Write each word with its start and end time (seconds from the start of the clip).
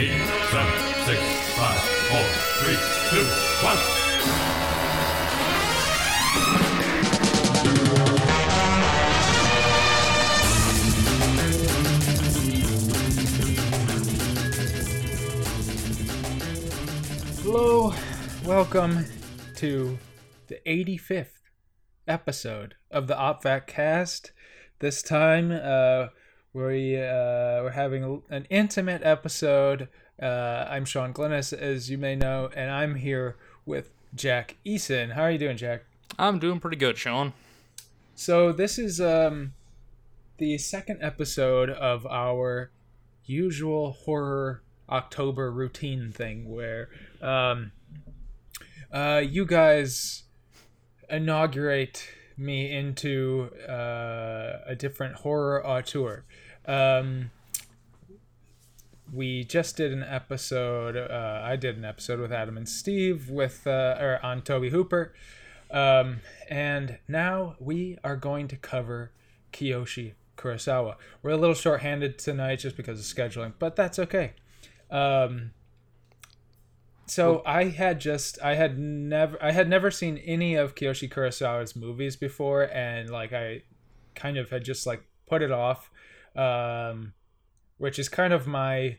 eight, 0.00 0.08
seven, 0.50 0.72
six, 1.04 1.20
five, 1.58 1.78
four, 2.08 2.24
three, 2.56 2.78
two, 3.10 3.26
one. 3.60 3.76
Hello, 17.42 17.92
welcome 18.46 19.04
to 19.56 19.98
the 20.46 20.60
85th 20.66 21.26
episode 22.08 22.74
of 22.90 23.06
the 23.06 23.16
OpVac 23.16 23.66
cast. 23.66 24.32
This 24.78 25.02
time, 25.02 25.52
uh, 25.52 26.06
we, 26.52 26.96
uh, 26.96 27.62
we're 27.62 27.70
having 27.70 28.22
an 28.28 28.46
intimate 28.50 29.02
episode. 29.04 29.88
Uh, 30.20 30.66
I'm 30.68 30.84
Sean 30.84 31.12
Glennis, 31.12 31.52
as 31.52 31.90
you 31.90 31.96
may 31.96 32.16
know, 32.16 32.50
and 32.54 32.70
I'm 32.70 32.96
here 32.96 33.36
with 33.64 33.92
Jack 34.14 34.56
Eason. 34.66 35.12
How 35.12 35.22
are 35.22 35.30
you 35.30 35.38
doing, 35.38 35.56
Jack? 35.56 35.84
I'm 36.18 36.38
doing 36.38 36.58
pretty 36.58 36.76
good, 36.76 36.98
Sean. 36.98 37.32
So, 38.16 38.52
this 38.52 38.78
is 38.78 39.00
um, 39.00 39.54
the 40.38 40.58
second 40.58 40.98
episode 41.02 41.70
of 41.70 42.04
our 42.06 42.70
usual 43.24 43.92
horror 43.92 44.62
October 44.88 45.52
routine 45.52 46.10
thing 46.10 46.50
where 46.50 46.88
um, 47.22 47.70
uh, 48.92 49.22
you 49.24 49.46
guys 49.46 50.24
inaugurate 51.08 52.08
me 52.40 52.74
into 52.74 53.50
uh, 53.68 54.58
a 54.66 54.74
different 54.76 55.16
horror 55.16 55.64
auteur. 55.64 56.24
Um, 56.66 57.30
we 59.12 59.44
just 59.44 59.76
did 59.76 59.92
an 59.92 60.02
episode. 60.02 60.96
Uh, 60.96 61.40
I 61.44 61.56
did 61.56 61.76
an 61.76 61.84
episode 61.84 62.20
with 62.20 62.32
Adam 62.32 62.56
and 62.56 62.68
Steve 62.68 63.28
with 63.28 63.66
uh, 63.66 63.96
or 64.00 64.20
on 64.22 64.42
Tobe 64.42 64.70
Hooper, 64.70 65.12
um, 65.70 66.20
and 66.48 66.98
now 67.08 67.56
we 67.58 67.98
are 68.02 68.16
going 68.16 68.48
to 68.48 68.56
cover 68.56 69.10
Kiyoshi 69.52 70.12
Kurosawa. 70.36 70.96
We're 71.22 71.32
a 71.32 71.36
little 71.36 71.54
short-handed 71.54 72.18
tonight 72.18 72.60
just 72.60 72.76
because 72.76 72.98
of 72.98 73.04
scheduling, 73.04 73.52
but 73.58 73.76
that's 73.76 73.98
okay. 73.98 74.32
Um, 74.90 75.52
so 77.10 77.42
I 77.44 77.64
had 77.64 78.00
just 78.00 78.40
I 78.42 78.54
had 78.54 78.78
never 78.78 79.42
I 79.42 79.50
had 79.52 79.68
never 79.68 79.90
seen 79.90 80.18
any 80.18 80.54
of 80.54 80.74
Kiyoshi 80.74 81.12
Kurosawa's 81.12 81.74
movies 81.74 82.16
before, 82.16 82.62
and 82.62 83.10
like 83.10 83.32
I 83.32 83.62
kind 84.14 84.36
of 84.36 84.50
had 84.50 84.64
just 84.64 84.86
like 84.86 85.02
put 85.26 85.42
it 85.42 85.50
off, 85.50 85.90
um, 86.36 87.12
which 87.78 87.98
is 87.98 88.08
kind 88.08 88.32
of 88.32 88.46
my 88.46 88.98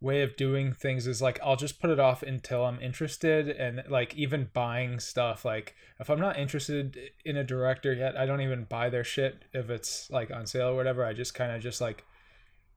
way 0.00 0.22
of 0.22 0.36
doing 0.36 0.72
things 0.72 1.06
is 1.06 1.22
like 1.22 1.38
I'll 1.42 1.56
just 1.56 1.80
put 1.80 1.90
it 1.90 1.98
off 1.98 2.22
until 2.22 2.64
I'm 2.64 2.80
interested 2.80 3.48
and 3.48 3.82
like 3.88 4.14
even 4.14 4.50
buying 4.52 4.98
stuff. 5.00 5.44
Like 5.44 5.74
if 5.98 6.10
I'm 6.10 6.20
not 6.20 6.38
interested 6.38 6.98
in 7.24 7.36
a 7.36 7.44
director 7.44 7.92
yet 7.92 8.16
I 8.16 8.26
don't 8.26 8.42
even 8.42 8.64
buy 8.64 8.90
their 8.90 9.04
shit 9.04 9.44
if 9.54 9.70
it's 9.70 10.10
like 10.10 10.30
on 10.30 10.46
sale 10.46 10.68
or 10.68 10.76
whatever. 10.76 11.04
I 11.04 11.14
just 11.14 11.34
kind 11.34 11.52
of 11.52 11.62
just 11.62 11.80
like 11.80 12.04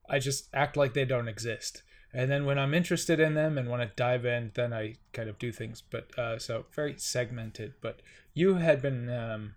I 0.09 0.19
just 0.19 0.47
act 0.53 0.78
like 0.78 0.94
they 0.94 1.03
don't 1.03 1.28
exist 1.28 1.84
and 2.18 2.32
then 2.32 2.46
when 2.46 2.58
I'm 2.58 2.73
interested 2.73 3.20
in 3.20 3.36
them 3.36 3.60
and 3.60 3.70
want 3.70 3.84
to 3.84 3.92
dive 3.96 4.26
in, 4.26 4.50
then 4.56 4.73
I 4.73 4.96
kind 5.14 5.30
of 5.30 5.38
do 5.38 5.52
things. 5.52 5.84
But 5.88 6.18
uh, 6.18 6.40
so 6.40 6.66
very 6.72 6.96
segmented. 6.98 7.76
But 7.80 8.02
you 8.34 8.56
had 8.56 8.82
been, 8.82 9.08
um, 9.08 9.54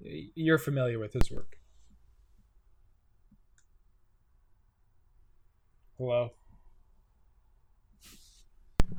you're 0.00 0.58
familiar 0.58 0.98
with 0.98 1.14
his 1.14 1.30
work. 1.30 1.56
Hello. 5.96 6.32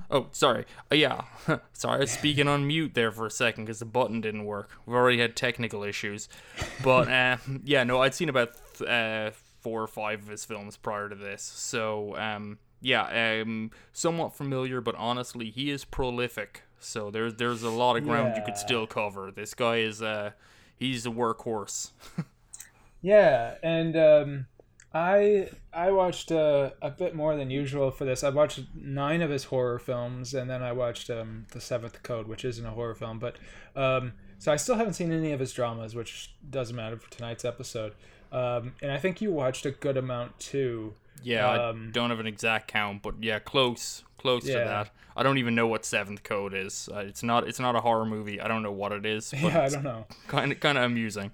Oh, 0.09 0.29
sorry. 0.31 0.65
Uh, 0.91 0.95
yeah, 0.95 1.25
sorry. 1.73 1.97
I 1.97 1.99
was 1.99 2.11
speaking 2.11 2.47
on 2.47 2.65
mute 2.65 2.95
there 2.95 3.11
for 3.11 3.27
a 3.27 3.31
second 3.31 3.65
because 3.65 3.77
the 3.77 3.85
button 3.85 4.19
didn't 4.19 4.45
work. 4.45 4.71
We've 4.87 4.95
already 4.95 5.19
had 5.19 5.35
technical 5.35 5.83
issues, 5.83 6.27
but 6.83 7.07
uh, 7.07 7.37
yeah, 7.63 7.83
no, 7.83 8.01
I'd 8.01 8.15
seen 8.15 8.29
about 8.29 8.53
th- 8.79 8.89
uh, 8.89 9.31
four 9.61 9.83
or 9.83 9.87
five 9.87 10.23
of 10.23 10.27
his 10.27 10.43
films 10.43 10.75
prior 10.75 11.07
to 11.07 11.15
this, 11.15 11.43
so 11.43 12.15
um, 12.17 12.57
yeah, 12.81 13.41
um, 13.41 13.71
somewhat 13.93 14.35
familiar. 14.35 14.81
But 14.81 14.95
honestly, 14.95 15.49
he 15.49 15.69
is 15.69 15.85
prolific, 15.85 16.63
so 16.79 17.11
there's 17.11 17.35
there's 17.35 17.63
a 17.63 17.69
lot 17.69 17.97
of 17.97 18.03
ground 18.03 18.35
you 18.35 18.43
could 18.43 18.57
still 18.57 18.87
cover. 18.87 19.31
This 19.31 19.53
guy 19.53 19.77
is 19.77 20.01
uh, 20.01 20.31
he's 20.77 21.05
a 21.05 21.09
workhorse. 21.09 21.91
Yeah, 23.05 23.53
and 23.61 23.95
um, 23.95 24.47
I 24.91 25.49
I 25.71 25.91
watched 25.91 26.31
uh, 26.31 26.71
a 26.81 26.89
bit 26.89 27.13
more 27.13 27.35
than 27.35 27.51
usual 27.51 27.91
for 27.91 28.03
this. 28.03 28.23
I 28.23 28.29
watched 28.29 28.61
nine 28.73 29.21
of 29.21 29.29
his 29.29 29.43
horror 29.43 29.77
films, 29.77 30.33
and 30.33 30.49
then 30.49 30.63
I 30.63 30.71
watched 30.71 31.11
um, 31.11 31.45
the 31.51 31.61
Seventh 31.61 32.01
Code, 32.01 32.27
which 32.27 32.43
isn't 32.43 32.65
a 32.65 32.71
horror 32.71 32.95
film, 32.95 33.19
but 33.19 33.35
um, 33.75 34.13
so 34.39 34.51
I 34.51 34.55
still 34.55 34.73
haven't 34.73 34.93
seen 34.93 35.11
any 35.11 35.31
of 35.33 35.39
his 35.39 35.53
dramas, 35.53 35.93
which 35.93 36.33
doesn't 36.49 36.75
matter 36.75 36.97
for 36.97 37.07
tonight's 37.11 37.45
episode. 37.45 37.93
Um, 38.31 38.73
and 38.81 38.91
I 38.91 38.97
think 38.97 39.21
you 39.21 39.31
watched 39.31 39.67
a 39.67 39.71
good 39.71 39.97
amount 39.97 40.39
too. 40.39 40.95
Yeah, 41.23 41.49
Um, 41.69 41.87
I 41.89 41.91
don't 41.91 42.09
have 42.11 42.19
an 42.19 42.27
exact 42.27 42.67
count, 42.67 43.01
but 43.01 43.15
yeah, 43.21 43.39
close, 43.39 44.03
close 44.17 44.45
Yeah. 44.47 44.59
to 44.59 44.65
that. 44.65 44.89
I 45.17 45.23
don't 45.23 45.37
even 45.37 45.55
know 45.55 45.65
what 45.65 45.85
Seventh 45.85 46.23
Code 46.23 46.53
is. 46.53 46.89
Uh, 46.93 46.99
it's 46.99 47.23
not. 47.23 47.47
It's 47.47 47.59
not 47.59 47.75
a 47.75 47.79
horror 47.81 48.05
movie. 48.05 48.39
I 48.41 48.47
don't 48.47 48.61
know 48.63 48.71
what 48.71 48.91
it 48.91 49.05
is. 49.05 49.31
But 49.41 49.53
Yeah, 49.53 49.61
I 49.63 49.69
don't 49.69 49.83
know. 49.83 50.05
kind 50.27 50.51
of 50.51 50.59
kind 50.59 50.77
of 50.77 50.83
amusing. 50.83 51.31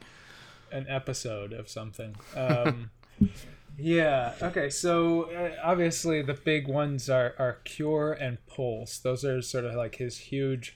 an 0.72 0.86
episode 0.88 1.52
of 1.52 1.68
something. 1.68 2.16
Um, 2.36 2.92
yeah. 3.78 4.34
Okay. 4.42 4.70
So 4.70 5.24
uh, 5.32 5.56
obviously 5.64 6.22
the 6.22 6.34
big 6.36 6.68
ones 6.68 7.10
are 7.10 7.34
are 7.40 7.54
Cure 7.64 8.14
and 8.14 8.38
Pulse. 8.48 9.00
Those 9.00 9.26
are 9.26 9.42
sort 9.42 9.66
of 9.66 9.74
like 9.76 9.96
his 9.96 10.18
huge, 10.18 10.76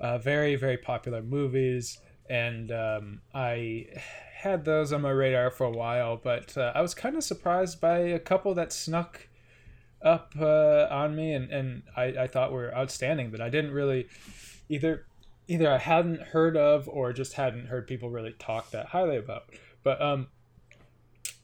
uh, 0.00 0.18
very 0.18 0.54
very 0.56 0.76
popular 0.78 1.22
movies, 1.22 1.98
and 2.30 2.70
um, 2.70 3.20
I 3.34 3.86
had 4.38 4.64
those 4.64 4.92
on 4.92 5.02
my 5.02 5.10
radar 5.10 5.50
for 5.50 5.64
a 5.64 5.70
while, 5.70 6.16
but 6.16 6.56
uh, 6.56 6.70
I 6.72 6.80
was 6.80 6.94
kind 6.94 7.16
of 7.16 7.24
surprised 7.24 7.80
by 7.80 7.98
a 7.98 8.20
couple 8.20 8.54
that 8.54 8.72
snuck 8.72 9.28
up 10.00 10.32
uh, 10.40 10.86
on 10.90 11.16
me, 11.16 11.32
and 11.32 11.50
and 11.50 11.82
I, 11.96 12.04
I 12.04 12.26
thought 12.28 12.52
were 12.52 12.72
outstanding, 12.74 13.30
but 13.32 13.40
I 13.40 13.48
didn't 13.48 13.72
really 13.72 14.06
either 14.68 15.06
either 15.48 15.68
I 15.68 15.78
hadn't 15.78 16.20
heard 16.20 16.56
of 16.56 16.88
or 16.88 17.12
just 17.12 17.32
hadn't 17.32 17.66
heard 17.66 17.88
people 17.88 18.10
really 18.10 18.32
talk 18.38 18.70
that 18.70 18.86
highly 18.86 19.16
about. 19.16 19.44
But 19.82 20.00
um, 20.00 20.28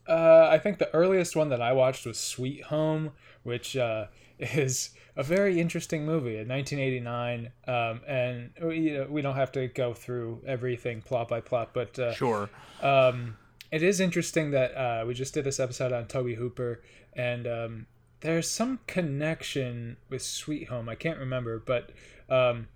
uh, 0.07 0.49
I 0.51 0.59
think 0.59 0.79
the 0.79 0.93
earliest 0.95 1.35
one 1.35 1.49
that 1.49 1.61
I 1.61 1.73
watched 1.73 2.07
was 2.07 2.19
Sweet 2.19 2.65
Home, 2.65 3.11
which 3.43 3.77
uh, 3.77 4.07
is 4.39 4.91
a 5.17 5.23
very 5.23 5.61
interesting 5.61 6.05
movie 6.05 6.39
in 6.39 6.49
1989. 6.49 7.51
Um, 7.67 8.01
and 8.07 8.51
you 8.77 8.95
know, 8.99 9.07
we 9.09 9.23
don't 9.23 9.37
have 9.37 9.53
to 9.53 9.69
go 9.69 9.95
through 9.95 10.43
everything 10.47 11.03
plot 11.03 11.29
by 11.29 11.41
plot, 11.41 11.71
but 11.73 11.99
uh, 11.99 12.13
Sure. 12.15 12.51
um, 12.83 13.37
it 13.71 13.83
is 13.83 14.01
interesting 14.01 14.51
that 14.53 14.75
uh, 14.77 15.05
we 15.07 15.15
just 15.15 15.35
did 15.35 15.45
this 15.45 15.59
episode 15.61 15.93
on 15.93 16.07
Tobe 16.07 16.35
Hooper, 16.37 16.81
and 17.15 17.47
um, 17.47 17.87
there's 18.21 18.49
some 18.49 18.79
connection 18.87 19.97
with 20.09 20.23
Sweet 20.23 20.69
Home. 20.69 20.89
I 20.89 20.95
can't 20.95 21.19
remember, 21.19 21.59
but 21.59 21.91
um, 22.29 22.69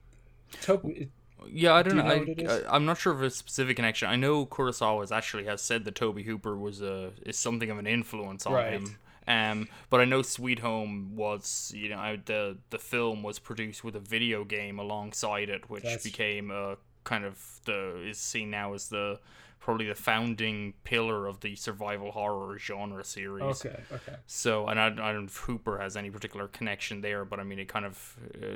Tobe. 0.62 1.08
Yeah, 1.50 1.74
I 1.74 1.82
don't 1.82 1.96
you 1.96 2.02
know. 2.02 2.08
know 2.08 2.14
I, 2.14 2.18
what 2.18 2.28
it 2.28 2.40
is? 2.40 2.64
I, 2.66 2.74
I'm 2.74 2.84
not 2.84 2.98
sure 2.98 3.12
of 3.12 3.22
a 3.22 3.30
specific 3.30 3.76
connection. 3.76 4.08
I 4.08 4.16
know 4.16 4.44
Kurosawa 4.44 5.00
has 5.00 5.12
actually 5.12 5.44
has 5.44 5.62
said 5.62 5.84
that 5.84 5.94
Tobe 5.94 6.18
Hooper 6.22 6.56
was 6.56 6.82
a 6.82 7.12
is 7.24 7.38
something 7.38 7.70
of 7.70 7.78
an 7.78 7.86
influence 7.86 8.44
on 8.44 8.54
Right. 8.54 8.72
him. 8.72 8.96
Um, 9.28 9.68
but 9.90 10.00
I 10.00 10.06
know 10.06 10.22
Sweet 10.22 10.60
Home 10.60 11.14
was, 11.14 11.70
you 11.76 11.90
know, 11.90 12.16
the 12.24 12.56
the 12.70 12.78
film 12.78 13.22
was 13.22 13.38
produced 13.38 13.84
with 13.84 13.94
a 13.94 14.00
video 14.00 14.42
game 14.42 14.78
alongside 14.78 15.50
it, 15.50 15.68
which 15.68 15.82
That's- 15.84 16.02
became 16.02 16.50
a 16.50 16.76
kind 17.04 17.24
of 17.24 17.60
the 17.64 18.02
is 18.08 18.18
seen 18.18 18.50
now 18.50 18.72
as 18.74 18.88
the 18.88 19.20
probably 19.60 19.86
the 19.86 19.94
founding 19.94 20.72
pillar 20.84 21.26
of 21.26 21.40
the 21.40 21.54
survival 21.56 22.10
horror 22.12 22.58
genre 22.58 23.04
series. 23.04 23.64
Okay, 23.66 23.80
okay. 23.92 24.14
So, 24.26 24.66
and 24.68 24.78
I, 24.80 24.86
I 24.86 24.90
don't 25.12 25.22
know 25.22 25.24
if 25.24 25.36
Hooper 25.38 25.78
has 25.78 25.96
any 25.96 26.10
particular 26.10 26.48
connection 26.48 27.00
there, 27.00 27.24
but 27.24 27.38
I 27.38 27.44
mean, 27.44 27.58
it 27.58 27.68
kind 27.68 27.84
of 27.84 28.16
uh, 28.42 28.46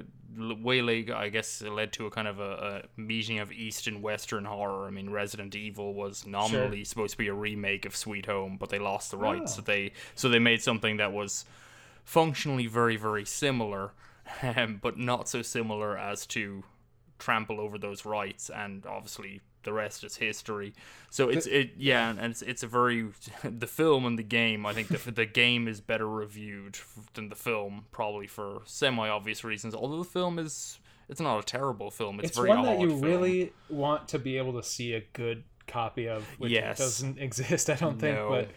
l- 0.40 0.56
Waylay, 0.62 1.10
I 1.10 1.28
guess, 1.28 1.60
it 1.60 1.70
led 1.70 1.92
to 1.94 2.06
a 2.06 2.10
kind 2.10 2.28
of 2.28 2.38
a, 2.40 2.82
a 2.96 3.00
meeting 3.00 3.40
of 3.40 3.52
East 3.52 3.86
and 3.88 4.02
Western 4.02 4.44
horror. 4.46 4.86
I 4.86 4.90
mean, 4.90 5.10
Resident 5.10 5.54
Evil 5.54 5.92
was 5.92 6.26
nominally 6.26 6.84
supposed 6.84 7.12
to 7.12 7.18
be 7.18 7.28
a 7.28 7.34
remake 7.34 7.84
of 7.84 7.94
Sweet 7.94 8.26
Home, 8.26 8.56
but 8.58 8.70
they 8.70 8.78
lost 8.78 9.10
the 9.10 9.16
rights, 9.18 9.52
Oh. 9.52 9.56
so 9.56 9.62
they 9.62 9.92
so 10.14 10.28
they 10.28 10.38
made 10.38 10.62
something 10.62 10.96
that 10.98 11.12
was 11.12 11.44
functionally 12.04 12.66
very 12.66 12.96
very 12.96 13.24
similar, 13.24 13.92
um, 14.42 14.78
but 14.82 14.96
not 14.98 15.28
so 15.28 15.42
similar 15.42 15.96
as 15.98 16.26
to 16.26 16.64
trample 17.18 17.60
over 17.60 17.78
those 17.78 18.04
rights, 18.04 18.50
and 18.50 18.84
obviously 18.86 19.40
the 19.64 19.72
rest 19.72 20.04
is 20.04 20.16
history. 20.16 20.74
So 21.10 21.28
it's 21.28 21.46
it 21.46 21.72
yeah, 21.76 22.10
and 22.10 22.18
it's 22.20 22.42
it's 22.42 22.62
a 22.62 22.66
very 22.66 23.06
the 23.44 23.66
film 23.66 24.04
and 24.06 24.18
the 24.18 24.22
game. 24.22 24.64
I 24.66 24.72
think 24.72 24.88
the 24.88 25.10
the 25.10 25.26
game 25.26 25.68
is 25.68 25.80
better 25.80 26.08
reviewed 26.08 26.78
than 27.14 27.28
the 27.28 27.36
film, 27.36 27.86
probably 27.92 28.26
for 28.26 28.62
semi 28.64 29.08
obvious 29.08 29.44
reasons. 29.44 29.74
Although 29.74 29.98
the 29.98 30.08
film 30.08 30.38
is 30.38 30.78
it's 31.08 31.20
not 31.20 31.38
a 31.38 31.42
terrible 31.42 31.90
film. 31.90 32.20
It's, 32.20 32.28
It's 32.30 32.36
very 32.38 32.48
one 32.50 32.62
that 32.62 32.80
you 32.80 32.88
film. 32.90 33.00
really 33.02 33.52
want 33.68 34.08
to 34.08 34.18
be 34.18 34.38
able 34.38 34.54
to 34.54 34.62
see 34.62 34.94
a 34.94 35.00
good 35.12 35.44
copy 35.66 36.08
of, 36.08 36.24
which 36.38 36.50
Yes. 36.52 36.78
doesn't 36.78 37.18
exist, 37.28 37.68
I 37.70 37.74
don't 37.74 37.98
think. 37.98 38.16
No. 38.16 38.28
But 38.28 38.48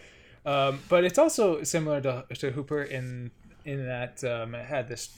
um, 0.52 0.80
but 0.90 1.04
it's 1.04 1.18
also 1.18 1.64
similar 1.64 2.00
to, 2.02 2.26
to 2.36 2.52
Hooper 2.52 2.84
in 2.84 3.32
in 3.66 3.86
that 3.88 4.24
um, 4.24 4.54
it 4.56 4.66
had 4.66 4.88
this 4.88 5.16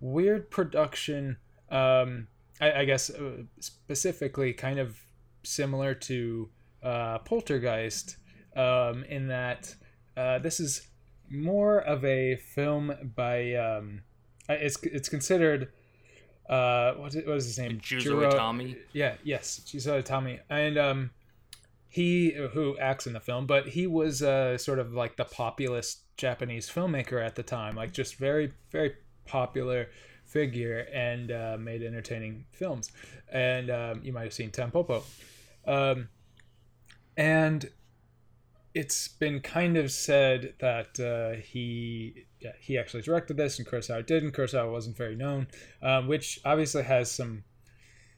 weird 0.00 0.50
production. 0.50 1.36
Um, 1.70 2.26
I, 2.60 2.80
I 2.80 2.84
guess 2.84 3.10
uh, 3.10 3.42
specifically 3.58 4.52
kind 4.52 4.78
of 4.78 4.96
similar 5.42 5.94
to 5.94 6.48
uh, 6.82 7.18
Poltergeist, 7.18 8.16
um, 8.56 9.04
in 9.04 9.28
that 9.28 9.74
uh, 10.16 10.38
this 10.38 10.60
is 10.60 10.88
more 11.30 11.80
of 11.80 12.04
a 12.04 12.36
film 12.36 13.12
by. 13.16 13.54
Um, 13.54 14.02
it's 14.48 14.76
it's 14.82 15.08
considered. 15.08 15.72
Uh, 16.48 16.94
what 16.94 17.14
is 17.14 17.44
his 17.46 17.58
name? 17.58 17.78
Juzo 17.78 18.00
Jiro- 18.00 18.32
Itami. 18.32 18.76
Yeah, 18.92 19.14
yes, 19.22 19.60
Juzo 19.64 20.02
Itami, 20.02 20.40
and 20.50 20.76
um, 20.76 21.10
he 21.88 22.32
who 22.52 22.76
acts 22.78 23.06
in 23.06 23.12
the 23.12 23.20
film, 23.20 23.46
but 23.46 23.68
he 23.68 23.86
was 23.86 24.22
uh, 24.22 24.58
sort 24.58 24.80
of 24.80 24.92
like 24.92 25.16
the 25.16 25.24
populist 25.24 26.02
Japanese 26.16 26.68
filmmaker 26.68 27.24
at 27.24 27.36
the 27.36 27.42
time, 27.44 27.76
like 27.76 27.92
just 27.92 28.16
very 28.16 28.52
very 28.70 28.94
popular 29.26 29.88
figure 30.30 30.86
and 30.92 31.30
uh, 31.30 31.56
made 31.58 31.82
entertaining 31.82 32.44
films. 32.52 32.90
And 33.32 33.70
um, 33.70 34.00
you 34.02 34.12
might 34.12 34.24
have 34.24 34.32
seen 34.32 34.50
Tampopo. 34.50 35.02
Um, 35.66 36.08
and 37.16 37.70
it's 38.74 39.08
been 39.08 39.40
kind 39.40 39.76
of 39.76 39.90
said 39.90 40.54
that 40.60 40.98
uh, 41.00 41.40
he 41.40 42.26
yeah, 42.40 42.52
he 42.60 42.78
actually 42.78 43.02
directed 43.02 43.36
this 43.36 43.58
and 43.58 43.66
Kurosawa 43.66 44.06
didn't. 44.06 44.32
Kurosawa 44.32 44.70
wasn't 44.70 44.96
very 44.96 45.16
known, 45.16 45.48
um, 45.82 46.06
which 46.06 46.40
obviously 46.44 46.84
has 46.84 47.10
some 47.10 47.44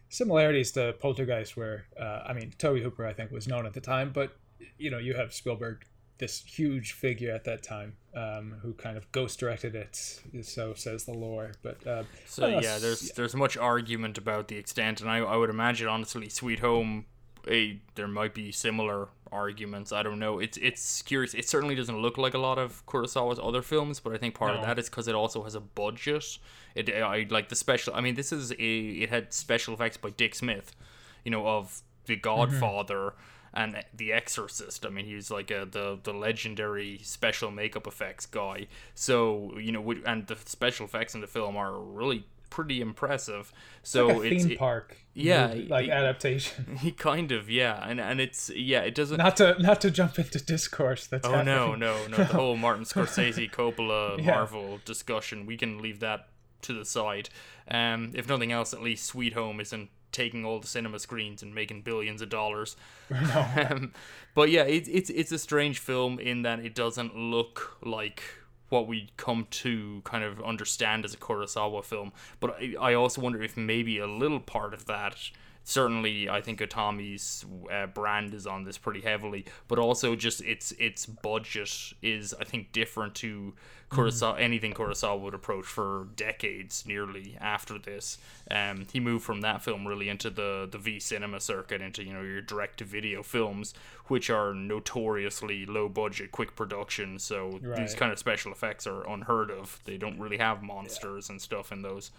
similarities 0.09 0.71
to 0.73 0.95
Poltergeist, 1.01 1.57
where 1.57 1.87
uh, 1.99 2.23
I 2.27 2.33
mean 2.35 2.53
Tobe 2.59 2.83
Hooper 2.83 3.07
I 3.07 3.15
think 3.15 3.31
was 3.31 3.49
known 3.49 3.67
at 3.67 3.73
the 3.73 3.81
time, 3.81 4.13
but 4.13 4.37
you 4.79 4.91
know 4.91 4.99
you 4.99 5.15
have 5.15 5.33
Spielberg, 5.33 5.87
this 6.19 6.43
huge 6.45 6.93
figure 6.93 7.33
at 7.33 7.45
that 7.45 7.63
time, 7.63 7.97
um, 8.15 8.55
who 8.63 8.73
kind 8.75 8.97
of 8.97 9.11
ghost 9.13 9.41
directed 9.41 9.75
it. 9.75 10.21
So 10.43 10.75
says 10.75 11.05
the 11.05 11.13
lore, 11.13 11.53
but 11.63 11.85
uh, 11.87 12.05
So 12.27 12.43
don't 12.43 12.53
know, 12.53 12.61
yeah, 12.61 12.79
there's 12.79 13.11
there's 13.13 13.35
much 13.35 13.57
argument 13.57 14.19
about 14.19 14.49
the 14.49 14.57
extent, 14.57 15.01
and 15.01 15.11
I, 15.11 15.19
I 15.19 15.37
would 15.37 15.51
imagine 15.51 15.89
honestly, 15.89 16.29
Sweet 16.29 16.61
Home, 16.61 17.07
eh, 17.49 17.75
there 17.95 18.09
might 18.09 18.35
be 18.35 18.53
similar 18.53 19.09
arguments. 19.33 19.93
I 19.93 20.03
don't 20.03 20.19
know. 20.19 20.39
It's 20.39 20.59
it's 20.59 21.03
curious. 21.03 21.35
It 21.35 21.49
certainly 21.49 21.75
doesn't 21.75 21.97
look 21.99 22.19
like 22.19 22.35
a 22.35 22.39
lot 22.39 22.59
of 22.59 22.85
Kurosawa's 22.87 23.41
other 23.43 23.63
films, 23.63 23.99
but 23.99 24.13
I 24.13 24.19
think 24.19 24.35
part 24.35 24.55
of 24.55 24.63
that 24.63 24.79
is 24.79 24.89
because 24.89 25.09
it 25.09 25.15
also 25.15 25.43
has 25.43 25.55
a 25.55 25.61
budget. 25.61 26.39
It 26.75 26.91
I 26.91 27.27
like 27.31 27.49
the 27.49 27.57
special. 27.57 27.95
I 27.95 28.01
mean, 28.01 28.15
this 28.15 28.33
is 28.33 28.53
a 28.53 28.55
it 28.55 29.11
had 29.11 29.33
special 29.33 29.75
effects 29.75 29.97
by 29.97 30.11
Dick 30.11 30.35
Smith, 30.35 30.77
you 31.25 31.31
know, 31.31 31.47
of 31.47 31.83
The 32.07 32.17
Godfather. 32.17 33.15
And 33.55 33.85
The 33.95 34.13
Exorcist. 34.13 34.87
I 34.87 34.89
mean, 34.89 35.05
he's 35.05 35.31
like 35.31 35.51
a, 35.51 35.67
the 35.71 35.99
the 36.03 36.13
legendary 36.15 37.01
special 37.03 37.51
makeup 37.51 37.87
effects 37.87 38.25
guy. 38.27 38.67
So 38.95 39.53
you 39.59 39.73
know, 39.73 39.95
and 40.07 40.27
the 40.27 40.37
special 40.47 40.87
effects 40.87 41.15
in 41.15 41.21
the 41.21 41.27
film 41.27 41.57
are 41.57 41.79
really 41.79 42.25
pretty 42.49 42.81
impressive. 42.83 43.53
So 43.83 44.07
like 44.09 44.17
a 44.17 44.21
it's 44.23 44.43
theme 44.45 44.53
it- 44.53 44.59
park, 44.59 44.97
yeah, 45.15 45.49
movie, 45.49 45.69
like 45.69 45.89
adaptation. 45.89 46.77
he 46.81 46.93
kind 46.93 47.31
of 47.33 47.51
yeah, 47.51 47.87
and 47.87 48.01
and 48.01 48.21
it's 48.21 48.51
yeah, 48.51 48.81
it 48.81 48.95
doesn't. 48.95 49.19
not 49.19 49.37
to 49.39 49.61
not 49.61 49.81
to 49.83 49.91
jump 49.91 50.19
into 50.19 50.43
discourse. 50.43 51.07
That's 51.07 51.27
Oh 51.27 51.43
no, 51.43 51.75
no, 51.75 52.07
no! 52.07 52.17
The 52.17 52.25
whole 52.25 52.57
Martin 52.57 52.85
Scorsese 52.85 53.51
Coppola 53.51 54.19
Yeah. 54.25 54.33
Marvel 54.35 54.81
discussion, 54.85 55.45
we 55.47 55.57
can 55.59 55.79
leave 55.83 56.01
that 56.01 56.29
to 56.63 56.73
the 56.73 56.85
side. 56.85 57.29
Um, 57.69 58.13
if 58.15 58.29
nothing 58.29 58.53
else, 58.53 58.73
at 58.73 58.83
least 58.83 59.05
Sweet 59.05 59.33
Home 59.35 59.61
isn't 59.61 59.91
taking 60.13 60.45
all 60.45 60.61
the 60.61 60.67
cinema 60.67 60.99
screens 60.99 61.43
and 61.43 61.55
making 61.55 61.83
billions 61.83 62.23
of 62.23 62.29
dollars. 62.29 62.77
um, 63.11 63.93
but 64.35 64.51
yeah, 64.51 64.63
it's 64.63 64.89
it's 64.89 65.11
it's 65.11 65.33
a 65.33 65.39
strange 65.39 65.79
film 65.79 66.19
in 66.19 66.43
that 66.43 66.61
it 66.61 66.75
doesn't 66.75 67.17
look 67.17 67.79
like 67.85 68.23
what 68.69 68.87
we 68.87 69.11
come 69.19 69.47
to 69.51 70.01
kind 70.05 70.25
of 70.25 70.43
understand 70.43 71.05
as 71.05 71.13
a 71.13 71.19
Kurosawa 71.19 71.85
film. 71.85 72.13
But 72.41 72.57
I, 72.59 72.75
I 72.81 72.95
also 72.95 73.21
wonder 73.21 73.43
if 73.43 73.57
maybe 73.57 73.99
a 73.99 74.07
little 74.07 74.41
part 74.41 74.73
of 74.73 74.87
that. 74.87 75.17
Certainly, 75.65 76.29
I 76.29 76.41
think 76.41 76.61
Itami's 76.61 77.45
uh, 77.73 77.87
brand 77.87 78.35
is 78.35 78.47
on 78.47 78.65
this 78.65 78.79
pretty 78.79 79.01
heavily, 79.01 79.45
but 79.69 79.79
also 79.79 80.17
just 80.17 80.41
its 80.43 80.73
its 80.73 81.07
budget 81.07 81.93
is 82.03 82.35
I 82.41 82.45
think 82.45 82.73
different 82.73 83.15
to 83.17 83.55
Kurosawa 83.91 84.41
anything 84.41 84.73
Kurosawa 84.73 85.21
would 85.21 85.35
approach 85.35 85.67
for 85.67 86.09
decades 86.17 86.85
nearly 86.87 87.37
after 87.41 87.79
this. 87.79 88.19
Um, 88.51 88.87
he 88.93 88.99
moved 89.01 89.25
from 89.25 89.43
that 89.43 89.63
film 89.63 89.87
really 89.87 90.09
into 90.09 90.31
the 90.31 90.67
the 90.71 90.79
V 90.79 90.99
cinema 90.99 91.39
circuit, 91.41 91.81
into 91.81 92.03
you 92.03 92.13
know 92.13 92.23
your 92.23 92.41
direct 92.41 92.79
to 92.79 92.85
video 92.85 93.23
films, 93.23 93.73
which 94.07 94.31
are 94.31 94.53
notoriously 94.55 95.65
low 95.67 95.89
budget, 95.89 96.33
quick 96.33 96.57
production. 96.57 97.19
So 97.19 97.61
these 97.77 97.95
kind 97.95 98.11
of 98.11 98.19
special 98.19 98.51
effects 98.51 98.87
are 98.87 99.07
unheard 99.09 99.51
of. 99.51 99.79
They 99.85 99.97
don't 99.97 100.19
really 100.19 100.39
have 100.39 100.63
monsters 100.63 101.29
and 101.31 101.41
stuff 101.41 101.71
in 101.71 101.83
those. 101.83 102.11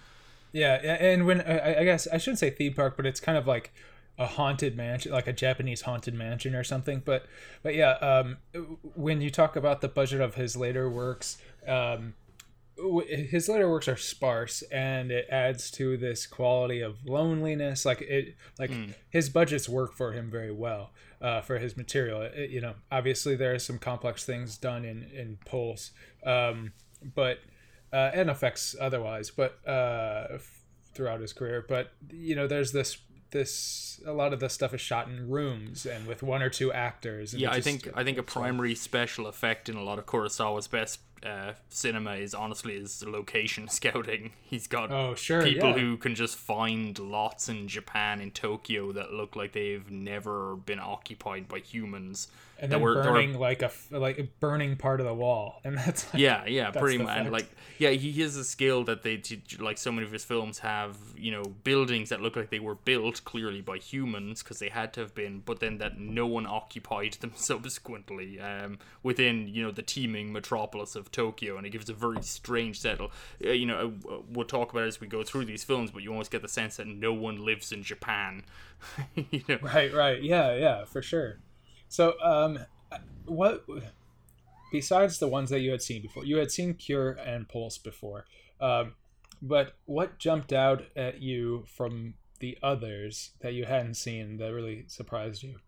Yeah, 0.53 0.75
and 0.75 1.25
when 1.25 1.41
I, 1.41 1.79
I 1.79 1.83
guess 1.83 2.07
I 2.13 2.17
shouldn't 2.17 2.39
say 2.39 2.49
theme 2.51 2.73
park, 2.73 2.95
but 2.95 3.05
it's 3.05 3.19
kind 3.19 3.37
of 3.37 3.45
like 3.47 3.73
a 4.19 4.27
haunted 4.27 4.77
mansion, 4.77 5.11
like 5.11 5.25
a 5.27 5.33
Japanese 5.33 5.81
haunted 5.81 6.13
mansion 6.13 6.53
or 6.55 6.63
something. 6.63 7.01
But 7.03 7.25
but 7.63 7.73
yeah, 7.75 7.93
um, 7.93 8.37
when 8.95 9.19
you 9.19 9.29
talk 9.31 9.55
about 9.55 9.81
the 9.81 9.87
budget 9.87 10.21
of 10.21 10.35
his 10.35 10.55
later 10.55 10.87
works, 10.89 11.37
um, 11.67 12.13
his 13.07 13.47
later 13.49 13.69
works 13.69 13.87
are 13.87 13.97
sparse, 13.97 14.61
and 14.71 15.11
it 15.11 15.27
adds 15.29 15.69
to 15.71 15.95
this 15.97 16.25
quality 16.27 16.81
of 16.81 16.97
loneliness. 17.05 17.85
Like 17.85 18.01
it, 18.01 18.35
like 18.59 18.71
his 19.09 19.29
budgets 19.29 19.67
work 19.69 19.93
for 19.93 20.11
him 20.11 20.29
very 20.29 20.51
well 20.51 20.91
uh, 21.21 21.41
for 21.41 21.57
his 21.59 21.75
material. 21.77 22.21
It- 22.21 22.49
you 22.49 22.61
know, 22.61 22.73
obviously 22.91 23.35
there 23.35 23.53
are 23.55 23.59
some 23.59 23.79
complex 23.79 24.23
things 24.25 24.57
done 24.57 24.85
in 24.85 25.03
in 25.13 25.37
Pulse, 25.45 25.91
um, 26.25 26.73
but 27.15 27.39
uh, 27.93 28.11
and 28.13 28.29
effects 28.29 28.75
otherwise, 28.81 29.29
but 29.29 29.59
uh, 29.67 30.27
f- 30.33 30.59
throughout 30.93 31.21
his 31.21 31.31
career. 31.31 31.63
But 31.67 31.91
you 32.11 32.35
know, 32.35 32.47
there's 32.47 32.71
this 32.73 32.97
this 33.31 33.99
a 34.05 34.13
lot 34.13 34.31
of 34.33 34.39
the 34.39 34.47
stuff 34.49 34.73
is 34.73 34.81
shot 34.81 35.07
in 35.07 35.27
rooms 35.29 35.85
and 35.87 36.05
with 36.05 36.21
one 36.21 36.41
or 36.43 36.49
two 36.49 36.71
actors. 36.71 37.33
And 37.33 37.41
Yeah, 37.41 37.51
I 37.51 37.55
just- 37.55 37.65
think 37.67 37.89
I 37.95 38.03
think 38.03 38.17
a 38.17 38.23
primary 38.23 38.75
special 38.75 39.27
effect 39.27 39.69
in 39.69 39.75
a 39.75 39.83
lot 39.83 39.97
of 39.99 40.05
Kurosawa's 40.05 40.67
best 40.67 40.99
uh, 41.25 41.53
cinema 41.69 42.15
is 42.15 42.35
honestly 42.35 42.77
his 42.79 43.03
location 43.05 43.67
scouting. 43.69 44.33
He's 44.43 44.67
got 44.67 44.91
Oh, 44.91 45.15
sure, 45.15 45.41
people 45.43 45.69
yeah. 45.69 45.77
who 45.79 45.97
can 45.97 46.15
just 46.15 46.35
find 46.35 46.97
lots 46.99 47.47
in 47.49 47.67
Japan 47.67 48.19
in 48.21 48.29
Tokyo 48.31 48.91
that 48.91 49.13
look 49.13 49.35
like 49.35 49.53
they've 49.53 49.89
never 49.89 50.57
been 50.57 50.79
occupied 50.79 51.47
by 51.47 51.59
humans. 51.59 52.27
And 52.63 52.71
then 52.71 52.81
were- 52.81 52.93
that 52.95 52.99
were- 52.99 53.11
burning 53.13 53.37
like 53.37 53.61
a 53.61 53.71
like 53.91 54.39
burning 54.39 54.75
part 54.77 54.99
of 54.99 55.05
the 55.05 55.13
wall, 55.13 55.59
and 55.65 55.77
that's 55.77 56.11
like, 56.13 56.21
yeah, 56.21 56.45
yeah, 56.45 56.71
pretty 56.71 56.97
much. 56.97 57.29
Like, 57.29 57.47
yeah, 57.77 57.89
he 57.89 58.11
has 58.21 58.37
a 58.37 58.43
skill 58.43 58.83
that 58.85 59.03
they, 59.03 59.21
like, 59.59 59.77
so 59.77 59.91
many 59.91 60.05
of 60.05 60.13
his 60.13 60.23
films 60.23 60.59
have, 60.59 60.95
you 61.17 61.31
know, 61.31 61.43
buildings 61.63 62.09
that 62.09 62.21
look 62.21 62.35
like 62.35 62.49
they 62.49 62.59
were 62.59 62.75
built 62.75 63.23
clearly 63.25 63.61
by 63.61 63.77
humans 63.77 64.41
because 64.41 64.59
they 64.59 64.69
had 64.69 64.93
to 64.93 65.01
have 65.01 65.13
been, 65.13 65.41
but 65.45 65.59
then 65.59 65.77
that 65.79 65.99
no 65.99 66.25
one 66.25 66.45
occupied 66.45 67.13
them 67.19 67.33
subsequently 67.35 68.39
um, 68.39 68.79
within, 69.01 69.47
you 69.47 69.63
know, 69.63 69.71
the 69.71 69.81
teeming 69.81 70.31
metropolis 70.31 70.95
of 70.95 71.11
Tokyo, 71.11 71.57
and 71.57 71.65
it 71.67 71.71
gives 71.71 71.89
a 71.89 71.93
very 71.93 72.21
strange 72.21 72.79
settle. 72.79 73.11
Uh, 73.45 73.49
you 73.49 73.65
know, 73.65 73.93
uh, 74.09 74.17
we'll 74.29 74.45
talk 74.45 74.71
about 74.71 74.83
it 74.85 74.87
as 74.87 75.01
we 75.01 75.07
go 75.07 75.23
through 75.23 75.45
these 75.45 75.63
films, 75.63 75.91
but 75.91 76.03
you 76.03 76.11
almost 76.11 76.31
get 76.31 76.41
the 76.41 76.47
sense 76.47 76.77
that 76.77 76.87
no 76.87 77.11
one 77.13 77.43
lives 77.43 77.71
in 77.71 77.83
Japan. 77.83 78.43
you 79.15 79.41
know, 79.49 79.57
Right, 79.61 79.93
right. 79.93 80.21
Yeah, 80.21 80.55
yeah, 80.55 80.85
for 80.85 81.01
sure. 81.01 81.39
So, 81.93 82.19
um, 82.23 82.57
what 83.25 83.67
besides 84.71 85.19
the 85.19 85.27
ones 85.27 85.51
that 85.51 85.59
you 85.59 85.69
had 85.69 85.83
seen 85.83 86.01
before, 86.01 86.25
you 86.25 86.37
had 86.37 86.49
seen 86.49 86.73
Cure 86.73 87.11
and 87.11 87.47
Pulse 87.47 87.77
before, 87.77 88.25
um, 88.59 88.95
but 89.43 89.75
what 89.85 90.17
jumped 90.17 90.51
out 90.51 90.85
at 90.95 91.21
you 91.21 91.65
from 91.67 92.15
the 92.39 92.57
others 92.63 93.33
that 93.41 93.53
you 93.53 93.65
hadn't 93.65 93.93
seen 93.93 94.37
that 94.37 94.51
really 94.51 94.85
surprised 94.87 95.43
you? 95.43 95.59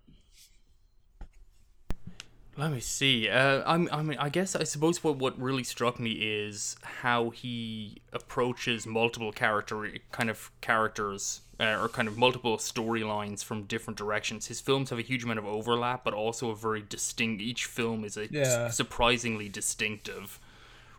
Let 2.57 2.71
me 2.71 2.79
see. 2.79 3.27
Uh, 3.27 3.63
I'm, 3.65 3.89
I 3.91 4.01
mean, 4.01 4.17
I 4.17 4.29
guess 4.29 4.55
I 4.55 4.63
suppose 4.63 5.03
what 5.03 5.17
what 5.17 5.37
really 5.39 5.63
struck 5.63 5.99
me 5.99 6.11
is 6.11 6.77
how 7.01 7.29
he 7.31 8.01
approaches 8.13 8.85
multiple 8.87 9.33
character 9.33 9.89
kind 10.13 10.29
of 10.29 10.51
characters 10.61 11.41
uh, 11.59 11.77
or 11.81 11.89
kind 11.89 12.07
of 12.07 12.17
multiple 12.17 12.57
storylines 12.57 13.43
from 13.43 13.63
different 13.63 13.97
directions. 13.97 14.47
His 14.47 14.61
films 14.61 14.89
have 14.89 14.99
a 14.99 15.01
huge 15.01 15.25
amount 15.25 15.39
of 15.39 15.45
overlap, 15.45 16.05
but 16.05 16.13
also 16.13 16.49
a 16.49 16.55
very 16.55 16.81
distinct. 16.87 17.41
Each 17.41 17.65
film 17.65 18.05
is 18.05 18.15
a 18.15 18.27
Yeah. 18.31 18.69
surprisingly 18.69 19.49
distinctive, 19.49 20.39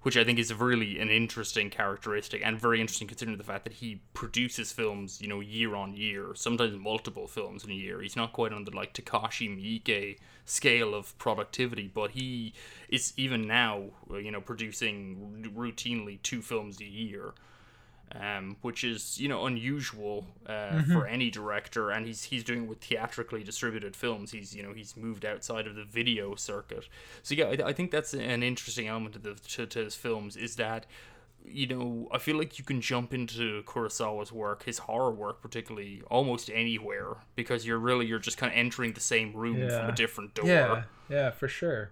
which 0.03 0.17
I 0.17 0.25
think 0.25 0.38
is 0.38 0.53
really 0.53 0.99
an 0.99 1.11
interesting 1.11 1.71
characteristic 1.71 2.43
and 2.45 2.61
very 2.61 2.81
interesting 2.81 3.09
considering 3.09 3.38
the 3.38 3.45
fact 3.45 3.65
that 3.65 3.75
he 3.75 4.03
produces 4.15 4.73
films, 4.73 5.21
you 5.21 5.29
know, 5.29 5.41
year 5.41 5.75
on 5.75 5.95
year, 5.95 6.35
sometimes 6.35 6.79
multiple 6.79 7.26
films 7.26 7.65
in 7.65 7.71
a 7.71 7.75
year. 7.75 8.00
He's 8.00 8.17
not 8.17 8.33
quite 8.33 8.53
on 8.53 8.65
the 8.65 8.71
like 8.71 8.95
Takashi 8.95 9.49
Miike 9.49 10.19
scale 10.45 10.95
of 10.95 11.17
productivity, 11.19 11.91
but 11.93 12.12
he 12.12 12.55
is 12.88 13.12
even 13.17 13.47
now, 13.47 13.91
you 14.11 14.31
know, 14.31 14.41
producing 14.41 15.50
routinely 15.55 16.23
two 16.23 16.43
films 16.43 16.81
a 16.81 16.85
year. 16.85 17.35
Um, 18.12 18.56
which 18.62 18.84
is 18.84 19.18
you 19.20 19.28
know 19.28 19.46
unusual 19.46 20.26
uh, 20.46 20.52
Mm-hmm. 20.52 20.92
for 20.92 21.06
any 21.06 21.30
director, 21.30 21.90
and 21.90 22.06
he's 22.06 22.25
he's 22.25 22.44
doing 22.44 22.62
it 22.64 22.68
with 22.68 22.80
theatrically 22.80 23.42
distributed 23.42 23.96
films. 23.96 24.30
He's 24.32 24.54
you 24.54 24.62
know 24.62 24.72
he's 24.72 24.96
moved 24.96 25.25
outside 25.25 25.66
of 25.66 25.75
the 25.75 25.84
video 25.84 26.34
circuit. 26.34 26.88
So 27.22 27.34
yeah, 27.34 27.46
I, 27.46 27.68
I 27.68 27.72
think 27.72 27.90
that's 27.90 28.14
an 28.14 28.42
interesting 28.42 28.86
element 28.88 29.16
of 29.16 29.22
the 29.22 29.34
to, 29.34 29.66
to 29.66 29.78
his 29.84 29.94
films 29.94 30.36
is 30.36 30.56
that 30.56 30.86
you 31.44 31.66
know 31.66 32.08
I 32.12 32.18
feel 32.18 32.36
like 32.36 32.58
you 32.58 32.64
can 32.64 32.80
jump 32.80 33.12
into 33.14 33.62
Kurosawa's 33.64 34.32
work, 34.32 34.64
his 34.64 34.78
horror 34.78 35.12
work 35.12 35.40
particularly, 35.40 36.02
almost 36.10 36.50
anywhere 36.52 37.16
because 37.34 37.66
you're 37.66 37.78
really 37.78 38.06
you're 38.06 38.18
just 38.18 38.36
kind 38.38 38.52
of 38.52 38.58
entering 38.58 38.92
the 38.94 39.00
same 39.00 39.32
room 39.32 39.56
from 39.68 39.88
a 39.90 39.94
different 39.94 40.34
door. 40.34 40.46
Yeah, 40.46 40.82
yeah, 41.08 41.30
for 41.30 41.48
sure. 41.48 41.90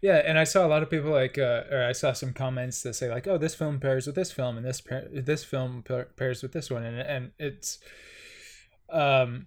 Yeah, 0.00 0.22
and 0.24 0.38
I 0.38 0.44
saw 0.44 0.64
a 0.64 0.68
lot 0.68 0.82
of 0.82 0.90
people 0.90 1.10
like, 1.10 1.38
uh, 1.38 1.64
or 1.70 1.84
I 1.84 1.92
saw 1.92 2.12
some 2.12 2.32
comments 2.32 2.82
that 2.82 2.94
say 2.94 3.10
like, 3.10 3.26
"Oh, 3.26 3.38
this 3.38 3.54
film 3.54 3.80
pairs 3.80 4.06
with 4.06 4.14
this 4.14 4.30
film, 4.30 4.56
and 4.56 4.64
this 4.64 4.80
pair, 4.80 5.08
this 5.10 5.44
film 5.44 5.82
pairs 6.16 6.42
with 6.42 6.52
this 6.52 6.70
one," 6.70 6.84
and 6.84 6.98
and 6.98 7.32
it's, 7.38 7.78
um, 8.90 9.46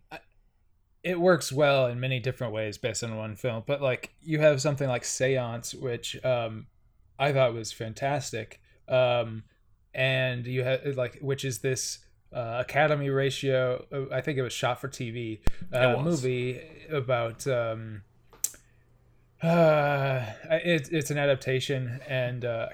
it 1.03 1.19
works 1.19 1.51
well 1.51 1.87
in 1.87 1.99
many 1.99 2.19
different 2.19 2.53
ways 2.53 2.77
based 2.77 3.03
on 3.03 3.15
one 3.15 3.35
film. 3.35 3.63
But 3.65 3.81
like, 3.81 4.13
you 4.21 4.39
have 4.39 4.61
something 4.61 4.89
like 4.89 5.03
Seance, 5.03 5.73
which 5.73 6.23
um, 6.25 6.67
I 7.17 7.31
thought 7.31 7.53
was 7.53 7.71
fantastic, 7.71 8.59
um, 8.89 9.43
and 9.93 10.45
you 10.45 10.63
have 10.63 10.97
like, 10.97 11.19
which 11.21 11.45
is 11.45 11.59
this. 11.59 11.99
Uh, 12.33 12.59
Academy 12.61 13.09
ratio. 13.09 13.85
uh, 13.91 14.03
I 14.09 14.21
think 14.21 14.37
it 14.37 14.41
was 14.41 14.53
shot 14.53 14.79
for 14.79 14.87
TV. 14.87 15.41
Uh, 15.73 16.01
movie 16.01 16.61
about 16.89 17.45
um, 17.45 18.03
uh, 19.43 20.25
it, 20.49 20.89
it's 20.91 21.09
an 21.11 21.17
adaptation, 21.17 21.99
and 22.07 22.45
uh, 22.45 22.69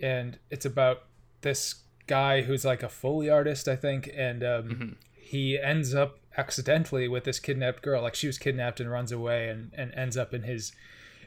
and 0.00 0.38
it's 0.50 0.64
about 0.64 1.04
this 1.42 1.82
guy 2.06 2.42
who's 2.42 2.64
like 2.64 2.82
a 2.82 2.88
foley 2.88 3.28
artist, 3.28 3.68
I 3.68 3.76
think, 3.76 4.10
and 4.16 4.42
um, 4.42 4.96
he 5.14 5.58
ends 5.58 5.94
up 5.94 6.18
accidentally 6.38 7.08
with 7.08 7.24
this 7.24 7.38
kidnapped 7.38 7.82
girl. 7.82 8.02
Like 8.02 8.14
she 8.14 8.26
was 8.26 8.38
kidnapped 8.38 8.80
and 8.80 8.90
runs 8.90 9.12
away, 9.12 9.48
and 9.48 9.72
and 9.76 9.92
ends 9.94 10.16
up 10.16 10.32
in 10.32 10.44
his 10.44 10.72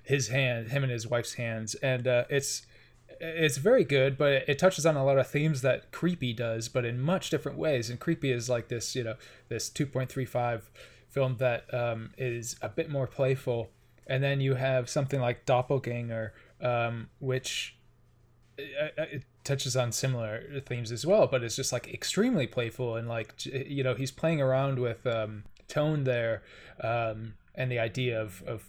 his 0.04 0.30
hand, 0.30 0.70
him 0.70 0.84
and 0.84 0.92
his 0.92 1.06
wife's 1.06 1.36
hands, 1.36 1.76
and 1.76 2.08
uh, 2.08 2.24
it's 2.30 2.66
it's 3.20 3.58
very 3.58 3.84
good, 3.84 4.18
but 4.18 4.32
it, 4.32 4.46
it 4.48 4.60
touches 4.60 4.86
on 4.86 4.96
a 4.96 5.06
lot 5.06 5.18
of 5.18 5.28
themes 5.28 5.62
that 5.62 5.92
Creepy 5.92 6.34
does, 6.34 6.70
but 6.70 6.86
in 6.86 7.00
much 7.00 7.30
different 7.30 7.58
ways. 7.58 7.90
And 7.90 8.00
Creepy 8.00 8.32
is 8.32 8.50
like 8.50 8.70
this, 8.70 8.96
you 8.96 9.04
know, 9.04 9.16
this 9.50 9.70
two 9.70 9.86
point 9.86 10.10
three 10.10 10.26
five 10.26 10.72
film 11.10 11.38
that 11.38 11.72
um, 11.74 12.12
is 12.18 12.56
a 12.62 12.70
bit 12.70 12.90
more 12.90 13.08
playful, 13.08 13.70
and 14.10 14.24
then 14.24 14.42
you 14.42 14.56
have 14.56 14.90
something 14.90 15.22
like 15.22 15.46
Doppelganger, 15.46 16.34
um, 16.60 17.10
which 17.20 17.78
uh, 18.60 19.02
uh, 19.02 19.06
it 19.12 19.24
touches 19.44 19.78
on 19.78 19.92
similar 19.92 20.62
themes 20.66 20.92
as 20.92 21.06
well, 21.06 21.28
but 21.28 21.44
it's 21.44 21.56
just 21.56 21.72
like 21.72 21.94
extremely 21.94 22.48
playful 22.48 22.96
and 22.96 23.08
like 23.08 23.34
you 23.46 23.84
know 23.84 23.94
he's 23.94 24.12
playing 24.12 24.42
around 24.42 24.80
with 24.80 25.06
um, 25.06 25.44
tone 25.68 26.04
there, 26.04 26.42
um, 26.84 27.36
and 27.56 27.72
the 27.72 27.80
idea 27.80 28.20
of 28.20 28.44
of 28.48 28.64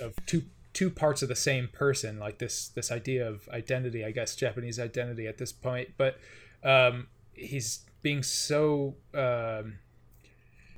of 0.00 0.14
two 0.24 0.44
two 0.72 0.88
parts 0.88 1.22
of 1.22 1.28
the 1.28 1.36
same 1.36 1.66
person 1.66 2.20
like 2.20 2.38
this 2.38 2.68
this 2.68 2.92
idea 2.92 3.26
of 3.26 3.48
identity 3.48 4.04
i 4.04 4.10
guess 4.12 4.36
japanese 4.36 4.78
identity 4.78 5.26
at 5.26 5.38
this 5.38 5.50
point. 5.50 5.88
But 5.96 6.18
um 6.62 7.08
he's 7.32 7.80
being 8.02 8.22
so 8.22 8.94
um 9.14 9.78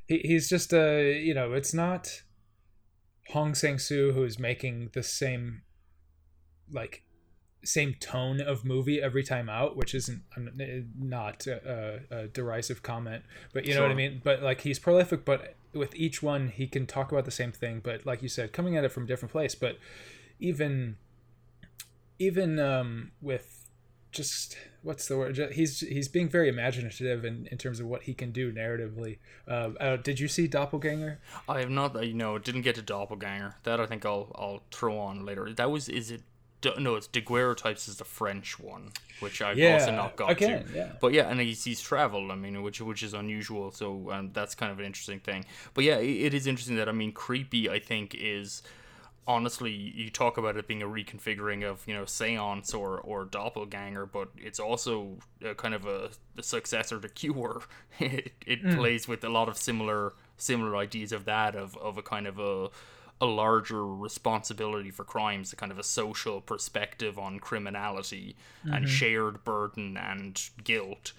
he, 0.06 0.18
he's 0.18 0.48
just 0.48 0.72
a 0.72 1.20
you 1.20 1.34
know 1.34 1.52
it's 1.52 1.74
not 1.74 2.22
hong 3.32 3.54
sang-soo 3.54 4.12
who 4.12 4.24
is 4.24 4.38
making 4.38 4.90
the 4.92 5.02
same 5.02 5.62
like 6.72 7.02
same 7.62 7.94
tone 8.00 8.40
of 8.40 8.64
movie 8.64 9.02
every 9.02 9.22
time 9.22 9.48
out 9.48 9.76
which 9.76 9.94
isn't 9.94 10.22
not 10.98 11.46
a, 11.46 12.00
a, 12.10 12.16
a 12.16 12.28
derisive 12.28 12.82
comment 12.82 13.22
but 13.52 13.66
you 13.66 13.74
know 13.74 13.82
what 13.82 13.90
i 13.90 13.94
mean? 13.94 14.20
But 14.24 14.42
like 14.42 14.62
he's 14.62 14.78
prolific 14.78 15.24
but 15.24 15.54
with 15.74 15.94
each 15.94 16.22
one 16.22 16.48
he 16.48 16.66
can 16.66 16.86
talk 16.86 17.12
about 17.12 17.24
the 17.24 17.30
same 17.30 17.52
thing 17.52 17.80
but 17.84 18.06
like 18.06 18.22
you 18.22 18.28
said 18.28 18.52
coming 18.52 18.76
at 18.76 18.84
it 18.84 18.90
from 18.90 19.04
a 19.04 19.06
different 19.06 19.30
place 19.30 19.54
but 19.54 19.78
even 20.38 20.96
even 22.18 22.58
um 22.58 23.12
with 23.20 23.68
just 24.10 24.56
what's 24.82 25.06
the 25.08 25.16
word 25.16 25.36
he's 25.52 25.80
he's 25.80 26.08
being 26.08 26.28
very 26.28 26.48
imaginative 26.48 27.24
in, 27.24 27.46
in 27.50 27.58
terms 27.58 27.80
of 27.80 27.86
what 27.86 28.02
he 28.04 28.14
can 28.14 28.30
do 28.32 28.52
narratively 28.52 29.18
uh, 29.48 29.70
uh, 29.78 29.96
did 29.96 30.18
you 30.18 30.28
see 30.28 30.46
doppelganger 30.46 31.18
I 31.48 31.60
have 31.60 31.70
not, 31.70 31.96
uh, 31.96 32.00
you 32.00 32.14
know, 32.14 32.38
didn't 32.38 32.62
get 32.62 32.76
to 32.76 32.82
Doppelganger. 32.82 33.54
That 33.64 33.80
I 33.80 33.86
think 33.86 34.04
I'll 34.06 34.30
I'll 34.36 34.62
throw 34.70 34.98
on 34.98 35.24
later. 35.24 35.52
That 35.52 35.70
was 35.70 35.88
is 35.88 36.10
it? 36.10 36.22
No, 36.78 36.94
it's 36.94 37.08
Daguerreotypes 37.08 37.88
is 37.88 37.96
the 37.96 38.04
French 38.04 38.58
one, 38.60 38.92
which 39.20 39.40
I've 39.40 39.56
Yeah, 39.58 39.74
also 39.74 39.92
not 39.92 40.14
got 40.16 40.30
again, 40.30 40.66
to. 40.66 40.72
yeah. 40.76 40.92
But 41.00 41.12
yeah, 41.14 41.28
and 41.30 41.40
he's, 41.40 41.64
he's 41.64 41.80
traveled. 41.80 42.30
I 42.30 42.34
mean, 42.34 42.62
which 42.62 42.80
which 42.80 43.02
is 43.02 43.14
unusual. 43.14 43.72
So 43.72 44.10
um, 44.12 44.30
that's 44.32 44.54
kind 44.54 44.70
of 44.70 44.78
an 44.78 44.84
interesting 44.84 45.20
thing. 45.20 45.44
But 45.74 45.84
yeah, 45.84 45.96
it, 45.98 46.26
it 46.26 46.34
is 46.34 46.46
interesting 46.46 46.76
that 46.76 46.88
I 46.88 46.92
mean, 46.92 47.12
creepy. 47.12 47.68
I 47.70 47.78
think 47.78 48.14
is 48.14 48.62
honestly 49.26 49.70
you 49.70 50.10
talk 50.10 50.38
about 50.38 50.56
it 50.56 50.66
being 50.66 50.82
a 50.82 50.86
reconfiguring 50.86 51.64
of 51.68 51.86
you 51.86 51.94
know 51.94 52.04
seance 52.04 52.74
or 52.74 52.98
or 52.98 53.24
doppelganger 53.24 54.06
but 54.06 54.28
it's 54.36 54.58
also 54.58 55.18
a 55.44 55.54
kind 55.54 55.74
of 55.74 55.86
a, 55.86 56.10
a 56.36 56.42
successor 56.42 56.98
to 56.98 57.08
cure 57.22 57.62
it, 57.98 58.32
it 58.46 58.62
plays 58.76 59.06
with 59.06 59.22
a 59.24 59.28
lot 59.28 59.48
of 59.48 59.56
similar 59.56 60.14
similar 60.36 60.76
ideas 60.76 61.12
of 61.12 61.24
that 61.24 61.54
of 61.54 61.76
of 61.76 61.98
a 61.98 62.02
kind 62.02 62.26
of 62.26 62.38
a 62.38 62.68
a 63.22 63.26
larger 63.26 63.86
responsibility 63.86 64.90
for 64.90 65.04
crimes 65.04 65.52
a 65.52 65.56
kind 65.56 65.70
of 65.70 65.78
a 65.78 65.82
social 65.82 66.40
perspective 66.40 67.18
on 67.18 67.38
criminality 67.38 68.34
and 68.64 68.88
shared 68.88 69.44
burden 69.44 69.96
and 69.98 70.48
guilt 70.64 71.12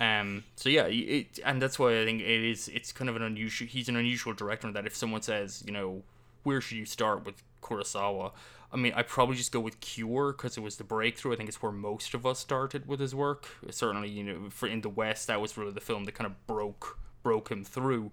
um, 0.00 0.44
so 0.54 0.68
yeah, 0.68 0.86
it, 0.86 1.40
and 1.44 1.60
that's 1.60 1.78
why 1.78 2.00
I 2.00 2.04
think 2.04 2.20
it 2.20 2.28
is. 2.28 2.68
It's 2.68 2.92
kind 2.92 3.08
of 3.08 3.16
an 3.16 3.22
unusual. 3.22 3.66
He's 3.66 3.88
an 3.88 3.96
unusual 3.96 4.32
director 4.32 4.68
in 4.68 4.74
that 4.74 4.86
if 4.86 4.94
someone 4.94 5.22
says, 5.22 5.64
you 5.66 5.72
know, 5.72 6.02
where 6.42 6.60
should 6.60 6.78
you 6.78 6.86
start 6.86 7.24
with 7.24 7.42
Kurosawa? 7.62 8.32
I 8.72 8.76
mean, 8.76 8.92
I 8.94 9.02
probably 9.02 9.36
just 9.36 9.50
go 9.52 9.60
with 9.60 9.80
Cure 9.80 10.32
because 10.32 10.56
it 10.58 10.60
was 10.60 10.76
the 10.76 10.84
breakthrough. 10.84 11.32
I 11.32 11.36
think 11.36 11.48
it's 11.48 11.62
where 11.62 11.72
most 11.72 12.12
of 12.14 12.26
us 12.26 12.38
started 12.38 12.86
with 12.86 13.00
his 13.00 13.14
work. 13.14 13.46
Certainly, 13.70 14.10
you 14.10 14.22
know, 14.22 14.50
for 14.50 14.66
in 14.68 14.82
the 14.82 14.90
West, 14.90 15.26
that 15.28 15.40
was 15.40 15.56
really 15.56 15.72
the 15.72 15.80
film 15.80 16.04
that 16.04 16.12
kind 16.12 16.26
of 16.26 16.46
broke 16.46 16.98
broke 17.22 17.50
him 17.50 17.64
through. 17.64 18.12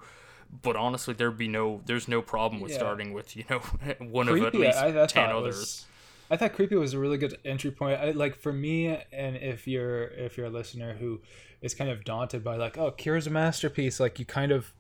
But 0.62 0.76
honestly, 0.78 1.14
there'd 1.14 1.38
be 1.38 1.48
no, 1.50 1.82
there's 1.86 2.08
no 2.08 2.22
problem 2.22 2.62
with 2.62 2.72
Yeah. 2.72 2.78
starting 2.78 3.12
with 3.14 3.36
you 3.36 3.44
know 3.50 3.60
one 4.00 4.30
of 4.30 4.42
at 4.42 4.56
least 4.56 4.78
I, 4.78 5.04
I 5.04 5.06
ten 5.08 5.30
others. 5.32 5.58
was, 5.58 5.86
I 6.32 6.38
thought 6.38 6.54
creepy 6.54 6.76
was 6.76 6.94
a 6.94 7.00
really 7.00 7.18
good 7.18 7.38
entry 7.44 7.72
point. 7.72 8.00
I, 8.00 8.12
like 8.12 8.36
for 8.36 8.54
me, 8.54 8.88
and 9.12 9.36
if 9.36 9.68
you're 9.68 10.04
if 10.08 10.38
you're 10.38 10.46
a 10.48 10.50
listener 10.52 10.94
who 10.96 11.20
is 11.62 11.74
kind 11.74 11.90
of 11.90 12.06
daunted 12.06 12.44
by 12.46 12.56
like, 12.56 12.78
oh, 12.78 12.92
Cure's 12.92 13.28
a 13.28 13.30
masterpiece, 13.30 14.00
like 14.00 14.20
you 14.20 14.26
kind 14.26 14.52
of, 14.54 14.72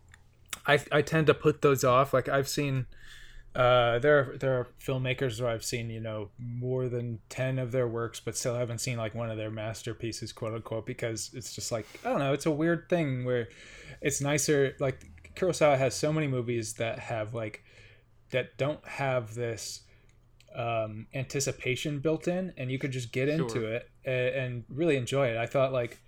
I 0.65 0.79
I 0.91 1.01
tend 1.01 1.27
to 1.27 1.33
put 1.33 1.61
those 1.61 1.83
off. 1.83 2.13
Like 2.13 2.29
I've 2.29 2.47
seen, 2.47 2.85
uh, 3.55 4.00
there 4.00 4.19
are, 4.19 4.38
there 4.38 4.59
are 4.59 4.67
filmmakers 4.83 5.39
where 5.39 5.50
I've 5.50 5.63
seen 5.63 5.89
you 5.89 6.01
know 6.01 6.29
more 6.38 6.89
than 6.89 7.19
ten 7.29 7.57
of 7.57 7.71
their 7.71 7.88
works, 7.88 8.19
but 8.19 8.35
still 8.35 8.55
haven't 8.55 8.79
seen 8.79 8.97
like 8.97 9.15
one 9.15 9.29
of 9.29 9.38
their 9.38 9.51
masterpieces, 9.51 10.33
quote 10.33 10.53
unquote, 10.53 10.85
because 10.85 11.31
it's 11.33 11.53
just 11.53 11.71
like 11.71 11.88
I 12.03 12.09
don't 12.09 12.19
know, 12.19 12.33
it's 12.33 12.45
a 12.45 12.51
weird 12.51 12.89
thing 12.89 13.24
where 13.24 13.47
it's 14.01 14.19
nicer. 14.19 14.75
Like 14.79 15.05
Kurosawa 15.35 15.77
has 15.77 15.95
so 15.95 16.12
many 16.12 16.27
movies 16.27 16.74
that 16.74 17.00
have 17.00 17.33
like 17.33 17.63
that 18.31 18.57
don't 18.57 18.85
have 18.85 19.35
this 19.35 19.81
um, 20.53 21.07
anticipation 21.13 22.00
built 22.00 22.27
in, 22.27 22.53
and 22.57 22.69
you 22.69 22.77
could 22.77 22.91
just 22.91 23.13
get 23.13 23.29
into 23.29 23.65
it 23.65 23.89
and, 24.03 24.35
and 24.35 24.63
really 24.69 24.97
enjoy 24.97 25.27
it. 25.27 25.38
I 25.38 25.45
thought 25.45 25.71
like 25.71 26.01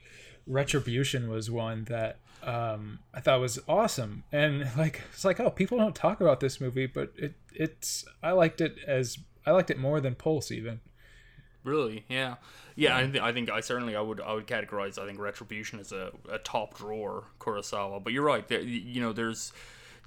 Retribution 0.45 1.29
was 1.29 1.49
one 1.49 1.85
that 1.85 2.19
um, 2.43 2.99
I 3.13 3.19
thought 3.19 3.39
was 3.39 3.59
awesome, 3.67 4.23
and 4.31 4.69
like 4.77 5.01
it's 5.11 5.25
like 5.25 5.39
oh 5.39 5.49
people 5.49 5.77
don't 5.77 5.95
talk 5.95 6.21
about 6.21 6.39
this 6.39 6.61
movie, 6.61 6.87
but 6.87 7.13
it 7.17 7.35
it's 7.53 8.05
I 8.21 8.31
liked 8.31 8.61
it 8.61 8.77
as 8.87 9.19
I 9.45 9.51
liked 9.51 9.69
it 9.71 9.79
more 9.79 9.99
than 9.99 10.15
Pulse 10.15 10.51
even. 10.51 10.81
Really? 11.63 12.05
Yeah. 12.07 12.35
Yeah, 12.75 12.95
I, 12.95 13.07
th- 13.07 13.21
I 13.21 13.33
think 13.33 13.49
I 13.49 13.59
certainly 13.59 13.95
I 13.95 14.01
would 14.01 14.21
I 14.21 14.33
would 14.33 14.47
categorize 14.47 14.97
I 14.97 15.05
think 15.05 15.19
Retribution 15.19 15.79
as 15.79 15.91
a, 15.91 16.11
a 16.31 16.37
top 16.37 16.77
drawer 16.77 17.25
Kurosawa. 17.39 18.03
But 18.03 18.13
you're 18.13 18.23
right. 18.23 18.47
There, 18.47 18.61
you 18.61 19.01
know, 19.01 19.11
there's 19.11 19.51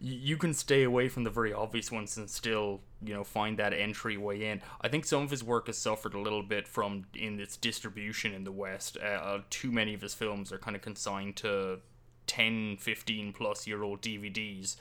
you 0.01 0.39
can 0.39 0.55
stay 0.55 0.83
away 0.83 1.09
from 1.09 1.25
the 1.25 1.31
very 1.31 1.53
obvious 1.53 1.93
ones 1.93 2.17
and 2.17 2.31
still 2.31 2.81
you 3.03 3.13
know 3.13 3.25
find 3.25 3.59
that 3.59 3.75
entryway 3.75 4.45
in. 4.45 4.63
I 4.81 4.89
think 4.89 5.05
some 5.05 5.23
of 5.23 5.31
his 5.31 5.45
work 5.45 5.67
has 5.67 5.77
suffered 5.77 6.15
a 6.15 6.21
little 6.21 6.43
bit 6.43 6.67
from 6.67 7.05
in 7.15 7.39
its 7.39 7.57
distribution 7.57 8.33
in 8.33 8.45
the 8.45 8.53
West. 8.53 8.97
Uh, 9.03 9.07
uh, 9.07 9.41
too 9.51 9.71
many 9.71 9.93
of 9.93 10.01
his 10.01 10.15
films 10.15 10.53
are 10.53 10.59
kind 10.59 10.77
of 10.77 10.83
consigned 10.83 11.37
to 11.37 11.81
10, 12.31 12.77
15 12.79 13.33
plus 13.33 13.67
year 13.67 13.83
old 13.83 14.01
DVDs 14.01 14.77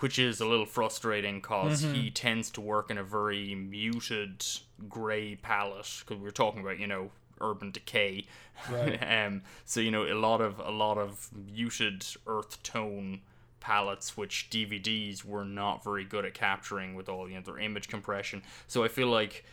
which 0.00 0.18
is 0.18 0.40
a 0.40 0.46
little 0.46 0.64
frustrating 0.66 1.40
because 1.40 1.82
Mm-hmm. 1.82 1.94
he 1.94 2.10
tends 2.10 2.50
to 2.50 2.60
work 2.60 2.90
in 2.90 2.96
a 2.98 3.04
very 3.04 3.54
muted 3.54 4.44
gray 4.88 5.36
palette 5.36 5.96
because 6.00 6.20
we 6.22 6.26
are 6.26 6.32
talking 6.32 6.62
about 6.62 6.78
you 6.78 6.86
know 6.86 7.10
urban 7.40 7.70
decay 7.70 8.26
Right. 8.70 8.98
um 9.26 9.42
so 9.64 9.80
you 9.80 9.90
know 9.90 10.04
a 10.04 10.18
lot 10.28 10.40
of 10.40 10.58
a 10.58 10.70
lot 10.70 10.96
of 10.98 11.28
muted 11.54 12.04
earth 12.26 12.62
tone 12.62 13.20
palettes 13.60 14.16
which 14.16 14.48
DVDs 14.50 15.22
were 15.24 15.44
not 15.44 15.84
very 15.84 16.04
good 16.04 16.24
at 16.24 16.32
capturing 16.32 16.94
with 16.94 17.08
all 17.10 17.28
you 17.28 17.34
know 17.36 17.42
their 17.42 17.58
image 17.58 17.88
compression 17.88 18.42
so 18.66 18.82
I 18.82 18.88
feel 18.88 19.08
like 19.08 19.44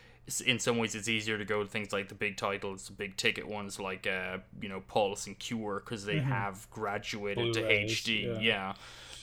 in 0.46 0.60
some 0.60 0.78
ways 0.78 0.94
it's 0.96 1.08
easier 1.08 1.38
to 1.38 1.46
go 1.46 1.64
to 1.64 1.70
things 1.70 1.94
like 1.94 2.10
the 2.10 2.16
big 2.16 2.38
titles, 2.38 2.88
the 2.88 2.94
big 2.94 3.16
ticket 3.18 3.48
ones 3.48 3.80
like 3.80 4.06
uh, 4.08 4.38
you 4.62 4.70
know 4.70 4.82
Pulse 4.88 5.28
and 5.28 5.38
Cure 5.40 5.82
because 5.84 6.06
they 6.06 6.20
have 6.20 6.68
graduated 6.72 7.54
to 7.54 7.60
Mm-hmm. 7.62 7.68
Blu-rays, 7.68 7.92
HD. 8.02 8.24
yeah. 8.24 8.40
Yeah. 8.42 8.74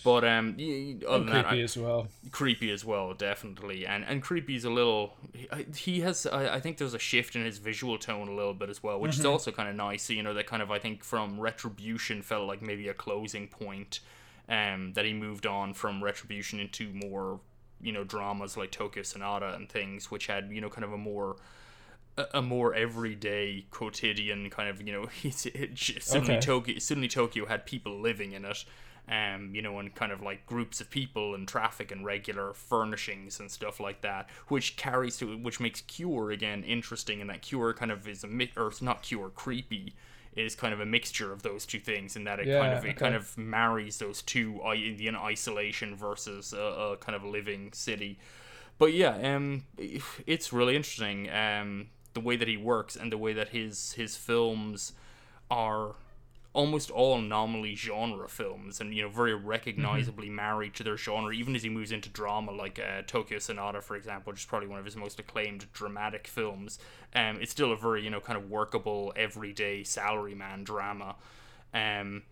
But 0.02 0.22
um, 0.22 0.56
other 1.08 1.24
than 1.24 1.32
that, 1.32 1.46
creepy 1.46 1.60
I- 1.60 1.64
as 1.64 1.76
well. 1.78 2.08
creepy 2.30 2.70
as 2.70 2.84
well, 2.84 3.14
definitely. 3.14 3.86
And 3.86 4.04
and 4.04 4.22
creepy's 4.22 4.64
a 4.66 4.70
little. 4.70 5.14
He, 5.32 5.48
he 5.76 6.00
has. 6.02 6.26
I, 6.26 6.56
I 6.56 6.60
think 6.60 6.76
there's 6.76 6.92
a 6.92 6.98
shift 6.98 7.36
in 7.36 7.44
his 7.44 7.56
visual 7.56 7.96
tone 7.96 8.28
a 8.28 8.34
little 8.34 8.52
bit 8.52 8.68
as 8.68 8.82
well, 8.82 9.00
which 9.00 9.12
Mm-hmm. 9.12 9.20
is 9.20 9.26
also 9.26 9.50
kind 9.50 9.68
of 9.68 9.74
nice. 9.76 10.10
You 10.10 10.22
know, 10.22 10.34
that 10.34 10.46
kind 10.46 10.62
of 10.62 10.70
I 10.70 10.78
think 10.78 11.02
from 11.04 11.40
Retribution 11.40 12.20
felt 12.20 12.46
like 12.46 12.60
maybe 12.60 12.88
a 12.88 12.94
closing 12.94 13.48
point. 13.48 14.00
Um, 14.46 14.92
that 14.92 15.06
he 15.06 15.14
moved 15.14 15.46
on 15.46 15.72
from 15.72 16.04
Retribution 16.04 16.60
into 16.60 16.92
more, 16.92 17.40
you 17.84 17.92
know, 17.92 18.04
dramas 18.04 18.56
like 18.56 18.70
Tokyo 18.70 19.02
Sonata 19.02 19.54
and 19.54 19.68
things, 19.68 20.10
which 20.10 20.26
had 20.26 20.50
you 20.50 20.60
know 20.60 20.68
kind 20.68 20.84
of 20.84 20.92
a 20.92 20.98
more 20.98 21.36
a, 22.32 22.42
more 22.42 22.74
everyday 22.74 23.66
quotidian 23.70 24.48
kind 24.50 24.68
of 24.68 24.80
you 24.86 24.92
know 24.92 25.06
it's 25.22 25.46
it, 25.46 25.76
suddenly 26.00 26.34
Okay. 26.34 26.40
Tokyo 26.40 26.78
suddenly 26.78 27.08
Tokyo 27.08 27.46
had 27.46 27.66
people 27.66 27.98
living 28.00 28.32
in 28.32 28.44
it 28.44 28.64
um 29.08 29.54
you 29.54 29.60
know 29.60 29.78
and 29.78 29.94
kind 29.94 30.12
of 30.12 30.22
like 30.22 30.46
groups 30.46 30.80
of 30.80 30.88
people 30.90 31.34
and 31.34 31.46
traffic 31.46 31.90
and 31.92 32.04
regular 32.06 32.54
furnishings 32.54 33.38
and 33.40 33.50
stuff 33.50 33.78
like 33.80 34.00
that 34.00 34.30
which 34.48 34.76
carries 34.76 35.16
to 35.18 35.36
which 35.38 35.60
makes 35.60 35.80
Cure 35.82 36.30
again 36.30 36.62
interesting 36.62 37.20
and 37.20 37.28
that 37.28 37.42
Cure 37.42 37.74
kind 37.74 37.90
of 37.90 38.08
is 38.08 38.24
a 38.24 38.28
mi- 38.28 38.52
or 38.56 38.68
it's 38.68 38.80
not 38.80 39.02
Cure 39.02 39.28
creepy 39.30 39.92
is 40.36 40.54
kind 40.54 40.74
of 40.74 40.80
a 40.80 40.86
mixture 40.86 41.32
of 41.32 41.42
those 41.42 41.66
two 41.66 41.78
things 41.80 42.16
in 42.16 42.24
that 42.24 42.40
it 42.40 42.50
kind 42.50 42.72
Yeah, 42.72 42.74
of 42.74 42.84
it 42.84 42.96
kind 42.96 43.14
of 43.14 43.36
marries 43.38 43.98
those 43.98 44.22
two 44.22 44.60
i- 44.62 44.74
in 44.74 45.16
isolation 45.16 45.96
versus 45.96 46.52
a, 46.52 46.58
a 46.58 46.96
kind 46.98 47.16
of 47.16 47.24
living 47.24 47.70
city 47.72 48.18
but 48.78 48.92
yeah, 48.92 49.34
um, 49.34 49.64
it's 50.26 50.52
really 50.52 50.76
interesting. 50.76 51.30
Um, 51.30 51.88
the 52.14 52.20
way 52.20 52.36
that 52.36 52.48
he 52.48 52.56
works 52.56 52.96
and 52.96 53.10
the 53.10 53.18
way 53.18 53.32
that 53.32 53.48
his 53.48 53.92
his 53.92 54.16
films 54.16 54.92
are 55.50 55.94
almost 56.54 56.90
all 56.90 57.20
nominally 57.20 57.74
genre 57.74 58.28
films 58.28 58.80
and 58.80 58.94
you 58.94 59.02
know 59.02 59.08
very 59.08 59.34
recognizably 59.34 60.30
married 60.30 60.72
to 60.72 60.82
their 60.82 60.96
genre 60.96 61.32
even 61.34 61.54
as 61.54 61.62
he 61.62 61.68
moves 61.68 61.92
into 61.92 62.08
drama 62.08 62.52
like 62.52 62.78
uh, 62.78 63.02
tokyo 63.06 63.38
sonata 63.38 63.82
for 63.82 63.96
example 63.96 64.32
which 64.32 64.40
is 64.40 64.46
probably 64.46 64.68
one 64.68 64.78
of 64.78 64.84
his 64.84 64.96
most 64.96 65.18
acclaimed 65.18 65.66
dramatic 65.72 66.26
films 66.26 66.78
um, 67.14 67.38
it's 67.40 67.52
still 67.52 67.72
a 67.72 67.76
very 67.76 68.02
you 68.02 68.10
know 68.10 68.20
kind 68.20 68.36
of 68.36 68.50
workable 68.50 69.12
everyday 69.16 69.82
salaryman 69.82 70.64
drama. 70.64 71.16
Um, 71.72 72.22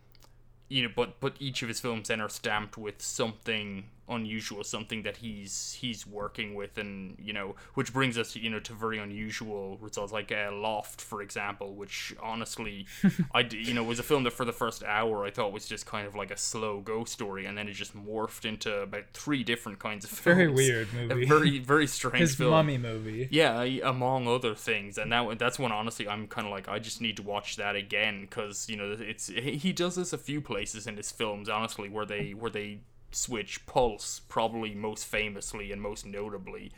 you 0.68 0.82
know, 0.82 0.90
but 0.94 1.20
but 1.20 1.34
each 1.38 1.62
of 1.62 1.68
his 1.68 1.80
films 1.80 2.08
then 2.08 2.20
are 2.20 2.28
stamped 2.28 2.76
with 2.76 3.00
something 3.00 3.84
unusual, 4.14 4.64
something 4.64 5.02
that 5.02 5.18
he's 5.18 5.76
he's 5.80 6.06
working 6.06 6.54
with, 6.54 6.78
and 6.78 7.16
you 7.18 7.32
know, 7.32 7.54
which 7.74 7.92
brings 7.92 8.16
us 8.18 8.36
you 8.36 8.50
know 8.50 8.60
to 8.60 8.72
very 8.72 8.98
unusual 8.98 9.78
results, 9.80 10.12
like 10.12 10.30
uh, 10.32 10.50
Loft, 10.52 11.00
for 11.00 11.22
example, 11.22 11.74
which 11.74 12.14
honestly, 12.22 12.86
I 13.34 13.42
d- 13.42 13.58
you 13.58 13.74
know 13.74 13.82
was 13.82 13.98
a 13.98 14.02
film 14.02 14.24
that 14.24 14.32
for 14.32 14.44
the 14.44 14.52
first 14.52 14.82
hour 14.84 15.24
I 15.24 15.30
thought 15.30 15.52
was 15.52 15.66
just 15.66 15.86
kind 15.86 16.06
of 16.06 16.14
like 16.14 16.30
a 16.30 16.36
slow 16.36 16.80
ghost 16.80 17.12
story, 17.12 17.46
and 17.46 17.56
then 17.56 17.68
it 17.68 17.72
just 17.72 17.96
morphed 17.96 18.44
into 18.44 18.74
about 18.80 19.04
three 19.12 19.42
different 19.44 19.78
kinds 19.78 20.04
of 20.04 20.10
films. 20.18 20.36
Very 20.36 20.48
weird 20.52 20.88
A 20.92 20.96
movie. 21.08 21.24
very 21.26 21.58
very 21.74 21.86
strange 21.86 22.18
His 22.20 22.34
film. 22.34 22.50
mummy 22.50 22.78
movie. 22.78 23.28
Yeah, 23.30 23.62
among 23.62 24.28
other 24.28 24.54
things, 24.54 24.98
and 24.98 25.10
that 25.12 25.38
that's 25.38 25.58
one. 25.58 25.72
Honestly, 25.72 26.08
I'm 26.08 26.26
kind 26.26 26.46
of 26.46 26.50
like 26.52 26.68
I 26.68 26.78
just 26.78 27.00
need 27.00 27.16
to 27.16 27.22
watch 27.22 27.56
that 27.56 27.76
again 27.76 28.22
because 28.22 28.68
you 28.68 28.76
know 28.76 28.96
it's 28.98 29.28
he 29.28 29.72
does 29.72 29.96
this 29.96 30.12
a 30.12 30.18
few 30.18 30.40
places 30.40 30.86
in 30.86 30.96
his 30.96 31.10
films. 31.10 31.48
Honestly, 31.48 31.88
where 31.88 32.04
they 32.06 32.30
where 32.32 32.50
they 32.50 32.80
switch 33.14 33.64
Pulse, 33.66 34.20
probably 34.28 34.74
most 34.74 35.04
famously 35.06 35.72
and 35.72 35.80
most 35.80 36.04
notably, 36.06 36.72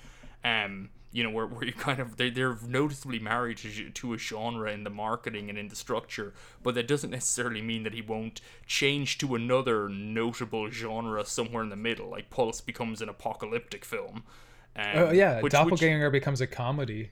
um, 0.45 0.91
you 1.13 1.23
know 1.23 1.31
where, 1.31 1.47
where 1.47 1.65
you 1.65 1.73
kind 1.89 2.01
of 2.01 2.17
they 2.17 2.29
they're 2.31 2.59
noticeably 2.67 3.19
married 3.19 3.59
to, 3.59 3.91
to 3.91 4.13
a 4.15 4.19
genre 4.19 4.71
in 4.73 4.85
the 4.85 4.91
marketing 4.91 5.49
and 5.49 5.57
in 5.59 5.69
the 5.69 5.77
structure, 5.77 6.35
but 6.63 6.75
that 6.75 6.89
doesn't 6.89 7.11
necessarily 7.11 7.63
mean 7.63 7.83
that 7.85 7.95
he 7.95 8.03
won't 8.03 8.41
change 8.67 9.19
to 9.19 9.35
another 9.35 9.89
notable 9.89 10.71
genre 10.71 11.25
somewhere 11.25 11.63
in 11.63 11.69
the 11.71 11.77
middle. 11.77 12.11
Like 12.11 12.31
Pulse 12.31 12.61
becomes 12.61 13.01
an 13.01 13.09
apocalyptic 13.09 13.85
film. 13.85 14.25
Um, 14.77 14.85
Oh 14.97 15.11
yeah, 15.13 15.37
which- 15.37 15.45
which- 15.45 15.53
Doppelganger 15.53 16.11
becomes 16.11 16.41
a 16.41 16.49
comedy. 16.49 17.11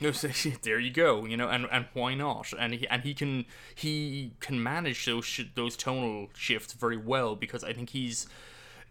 no, 0.00 0.10
there 0.62 0.80
you 0.80 0.90
go. 0.90 1.24
You 1.24 1.36
know, 1.36 1.48
and 1.48 1.66
and 1.70 1.86
why 1.92 2.14
not? 2.14 2.52
And 2.58 2.74
he 2.74 2.88
and 2.88 3.02
he 3.04 3.14
can 3.14 3.44
he 3.72 4.32
can 4.40 4.60
manage 4.60 5.06
those 5.06 5.24
sh- 5.24 5.42
those 5.54 5.76
tonal 5.76 6.30
shifts 6.34 6.72
very 6.72 6.96
well 6.96 7.36
because 7.36 7.62
I 7.62 7.72
think 7.72 7.90
he's. 7.90 8.26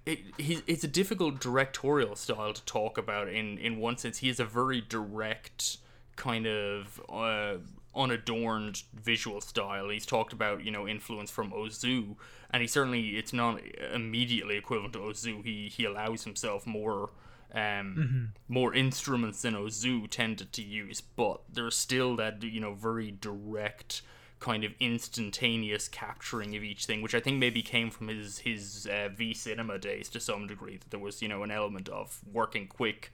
It, 0.05 0.19
he's, 0.37 0.61
it's 0.67 0.83
a 0.83 0.87
difficult 0.87 1.39
directorial 1.39 2.15
style 2.15 2.53
to 2.53 2.65
talk 2.65 2.97
about 2.97 3.29
in, 3.29 3.57
in 3.57 3.79
one 3.79 3.97
sense. 3.97 4.17
He 4.17 4.27
has 4.27 4.39
a 4.39 4.45
very 4.45 4.81
direct 4.81 5.77
kind 6.15 6.45
of 6.45 7.01
uh, 7.09 7.55
unadorned 7.95 8.83
visual 8.93 9.39
style. 9.39 9.89
He's 9.89 10.05
talked 10.05 10.33
about, 10.33 10.63
you 10.63 10.71
know, 10.71 10.87
influence 10.87 11.31
from 11.31 11.51
Ozu, 11.51 12.15
and 12.51 12.61
he 12.61 12.67
certainly, 12.67 13.11
it's 13.11 13.33
not 13.33 13.61
immediately 13.93 14.57
equivalent 14.57 14.93
to 14.93 14.99
Ozu. 14.99 15.43
He, 15.43 15.69
he 15.69 15.85
allows 15.85 16.23
himself 16.23 16.67
more 16.67 17.11
um, 17.53 18.33
more 18.47 18.73
instruments 18.73 19.43
than 19.43 19.53
Ozu 19.53 20.09
tended 20.09 20.51
to 20.53 20.63
use, 20.63 21.01
but 21.01 21.41
there's 21.51 21.77
still 21.77 22.15
that 22.15 22.41
you 22.41 22.59
know 22.59 22.73
very 22.73 23.11
direct 23.11 24.01
kind 24.49 24.63
of 24.63 24.73
instantaneous 24.79 25.87
capturing 25.87 26.55
of 26.55 26.63
each 26.63 26.85
thing, 26.85 27.01
which 27.01 27.15
I 27.15 27.19
think 27.19 27.37
maybe 27.37 27.61
came 27.61 27.89
from 27.89 28.07
his 28.09 28.39
his 28.39 28.87
uh, 28.87 29.09
V 29.15 29.33
cinema 29.33 29.77
days 29.79 30.09
to 30.09 30.19
some 30.19 30.47
degree. 30.47 30.77
That 30.77 30.91
there 30.91 30.99
was 30.99 31.21
you 31.21 31.29
know 31.29 31.43
an 31.43 31.51
element 31.51 31.89
of 31.89 32.19
working 32.39 32.67
quick, 32.67 33.11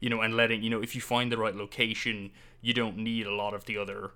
you 0.00 0.08
know, 0.10 0.20
and 0.22 0.36
letting 0.36 0.62
you 0.62 0.70
know 0.70 0.82
if 0.82 0.94
you 0.94 1.00
find 1.00 1.30
the 1.30 1.38
right 1.44 1.54
location, 1.54 2.30
you 2.62 2.72
don't 2.74 2.96
need 2.96 3.26
a 3.26 3.34
lot 3.34 3.54
of 3.54 3.64
the 3.66 3.76
other 3.78 4.10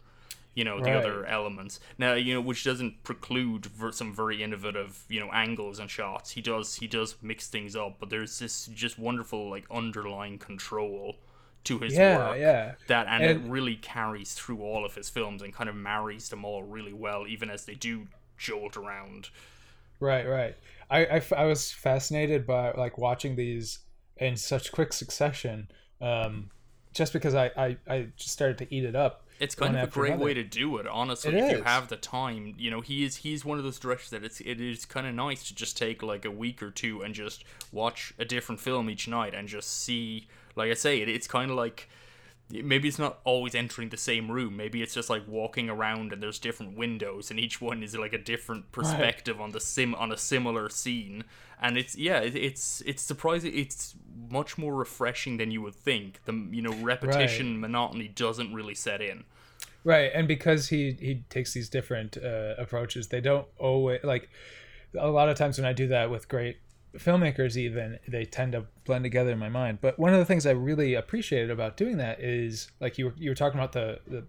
you 0.55 0.65
know 0.65 0.81
the 0.81 0.95
Right. 0.95 0.99
other 0.99 1.27
elements 1.27 1.81
now 1.99 2.15
you 2.15 2.33
know 2.35 2.41
which 2.41 2.63
doesn't 2.65 3.03
preclude 3.03 3.69
some 3.93 4.15
very 4.15 4.43
innovative 4.43 5.05
you 5.09 5.19
know 5.21 5.31
angles 5.33 5.79
and 5.81 5.91
shots 5.91 6.31
he 6.33 6.41
does 6.41 6.77
he 6.77 6.87
does 6.87 7.17
mix 7.23 7.49
things 7.49 7.75
up 7.75 7.97
but 7.99 8.09
there's 8.11 8.39
this 8.39 8.67
just 8.67 8.99
wonderful 8.99 9.51
like 9.51 9.65
underlying 9.71 10.39
control 10.39 11.17
to 11.65 11.79
his 11.79 11.95
Yeah, 11.95 12.19
work 12.19 12.39
yeah. 12.39 12.75
that 12.89 13.07
and, 13.09 13.25
it 13.25 13.51
really 13.51 13.77
carries 13.77 14.35
through 14.35 14.61
all 14.61 14.85
of 14.85 14.95
his 14.95 15.09
films 15.09 15.43
and 15.43 15.53
kind 15.53 15.69
of 15.69 15.77
marries 15.77 16.29
them 16.29 16.45
all 16.45 16.63
really 16.63 16.93
well 16.93 17.27
even 17.27 17.51
as 17.51 17.65
they 17.65 17.75
do 17.75 18.07
jolt 18.37 18.77
around 18.77 19.31
Right, 20.01 20.27
right. 20.29 20.57
I, 20.91 21.07
I, 21.07 21.23
I 21.37 21.45
was 21.47 21.73
fascinated 21.73 22.47
by 22.47 22.73
like 22.73 22.99
watching 22.99 23.37
these 23.37 23.81
in 24.17 24.37
such 24.37 24.73
quick 24.73 24.93
succession, 24.93 25.69
um, 26.01 26.51
just 26.93 27.13
because 27.13 27.35
I, 27.35 27.47
I, 27.57 27.77
I 27.89 28.09
just 28.17 28.31
started 28.33 28.59
to 28.59 28.75
eat 28.75 28.85
it 28.85 28.95
up. 28.95 29.27
It's 29.41 29.55
kind 29.55 29.77
of 29.77 29.83
a 29.83 29.87
great 29.87 30.11
another. 30.13 30.25
way 30.27 30.35
to 30.35 30.45
do 30.45 30.77
it, 30.77 30.87
honestly. 30.87 31.35
It 31.35 31.45
if 31.45 31.51
you 31.51 31.63
have 31.63 31.89
the 31.89 31.97
time, 31.97 32.55
you 32.57 32.71
know, 32.71 32.81
he 32.81 33.03
is 33.03 33.17
he's 33.17 33.45
one 33.45 33.59
of 33.59 33.65
those 33.65 33.79
directors 33.79 34.11
that 34.11 34.23
it's 34.23 34.41
it 34.41 34.61
is 34.61 34.85
kind 34.85 35.07
of 35.07 35.15
nice 35.15 35.43
to 35.49 35.55
just 35.55 35.77
take 35.77 36.03
like 36.03 36.25
a 36.25 36.31
week 36.31 36.63
or 36.63 36.71
two 36.71 37.03
and 37.03 37.15
just 37.15 37.45
watch 37.73 38.15
a 38.19 38.25
different 38.25 38.61
film 38.61 38.89
each 38.89 39.09
night 39.09 39.35
and 39.35 39.49
just 39.49 39.83
see. 39.83 40.29
Like 40.57 40.71
I 40.71 40.75
say, 40.75 41.01
it, 41.01 41.09
it's 41.09 41.27
kind 41.27 41.51
of 41.51 41.57
like 41.57 41.89
maybe 42.51 42.89
it's 42.89 42.99
not 42.99 43.21
always 43.25 43.55
entering 43.55 43.89
the 43.89 43.97
same 43.97 44.31
room. 44.31 44.57
Maybe 44.57 44.83
it's 44.83 44.95
just 44.95 45.11
like 45.11 45.27
walking 45.27 45.71
around 45.71 46.13
and 46.13 46.23
there's 46.23 46.39
different 46.39 46.77
windows 46.77 47.31
and 47.31 47.41
each 47.41 47.61
one 47.61 47.83
is 47.83 47.97
like 47.97 48.13
a 48.13 48.19
different 48.19 48.71
perspective 48.73 49.41
on 49.41 49.53
the 49.53 49.61
sim 49.61 49.95
on 49.95 50.13
a 50.13 50.17
similar 50.17 50.69
scene. 50.69 51.25
And 51.61 51.79
it's 51.79 51.97
yeah, 51.97 52.21
it, 52.21 52.37
it's 52.37 52.83
it's 52.83 53.03
surprising. 53.03 53.57
It's 53.57 53.95
much 54.29 54.59
more 54.59 54.75
refreshing 54.75 55.39
than 55.39 55.51
you 55.51 55.63
would 55.63 55.75
think. 55.75 56.21
The 56.25 56.33
you 56.51 56.63
know 56.63 56.75
repetition 56.75 57.61
monotony 57.61 58.09
doesn't 58.09 58.53
really 58.53 58.75
set 58.75 59.01
in. 59.01 59.25
Right, 59.83 60.11
and 60.15 60.27
because 60.27 60.69
he 60.69 60.97
he 60.99 61.25
takes 61.31 61.53
these 61.53 61.69
different 61.69 62.17
uh, 62.17 62.55
approaches, 62.59 63.09
they 63.09 63.21
don't 63.21 63.47
always 63.59 64.01
like. 64.03 64.29
A 64.97 65.09
lot 65.09 65.29
of 65.29 65.37
times 65.37 65.59
when 65.59 65.65
I 65.65 65.73
do 65.73 65.89
that 65.89 66.09
with 66.09 66.29
great 66.29 66.59
filmmakers, 66.99 67.57
even 67.57 67.99
they 68.09 68.25
tend 68.25 68.53
to 68.53 68.67
blend 68.85 69.05
together 69.05 69.31
in 69.33 69.39
my 69.39 69.49
mind. 69.49 69.79
But 69.81 69.99
one 69.99 70.13
of 70.13 70.19
the 70.19 70.25
things 70.25 70.47
I 70.47 70.51
really 70.53 70.95
appreciated 70.95 71.51
about 71.51 71.77
doing 71.77 71.97
that 71.99 72.21
is 72.21 72.71
like 72.81 72.99
you 72.99 73.07
were 73.07 73.15
you 73.17 73.31
were 73.31 73.35
talking 73.35 73.59
about 73.59 73.73
the 73.73 74.01
the 74.07 74.25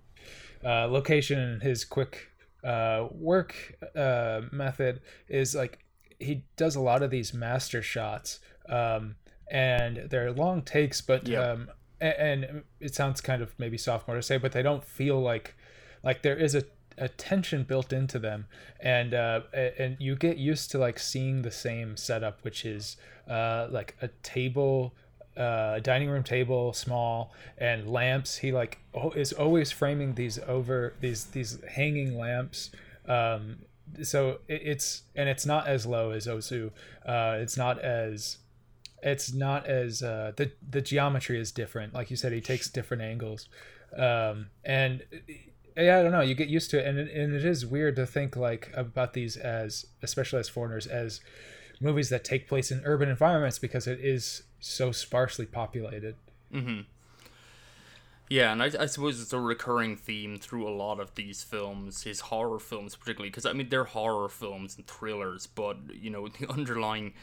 uh, 0.68 0.88
location 0.88 1.40
and 1.40 1.62
his 1.62 1.86
quick 1.86 2.30
uh, 2.64 3.08
work 3.12 3.56
uh, 3.96 4.42
method 4.52 5.02
is 5.28 5.54
like 5.56 5.80
he 6.20 6.44
does 6.58 6.76
a 6.76 6.80
lot 6.82 7.04
of 7.04 7.12
these 7.12 7.34
master 7.34 7.82
shots, 7.82 8.40
um, 8.70 9.16
and 9.52 10.08
they're 10.10 10.32
long 10.32 10.62
takes, 10.62 11.02
but 11.02 11.28
Yeah. 11.28 11.42
um, 11.52 11.70
a- 12.02 12.20
and 12.20 12.64
it 12.80 12.96
sounds 12.96 13.22
kind 13.22 13.42
of 13.42 13.54
maybe 13.60 13.78
sophomore 13.78 14.16
to 14.16 14.24
say, 14.24 14.38
but 14.38 14.52
they 14.54 14.64
don't 14.64 14.84
feel 14.84 15.22
like 15.22 15.56
like 16.04 16.22
there 16.22 16.38
is 16.38 16.56
a, 16.56 16.64
a 16.98 17.10
tension 17.10 17.64
built 17.64 17.92
into 17.92 18.20
them, 18.20 18.48
and 18.80 19.14
uh, 19.14 19.42
and 19.54 19.98
you 20.00 20.16
get 20.16 20.38
used 20.38 20.72
to 20.72 20.78
like 20.78 21.00
seeing 21.00 21.42
the 21.42 21.52
same 21.52 21.98
setup, 21.98 22.44
which 22.44 22.66
is 22.66 22.98
uh, 23.30 23.68
like 23.70 23.96
a 24.02 24.10
table. 24.24 24.94
Uh, 25.38 25.80
dining 25.80 26.10
room 26.10 26.24
table, 26.24 26.72
small, 26.72 27.34
and 27.58 27.90
lamps. 27.90 28.38
He 28.38 28.54
like 28.54 28.80
o- 28.94 29.12
is 29.12 29.34
always 29.34 29.70
framing 29.70 30.14
these 30.14 30.40
over 30.40 30.94
these 31.02 31.26
these 31.26 31.60
hanging 31.70 32.18
lamps. 32.18 32.72
Um, 33.06 33.58
so 34.02 34.40
it, 34.48 34.62
it's 34.64 35.02
and 35.14 35.28
it's 35.28 35.46
not 35.46 35.68
as 35.68 35.86
low 35.86 36.12
as 36.12 36.28
Ozu. 36.28 36.72
Uh, 37.06 37.36
it's 37.42 37.58
not 37.58 37.80
as 37.80 38.38
it's 39.04 39.34
not 39.34 39.66
as 39.68 40.02
uh, 40.02 40.32
the 40.36 40.52
the 40.70 40.82
geometry 40.82 41.40
is 41.40 41.52
different. 41.52 41.94
Like 41.94 42.10
you 42.10 42.16
said, 42.16 42.32
he 42.32 42.42
takes 42.42 42.70
different 42.70 43.04
angles, 43.04 43.50
um, 43.98 44.48
and 44.64 45.04
yeah, 45.78 46.00
I 46.00 46.04
don't 46.04 46.12
know. 46.12 46.22
You 46.22 46.36
get 46.36 46.48
used 46.48 46.70
to 46.72 46.80
it, 46.80 46.88
and 46.88 46.98
it, 46.98 47.14
and 47.14 47.34
it 47.34 47.46
is 47.46 47.66
weird 47.66 47.96
to 47.98 48.06
think 48.06 48.36
like 48.36 48.72
about 48.74 49.14
these 49.14 49.38
as, 49.38 49.86
especially 50.02 50.40
as 50.40 50.50
foreigners, 50.50 50.88
as 50.88 51.22
movies 51.82 52.10
that 52.10 52.24
take 52.24 52.48
place 52.48 52.72
in 52.72 52.82
urban 52.86 53.10
environments 53.10 53.60
because 53.60 53.88
it 53.88 54.00
is 54.00 54.44
so 54.60 54.92
sparsely 54.92 55.46
populated. 55.46 56.16
Mm-hmm. 56.54 56.82
Yeah, 58.28 58.52
and 58.52 58.64
I, 58.64 58.72
I 58.80 58.86
suppose 58.88 59.22
it's 59.22 59.34
a 59.34 59.40
recurring 59.40 59.98
theme 59.98 60.40
through 60.40 60.68
a 60.68 60.74
lot 60.74 61.00
of 61.00 61.14
these 61.14 61.44
films, 61.44 62.04
his 62.04 62.22
horror 62.22 62.58
films 62.58 62.96
particularly, 62.96 63.30
because 63.30 63.46
I 63.46 63.54
mean 63.54 63.70
they're 63.70 63.84
horror 63.84 64.30
films 64.30 64.78
and 64.78 64.88
thrillers, 64.88 65.46
but 65.46 65.78
you 65.94 66.10
know 66.10 66.28
the 66.40 66.50
underlying, 66.50 67.14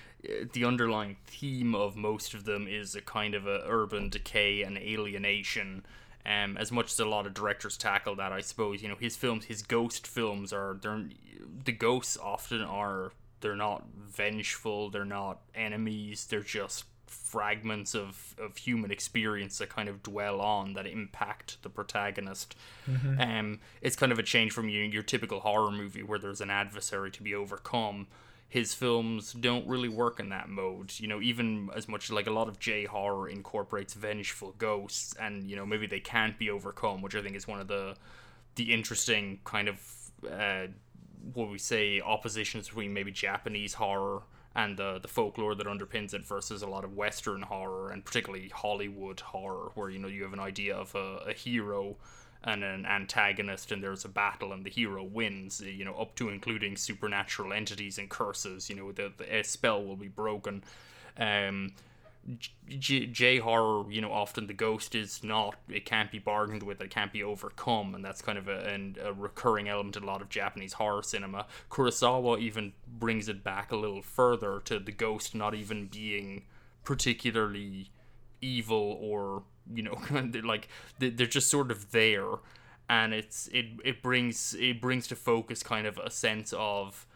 the 0.52 0.64
underlying 0.64 1.16
theme 1.26 1.74
of 1.74 1.96
most 1.96 2.34
of 2.34 2.44
them 2.44 2.68
is 2.68 2.94
a 2.94 3.00
kind 3.00 3.34
of 3.34 3.46
a 3.46 3.62
urban 3.66 4.10
decay 4.10 4.62
and 4.62 4.78
alienation. 4.78 5.84
Um, 6.24 6.56
as 6.56 6.70
much 6.70 6.92
as 6.92 7.00
a 7.00 7.04
lot 7.04 7.26
of 7.26 7.34
directors 7.34 7.76
tackle 7.76 8.14
that, 8.16 8.32
I 8.32 8.40
suppose 8.40 8.82
you 8.82 8.88
know 8.88 8.96
his 8.96 9.16
films, 9.16 9.46
his 9.46 9.62
ghost 9.62 10.06
films 10.06 10.52
are 10.52 10.78
they're 10.80 11.04
the 11.64 11.72
ghosts 11.72 12.16
often 12.16 12.62
are 12.62 13.12
they're 13.40 13.56
not 13.56 13.84
vengeful, 13.96 14.88
they're 14.90 15.04
not 15.04 15.40
enemies, 15.54 16.26
they're 16.26 16.40
just 16.40 16.84
fragments 17.12 17.94
of, 17.94 18.34
of 18.38 18.56
human 18.56 18.90
experience 18.90 19.58
that 19.58 19.68
kind 19.68 19.88
of 19.88 20.02
dwell 20.02 20.40
on 20.40 20.72
that 20.74 20.86
impact 20.86 21.58
the 21.62 21.68
protagonist. 21.68 22.56
Mm-hmm. 22.90 23.20
Um, 23.20 23.60
it's 23.82 23.96
kind 23.96 24.12
of 24.12 24.18
a 24.18 24.22
change 24.22 24.52
from 24.52 24.68
your, 24.68 24.84
your 24.84 25.02
typical 25.02 25.40
horror 25.40 25.70
movie 25.70 26.02
where 26.02 26.18
there's 26.18 26.40
an 26.40 26.50
adversary 26.50 27.10
to 27.10 27.22
be 27.22 27.34
overcome. 27.34 28.06
His 28.52 28.74
films 28.74 29.32
don't 29.32 29.66
really 29.66 29.88
work 29.88 30.20
in 30.20 30.28
that 30.28 30.50
mode. 30.50 30.92
You 30.98 31.08
know, 31.08 31.22
even 31.22 31.70
as 31.74 31.88
much 31.88 32.10
like 32.10 32.26
a 32.26 32.30
lot 32.30 32.48
of 32.48 32.58
J 32.58 32.84
horror 32.84 33.26
incorporates 33.26 33.94
vengeful 33.94 34.54
ghosts, 34.58 35.14
and 35.18 35.48
you 35.48 35.56
know 35.56 35.64
maybe 35.64 35.86
they 35.86 36.00
can't 36.00 36.38
be 36.38 36.50
overcome, 36.50 37.00
which 37.00 37.14
I 37.14 37.22
think 37.22 37.34
is 37.34 37.48
one 37.48 37.60
of 37.60 37.68
the 37.68 37.96
the 38.56 38.74
interesting 38.74 39.40
kind 39.44 39.70
of 39.70 39.80
uh, 40.30 40.66
what 41.32 41.50
we 41.50 41.56
say 41.56 42.02
oppositions 42.02 42.68
between 42.68 42.92
maybe 42.92 43.10
Japanese 43.10 43.72
horror 43.72 44.24
and 44.54 44.76
the 44.76 44.98
the 44.98 45.08
folklore 45.08 45.54
that 45.54 45.66
underpins 45.66 46.12
it 46.12 46.22
versus 46.22 46.60
a 46.60 46.66
lot 46.66 46.84
of 46.84 46.94
Western 46.94 47.40
horror 47.40 47.90
and 47.90 48.04
particularly 48.04 48.50
Hollywood 48.50 49.20
horror, 49.20 49.70
where 49.76 49.88
you 49.88 49.98
know 49.98 50.08
you 50.08 50.24
have 50.24 50.34
an 50.34 50.40
idea 50.40 50.76
of 50.76 50.94
a, 50.94 51.22
a 51.28 51.32
hero 51.32 51.96
and 52.44 52.64
an 52.64 52.84
antagonist 52.86 53.70
and 53.72 53.82
there's 53.82 54.04
a 54.04 54.08
battle 54.08 54.52
and 54.52 54.64
the 54.64 54.70
hero 54.70 55.02
wins 55.02 55.60
you 55.60 55.84
know 55.84 55.94
up 55.94 56.14
to 56.14 56.28
including 56.28 56.76
supernatural 56.76 57.52
entities 57.52 57.98
and 57.98 58.08
curses 58.08 58.68
you 58.68 58.76
know 58.76 58.92
the, 58.92 59.12
the 59.16 59.42
spell 59.42 59.82
will 59.82 59.96
be 59.96 60.08
broken 60.08 60.62
um 61.18 61.72
J, 62.68 63.06
J 63.06 63.38
horror, 63.38 63.90
you 63.90 64.00
know, 64.00 64.12
often 64.12 64.46
the 64.46 64.54
ghost 64.54 64.94
is 64.94 65.24
not, 65.24 65.56
it 65.68 65.84
can't 65.84 66.10
be 66.10 66.20
bargained 66.20 66.62
with, 66.62 66.80
it 66.80 66.90
can't 66.90 67.12
be 67.12 67.22
overcome, 67.22 67.94
and 67.94 68.04
that's 68.04 68.22
kind 68.22 68.38
of 68.38 68.48
a, 68.48 68.60
an, 68.60 68.96
a 69.02 69.12
recurring 69.12 69.68
element 69.68 69.96
in 69.96 70.04
a 70.04 70.06
lot 70.06 70.22
of 70.22 70.28
Japanese 70.28 70.74
horror 70.74 71.02
cinema. 71.02 71.46
Kurosawa 71.70 72.38
even 72.38 72.74
brings 72.86 73.28
it 73.28 73.42
back 73.42 73.72
a 73.72 73.76
little 73.76 74.02
further 74.02 74.60
to 74.66 74.78
the 74.78 74.92
ghost 74.92 75.34
not 75.34 75.54
even 75.54 75.86
being 75.86 76.44
particularly 76.84 77.90
evil 78.40 78.98
or, 79.00 79.42
you 79.72 79.82
know, 79.82 79.98
like 80.44 80.68
they're 80.98 81.26
just 81.26 81.50
sort 81.50 81.70
of 81.70 81.92
there, 81.92 82.30
and 82.88 83.12
it's 83.12 83.48
it 83.48 83.66
it 83.84 84.02
brings 84.02 84.54
it 84.54 84.80
brings 84.80 85.06
to 85.08 85.16
focus 85.16 85.62
kind 85.62 85.86
of 85.86 85.98
a 85.98 86.10
sense 86.10 86.54
of 86.56 87.06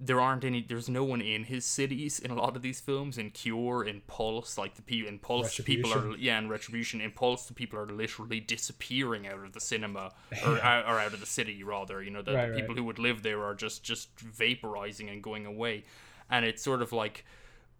there 0.00 0.20
aren't 0.20 0.42
any 0.42 0.60
there's 0.60 0.88
no 0.88 1.04
one 1.04 1.20
in 1.20 1.44
his 1.44 1.64
cities 1.64 2.18
in 2.18 2.32
a 2.32 2.34
lot 2.34 2.56
of 2.56 2.62
these 2.62 2.80
films 2.80 3.16
in 3.16 3.30
cure 3.30 3.84
in 3.84 4.00
pulse 4.08 4.58
like 4.58 4.74
the 4.74 4.82
people 4.82 5.08
in 5.08 5.20
pulse 5.20 5.60
people 5.60 5.92
are 5.92 6.16
yeah 6.16 6.36
in 6.36 6.48
retribution 6.48 7.00
in 7.00 7.12
pulse 7.12 7.46
the 7.46 7.54
people 7.54 7.78
are 7.78 7.86
literally 7.86 8.40
disappearing 8.40 9.28
out 9.28 9.38
of 9.44 9.52
the 9.52 9.60
cinema 9.60 10.10
or, 10.44 10.58
uh, 10.64 10.82
or 10.82 10.98
out 10.98 11.14
of 11.14 11.20
the 11.20 11.26
city 11.26 11.62
rather 11.62 12.02
you 12.02 12.10
know 12.10 12.22
the, 12.22 12.34
right, 12.34 12.48
the 12.48 12.54
people 12.54 12.70
right. 12.70 12.78
who 12.78 12.84
would 12.84 12.98
live 12.98 13.22
there 13.22 13.44
are 13.44 13.54
just 13.54 13.84
just 13.84 14.14
vaporizing 14.16 15.10
and 15.10 15.22
going 15.22 15.46
away. 15.46 15.84
And 16.30 16.44
it's 16.44 16.62
sort 16.62 16.82
of 16.82 16.92
like 16.92 17.24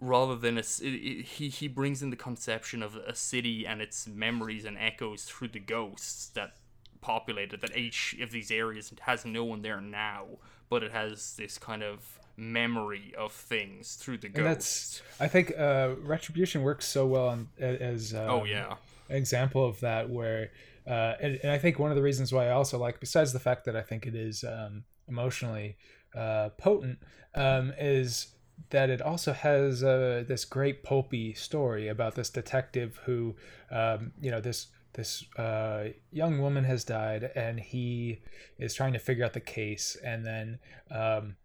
rather 0.04 0.36
than 0.36 0.56
a 0.56 0.60
it, 0.60 0.82
it, 0.82 1.24
he 1.24 1.48
he 1.48 1.68
brings 1.68 2.02
in 2.02 2.10
the 2.10 2.16
conception 2.16 2.82
of 2.82 2.96
a 2.96 3.14
city 3.14 3.66
and 3.66 3.80
its 3.80 4.06
memories 4.06 4.64
and 4.64 4.76
echoes 4.78 5.24
through 5.24 5.48
the 5.48 5.58
ghosts 5.58 6.28
that 6.28 6.54
populated 7.00 7.60
that 7.60 7.76
each 7.76 8.16
of 8.20 8.30
these 8.30 8.50
areas 8.50 8.92
has 9.00 9.24
no 9.24 9.44
one 9.44 9.62
there 9.62 9.80
now 9.80 10.26
but 10.70 10.82
it 10.82 10.92
has 10.92 11.34
this 11.36 11.58
kind 11.58 11.82
of 11.82 12.18
memory 12.36 13.14
of 13.16 13.32
things 13.32 13.94
through 13.94 14.18
the 14.18 14.28
ghosts. 14.28 15.02
I 15.20 15.28
think 15.28 15.52
uh, 15.56 15.94
Retribution 16.00 16.62
works 16.62 16.86
so 16.86 17.06
well 17.06 17.28
on, 17.28 17.48
as 17.58 18.14
um, 18.14 18.28
oh 18.28 18.44
yeah 18.44 18.74
an 19.08 19.16
example 19.16 19.64
of 19.66 19.80
that 19.80 20.08
where 20.08 20.50
uh, 20.86 21.14
and, 21.20 21.38
and, 21.42 21.52
I 21.52 21.58
think 21.58 21.78
one 21.78 21.90
of 21.90 21.96
the 21.96 22.02
reasons 22.02 22.32
why 22.32 22.48
I 22.48 22.50
also 22.50 22.78
like 22.78 23.00
besides 23.00 23.32
the 23.32 23.40
fact 23.40 23.64
that 23.66 23.76
I 23.76 23.82
think 23.82 24.06
it 24.06 24.14
is 24.14 24.44
um, 24.44 24.84
emotionally 25.08 25.76
uh, 26.14 26.50
potent 26.58 26.98
um, 27.34 27.72
is 27.78 28.33
that 28.70 28.90
it 28.90 29.00
also 29.00 29.32
has 29.32 29.82
uh, 29.82 30.24
this 30.26 30.44
great 30.44 30.82
pulpy 30.82 31.34
story 31.34 31.88
about 31.88 32.14
this 32.14 32.30
detective 32.30 33.00
who 33.04 33.36
um, 33.70 34.12
you 34.20 34.30
know 34.30 34.40
this 34.40 34.68
this 34.94 35.24
uh, 35.36 35.88
young 36.12 36.40
woman 36.40 36.64
has 36.64 36.84
died 36.84 37.30
and 37.34 37.58
he 37.58 38.20
is 38.58 38.74
trying 38.74 38.92
to 38.92 38.98
figure 38.98 39.24
out 39.24 39.32
the 39.32 39.40
case 39.40 39.96
and 40.04 40.24
then 40.24 40.58
um, 40.90 41.36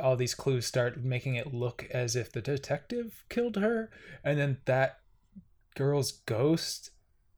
all 0.00 0.16
these 0.16 0.34
clues 0.34 0.66
start 0.66 1.02
making 1.02 1.34
it 1.34 1.52
look 1.52 1.86
as 1.90 2.16
if 2.16 2.32
the 2.32 2.40
detective 2.40 3.24
killed 3.28 3.56
her 3.56 3.90
and 4.24 4.38
then 4.38 4.58
that 4.64 5.00
girl's 5.74 6.12
ghost 6.12 6.90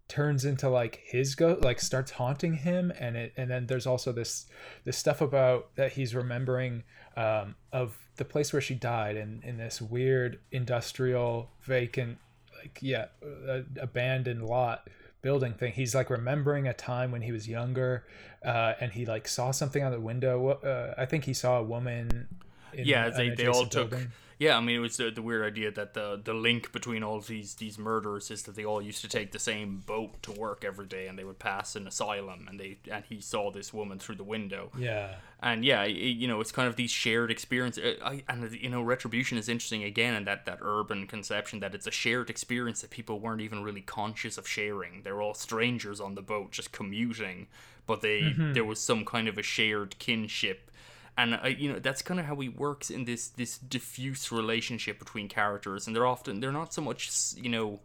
turns 0.06 0.44
into 0.44 0.68
like 0.68 1.00
his 1.04 1.34
ghost 1.34 1.62
like 1.62 1.80
starts 1.80 2.12
haunting 2.12 2.54
him 2.54 2.92
and 3.00 3.16
it 3.16 3.32
and 3.36 3.50
then 3.50 3.66
there's 3.66 3.86
also 3.86 4.12
this 4.12 4.46
this 4.84 4.98
stuff 4.98 5.20
about 5.20 5.74
that 5.76 5.92
he's 5.92 6.14
remembering 6.14 6.82
um, 7.16 7.54
of 7.72 7.98
the 8.16 8.24
place 8.24 8.52
where 8.52 8.62
she 8.62 8.74
died 8.74 9.16
in 9.16 9.42
in 9.44 9.56
this 9.56 9.80
weird 9.82 10.38
industrial 10.52 11.50
vacant 11.62 12.18
like 12.56 12.78
yeah 12.80 13.06
uh, 13.48 13.60
abandoned 13.80 14.44
lot 14.44 14.88
building 15.24 15.54
thing. 15.54 15.72
He's 15.72 15.94
like 15.94 16.10
remembering 16.10 16.68
a 16.68 16.74
time 16.74 17.10
when 17.10 17.22
he 17.22 17.32
was 17.32 17.48
younger, 17.48 18.04
uh, 18.44 18.74
and 18.78 18.92
he 18.92 19.06
like 19.06 19.26
saw 19.26 19.50
something 19.50 19.82
on 19.82 19.90
the 19.90 19.98
window. 19.98 20.50
Uh, 20.50 20.94
I 20.96 21.06
think 21.06 21.24
he 21.24 21.32
saw 21.32 21.58
a 21.58 21.62
woman. 21.62 22.28
yeah, 22.74 23.08
they, 23.08 23.30
they 23.30 23.46
all 23.48 23.66
took. 23.66 23.96
Yeah, 24.44 24.58
I 24.58 24.60
mean 24.60 24.76
it 24.76 24.80
was 24.80 24.98
the, 24.98 25.10
the 25.10 25.22
weird 25.22 25.44
idea 25.44 25.70
that 25.70 25.94
the 25.94 26.20
the 26.22 26.34
link 26.34 26.70
between 26.72 27.02
all 27.02 27.20
these 27.20 27.54
these 27.54 27.78
murders 27.78 28.30
is 28.30 28.42
that 28.42 28.56
they 28.56 28.64
all 28.64 28.82
used 28.82 29.00
to 29.00 29.08
take 29.08 29.32
the 29.32 29.38
same 29.38 29.82
boat 29.86 30.22
to 30.24 30.32
work 30.32 30.64
every 30.64 30.86
day, 30.86 31.06
and 31.06 31.18
they 31.18 31.24
would 31.24 31.38
pass 31.38 31.76
an 31.76 31.86
asylum, 31.86 32.46
and 32.48 32.60
they 32.60 32.76
and 32.90 33.04
he 33.08 33.20
saw 33.20 33.50
this 33.50 33.72
woman 33.72 33.98
through 33.98 34.16
the 34.16 34.24
window. 34.24 34.70
Yeah, 34.76 35.14
and 35.40 35.64
yeah, 35.64 35.84
it, 35.84 35.92
you 35.92 36.28
know, 36.28 36.40
it's 36.40 36.52
kind 36.52 36.68
of 36.68 36.76
these 36.76 36.90
shared 36.90 37.30
experience. 37.30 37.78
Uh, 37.78 37.94
I, 38.04 38.22
and 38.28 38.52
you 38.52 38.68
know, 38.68 38.82
retribution 38.82 39.38
is 39.38 39.48
interesting 39.48 39.82
again, 39.82 40.14
and 40.14 40.26
that 40.26 40.44
that 40.44 40.58
urban 40.60 41.06
conception 41.06 41.60
that 41.60 41.74
it's 41.74 41.86
a 41.86 41.90
shared 41.90 42.28
experience 42.28 42.82
that 42.82 42.90
people 42.90 43.20
weren't 43.20 43.40
even 43.40 43.62
really 43.62 43.80
conscious 43.80 44.36
of 44.36 44.46
sharing. 44.46 45.02
They're 45.04 45.22
all 45.22 45.34
strangers 45.34 46.00
on 46.00 46.16
the 46.16 46.22
boat, 46.22 46.52
just 46.52 46.70
commuting, 46.70 47.46
but 47.86 48.02
they 48.02 48.20
mm-hmm. 48.20 48.52
there 48.52 48.64
was 48.64 48.78
some 48.80 49.04
kind 49.06 49.26
of 49.26 49.38
a 49.38 49.42
shared 49.42 49.98
kinship 49.98 50.70
and 51.16 51.38
uh, 51.42 51.46
you 51.46 51.72
know 51.72 51.78
that's 51.78 52.02
kind 52.02 52.18
of 52.18 52.26
how 52.26 52.36
he 52.36 52.48
works 52.48 52.90
in 52.90 53.04
this 53.04 53.28
this 53.28 53.58
diffuse 53.58 54.32
relationship 54.32 54.98
between 54.98 55.28
characters 55.28 55.86
and 55.86 55.94
they're 55.94 56.06
often 56.06 56.40
they're 56.40 56.52
not 56.52 56.74
so 56.74 56.82
much 56.82 57.10
you 57.36 57.48
know 57.48 57.80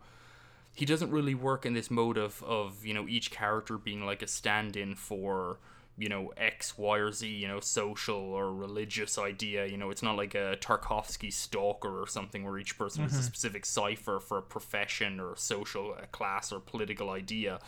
he 0.73 0.85
doesn't 0.85 1.11
really 1.11 1.35
work 1.35 1.65
in 1.65 1.73
this 1.73 1.91
mode 1.91 2.17
of 2.17 2.43
of 2.43 2.85
you 2.85 2.93
know 2.93 3.07
each 3.07 3.31
character 3.31 3.77
being 3.77 4.05
like 4.05 4.21
a 4.21 4.27
stand-in 4.27 4.95
for 4.95 5.57
you 5.99 6.07
know 6.07 6.31
X, 6.37 6.77
Y, 6.77 6.97
or 6.97 7.11
Z, 7.11 7.27
you 7.27 7.47
know, 7.47 7.59
social 7.59 8.15
or 8.15 8.53
religious 8.53 9.17
idea. 9.17 9.65
You 9.65 9.77
know, 9.77 9.89
it's 9.89 10.01
not 10.01 10.15
like 10.15 10.33
a 10.33 10.57
Tarkovsky 10.61 11.31
stalker 11.31 12.01
or 12.01 12.07
something 12.07 12.45
where 12.45 12.57
each 12.57 12.77
person 12.77 13.03
mm-hmm. 13.03 13.13
is 13.13 13.19
a 13.19 13.23
specific 13.23 13.65
cipher 13.65 14.19
for 14.19 14.37
a 14.37 14.41
profession 14.41 15.19
or 15.19 15.35
social 15.35 15.95
class 16.13 16.51
or 16.53 16.59
political 16.61 17.09
idea. 17.09 17.59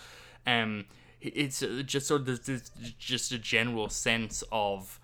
Um, 0.48 0.86
it's 1.20 1.62
uh, 1.62 1.84
just 1.86 2.08
sort 2.08 2.22
of 2.22 2.46
this, 2.46 2.72
just 2.98 3.32
a 3.34 3.38
general 3.38 3.90
sense 3.90 4.44
of 4.52 5.00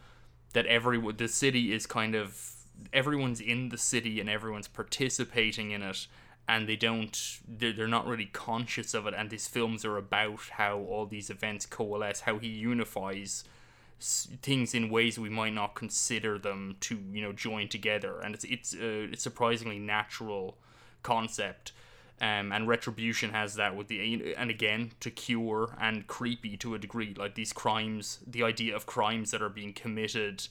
that 0.58 0.66
every 0.66 1.00
the 1.12 1.28
city 1.28 1.72
is 1.72 1.86
kind 1.86 2.16
of 2.16 2.56
everyone's 2.92 3.40
in 3.40 3.70
the 3.70 3.78
city 3.78 4.20
and 4.20 4.28
everyone's 4.28 4.68
participating 4.68 5.70
in 5.70 5.84
it 5.84 6.08
and 6.48 6.68
they 6.68 6.76
don't 6.76 7.38
they're, 7.48 7.72
they're 7.72 7.88
not 7.88 8.08
really 8.08 8.26
conscious 8.26 8.96
of 8.96 9.06
it 9.06 9.14
and 9.16 9.30
these 9.30 9.48
films 9.48 9.86
are 9.86 9.98
about 9.98 10.40
how 10.54 10.80
all 10.80 11.06
these 11.06 11.30
events 11.30 11.68
coalesce 11.68 12.22
how 12.22 12.40
he 12.40 12.48
unifies 12.48 13.44
things 14.00 14.74
in 14.74 14.90
ways 14.90 15.20
we 15.20 15.30
might 15.30 15.54
not 15.54 15.76
consider 15.76 16.40
them 16.40 16.76
to 16.80 16.98
you 17.12 17.22
know 17.22 17.32
join 17.32 17.68
together 17.68 18.20
and 18.22 18.34
it's 18.34 18.46
it's 18.46 18.74
a, 18.74 19.16
surprisingly 19.16 19.78
natural 19.78 20.58
concept 21.04 21.72
um, 22.20 22.52
and 22.52 22.68
retribution 22.68 23.32
has 23.32 23.56
that 23.56 23.76
with 23.76 23.88
the 23.88 24.34
and 24.36 24.50
again 24.50 24.92
to 25.00 25.12
cure 25.12 25.76
and 25.80 26.08
creepy 26.08 26.58
to 26.58 26.74
a 26.74 26.80
degree 26.80 27.14
like 27.18 27.36
these 27.36 27.54
crimes 27.54 28.20
the 28.26 28.44
idea 28.44 28.76
of 28.76 28.86
crimes 28.86 29.32
that 29.32 29.42
are 29.42 29.50
being 29.50 29.74
committed 29.74 30.48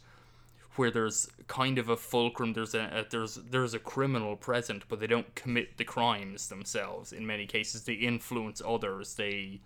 where 0.76 0.90
there's 0.90 1.28
kind 1.48 1.78
of 1.78 1.88
a 1.88 1.96
fulcrum 1.96 2.52
there's 2.52 2.74
a, 2.74 2.80
a 2.80 3.06
there's 3.10 3.36
there's 3.36 3.74
a 3.74 3.78
criminal 3.78 4.36
present 4.36 4.84
but 4.88 5.00
they 5.00 5.06
don't 5.06 5.34
commit 5.34 5.76
the 5.78 5.84
crimes 5.84 6.48
themselves. 6.48 7.12
In 7.12 7.26
many 7.26 7.46
cases 7.46 7.84
they 7.84 7.94
influence 7.94 8.60
others. 8.64 9.14
They 9.14 9.60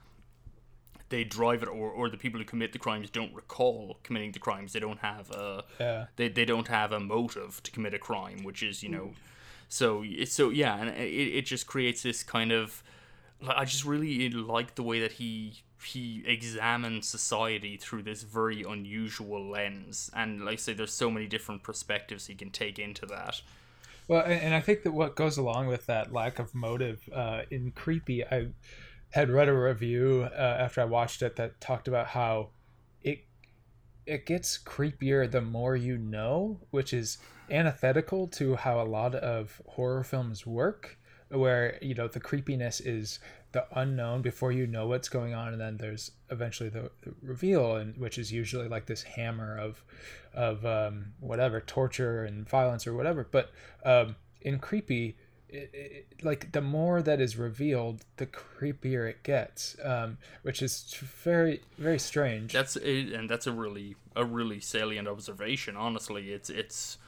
they 1.09 1.25
drive 1.25 1.65
it 1.65 1.69
or, 1.69 1.91
or 1.91 2.09
the 2.09 2.17
people 2.17 2.39
who 2.39 2.47
commit 2.47 2.73
the 2.73 2.79
crimes 2.79 3.11
don't 3.11 3.35
recall 3.35 3.99
committing 4.05 4.31
the 4.31 4.39
crimes. 4.39 4.73
They 4.73 4.79
don't 4.79 5.01
have 5.01 5.31
a 5.33 5.65
Yeah. 5.81 6.07
they, 6.17 6.29
they 6.29 6.45
don't 6.45 6.69
have 6.69 6.93
a 6.93 7.01
motive 7.01 7.61
to 7.65 7.71
commit 7.73 7.93
a 7.93 7.99
crime 7.99 8.45
which 8.45 8.63
is 8.63 8.83
you 8.83 8.89
know 8.89 9.13
so 9.71 10.05
so 10.27 10.51
yeah 10.51 10.77
and 10.77 10.91
it, 10.91 11.39
it 11.39 11.47
just 11.47 11.67
creates 11.67 12.03
this 12.03 12.23
kind 12.23 12.53
of 12.53 12.83
i 13.49 13.65
just 13.65 13.87
really 13.87 14.29
like 14.29 14.75
the 14.75 14.83
way 14.83 15.01
that 15.01 15.13
he 15.13 15.63
he 15.85 16.23
examines 16.27 17.09
society 17.09 17.77
through 17.77 18.03
this 18.03 18.23
very 18.23 18.63
unusual 18.63 19.49
lens. 19.49 20.11
And 20.15 20.45
like 20.45 20.55
i 20.55 20.57
say 20.57 20.73
there's 20.73 20.93
so 20.93 21.11
many 21.11 21.27
different 21.27 21.63
perspectives 21.63 22.27
he 22.27 22.35
can 22.35 22.51
take 22.51 22.79
into 22.79 23.07
that. 23.07 23.41
Well, 24.09 24.23
and, 24.23 24.41
and 24.41 24.55
I 24.55 24.61
think 24.61 24.83
that 24.83 24.93
what 24.93 25.17
goes 25.17 25.39
along 25.39 25.69
with 25.69 25.87
that 25.87 26.13
lack 26.13 26.39
of 26.39 26.55
motive 26.55 27.09
uh, 27.15 27.43
in 27.51 27.71
Creepy, 27.73 28.25
I 28.25 28.49
had 29.11 29.31
read 29.31 29.49
a 29.49 29.57
review 29.57 30.29
uh, 30.33 30.57
after 30.61 30.81
I 30.81 30.85
watched 30.85 31.23
it 31.23 31.37
that 31.37 31.61
talked 31.61 31.89
about 31.89 32.09
how 32.09 32.51
it 33.03 33.25
it 34.07 34.27
gets 34.27 34.59
creepier 34.59 35.31
the 35.31 35.41
more 35.41 35.77
you 35.77 35.97
know, 35.97 36.61
which 36.71 36.93
is 36.93 37.19
antithetical 37.51 38.27
to 38.29 38.57
how 38.57 38.81
a 38.81 38.85
lot 38.85 39.15
of 39.15 39.61
horror 39.67 40.05
films 40.05 40.47
work, 40.47 40.99
where 41.29 41.79
you 41.81 41.95
know 41.95 42.09
the 42.09 42.21
creepiness 42.21 42.81
is 42.81 43.19
the 43.53 43.67
unknown 43.75 44.23
before 44.23 44.53
you 44.53 44.67
know 44.67 44.87
what's 44.87 45.09
going 45.09 45.35
on, 45.35 45.53
and 45.53 45.61
then 45.61 45.77
there's 45.77 46.13
eventually 46.31 46.69
the, 46.69 46.91
the 47.03 47.13
reveal, 47.23 47.77
and 47.77 47.97
which 47.97 48.19
is 48.19 48.33
usually 48.33 48.69
like 48.69 48.87
this 48.87 49.03
hammer 49.03 49.59
of 49.59 49.83
of 50.35 50.65
um, 50.65 51.07
whatever 51.21 51.61
torture 51.61 52.25
and 52.25 52.49
violence 52.49 52.87
or 52.87 52.95
whatever. 52.95 53.27
But 53.31 53.51
um, 53.85 54.17
in 54.41 54.59
creepy, 54.61 55.17
it, 55.49 55.71
it, 55.73 56.25
like 56.25 56.53
the 56.53 56.61
more 56.61 57.03
that 57.03 57.21
is 57.21 57.37
revealed, 57.37 58.05
the 58.17 58.27
creepier 58.27 59.09
it 59.11 59.23
gets, 59.25 59.77
um, 59.83 60.19
which 60.43 60.63
is 60.63 60.95
very 61.23 61.61
very 61.79 61.99
strange. 61.99 62.53
that's 62.53 62.77
it 62.77 63.13
and 63.13 63.29
that's 63.29 63.47
a 63.47 63.53
really 63.53 63.97
a 64.17 64.25
really 64.25 64.61
salient 64.61 65.07
observation 65.09 65.77
honestly 65.77 66.31
it's 66.33 66.51
it's 66.51 66.99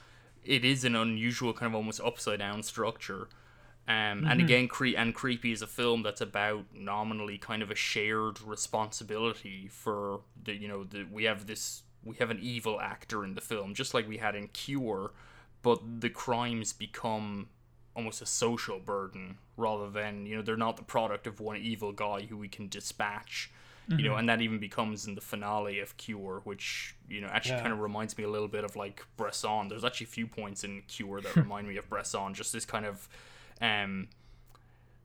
it 0.45 0.65
is 0.65 0.85
an 0.85 0.97
unusual 0.97 1.53
kind 1.53 1.71
of 1.73 1.77
almost 1.77 2.01
upside 2.01 2.39
down 2.39 2.63
structure. 2.63 3.29
Um, 3.89 4.25
and 4.29 4.41
again 4.41 4.69
cre- 4.69 4.97
and 4.97 5.13
creepy 5.13 5.51
is 5.51 5.61
a 5.61 5.67
film 5.67 6.05
that's 6.05 6.21
about 6.21 6.67
nominally 6.73 7.37
kind 7.37 7.63
of 7.63 7.71
a 7.71 7.75
shared 7.75 8.41
responsibility 8.41 9.67
for 9.67 10.21
the 10.41 10.55
you 10.55 10.69
know 10.69 10.85
the, 10.85 11.05
we 11.11 11.25
have 11.25 11.49
this 11.49 11.83
we 12.05 12.15
have 12.17 12.31
an 12.31 12.39
evil 12.41 12.81
actor 12.81 13.25
in 13.25 13.35
the 13.35 13.41
film 13.41 13.75
just 13.75 13.93
like 13.93 14.09
we 14.09 14.19
had 14.19 14.37
in 14.37 14.47
cure 14.47 15.11
but 15.63 15.81
the 16.01 16.09
crimes 16.09 16.73
become 16.73 17.49
almost 17.97 18.23
a 18.23 18.27
social 18.27 18.79
burden 18.79 19.39
rather 19.57 19.91
than 19.91 20.27
you 20.27 20.37
know 20.37 20.43
they're 20.43 20.57
not 20.57 20.77
the 20.77 20.85
product 20.85 21.27
of 21.27 21.41
one 21.41 21.57
evil 21.57 21.91
guy 21.91 22.23
who 22.23 22.37
we 22.37 22.49
can 22.49 22.69
dispatch 22.69 23.51
you 23.99 24.05
know 24.09 24.17
and 24.17 24.29
that 24.29 24.41
even 24.41 24.59
becomes 24.59 25.07
in 25.07 25.15
the 25.15 25.21
finale 25.21 25.81
of 25.81 25.97
cure 25.97 26.41
which 26.45 26.95
you 27.09 27.21
know 27.21 27.29
actually 27.29 27.57
Yeah. 27.57 27.63
kind 27.63 27.73
of 27.73 27.81
reminds 27.81 28.17
me 28.19 28.25
a 28.25 28.31
little 28.31 28.49
bit 28.49 28.65
of 28.65 28.77
like 28.77 29.05
bresson. 29.17 29.69
There's 29.69 29.85
actually 29.85 30.07
a 30.07 30.11
few 30.11 30.27
points 30.27 30.65
in 30.65 30.83
cure 30.89 31.21
that 31.21 31.37
remind 31.47 31.69
me 31.69 31.77
of 31.77 31.89
bresson. 31.89 32.35
Just 32.35 32.53
this 32.53 32.65
kind 32.65 32.87
of 32.87 33.09
um 33.61 34.09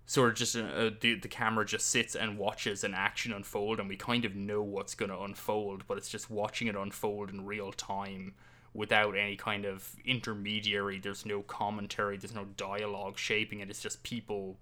sort 0.05 0.29
of 0.29 0.35
just 0.35 0.55
uh, 0.55 0.61
uh, 0.61 0.89
the, 1.01 1.15
the 1.15 1.27
camera 1.27 1.65
just 1.65 1.87
sits 1.89 2.15
and 2.15 2.37
watches 2.37 2.83
an 2.83 2.93
action 2.93 3.33
unfold 3.33 3.79
and 3.79 3.89
we 3.89 3.97
kind 3.97 4.23
of 4.23 4.35
know 4.35 4.61
what's 4.61 4.95
going 4.95 5.11
to 5.11 5.19
unfold 5.19 5.83
but 5.87 5.97
it's 5.97 6.07
just 6.07 6.29
watching 6.29 6.67
it 6.67 6.75
unfold 6.75 7.29
in 7.29 7.45
real 7.45 7.73
time 7.73 8.33
without 8.77 9.17
any 9.17 9.35
kind 9.35 9.65
of 9.65 9.95
intermediary 10.05 10.99
there's 10.99 11.25
no 11.25 11.41
commentary 11.41 12.15
there's 12.15 12.35
no 12.35 12.45
dialogue 12.55 13.17
shaping 13.17 13.59
it. 13.59 13.69
It's 13.69 13.81
just 13.81 14.03
people 14.03 14.57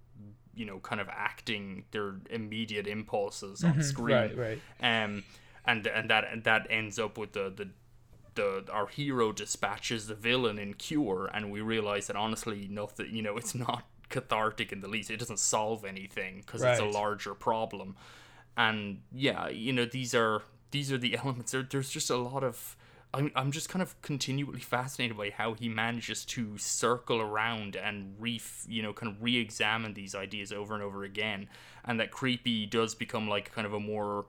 you 0.54 0.64
know 0.64 0.78
kind 0.78 1.00
of 1.00 1.08
acting 1.10 1.84
their 1.90 2.14
immediate 2.30 2.86
impulses 2.86 3.62
on 3.62 3.82
screen 3.82 4.16
right, 4.16 4.38
right. 4.38 4.58
um 5.04 5.22
and 5.66 5.86
and 5.86 6.08
that 6.10 6.24
and 6.32 6.44
that 6.44 6.66
ends 6.70 6.98
up 6.98 7.18
with 7.18 7.32
the 7.32 7.52
the 7.54 7.68
the 8.34 8.64
our 8.72 8.86
hero 8.86 9.32
dispatches 9.32 10.06
the 10.06 10.14
villain 10.14 10.58
in 10.58 10.72
cure 10.74 11.30
and 11.34 11.50
we 11.50 11.60
realize 11.60 12.06
that 12.06 12.16
honestly 12.16 12.68
nothing 12.70 13.08
you 13.10 13.22
know 13.22 13.36
it's 13.36 13.54
not 13.54 13.84
cathartic 14.08 14.72
in 14.72 14.80
the 14.80 14.88
least. 14.88 15.10
It 15.10 15.18
doesn't 15.18 15.38
solve 15.38 15.84
anything 15.84 16.42
because 16.44 16.62
it's 16.62 16.80
a 16.80 16.84
larger 16.84 17.34
problem. 17.34 17.96
And 18.56 19.00
yeah 19.12 19.48
you 19.48 19.72
know 19.72 19.84
these 19.84 20.14
are 20.14 20.42
these 20.70 20.90
are 20.92 20.98
the 20.98 21.16
elements. 21.22 21.52
There, 21.52 21.62
there's 21.62 21.90
just 21.90 22.10
a 22.10 22.16
lot 22.16 22.44
of 22.44 22.76
I'm, 23.14 23.30
I'm 23.34 23.50
just 23.50 23.68
kind 23.68 23.82
of 23.82 24.00
continually 24.02 24.60
fascinated 24.60 25.16
by 25.16 25.30
how 25.30 25.54
he 25.54 25.68
manages 25.68 26.24
to 26.26 26.58
circle 26.58 27.20
around 27.20 27.76
and 27.76 28.14
re 28.18 28.40
you 28.68 28.82
know 28.82 28.92
kind 28.92 29.12
of 29.12 29.22
re-examine 29.22 29.94
these 29.94 30.14
ideas 30.14 30.52
over 30.52 30.74
and 30.74 30.82
over 30.82 31.04
again 31.04 31.48
and 31.84 31.98
that 32.00 32.10
creepy 32.10 32.66
does 32.66 32.94
become 32.94 33.28
like 33.28 33.52
kind 33.52 33.66
of 33.66 33.72
a 33.72 33.80
more 33.80 34.26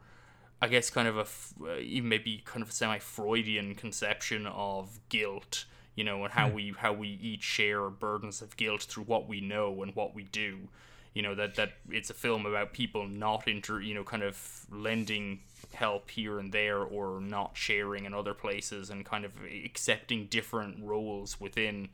I 0.61 0.67
guess 0.67 0.89
kind 0.89 1.07
of 1.07 1.17
a 1.17 1.27
uh, 1.63 1.77
even 1.79 2.09
maybe 2.09 2.41
kind 2.45 2.63
of 2.63 2.69
a 2.69 2.71
semi-Freudian 2.71 3.75
conception 3.75 4.47
of 4.47 4.99
guilt, 5.09 5.65
you 5.95 6.03
know, 6.03 6.23
and 6.23 6.33
how 6.33 6.49
we 6.49 6.73
how 6.77 6.93
we 6.93 7.09
each 7.21 7.43
share 7.43 7.89
burdens 7.89 8.41
of 8.41 8.57
guilt 8.57 8.83
through 8.83 9.03
what 9.03 9.27
we 9.27 9.39
know 9.39 9.83
and 9.83 9.95
what 9.95 10.15
we 10.15 10.23
do. 10.23 10.69
You 11.17 11.23
know 11.23 11.35
that 11.35 11.55
that 11.55 11.71
it's 11.89 12.11
a 12.11 12.13
film 12.13 12.45
about 12.45 12.73
people 12.73 13.07
not 13.07 13.47
inter, 13.47 13.81
you 13.81 13.95
know, 13.95 14.03
kind 14.03 14.23
of 14.23 14.35
lending 14.71 15.39
help 15.73 16.11
here 16.11 16.37
and 16.39 16.51
there 16.51 16.79
or 16.79 17.19
not 17.19 17.51
sharing 17.55 18.05
in 18.05 18.13
other 18.13 18.33
places 18.33 18.89
and 18.91 19.03
kind 19.03 19.25
of 19.25 19.31
accepting 19.65 20.27
different 20.27 20.83
roles 20.83 21.39
within 21.39 21.89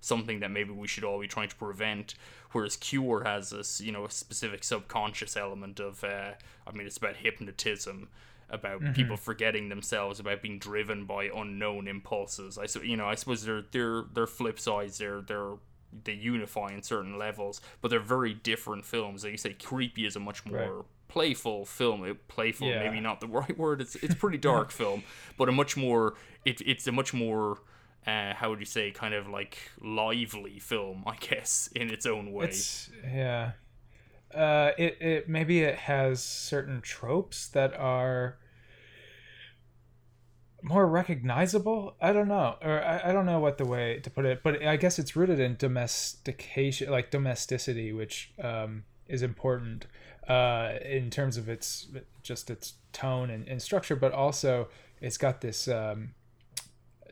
something 0.00 0.40
that 0.40 0.50
maybe 0.50 0.70
we 0.70 0.86
should 0.86 1.04
all 1.04 1.20
be 1.20 1.26
trying 1.26 1.48
to 1.48 1.56
prevent. 1.56 2.14
Whereas 2.52 2.76
Cure 2.76 3.24
has 3.24 3.50
this, 3.50 3.80
you 3.80 3.92
know, 3.92 4.04
a 4.04 4.10
specific 4.10 4.62
subconscious 4.62 5.36
element 5.36 5.80
of, 5.80 6.04
uh, 6.04 6.32
I 6.66 6.72
mean, 6.72 6.86
it's 6.86 6.96
about 6.98 7.16
hypnotism, 7.16 8.08
about 8.48 8.80
people 8.94 9.16
forgetting 9.16 9.68
themselves, 9.68 10.20
about 10.20 10.40
being 10.40 10.58
driven 10.58 11.04
by 11.04 11.30
unknown 11.34 11.88
impulses. 11.88 12.58
I, 12.58 12.66
so, 12.66 12.80
you 12.80 12.96
know, 12.96 13.06
I 13.06 13.16
suppose 13.16 13.44
they're 13.44 13.64
they're 13.72 14.04
they're 14.14 14.26
flip 14.26 14.58
sides. 14.60 14.98
They're 14.98 15.20
they're 15.20 15.54
they 16.04 16.12
unify 16.12 16.68
in 16.72 16.82
certain 16.82 17.18
levels, 17.18 17.60
but 17.80 17.88
they're 17.88 18.00
very 18.00 18.34
different 18.34 18.84
films. 18.84 19.24
Like 19.24 19.32
you 19.32 19.38
say, 19.38 19.54
Creepy 19.54 20.06
is 20.06 20.16
a 20.16 20.20
much 20.20 20.44
more 20.46 20.58
Right. 20.76 20.84
playful 21.08 21.64
film. 21.64 22.18
Playful, 22.28 22.68
Yeah. 22.68 22.80
maybe 22.84 23.00
not 23.00 23.20
the 23.20 23.26
right 23.40 23.56
word. 23.58 23.80
It's 23.80 23.94
it's 23.96 24.14
a 24.14 24.16
pretty 24.24 24.38
dark 24.38 24.70
film, 24.70 25.02
but 25.36 25.48
a 25.48 25.52
much 25.52 25.76
more. 25.76 26.14
It, 26.44 26.60
it's 26.66 26.86
a 26.86 26.92
much 26.92 27.12
more 27.14 27.58
uh, 28.06 28.32
how 28.34 28.48
would 28.48 28.60
you 28.60 28.64
say, 28.66 28.90
kind 28.90 29.12
of 29.12 29.28
like 29.28 29.58
lively 29.82 30.58
film, 30.58 31.04
I 31.06 31.16
guess, 31.16 31.68
in 31.74 31.90
its 31.90 32.06
own 32.06 32.32
way. 32.32 32.46
It's 32.46 32.90
yeah. 33.04 33.52
Uh, 34.34 34.72
it 34.78 34.96
it 35.00 35.28
maybe 35.28 35.60
it 35.62 35.74
has 35.76 36.22
certain 36.22 36.80
tropes 36.82 37.48
that 37.48 37.74
are 37.74 38.38
more 40.62 40.86
recognizable. 40.86 41.94
I 42.00 42.12
don't 42.12 42.28
know, 42.28 42.56
or 42.62 42.84
I, 42.84 43.10
I 43.10 43.12
don't 43.12 43.26
know 43.26 43.38
what 43.38 43.58
the 43.58 43.64
way 43.64 44.00
to 44.00 44.10
put 44.10 44.24
it, 44.24 44.42
but 44.42 44.62
I 44.62 44.76
guess 44.76 44.98
it's 44.98 45.14
rooted 45.16 45.40
in 45.40 45.56
domestication, 45.56 46.90
like 46.90 47.10
domesticity, 47.10 47.92
which 47.92 48.32
um, 48.42 48.84
is 49.06 49.22
important 49.22 49.86
uh, 50.28 50.74
in 50.84 51.10
terms 51.10 51.36
of 51.36 51.48
its 51.48 51.88
just 52.22 52.50
its 52.50 52.74
tone 52.92 53.30
and, 53.30 53.46
and 53.48 53.62
structure, 53.62 53.96
but 53.96 54.12
also 54.12 54.68
it's 55.00 55.16
got 55.16 55.40
this 55.40 55.68
um, 55.68 56.10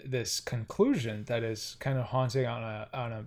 this 0.04 0.40
conclusion 0.40 1.24
that 1.24 1.42
is 1.42 1.76
kind 1.80 1.98
of 1.98 2.06
haunting 2.06 2.46
on 2.46 2.62
a 2.62 2.88
on 2.92 3.12
a 3.12 3.26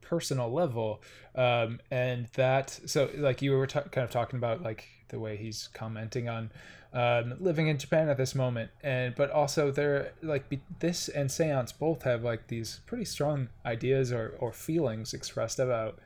personal 0.00 0.52
level 0.52 1.00
um 1.36 1.80
and 1.90 2.26
that 2.34 2.78
so 2.84 3.08
like 3.16 3.40
you 3.40 3.52
were 3.52 3.66
ta 3.66 3.80
kind 3.80 4.04
of 4.04 4.10
talking 4.10 4.36
about 4.36 4.60
like 4.62 4.86
the 5.08 5.18
way 5.18 5.38
he's 5.38 5.70
commenting 5.72 6.28
on 6.28 6.50
um 6.94 7.34
living 7.40 7.68
in 7.68 7.78
japan 7.78 8.08
at 8.08 8.16
this 8.16 8.34
moment. 8.34 8.70
And 8.82 9.14
but 9.14 9.30
also 9.30 9.70
there 9.70 10.12
like 10.22 10.48
be, 10.48 10.60
this 10.80 11.08
and 11.08 11.30
seance 11.30 11.72
both 11.72 12.02
have 12.02 12.22
like 12.22 12.48
these 12.48 12.80
pretty 12.86 13.04
strong 13.04 13.48
ideas 13.64 14.12
or 14.12 14.36
or 14.38 14.52
feelings 14.52 15.14
expressed 15.14 15.58
about 15.58 16.00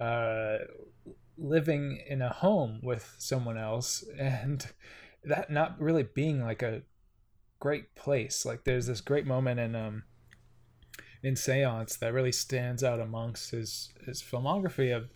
uh 0.00 0.58
living 1.36 2.02
in 2.08 2.20
a 2.20 2.32
home 2.32 2.80
with 2.82 3.14
someone 3.18 3.56
else 3.56 4.04
and 4.18 4.66
that 5.24 5.50
not 5.50 5.80
really 5.80 6.02
being 6.02 6.42
like 6.42 6.62
a 6.62 6.82
great 7.60 7.94
place. 7.94 8.44
Like 8.44 8.64
there's 8.64 8.86
this 8.86 9.00
great 9.00 9.26
moment 9.26 9.60
in 9.60 9.74
um 9.74 10.04
in 11.22 11.34
seance 11.34 11.96
that 11.96 12.12
really 12.12 12.32
stands 12.32 12.84
out 12.84 13.00
amongst 13.00 13.50
his 13.50 13.90
his 14.04 14.22
filmography 14.22 14.94
of 14.94 15.08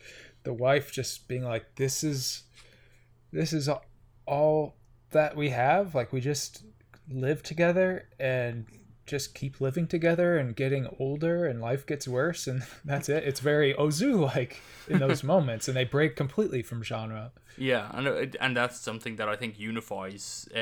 the 0.44 0.52
wife 0.52 0.90
just 0.92 1.28
being 1.28 1.44
like 1.44 1.76
this 1.76 2.02
is 2.02 2.42
this 3.32 3.52
is 3.52 3.68
all 4.26 4.74
that 5.12 5.36
we 5.36 5.50
have 5.50 5.94
like 5.94 6.12
we 6.12 6.20
just 6.20 6.64
live 7.08 7.42
together 7.42 8.08
and 8.18 8.66
just 9.06 9.34
keep 9.34 9.60
living 9.60 9.86
together 9.86 10.38
and 10.38 10.54
getting 10.54 10.86
older 10.98 11.44
and 11.44 11.60
life 11.60 11.84
gets 11.86 12.06
worse 12.06 12.46
and 12.46 12.62
that's 12.84 13.08
it. 13.08 13.24
It's 13.24 13.40
very 13.40 13.74
ozu 13.74 14.20
like 14.20 14.60
in 14.88 14.98
those 14.98 15.22
moments 15.34 15.68
and 15.68 15.76
they 15.76 15.84
break 15.84 16.16
completely 16.16 16.62
from 16.62 16.82
genre. 16.82 17.32
Yeah, 17.56 17.90
and 17.92 18.08
uh, 18.08 18.26
and 18.40 18.56
that's 18.56 18.80
something 18.80 19.16
that 19.16 19.28
I 19.28 19.36
think 19.36 19.58
unifies 19.58 20.48
uh, 20.54 20.60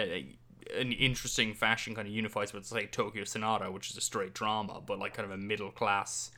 an 0.77 0.93
interesting 0.93 1.55
fashion 1.55 1.95
kind 1.95 2.07
of 2.07 2.15
unifies 2.15 2.53
with 2.53 2.67
say 2.67 2.87
Tokyo 2.87 3.25
Sonata, 3.25 3.71
which 3.71 3.91
is 3.91 3.97
a 3.97 4.01
straight 4.01 4.35
drama, 4.35 4.81
but 4.85 4.99
like 4.99 5.15
kind 5.15 5.25
of 5.25 5.33
a 5.33 5.41
middle 5.41 5.71
class 5.71 6.31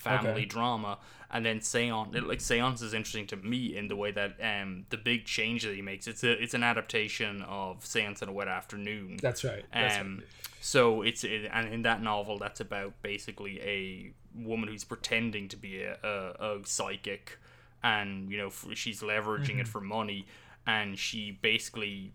family 0.00 0.42
Okay. 0.42 0.46
drama. 0.46 0.98
And 1.30 1.46
then 1.46 1.60
Seance, 1.60 2.14
like 2.26 2.40
Seance 2.40 2.82
is 2.82 2.92
interesting 2.92 3.26
to 3.28 3.36
me 3.36 3.76
in 3.76 3.88
the 3.88 3.96
way 3.96 4.10
that 4.10 4.36
um 4.42 4.86
the 4.90 4.96
big 4.96 5.24
change 5.26 5.62
that 5.64 5.74
he 5.74 5.82
makes. 5.82 6.06
It's 6.06 6.24
a 6.24 6.32
it's 6.42 6.54
an 6.54 6.62
adaptation 6.62 7.42
of 7.42 7.84
Seance 7.86 8.22
on 8.22 8.28
a 8.28 8.32
Wet 8.32 8.48
Afternoon. 8.48 9.18
That's 9.20 9.44
right. 9.44 9.64
That's 9.76 9.98
Um, 9.98 10.18
right. 10.18 10.26
so 10.60 11.02
it's 11.02 11.24
it, 11.24 11.48
and 11.52 11.72
in 11.72 11.82
that 11.82 12.02
novel, 12.02 12.38
that's 12.38 12.60
about 12.60 12.94
basically 13.02 13.60
a 13.62 14.12
woman 14.34 14.68
who's 14.68 14.84
pretending 14.84 15.48
to 15.48 15.56
be 15.56 15.82
a, 15.82 15.96
a, 16.02 16.56
a 16.58 16.66
psychic, 16.66 17.38
and 17.82 18.30
you 18.30 18.38
know 18.38 18.50
she's 18.74 19.00
leveraging 19.02 19.58
it 19.60 19.68
for 19.68 19.80
money, 19.80 20.26
and 20.66 20.98
she 20.98 21.30
basically 21.30 22.12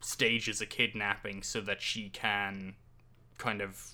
stages 0.00 0.60
a 0.60 0.66
kidnapping 0.66 1.42
so 1.42 1.60
that 1.60 1.80
she 1.80 2.08
can 2.08 2.74
kind 3.38 3.60
of 3.60 3.90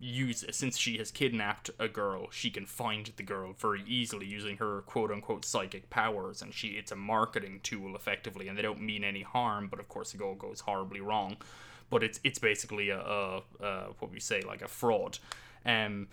use 0.00 0.44
since 0.50 0.76
she 0.78 0.98
has 0.98 1.10
kidnapped 1.10 1.70
a 1.78 1.86
girl 1.86 2.28
she 2.30 2.50
can 2.50 2.66
find 2.66 3.12
the 3.16 3.22
girl 3.22 3.52
very 3.52 3.82
easily 3.86 4.26
using 4.26 4.56
her 4.56 4.80
quote 4.82 5.10
unquote 5.12 5.44
psychic 5.44 5.88
powers 5.90 6.42
and 6.42 6.52
she 6.54 6.68
it's 6.70 6.90
a 6.90 6.96
marketing 6.96 7.60
tool 7.62 7.94
effectively 7.94 8.48
and 8.48 8.56
they 8.58 8.62
don't 8.62 8.80
mean 8.80 9.04
any 9.04 9.22
harm 9.22 9.68
but 9.68 9.78
of 9.78 9.88
course 9.88 10.14
it 10.14 10.20
all 10.20 10.34
goes 10.34 10.60
horribly 10.60 11.00
wrong 11.00 11.36
but 11.90 12.02
it's 12.02 12.18
it's 12.24 12.38
basically 12.38 12.88
a, 12.90 12.98
a, 13.00 13.42
a 13.60 13.88
what 13.98 14.10
we 14.10 14.18
say 14.18 14.40
like 14.42 14.62
a 14.62 14.68
fraud 14.68 15.18
um 15.66 16.08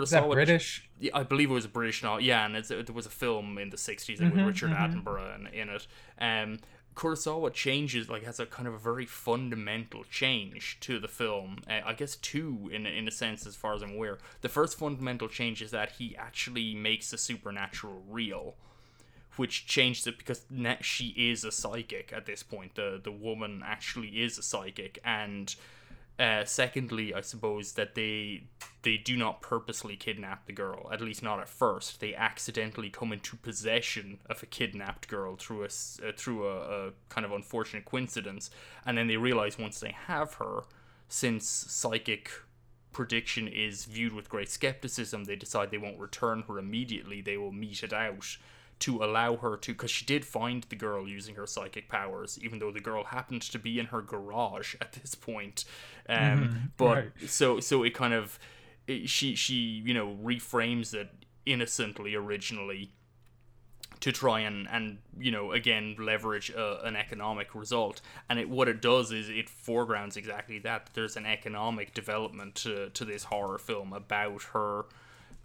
Is 0.00 0.10
that 0.10 0.28
Kurosawa 0.28 0.30
British? 0.30 0.88
yeah, 0.98 1.12
I 1.14 1.22
believe 1.22 1.50
it 1.50 1.54
was 1.54 1.64
a 1.64 1.68
British 1.68 2.02
novel. 2.02 2.20
Yeah, 2.20 2.44
and 2.46 2.56
it's, 2.56 2.68
there 2.68 2.82
was 2.92 3.06
a 3.06 3.10
film 3.10 3.58
in 3.58 3.70
the 3.70 3.76
60s 3.76 4.20
Mm-hmm, 4.20 4.30
with 4.30 4.40
Richard 4.40 4.72
Attenborough 4.72 5.34
in, 5.36 5.46
in 5.48 5.68
it. 5.68 5.86
Um, 6.20 6.58
Kurosawa 6.96 7.52
changes, 7.52 8.08
like, 8.08 8.24
has 8.24 8.40
a 8.40 8.46
kind 8.46 8.66
of 8.66 8.74
a 8.74 8.78
very 8.78 9.06
fundamental 9.06 10.02
change 10.04 10.78
to 10.80 10.98
the 10.98 11.08
film. 11.08 11.58
Uh, 11.68 11.80
I 11.84 11.92
guess 11.92 12.16
two, 12.16 12.70
in, 12.72 12.86
in 12.86 13.06
a 13.06 13.10
sense, 13.10 13.46
as 13.46 13.54
far 13.54 13.74
as 13.74 13.82
I'm 13.82 13.92
aware. 13.94 14.18
The 14.40 14.48
first 14.48 14.78
fundamental 14.78 15.28
change 15.28 15.60
is 15.60 15.70
that 15.72 15.92
he 15.92 16.16
actually 16.16 16.74
makes 16.74 17.10
the 17.10 17.18
supernatural 17.18 18.02
real. 18.08 18.54
Which 19.36 19.66
changed 19.66 20.06
it 20.06 20.16
because 20.16 20.46
she 20.80 21.08
is 21.08 21.44
a 21.44 21.52
psychic 21.52 22.10
at 22.10 22.24
this 22.24 22.42
point. 22.42 22.74
The 22.74 22.98
the 23.04 23.12
woman 23.12 23.62
actually 23.62 24.22
is 24.22 24.38
a 24.38 24.42
psychic, 24.42 24.98
and 25.04 25.54
uh, 26.18 26.44
secondly, 26.44 27.12
I 27.12 27.20
suppose 27.20 27.72
that 27.72 27.94
they 27.94 28.44
they 28.82 28.96
do 28.96 29.16
not 29.16 29.42
purposely 29.42 29.96
kidnap 29.96 30.46
the 30.46 30.52
girl. 30.52 30.88
At 30.92 31.00
least 31.00 31.22
not 31.22 31.40
at 31.40 31.48
first. 31.48 32.00
They 32.00 32.14
accidentally 32.14 32.88
come 32.88 33.12
into 33.12 33.36
possession 33.36 34.20
of 34.30 34.42
a 34.42 34.46
kidnapped 34.46 35.08
girl 35.08 35.36
through 35.36 35.62
a 35.62 35.66
uh, 35.66 36.12
through 36.16 36.48
a, 36.48 36.88
a 36.88 36.92
kind 37.10 37.26
of 37.26 37.32
unfortunate 37.32 37.84
coincidence, 37.84 38.50
and 38.86 38.96
then 38.96 39.08
they 39.08 39.18
realize 39.18 39.58
once 39.58 39.80
they 39.80 39.94
have 40.06 40.34
her, 40.34 40.62
since 41.08 41.46
psychic 41.46 42.30
prediction 42.92 43.46
is 43.46 43.84
viewed 43.84 44.14
with 44.14 44.30
great 44.30 44.48
skepticism, 44.48 45.24
they 45.24 45.36
decide 45.36 45.70
they 45.70 45.76
won't 45.76 45.98
return 45.98 46.42
her 46.48 46.58
immediately. 46.58 47.20
They 47.20 47.36
will 47.36 47.52
meet 47.52 47.82
it 47.82 47.92
out 47.92 48.38
to 48.78 49.02
allow 49.02 49.36
her 49.36 49.56
to, 49.56 49.72
because 49.72 49.90
she 49.90 50.04
did 50.04 50.24
find 50.24 50.64
the 50.64 50.76
girl 50.76 51.08
using 51.08 51.34
her 51.36 51.46
psychic 51.46 51.88
powers, 51.88 52.38
even 52.42 52.58
though 52.58 52.70
the 52.70 52.80
girl 52.80 53.04
happened 53.04 53.42
to 53.42 53.58
be 53.58 53.78
in 53.78 53.86
her 53.86 54.02
garage 54.02 54.74
at 54.80 54.92
this 54.92 55.14
point. 55.14 55.64
Um, 56.08 56.72
but 56.76 56.96
right. 56.96 57.10
so 57.26 57.60
so 57.60 57.82
it 57.82 57.94
kind 57.94 58.14
of 58.14 58.38
it, 58.86 59.08
she 59.08 59.34
she 59.34 59.54
you 59.54 59.94
know 59.94 60.16
reframes 60.22 60.94
it 60.94 61.10
innocently 61.44 62.14
originally 62.14 62.90
to 64.00 64.12
try 64.12 64.40
and 64.40 64.68
and 64.70 64.98
you 65.18 65.30
know 65.30 65.52
again 65.52 65.96
leverage 65.98 66.52
uh, 66.56 66.78
an 66.84 66.96
economic 66.96 67.54
result 67.54 68.00
and 68.28 68.38
it 68.38 68.48
what 68.48 68.68
it 68.68 68.82
does 68.82 69.10
is 69.10 69.28
it 69.28 69.48
foregrounds 69.48 70.16
exactly 70.16 70.58
that 70.58 70.90
there's 70.94 71.16
an 71.16 71.24
economic 71.24 71.94
development 71.94 72.54
to, 72.54 72.90
to 72.90 73.04
this 73.04 73.24
horror 73.24 73.58
film 73.58 73.92
about 73.92 74.42
her 74.52 74.84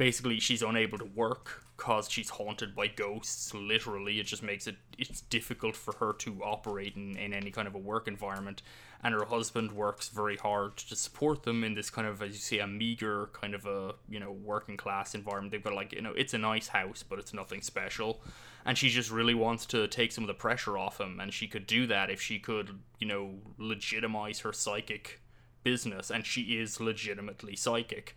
basically 0.01 0.39
she's 0.39 0.63
unable 0.63 0.97
to 0.97 1.05
work 1.05 1.63
because 1.77 2.09
she's 2.09 2.31
haunted 2.31 2.75
by 2.75 2.87
ghosts 2.87 3.53
literally. 3.53 4.19
It 4.19 4.25
just 4.25 4.41
makes 4.41 4.65
it 4.65 4.77
it's 4.97 5.21
difficult 5.21 5.75
for 5.75 5.93
her 5.99 6.13
to 6.13 6.41
operate 6.43 6.95
in, 6.95 7.15
in 7.17 7.35
any 7.35 7.51
kind 7.51 7.67
of 7.67 7.75
a 7.75 7.77
work 7.77 8.07
environment. 8.07 8.63
And 9.03 9.13
her 9.13 9.25
husband 9.25 9.71
works 9.71 10.09
very 10.09 10.37
hard 10.37 10.75
to 10.77 10.95
support 10.95 11.43
them 11.43 11.63
in 11.63 11.75
this 11.75 11.91
kind 11.91 12.07
of 12.07 12.19
as 12.23 12.31
you 12.31 12.39
say 12.39 12.57
a 12.57 12.65
meager 12.65 13.29
kind 13.31 13.53
of 13.53 13.67
a 13.67 13.93
you 14.09 14.19
know 14.19 14.31
working 14.31 14.75
class 14.75 15.13
environment. 15.13 15.51
They've 15.51 15.63
got 15.63 15.75
like 15.75 15.93
you 15.93 16.01
know 16.01 16.13
it's 16.13 16.33
a 16.33 16.39
nice 16.39 16.69
house 16.69 17.03
but 17.07 17.19
it's 17.19 17.31
nothing 17.31 17.61
special. 17.61 18.21
And 18.65 18.75
she 18.75 18.89
just 18.89 19.11
really 19.11 19.35
wants 19.35 19.67
to 19.67 19.87
take 19.87 20.11
some 20.11 20.23
of 20.23 20.29
the 20.29 20.33
pressure 20.33 20.79
off 20.79 20.99
him. 20.99 21.19
And 21.19 21.31
she 21.31 21.47
could 21.47 21.67
do 21.67 21.85
that 21.85 22.09
if 22.09 22.19
she 22.19 22.39
could 22.39 22.79
you 22.97 23.05
know 23.05 23.35
legitimize 23.59 24.39
her 24.39 24.51
psychic 24.51 25.21
business. 25.61 26.09
And 26.09 26.25
she 26.25 26.57
is 26.57 26.79
legitimately 26.79 27.55
psychic 27.55 28.15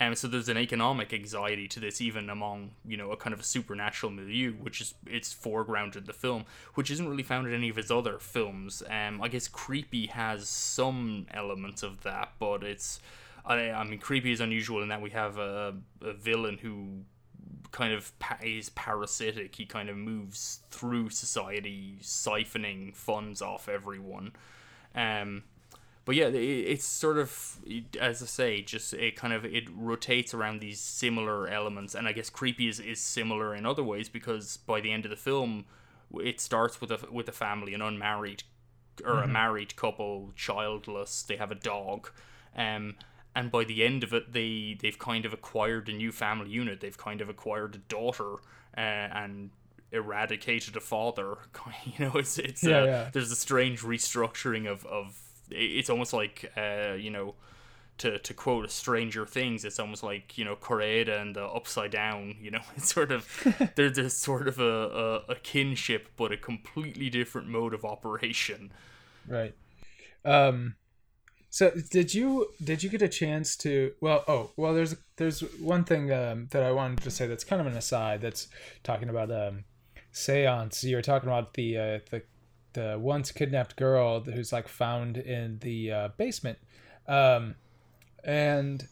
um, 0.00 0.14
so 0.16 0.26
there's 0.26 0.48
an 0.48 0.58
economic 0.58 1.12
anxiety 1.12 1.68
to 1.68 1.80
this, 1.80 2.00
even 2.00 2.28
among 2.28 2.72
you 2.84 2.96
know 2.96 3.12
a 3.12 3.16
kind 3.16 3.32
of 3.32 3.40
a 3.40 3.44
supernatural 3.44 4.10
milieu, 4.10 4.52
which 4.52 4.80
is 4.80 4.94
it's 5.06 5.32
foregrounded 5.32 5.96
in 5.96 6.04
the 6.04 6.12
film, 6.12 6.44
which 6.74 6.90
isn't 6.90 7.08
really 7.08 7.22
found 7.22 7.46
in 7.46 7.54
any 7.54 7.68
of 7.68 7.76
his 7.76 7.90
other 7.90 8.18
films. 8.18 8.82
Um, 8.90 9.22
I 9.22 9.28
guess 9.28 9.46
Creepy 9.46 10.06
has 10.06 10.48
some 10.48 11.26
elements 11.32 11.82
of 11.84 12.02
that, 12.02 12.32
but 12.40 12.64
it's 12.64 12.98
I, 13.46 13.70
I 13.70 13.84
mean 13.84 14.00
Creepy 14.00 14.32
is 14.32 14.40
unusual 14.40 14.82
in 14.82 14.88
that 14.88 15.00
we 15.00 15.10
have 15.10 15.38
a, 15.38 15.74
a 16.02 16.12
villain 16.12 16.58
who 16.58 17.04
kind 17.70 17.92
of 17.92 18.18
pa- 18.18 18.38
is 18.42 18.70
parasitic. 18.70 19.54
He 19.54 19.64
kind 19.64 19.88
of 19.88 19.96
moves 19.96 20.60
through 20.70 21.10
society, 21.10 21.98
siphoning 22.02 22.96
funds 22.96 23.40
off 23.40 23.68
everyone. 23.68 24.32
Um, 24.94 25.44
but 26.04 26.14
yeah, 26.14 26.26
it, 26.26 26.34
it's 26.36 26.84
sort 26.84 27.18
of 27.18 27.58
as 28.00 28.22
I 28.22 28.26
say, 28.26 28.62
just 28.62 28.92
it 28.94 29.16
kind 29.16 29.32
of 29.32 29.44
it 29.44 29.64
rotates 29.74 30.34
around 30.34 30.60
these 30.60 30.80
similar 30.80 31.48
elements, 31.48 31.94
and 31.94 32.06
I 32.06 32.12
guess 32.12 32.30
creepy 32.30 32.68
is, 32.68 32.80
is 32.80 33.00
similar 33.00 33.54
in 33.54 33.66
other 33.66 33.82
ways 33.82 34.08
because 34.08 34.56
by 34.58 34.80
the 34.80 34.92
end 34.92 35.04
of 35.04 35.10
the 35.10 35.16
film, 35.16 35.64
it 36.14 36.40
starts 36.40 36.80
with 36.80 36.90
a 36.90 36.98
with 37.10 37.28
a 37.28 37.32
family, 37.32 37.74
an 37.74 37.82
unmarried 37.82 38.42
or 39.04 39.22
a 39.22 39.26
married 39.26 39.74
couple, 39.76 40.32
childless. 40.36 41.22
They 41.22 41.36
have 41.36 41.50
a 41.50 41.56
dog, 41.56 42.10
um, 42.56 42.94
and 43.34 43.50
by 43.50 43.64
the 43.64 43.84
end 43.84 44.04
of 44.04 44.12
it, 44.12 44.32
they 44.32 44.76
they've 44.80 44.98
kind 44.98 45.24
of 45.24 45.32
acquired 45.32 45.88
a 45.88 45.92
new 45.92 46.12
family 46.12 46.50
unit. 46.50 46.80
They've 46.80 46.96
kind 46.96 47.20
of 47.20 47.28
acquired 47.28 47.74
a 47.74 47.78
daughter, 47.78 48.34
uh, 48.76 48.80
and 48.80 49.50
eradicated 49.90 50.76
a 50.76 50.80
father. 50.80 51.36
You 51.86 52.06
know, 52.06 52.12
it's 52.14 52.38
it's 52.38 52.62
Yeah, 52.62 52.80
uh, 52.80 52.84
yeah. 52.84 53.10
there's 53.12 53.30
a 53.30 53.36
strange 53.36 53.80
restructuring 53.80 54.70
of 54.70 54.84
of 54.86 55.23
it's 55.50 55.90
almost 55.90 56.12
like 56.12 56.52
uh, 56.56 56.94
you 56.94 57.10
know 57.10 57.34
to 57.98 58.18
to 58.18 58.34
quote 58.34 58.70
Stranger 58.70 59.26
Things, 59.26 59.64
it's 59.64 59.78
almost 59.78 60.02
like 60.02 60.36
you 60.36 60.44
know 60.44 60.56
Koreeda 60.56 61.20
and 61.20 61.36
the 61.36 61.44
Upside 61.44 61.90
Down. 61.90 62.36
You 62.40 62.50
know, 62.50 62.60
it's 62.76 62.92
sort 62.92 63.12
of 63.12 63.72
there's 63.76 63.96
there's 63.96 64.16
sort 64.16 64.48
of 64.48 64.58
a, 64.58 65.22
a, 65.28 65.32
a 65.32 65.34
kinship, 65.36 66.08
but 66.16 66.32
a 66.32 66.36
completely 66.36 67.10
different 67.10 67.48
mode 67.48 67.74
of 67.74 67.84
operation. 67.84 68.72
Right. 69.28 69.54
Um 70.24 70.76
so 71.54 71.70
did 71.90 72.12
you 72.12 72.48
did 72.64 72.82
you 72.82 72.90
get 72.90 73.00
a 73.00 73.08
chance 73.08 73.54
to 73.54 73.92
well 74.00 74.24
oh 74.26 74.50
well 74.56 74.74
there's 74.74 74.96
there's 75.18 75.40
one 75.60 75.84
thing 75.84 76.10
um, 76.12 76.48
that 76.50 76.64
I 76.64 76.72
wanted 76.72 77.00
to 77.04 77.12
say 77.12 77.28
that's 77.28 77.44
kind 77.44 77.60
of 77.60 77.68
an 77.68 77.76
aside 77.76 78.22
that's 78.22 78.48
talking 78.82 79.08
about 79.08 79.30
um 79.30 79.62
seance 80.10 80.82
you 80.82 80.96
were 80.96 81.02
talking 81.02 81.28
about 81.28 81.54
the 81.54 81.78
uh, 81.78 81.98
the 82.10 82.22
the 82.74 82.98
once 83.00 83.32
kidnapped 83.32 83.76
girl 83.76 84.20
who's 84.20 84.52
like 84.52 84.68
found 84.68 85.16
in 85.16 85.58
the 85.60 85.90
uh, 85.90 86.08
basement 86.16 86.58
um 87.08 87.54
and 88.22 88.88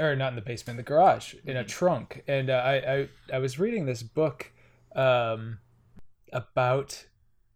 or 0.00 0.16
not 0.16 0.30
in 0.30 0.36
the 0.36 0.42
basement 0.42 0.76
the 0.76 0.82
garage 0.82 1.34
in 1.44 1.56
a 1.56 1.64
trunk 1.64 2.22
and 2.26 2.50
uh, 2.50 2.54
I, 2.54 2.74
I 2.74 3.08
I 3.34 3.38
was 3.38 3.58
reading 3.58 3.86
this 3.86 4.02
book 4.02 4.50
um 4.94 5.58
about 6.32 7.06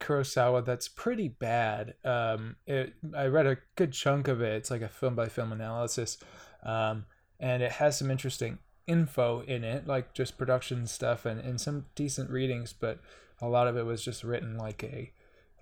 Kurosawa 0.01 0.65
that's 0.65 0.89
pretty 0.89 1.29
bad. 1.29 1.95
Um, 2.05 2.57
it, 2.67 2.95
I 3.17 3.27
read 3.27 3.47
a 3.47 3.59
good 3.77 3.93
chunk 3.93 4.29
of 4.29 4.41
it. 4.41 4.55
It's 4.55 4.71
like 4.71 4.83
a 4.83 4.89
film 4.89 5.15
by 5.15 5.29
film 5.29 5.53
analysis, 5.53 6.19
um, 6.63 7.07
and 7.41 7.63
it 7.63 7.73
has 7.73 7.99
some 7.99 8.11
interesting 8.11 8.59
info 8.87 9.41
in 9.41 9.65
it, 9.65 9.87
like 9.87 10.15
just 10.15 10.39
production 10.39 10.87
stuff 10.87 11.27
and, 11.27 11.41
and 11.41 11.61
some 11.61 11.87
decent 11.95 12.31
readings. 12.31 12.73
But 12.73 13.01
a 13.41 13.49
lot 13.49 13.67
of 13.67 13.77
it 13.77 13.85
was 13.85 14.05
just 14.05 14.25
written 14.25 14.57
like 14.57 14.83
a 14.85 15.13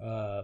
uh, 0.02 0.42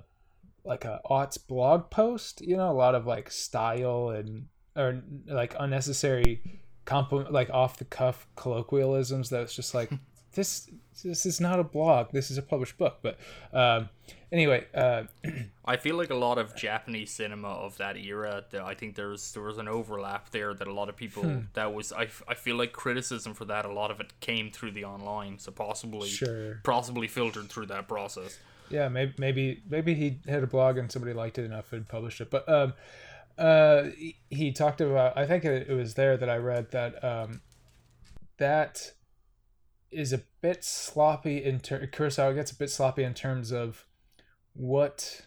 like 0.65 0.85
a 0.85 1.01
aughts 1.11 1.39
blog 1.47 1.91
post. 1.91 2.41
You 2.43 2.57
know, 2.57 2.71
a 2.71 2.75
lot 2.75 2.95
of 2.95 3.07
like 3.07 3.31
style 3.31 4.11
and 4.11 4.47
or 4.77 5.03
like 5.27 5.55
unnecessary 5.59 6.41
compliment, 6.85 7.33
like 7.33 7.51
off 7.51 7.79
the 7.79 7.85
cuff 7.85 8.27
colloquialisms. 8.37 9.31
That 9.31 9.41
was 9.41 9.55
just 9.55 9.75
like 9.75 9.91
this 10.35 10.69
this 11.05 11.27
is 11.27 11.41
not 11.41 11.59
a 11.59 11.65
blog 11.65 12.13
this 12.13 12.31
is 12.31 12.37
a 12.39 12.43
published 12.43 12.77
book 12.79 12.99
but 13.03 13.19
um 13.53 13.89
anyway 14.31 14.65
uh 14.75 15.03
I 15.65 15.77
feel 15.79 15.97
like 15.97 16.11
a 16.11 16.15
lot 16.15 16.39
of 16.39 16.55
Japanese 16.55 17.11
cinema 17.11 17.49
of 17.49 17.77
that 17.79 17.97
era. 17.97 18.45
that 18.51 18.63
I 18.63 18.75
think 18.75 18.95
there's 18.95 19.33
there 19.33 19.43
was 19.43 19.59
an 19.59 19.69
overlap 19.69 20.31
there 20.31 20.53
that 20.55 20.67
a 20.67 20.73
lot 20.73 20.89
of 20.89 20.97
people 20.97 21.23
Hmm. 21.23 21.39
that 21.55 21.73
was 21.75 21.93
I, 21.93 22.09
I 22.29 22.35
feel 22.35 22.57
like 22.57 22.73
criticism 22.73 23.33
for 23.35 23.45
that. 23.47 23.65
A 23.65 23.73
lot 23.73 23.91
of 23.91 24.01
it 24.01 24.13
came 24.21 24.51
through 24.51 24.73
the 24.73 24.85
online, 24.85 25.39
so 25.39 25.51
possibly 25.53 26.09
Sure. 26.09 26.61
possibly 26.65 27.09
filtered 27.09 27.49
through 27.49 27.67
that 27.67 27.89
process. 27.89 28.39
Yeah, 28.73 28.89
maybe 28.89 29.15
maybe 29.19 29.63
maybe 29.69 29.95
he 29.95 30.21
had 30.27 30.43
a 30.43 30.47
blog 30.47 30.79
and 30.79 30.91
somebody 30.91 31.13
liked 31.13 31.39
it 31.39 31.45
enough 31.45 31.73
and 31.73 31.89
published 31.89 32.21
it. 32.21 32.31
But 32.31 32.49
um, 32.49 32.75
uh, 33.39 33.85
he, 34.31 34.53
talked 34.53 34.81
about. 34.81 35.17
I 35.17 35.27
think 35.27 35.45
it, 35.45 35.69
it 35.69 35.75
was 35.75 35.95
there 35.95 36.17
that 36.17 36.29
I 36.29 36.37
read 36.37 36.71
that 36.73 37.03
um, 37.05 37.43
that 38.39 38.93
is 39.91 40.13
a 40.13 40.23
bit 40.41 40.65
sloppy 40.65 41.43
in 41.43 41.61
ter- 41.61 41.87
Kurosawa 41.87 42.35
gets 42.35 42.51
a 42.51 42.57
bit 42.57 42.71
sloppy 42.71 43.05
in 43.05 43.15
terms 43.15 43.53
of 43.53 43.87
what 44.55 45.27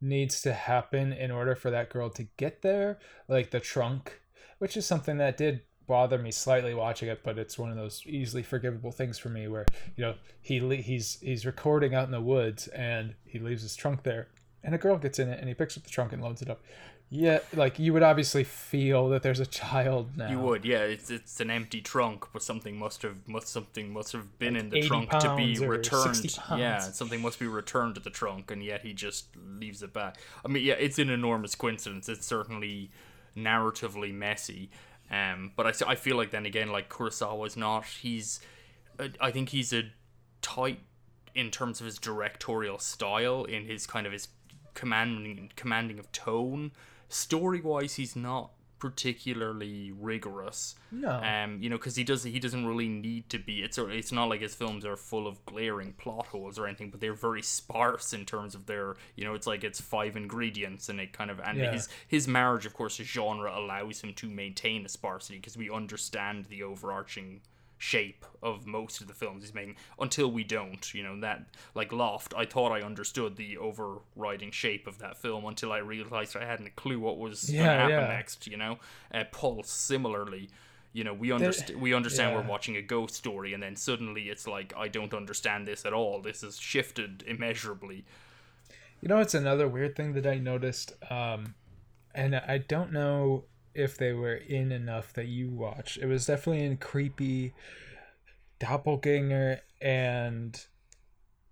needs 0.00 0.42
to 0.42 0.52
happen 0.52 1.12
in 1.12 1.30
order 1.30 1.54
for 1.54 1.70
that 1.70 1.88
girl 1.88 2.10
to 2.10 2.24
get 2.36 2.62
there, 2.62 2.98
like 3.28 3.50
the 3.50 3.60
trunk, 3.60 4.20
which 4.58 4.76
is 4.76 4.84
something 4.84 5.18
that 5.18 5.36
did 5.36 5.62
bother 5.92 6.16
me 6.16 6.30
slightly 6.30 6.72
watching 6.72 7.10
it, 7.10 7.20
but 7.22 7.38
it's 7.38 7.58
one 7.58 7.68
of 7.68 7.76
those 7.76 8.02
easily 8.06 8.42
forgivable 8.42 8.90
things 8.90 9.18
for 9.18 9.28
me 9.28 9.46
where 9.46 9.66
you 9.94 10.02
know 10.02 10.14
he 10.40 10.58
he's 10.76 11.18
he's 11.20 11.44
recording 11.44 11.94
out 11.94 12.06
in 12.06 12.10
the 12.10 12.20
woods 12.20 12.66
and 12.68 13.14
he 13.26 13.38
leaves 13.38 13.60
his 13.60 13.76
trunk 13.76 14.02
there, 14.02 14.28
and 14.64 14.74
a 14.74 14.78
girl 14.78 14.96
gets 14.96 15.18
in 15.18 15.28
it 15.28 15.38
and 15.38 15.48
he 15.48 15.54
picks 15.54 15.76
up 15.76 15.84
the 15.84 15.90
trunk 15.90 16.14
and 16.14 16.22
loads 16.22 16.40
it 16.40 16.48
up. 16.48 16.62
Yeah, 17.10 17.40
like 17.54 17.78
you 17.78 17.92
would 17.92 18.02
obviously 18.02 18.42
feel 18.42 19.10
that 19.10 19.22
there's 19.22 19.38
a 19.38 19.44
child 19.44 20.16
now. 20.16 20.30
You 20.30 20.38
would, 20.38 20.64
yeah. 20.64 20.78
It's 20.78 21.10
it's 21.10 21.40
an 21.40 21.50
empty 21.50 21.82
trunk, 21.82 22.24
but 22.32 22.42
something 22.42 22.78
must 22.78 23.02
have 23.02 23.28
must 23.28 23.48
something 23.48 23.92
must 23.92 24.12
have 24.12 24.38
been 24.38 24.54
Like 24.54 24.62
in 24.62 24.70
the 24.70 24.80
trunk 24.80 25.10
to 25.10 25.36
be 25.36 25.58
returned. 25.58 26.38
Yeah, 26.56 26.78
something 26.78 27.20
must 27.20 27.38
be 27.38 27.46
returned 27.46 27.96
to 27.96 28.00
the 28.00 28.08
trunk, 28.08 28.50
and 28.50 28.64
yet 28.64 28.80
he 28.80 28.94
just 28.94 29.26
leaves 29.36 29.82
it 29.82 29.92
back. 29.92 30.16
I 30.42 30.48
mean, 30.48 30.64
yeah, 30.64 30.72
it's 30.78 30.98
an 30.98 31.10
enormous 31.10 31.54
coincidence. 31.54 32.08
It's 32.08 32.26
certainly 32.26 32.90
narratively 33.36 34.12
messy, 34.14 34.70
um, 35.12 35.52
but 35.56 35.82
I 35.86 35.94
feel 35.94 36.16
like 36.16 36.30
then 36.30 36.46
again, 36.46 36.70
like 36.70 36.88
Kurosawa's 36.88 37.56
not. 37.56 37.84
He's, 37.84 38.40
uh, 38.98 39.08
I 39.20 39.30
think 39.30 39.50
he's 39.50 39.72
a 39.72 39.84
tight 40.40 40.80
in 41.34 41.50
terms 41.50 41.80
of 41.80 41.86
his 41.86 41.98
directorial 41.98 42.78
style, 42.78 43.44
in 43.44 43.66
his 43.66 43.86
kind 43.86 44.06
of 44.06 44.12
his 44.12 44.28
commanding 44.74 45.52
commanding 45.54 45.98
of 45.98 46.10
tone. 46.12 46.72
Story 47.08 47.60
wise, 47.60 47.96
he's 47.96 48.16
not 48.16 48.52
particularly 48.82 49.92
rigorous. 49.92 50.74
No. 50.90 51.10
Um, 51.22 51.58
you 51.62 51.70
know, 51.70 51.76
because 51.76 51.96
he 51.96 52.04
does 52.04 52.24
he 52.24 52.38
doesn't 52.38 52.66
really 52.66 52.88
need 52.88 53.28
to 53.30 53.38
be. 53.38 53.62
It's 53.62 53.78
it's 53.78 54.12
not 54.12 54.28
like 54.28 54.40
his 54.40 54.54
films 54.54 54.84
are 54.84 54.96
full 54.96 55.26
of 55.26 55.44
glaring 55.46 55.92
plot 55.94 56.26
holes 56.28 56.58
or 56.58 56.66
anything, 56.66 56.90
but 56.90 57.00
they're 57.00 57.14
very 57.14 57.42
sparse 57.42 58.12
in 58.12 58.24
terms 58.24 58.54
of 58.54 58.66
their. 58.66 58.96
You 59.16 59.24
know, 59.24 59.34
it's 59.34 59.46
like 59.46 59.64
it's 59.64 59.80
five 59.80 60.16
ingredients, 60.16 60.88
and 60.88 61.00
it 61.00 61.12
kind 61.12 61.30
of 61.30 61.40
and 61.40 61.58
Yeah. 61.58 61.72
his 61.72 61.88
his 62.06 62.28
marriage, 62.28 62.66
of 62.66 62.74
course, 62.74 62.96
genre 62.96 63.56
allows 63.56 64.00
him 64.00 64.14
to 64.14 64.28
maintain 64.28 64.84
a 64.84 64.88
sparsity 64.88 65.38
because 65.38 65.56
we 65.56 65.70
understand 65.70 66.46
the 66.46 66.62
overarching 66.62 67.40
shape 67.82 68.24
of 68.44 68.64
most 68.64 69.00
of 69.00 69.08
the 69.08 69.12
films 69.12 69.42
he's 69.42 69.52
making 69.52 69.74
until 69.98 70.30
we 70.30 70.44
don't 70.44 70.94
you 70.94 71.02
know 71.02 71.18
that 71.18 71.42
like 71.74 71.92
loft 71.92 72.32
i 72.36 72.44
thought 72.44 72.70
i 72.70 72.80
understood 72.80 73.34
the 73.34 73.58
overriding 73.58 74.52
shape 74.52 74.86
of 74.86 74.98
that 74.98 75.16
film 75.16 75.44
until 75.44 75.72
i 75.72 75.78
realized 75.78 76.36
i 76.36 76.44
hadn't 76.44 76.68
a 76.68 76.70
clue 76.70 77.00
what 77.00 77.18
was 77.18 77.50
going 77.50 77.64
to 77.64 77.70
happen 77.70 77.90
yeah. 77.90 78.06
next 78.06 78.46
you 78.46 78.56
know 78.56 78.78
uh, 79.12 79.24
pulse 79.32 79.68
similarly 79.68 80.48
you 80.92 81.02
know 81.02 81.12
we 81.12 81.32
understand 81.32 81.80
we 81.80 81.92
understand 81.92 82.30
yeah. 82.30 82.36
we're 82.36 82.48
watching 82.48 82.76
a 82.76 82.82
ghost 82.82 83.14
story 83.14 83.52
and 83.52 83.60
then 83.60 83.74
suddenly 83.74 84.28
it's 84.28 84.46
like 84.46 84.72
i 84.76 84.86
don't 84.86 85.12
understand 85.12 85.66
this 85.66 85.84
at 85.84 85.92
all 85.92 86.22
this 86.22 86.42
has 86.42 86.60
shifted 86.60 87.24
immeasurably 87.26 88.04
You 89.00 89.08
know, 89.08 89.18
it's 89.18 89.34
another 89.34 89.66
weird 89.66 89.96
thing 89.96 90.12
that 90.12 90.28
I 90.28 90.38
noticed, 90.38 90.92
um, 91.10 91.56
and 92.14 92.36
I 92.36 92.58
don't 92.58 92.92
know 92.92 93.46
if 93.74 93.96
they 93.96 94.12
were 94.12 94.34
in 94.34 94.72
enough 94.72 95.12
that 95.14 95.26
you 95.26 95.50
watched. 95.50 95.98
It 95.98 96.06
was 96.06 96.26
definitely 96.26 96.64
in 96.64 96.76
Creepy, 96.76 97.54
Doppelganger, 98.58 99.60
and 99.80 100.64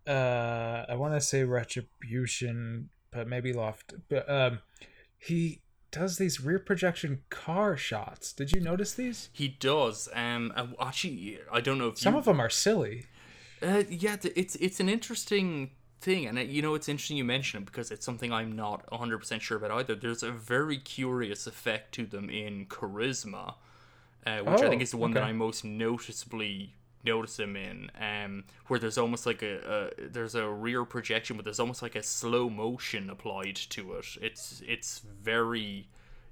uh, 0.06 0.84
I 0.88 0.94
want 0.94 1.14
to 1.14 1.20
say 1.20 1.44
Retribution, 1.44 2.90
but 3.10 3.28
maybe 3.28 3.52
Loft. 3.52 3.94
But 4.08 4.28
um, 4.30 4.60
he 5.18 5.60
does 5.90 6.18
these 6.18 6.40
rear 6.40 6.58
projection 6.58 7.22
car 7.30 7.76
shots. 7.76 8.32
Did 8.32 8.52
you 8.52 8.60
notice 8.60 8.94
these? 8.94 9.28
he 9.32 9.48
does 9.48 10.08
um 10.14 10.52
and 10.56 10.74
actually 10.80 11.38
i 11.52 11.60
don't 11.60 11.78
know 11.78 11.88
if 11.88 11.98
Some 11.98 12.14
you 12.14 12.18
of 12.18 12.24
them 12.24 12.40
are 12.40 12.50
silly. 12.50 13.06
Uh, 13.62 13.82
yeah, 13.90 14.16
it's 14.36 14.56
it's 14.56 14.80
an 14.80 14.88
interesting 14.88 15.72
thing, 16.00 16.26
and 16.26 16.38
you 16.50 16.62
know 16.62 16.74
it's 16.74 16.88
interesting 16.88 17.16
you 17.16 17.24
mention 17.24 17.62
it 17.62 17.66
because 17.66 17.90
it's 17.90 18.04
something 18.04 18.32
I'm 18.32 18.56
not 18.56 18.90
100 18.90 19.18
percent 19.18 19.42
sure 19.42 19.56
about 19.56 19.70
either. 19.72 19.94
There's 19.94 20.22
a 20.22 20.32
very 20.32 20.78
curious 20.78 21.46
effect 21.46 21.92
to 21.94 22.06
them 22.06 22.30
in 22.30 22.66
Charisma, 22.66 23.54
uh, 24.26 24.38
which 24.40 24.62
I 24.62 24.68
think 24.68 24.80
Oh, 24.80 24.82
is 24.82 24.90
the 24.92 24.96
one 24.96 25.12
that. 25.14 25.22
I 25.22 25.32
most 25.32 25.64
noticeably 25.64 26.74
notice 27.04 27.36
them 27.36 27.56
in, 27.56 27.90
um, 27.98 28.44
where 28.66 28.78
there's 28.78 28.98
almost 28.98 29.24
like 29.26 29.42
a, 29.42 29.90
a 29.98 30.08
there's 30.08 30.34
a 30.34 30.48
rear 30.48 30.84
projection, 30.84 31.36
but 31.36 31.44
there's 31.44 31.60
almost 31.60 31.82
like 31.82 31.96
a 31.96 32.02
slow 32.02 32.50
motion 32.50 33.08
applied 33.10 33.56
to 33.56 33.94
it. 33.94 34.06
It's 34.20 34.62
it's 34.66 35.00
very. 35.22 35.88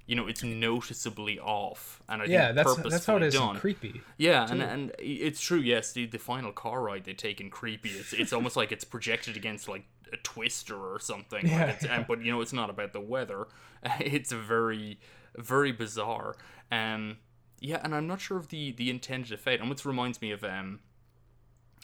You 0.09 0.15
know, 0.15 0.27
it's 0.27 0.43
noticeably 0.43 1.39
off, 1.39 2.01
and 2.09 2.21
I 2.21 2.27
Yeah, 2.27 2.29
think 2.29 2.51
that's 2.51 2.75
that's 2.77 3.05
how 3.05 3.15
it 3.17 3.23
is 3.23 3.41
done. 3.41 3.61
Creepy. 3.61 4.03
Yeah, 4.17 4.47
and 4.49 4.61
and 4.61 4.91
it's 4.99 5.41
true. 5.41 5.59
Yes, 5.59 5.91
the, 5.93 6.05
the 6.05 6.17
final 6.19 6.51
car 6.51 6.81
ride 6.81 7.05
they 7.05 7.13
take 7.13 7.39
in 7.39 7.49
creepy. 7.49 7.91
It's 7.91 8.13
it's 8.13 8.33
almost 8.33 8.55
like 8.55 8.71
it's 8.71 8.83
projected 8.83 9.37
against 9.37 9.67
like 9.67 9.85
a 10.11 10.17
twister 10.17 10.75
or 10.75 10.99
something. 10.99 11.51
Like 11.51 11.67
Yeah, 11.67 11.75
And, 11.87 12.07
but 12.07 12.23
you 12.23 12.31
know, 12.31 12.41
it's 12.41 12.53
not 12.53 12.69
about 12.69 12.93
the 12.93 13.01
weather. 13.01 13.47
It's 13.99 14.31
very 14.31 14.99
very 15.37 15.71
bizarre. 15.71 16.35
Um, 16.71 17.17
yeah, 17.59 17.79
and 17.83 17.95
I'm 17.95 18.07
not 18.07 18.21
sure 18.21 18.37
of 18.37 18.49
the 18.49 18.71
the 18.71 18.89
intended 18.89 19.31
effect. 19.31 19.61
And 19.61 19.69
which 19.69 19.85
reminds 19.85 20.21
me 20.21 20.31
of 20.31 20.43
um. 20.43 20.79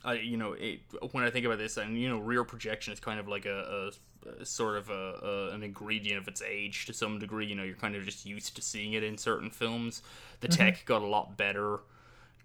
I, 0.03 0.13
you 0.15 0.37
know, 0.37 0.53
it, 0.53 0.81
when 1.11 1.23
I 1.23 1.29
think 1.29 1.45
about 1.45 1.57
this, 1.57 1.77
and 1.77 1.99
you 1.99 2.09
know, 2.09 2.19
rear 2.19 2.43
projection 2.43 2.93
is 2.93 2.99
kind 2.99 3.19
of 3.19 3.27
like 3.27 3.45
a, 3.45 3.59
a 3.59 3.91
sort 4.43 4.77
of 4.77 4.89
a, 4.89 4.93
a 5.51 5.53
an 5.53 5.63
ingredient 5.63 6.19
of 6.19 6.27
its 6.27 6.41
age 6.41 6.85
to 6.85 6.93
some 6.93 7.19
degree. 7.19 7.45
You 7.45 7.55
know, 7.55 7.63
you're 7.63 7.75
kind 7.75 7.95
of 7.95 8.05
just 8.05 8.25
used 8.25 8.55
to 8.55 8.61
seeing 8.61 8.93
it 8.93 9.03
in 9.03 9.17
certain 9.17 9.49
films. 9.49 10.01
The 10.41 10.47
tech 10.47 10.85
got 10.85 11.01
a 11.01 11.07
lot 11.07 11.37
better 11.37 11.79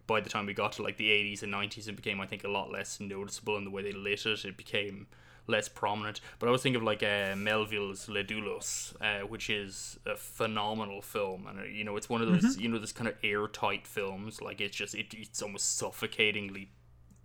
by 0.06 0.20
the 0.20 0.28
time 0.30 0.46
we 0.46 0.54
got 0.54 0.72
to 0.72 0.82
like 0.82 0.96
the 0.96 1.10
80s 1.10 1.42
and 1.42 1.52
90s 1.52 1.88
it 1.88 1.96
became 1.96 2.20
i 2.20 2.26
think 2.26 2.44
a 2.44 2.48
lot 2.48 2.70
less 2.70 3.00
noticeable 3.00 3.56
in 3.56 3.64
the 3.64 3.70
way 3.70 3.82
they 3.82 3.92
lit 3.92 4.26
it 4.26 4.44
it 4.44 4.56
became 4.56 5.06
less 5.46 5.68
prominent 5.68 6.20
but 6.38 6.48
i 6.48 6.52
was 6.52 6.62
thinking 6.62 6.76
of 6.80 6.82
like 6.82 7.02
uh, 7.02 7.34
melville's 7.36 8.08
Le 8.08 8.22
Doulos 8.22 8.94
uh, 9.00 9.26
which 9.26 9.48
is 9.50 9.98
a 10.06 10.16
phenomenal 10.16 11.00
film 11.02 11.46
and 11.46 11.60
uh, 11.60 11.64
you 11.64 11.84
know 11.84 11.96
it's 11.96 12.08
one 12.08 12.20
of 12.20 12.28
those 12.28 12.56
you 12.56 12.68
know 12.68 12.78
this 12.78 12.92
kind 12.92 13.08
of 13.08 13.14
airtight 13.22 13.86
films 13.86 14.40
like 14.40 14.60
it's 14.60 14.76
just 14.76 14.94
it, 14.94 15.14
it's 15.14 15.42
almost 15.42 15.76
suffocatingly 15.76 16.70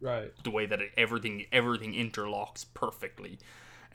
Right. 0.01 0.33
the 0.43 0.51
way 0.51 0.65
that 0.65 0.81
it, 0.81 0.91
everything 0.97 1.45
everything 1.51 1.93
interlocks 1.93 2.65
perfectly. 2.73 3.39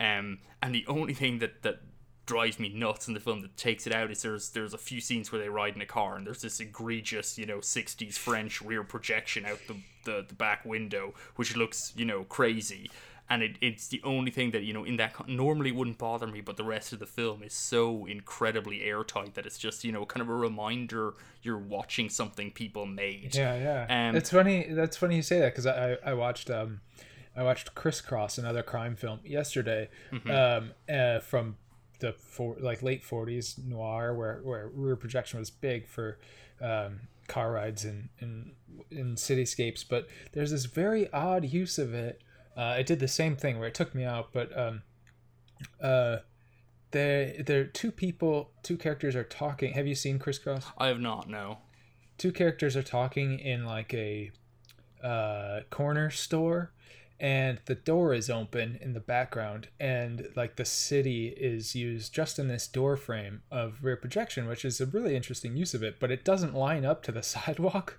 Um, 0.01 0.38
and 0.62 0.74
the 0.74 0.84
only 0.88 1.14
thing 1.14 1.38
that 1.38 1.62
that 1.62 1.80
drives 2.26 2.59
me 2.59 2.68
nuts 2.68 3.09
in 3.09 3.14
the 3.14 3.20
film 3.20 3.40
that 3.40 3.57
takes 3.57 3.86
it 3.86 3.92
out 3.92 4.11
is 4.11 4.22
there's 4.22 4.51
there's 4.51 4.72
a 4.72 4.78
few 4.78 5.01
scenes 5.01 5.30
where 5.32 5.40
they 5.40 5.48
ride 5.48 5.74
in 5.74 5.80
a 5.80 5.86
car 5.86 6.16
and 6.16 6.24
there's 6.24 6.42
this 6.42 6.61
egregious 6.61 7.36
you 7.36 7.44
know 7.44 7.59
60s 7.59 8.14
French 8.14 8.62
rear 8.62 8.84
projection 8.84 9.44
out 9.44 9.59
the 9.66 9.76
the, 10.05 10.24
the 10.28 10.34
back 10.34 10.64
window 10.64 11.12
which 11.34 11.57
looks 11.57 11.92
you 11.96 12.05
know 12.05 12.22
crazy 12.22 12.88
and 13.28 13.42
it, 13.42 13.57
it's 13.61 13.88
the 13.88 14.01
only 14.05 14.30
thing 14.30 14.53
that 14.53 14.62
you 14.62 14.72
know 14.72 14.84
in 14.84 14.96
that 14.96 15.12
con- 15.12 15.26
normally 15.34 15.72
wouldn't 15.72 15.98
bother 15.98 16.28
me 16.28 16.40
but 16.40 16.57
the 16.57 16.62
rest 16.62 16.92
of 16.92 17.01
the 17.01 17.07
film 17.07 17.42
is 17.42 17.53
so 17.53 18.07
incredibly 18.07 18.82
airtight 18.82 19.34
that 19.34 19.44
it's 19.44 19.59
just 19.59 19.82
you 19.82 19.90
know 19.90 20.07
kind 20.07 20.22
of 20.22 20.28
a 20.28 20.34
reminder 20.34 21.14
you're 21.42 21.59
watching 21.59 22.09
something 22.09 22.53
people 22.53 22.86
made 22.86 23.34
Yeah, 23.34 23.86
yeah. 23.88 24.09
Um, 24.09 24.14
it's 24.14 24.30
funny. 24.30 24.66
That's 24.70 24.96
funny 24.96 25.16
you 25.16 25.22
say 25.22 25.40
that 25.40 25.53
because 25.53 25.66
I, 25.66 25.96
I 26.05 26.14
watched 26.14 26.51
um, 26.51 26.80
I 27.37 27.43
watched 27.43 27.74
Crisscross, 27.74 28.39
another 28.39 28.62
crime 28.62 28.97
film, 28.97 29.20
yesterday, 29.24 29.89
Mm-hmm. 30.12 30.31
um, 30.31 30.70
uh, 30.93 31.20
from 31.20 31.57
the 32.01 32.12
for 32.12 32.57
like 32.61 32.83
late 32.83 33.05
forties 33.05 33.59
noir, 33.59 34.14
where 34.14 34.41
where 34.43 34.68
rear 34.74 34.97
projection 34.97 35.39
was 35.39 35.51
big 35.51 35.87
for 35.87 36.18
um, 36.61 37.01
car 37.28 37.53
rides 37.53 37.85
in 37.85 38.09
in 38.20 38.53
in 38.91 39.14
cityscapes. 39.16 39.85
But 39.89 40.09
there's 40.33 40.51
this 40.51 40.64
very 40.64 41.11
odd 41.12 41.45
use 41.45 41.78
of 41.78 41.95
it. 41.95 42.22
Uh, 42.57 42.76
it 42.78 42.87
did 42.87 42.99
the 43.01 43.09
same 43.09 43.37
thing 43.37 43.59
where 43.59 43.68
it 43.68 43.74
took 43.74 43.95
me 43.95 44.05
out, 44.05 44.31
but 44.33 44.57
um, 44.59 44.83
uh, 45.83 46.16
there 46.91 47.35
there 47.47 47.64
two 47.64 47.93
people, 47.93 48.51
two 48.62 48.76
characters 48.76 49.14
are 49.14 49.24
talking. 49.24 49.74
Have 49.74 49.87
you 49.87 49.95
seen 49.95 50.18
Crisscross? 50.18 50.64
I 50.78 50.89
have 50.89 51.01
not 51.01 51.28
no 51.28 51.59
two 52.18 52.33
characters 52.33 52.76
are 52.76 52.83
talking 52.83 53.39
in 53.39 53.64
like 53.64 53.95
a 53.95 54.31
uh, 55.03 55.61
corner 55.70 56.11
store 56.11 56.70
and 57.21 57.59
the 57.66 57.75
door 57.75 58.14
is 58.14 58.31
open 58.31 58.79
in 58.81 58.95
the 58.95 59.01
background 59.01 59.68
and 59.79 60.27
like 60.35 60.57
the 60.57 60.64
city 60.64 61.29
is 61.29 61.75
used 61.75 62.12
just 62.12 62.39
in 62.39 62.49
this 62.49 62.66
door 62.66 62.97
frame 62.97 63.43
of 63.51 63.79
rear 63.83 63.97
projection 63.97 64.49
which 64.49 64.64
is 64.64 64.81
a 64.81 64.87
really 64.87 65.14
interesting 65.14 65.57
use 65.57 65.75
of 65.75 65.83
it 65.83 65.97
but 66.01 66.11
it 66.11 66.25
doesn't 66.25 66.55
line 66.55 66.85
up 66.85 67.03
to 67.03 67.12
the 67.12 67.23
sidewalk 67.23 67.99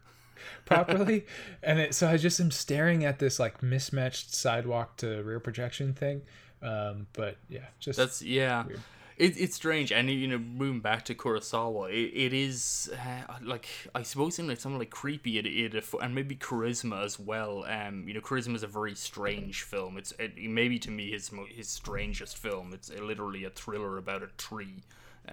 properly 0.66 1.26
and 1.64 1.80
it 1.80 1.94
so 1.94 2.10
i 2.10 2.18
just 2.18 2.40
am 2.40 2.50
staring 2.50 3.06
at 3.06 3.20
this 3.20 3.40
like 3.40 3.62
mismatched 3.62 4.34
sidewalk 4.34 4.98
to 4.98 5.22
rear 5.22 5.40
projection 5.40 5.94
thing 5.94 6.24
um 6.64 7.06
but 7.14 7.38
yeah 7.48 7.66
just 7.80 7.98
That's 7.98 8.22
yeah. 8.22 8.66
Weird. 8.66 8.80
It, 9.22 9.40
it's 9.40 9.56
strange, 9.56 9.92
and 9.92 10.10
you 10.10 10.28
know, 10.28 10.40
moving 10.40 10.80
back 10.82 11.06
to 11.06 11.14
Kurosawa, 11.16 11.92
it, 11.92 12.12
it 12.26 12.34
is 12.34 12.92
uh, 12.94 13.36
like 13.44 13.68
I 13.94 14.02
suppose 14.02 14.40
in 14.40 14.48
like 14.48 14.60
something 14.60 14.80
like 14.80 14.90
creepy, 14.90 15.38
it, 15.38 15.46
it 15.46 15.86
and 16.02 16.16
maybe 16.16 16.36
charisma 16.36 17.04
as 17.06 17.20
well. 17.20 17.64
Um, 17.68 18.08
you 18.08 18.14
know, 18.16 18.22
charisma 18.22 18.56
is 18.56 18.64
a 18.64 18.68
very 18.68 18.96
strange 18.96 19.62
film. 19.62 19.98
It's 19.98 20.12
it, 20.18 20.38
maybe 20.38 20.80
to 20.80 20.90
me 20.92 21.12
his 21.12 21.30
his 21.50 21.68
strangest 21.70 22.36
film. 22.38 22.74
It's 22.74 22.90
literally 23.00 23.44
a 23.44 23.52
thriller 23.52 23.98
about 23.98 24.24
a 24.24 24.28
tree. 24.38 24.84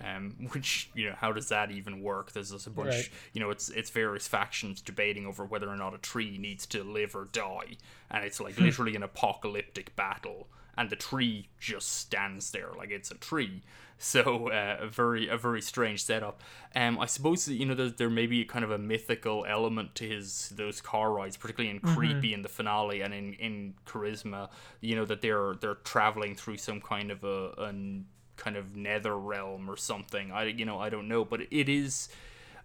Um, 0.05 0.34
which 0.53 0.91
you 0.95 1.09
know, 1.09 1.16
how 1.18 1.32
does 1.32 1.49
that 1.49 1.70
even 1.70 2.03
work? 2.03 2.32
There's 2.32 2.51
just 2.51 2.66
a 2.66 2.70
bunch, 2.70 2.89
Right. 2.91 3.11
you 3.32 3.41
know, 3.41 3.49
it's 3.49 3.70
it's 3.70 3.89
various 3.89 4.28
factions 4.28 4.82
debating 4.82 5.24
over 5.26 5.47
whether 5.47 5.66
or 5.68 5.76
not 5.76 5.95
a 5.95 5.99
tree 5.99 6.36
needs 6.36 6.66
to 6.66 6.84
live 6.84 7.16
or 7.16 7.24
die, 7.32 7.78
and 8.11 8.22
it's 8.22 8.39
like 8.39 8.59
literally 8.61 8.97
an 8.97 9.03
apocalyptic 9.03 9.97
battle, 9.97 10.47
and 10.78 10.88
the 10.88 10.96
tree 10.96 11.48
just 11.58 11.88
stands 11.98 12.52
there 12.52 12.70
like 12.76 12.90
it's 12.90 13.10
a 13.10 13.16
tree. 13.16 13.62
So 14.00 14.48
uh, 14.50 14.76
a 14.82 14.86
very 14.86 15.26
a 15.26 15.36
very 15.36 15.60
strange 15.60 16.04
setup. 16.04 16.40
Um, 16.76 17.00
I 17.00 17.06
suppose 17.06 17.48
you 17.48 17.66
know 17.66 17.74
there, 17.74 17.90
there 17.90 18.08
may 18.08 18.28
be 18.28 18.44
kind 18.44 18.64
of 18.64 18.70
a 18.70 18.78
mythical 18.78 19.44
element 19.44 19.96
to 19.96 20.08
his 20.08 20.50
those 20.50 20.80
car 20.80 21.10
rides, 21.10 21.36
particularly 21.36 21.74
in 21.74 21.80
creepy 21.80 22.32
in 22.32 22.42
the 22.42 22.48
finale 22.48 23.00
and 23.00 23.12
in 23.12 23.32
in 23.34 23.74
charisma. 23.86 24.50
You 24.80 24.94
know 24.94 25.04
that 25.04 25.20
they're 25.20 25.56
they're 25.60 25.74
traveling 25.74 26.36
through 26.36 26.58
some 26.58 26.80
kind 26.80 27.10
of 27.10 27.24
a 27.24 27.50
an 27.58 28.06
kind 28.36 28.56
of 28.56 28.76
nether 28.76 29.18
realm 29.18 29.68
or 29.68 29.76
something. 29.76 30.30
I 30.30 30.44
you 30.44 30.64
know 30.64 30.78
I 30.78 30.90
don't 30.90 31.08
know, 31.08 31.24
but 31.24 31.40
it 31.50 31.68
is 31.68 32.08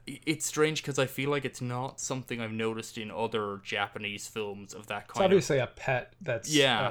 it's 0.06 0.46
strange 0.46 0.82
because 0.82 1.00
I 1.00 1.06
feel 1.06 1.30
like 1.30 1.46
it's 1.46 1.62
not 1.62 2.00
something 2.00 2.42
I've 2.42 2.52
noticed 2.52 2.98
in 2.98 3.10
other 3.10 3.62
Japanese 3.64 4.28
films 4.28 4.74
of 4.74 4.88
that 4.88 5.04
It's 5.06 5.14
kind 5.14 5.26
of 5.26 5.32
obviously 5.32 5.60
a 5.60 5.68
pet 5.68 6.14
that's 6.22 6.54
Yeah. 6.54 6.82
uh, 6.82 6.86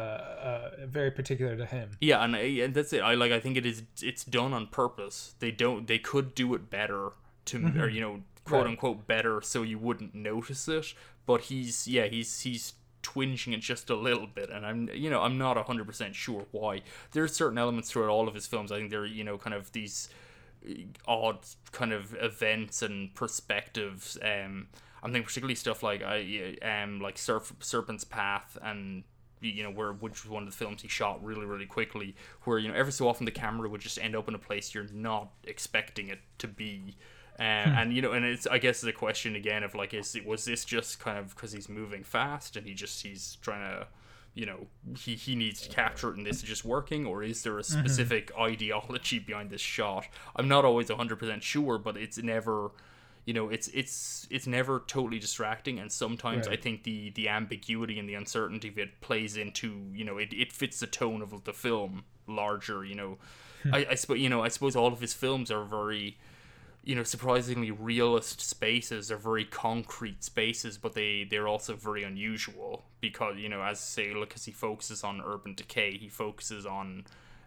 uh, 0.83 0.87
very 0.87 1.11
particular 1.11 1.57
to 1.57 1.67
him. 1.67 1.91
yeah, 2.01 2.25
and, 2.25 2.35
I- 2.37 2.41
and 2.65 2.75
that's 2.75 2.93
it. 2.93 3.01
I 3.03 3.15
like. 3.15 3.31
I 3.33 3.41
think 3.41 3.57
it 3.57 3.67
is. 3.67 3.83
It's 4.03 4.25
done 4.25 4.53
on 4.55 4.67
purpose. 4.69 5.35
They 5.41 5.51
don't. 5.51 5.87
They 5.87 5.99
could 5.99 6.35
do 6.35 6.55
it 6.55 6.71
better 6.71 7.11
to, 7.47 7.67
or 7.81 7.89
you 7.89 8.01
know, 8.01 8.23
quote 8.45 8.63
Right. 8.65 8.71
unquote 8.71 9.07
better, 9.07 9.41
so 9.43 9.63
you 9.63 9.79
wouldn't 9.79 10.15
notice 10.15 10.67
it. 10.69 10.95
But 11.27 11.43
he's 11.43 11.87
yeah, 11.87 12.07
he's 12.07 12.41
he's 12.41 12.73
twinging 13.03 13.53
it 13.53 13.61
just 13.61 13.91
a 13.91 13.97
little 13.97 14.27
bit, 14.29 14.49
and 14.49 14.65
I'm 14.65 14.89
you 14.95 15.11
know 15.11 15.21
I'm 15.23 15.37
not 15.37 15.57
hundred 15.67 15.87
percent 15.87 16.15
sure 16.15 16.47
why. 16.51 16.81
There's 17.13 17.35
certain 17.35 17.59
elements 17.59 17.91
throughout 17.91 18.09
all 18.11 18.27
of 18.27 18.35
his 18.35 18.47
films. 18.47 18.73
I 18.73 18.79
think 18.79 18.91
they're 18.91 19.05
you 19.05 19.23
know 19.25 19.37
kind 19.39 19.55
of 19.55 19.71
these 19.73 20.09
odd 21.07 21.39
kind 21.73 21.93
of 21.93 22.15
events 22.21 22.83
and 22.83 23.15
perspectives. 23.15 24.19
Um, 24.23 24.69
I'm 25.03 25.13
thinking 25.13 25.27
particularly 25.27 25.57
stuff 25.57 25.83
like 25.83 26.03
I 26.03 26.57
um 26.63 27.01
like 27.01 27.19
Surf, 27.19 27.53
Serpent's 27.61 28.05
Path 28.05 28.57
and 28.63 29.05
you 29.41 29.63
know 29.63 29.71
where 29.71 29.93
which 29.93 30.25
was 30.25 30.31
one 30.31 30.45
of 30.45 30.51
the 30.51 30.57
films 30.57 30.83
he 30.83 30.89
shot 30.89 31.23
really 31.25 31.45
really 31.45 31.67
quickly 31.67 32.15
where 32.45 32.59
you 32.59 32.69
know 32.69 32.75
every 32.75 32.93
so 32.93 33.09
often 33.09 33.25
the 33.25 33.33
camera 33.33 33.69
would 33.69 33.81
just 33.81 33.99
end 33.99 34.15
up 34.15 34.29
in 34.29 34.35
a 34.35 34.39
place 34.39 34.73
you're 34.75 34.87
not 34.93 35.33
expecting 35.45 36.09
it 36.09 36.21
to 36.39 36.47
be 36.47 36.97
um, 37.41 37.45
and 37.45 37.93
you 37.93 38.01
know 38.01 38.13
and 38.13 38.25
it's 38.25 38.47
i 38.47 38.59
guess 38.59 38.77
it's 38.77 38.85
a 38.85 38.93
question 38.93 39.35
again 39.35 39.65
of 39.65 39.75
like 39.75 39.93
is 39.93 40.15
it 40.15 40.25
was 40.25 40.45
this 40.45 40.65
just 40.65 41.01
kind 41.01 41.19
of 41.19 41.35
because 41.35 41.51
he's 41.53 41.69
moving 41.69 42.05
fast 42.05 42.57
and 42.57 42.67
he 42.67 42.75
just 42.75 43.03
he's 43.03 43.37
trying 43.43 43.69
to 43.69 43.87
you 44.35 44.47
know 44.47 44.67
he, 44.97 45.15
he 45.15 45.35
needs 45.35 45.61
to 45.63 45.69
capture 45.69 46.11
it 46.11 46.17
and 46.17 46.27
this 46.27 46.39
is 46.39 46.43
just 46.43 46.65
working 46.65 47.07
or 47.07 47.23
is 47.23 47.43
there 47.43 47.59
a 47.59 47.63
mm-hmm. 47.63 47.81
specific 47.81 48.31
ideology 48.39 49.19
behind 49.19 49.51
this 49.51 49.61
shot? 49.61 50.07
I'm 50.35 50.49
not 50.49 50.65
always 50.65 50.89
100% 50.89 51.43
sure 51.43 51.79
but 51.79 51.97
it's 51.97 52.19
never 52.19 52.71
you 53.25 53.35
know 53.35 53.49
it's 53.51 53.69
it's 53.69 54.27
it's 54.31 54.47
never 54.47 54.83
totally 54.87 55.19
distracting 55.19 55.79
and 55.79 55.93
sometimes 55.93 56.49
i 56.49 56.57
think 56.57 56.83
the 56.83 57.11
the 57.11 57.29
ambiguity 57.29 57.99
and 57.99 58.09
the 58.09 58.15
uncertainty 58.15 58.69
of 58.69 58.79
it 58.79 59.01
plays 59.01 59.37
into 59.37 59.87
you 59.95 60.05
know 60.05 60.19
it, 60.19 60.33
it 60.33 60.53
fits 60.53 60.81
the 60.81 60.87
tone 60.87 61.23
of 61.23 61.45
the 61.45 61.53
film 61.53 62.05
larger 62.27 62.85
you 62.85 62.95
know. 62.95 63.19
Hmm. 63.63 63.75
I 63.75 63.87
i 63.91 63.95
suppose 63.95 64.19
you 64.19 64.29
know 64.29 64.43
i 64.43 64.49
suppose 64.49 64.75
all 64.75 64.93
of 64.93 65.01
his 65.01 65.15
films 65.15 65.51
are 65.51 65.65
very 65.65 66.19
you 66.85 66.95
know 66.95 67.05
surprisingly 67.05 67.71
realist 67.71 68.41
spaces 68.41 69.09
they're 69.09 69.17
very 69.17 69.45
concrete 69.45 70.25
spaces 70.25 70.77
but 70.77 70.95
they 70.95 71.25
they're 71.31 71.47
also 71.47 71.77
very 71.77 72.03
unusual 72.03 72.85
because 73.01 73.37
you 73.37 73.49
know 73.49 73.63
as 73.63 73.79
say 73.79 74.13
look 74.13 74.33
as 74.35 74.45
he 74.45 74.53
focuses 74.53 75.05
on 75.05 75.23
urban 75.25 75.55
decay 75.55 75.97
he 75.97 76.09
focuses 76.09 76.67
on 76.67 77.05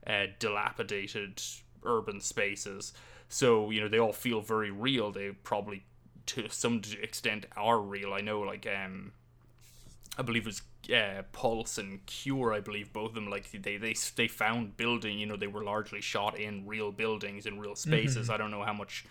uh, 0.07 0.27
dilapidated 0.39 1.41
urban 1.85 2.19
spaces. 2.19 2.93
So 3.29 3.69
you 3.69 3.81
know 3.81 3.87
they 3.87 3.99
all 3.99 4.13
feel 4.13 4.41
very 4.41 4.71
real. 4.71 5.11
They 5.11 5.31
probably 5.31 5.83
to 6.27 6.49
some 6.49 6.81
extent 7.01 7.45
are 7.55 7.79
real. 7.79 8.13
I 8.13 8.21
know 8.21 8.41
like 8.41 8.67
um 8.67 9.13
I 10.17 10.21
believe 10.21 10.43
it 10.43 10.47
was 10.47 10.61
uh, 10.93 11.23
Pulse 11.31 11.77
and 11.77 12.05
Cure. 12.05 12.53
I 12.53 12.59
believe 12.59 12.93
both 12.93 13.09
of 13.09 13.15
them 13.15 13.29
like 13.29 13.51
they 13.51 13.77
they 13.77 13.95
they 14.15 14.27
found 14.27 14.77
building. 14.77 15.19
You 15.19 15.25
know, 15.25 15.35
they 15.35 15.47
were 15.47 15.63
largely 15.63 16.01
shot 16.01 16.39
in 16.39 16.65
real 16.65 16.91
buildings 16.91 17.45
in 17.45 17.59
real 17.59 17.75
spaces. 17.75 18.29
I 18.29 18.37
don't 18.37 18.51
know 18.51 18.63
how 18.63 18.73
much 18.73 19.05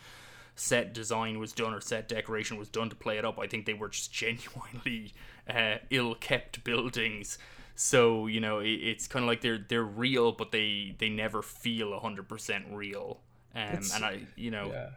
set 0.57 0.95
design 0.95 1.39
was 1.39 1.53
done 1.53 1.75
or 1.75 1.81
set 1.81 2.09
decoration 2.09 2.57
was 2.57 2.69
done 2.69 2.89
to 2.89 2.97
play 2.97 3.19
it 3.19 3.25
up. 3.25 3.39
I 3.39 3.47
think 3.47 3.67
they 3.67 3.75
were 3.75 3.89
just 3.89 4.13
genuinely 4.23 5.13
uh, 5.49 5.77
ill 5.91 6.15
kept 6.15 6.65
buildings. 6.65 7.39
So 7.75 8.27
you 8.27 8.41
know, 8.41 8.61
it, 8.61 8.69
it's 8.71 9.07
kind 9.07 9.25
of 9.25 9.29
like 9.29 9.41
they're 9.41 9.65
they're 9.69 9.83
real, 9.83 10.33
but 10.33 10.53
they 10.53 10.95
they 10.99 11.09
never 11.09 11.43
feel 11.43 11.99
hundred 11.99 12.29
percent 12.29 12.67
real. 12.71 13.21
Um, 13.55 13.81
and 13.95 14.05
I, 14.05 14.21
you 14.37 14.51
know, 14.51 14.73
Yeah. 14.73 14.89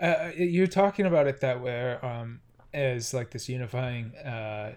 Uh, 0.00 0.32
you're 0.36 0.66
talking 0.66 1.06
about 1.06 1.28
it 1.28 1.40
that 1.40 1.62
way 1.62 1.92
um, 2.02 2.40
as 2.74 3.14
like 3.14 3.30
this 3.30 3.48
unifying 3.48 4.14
uh, 4.16 4.74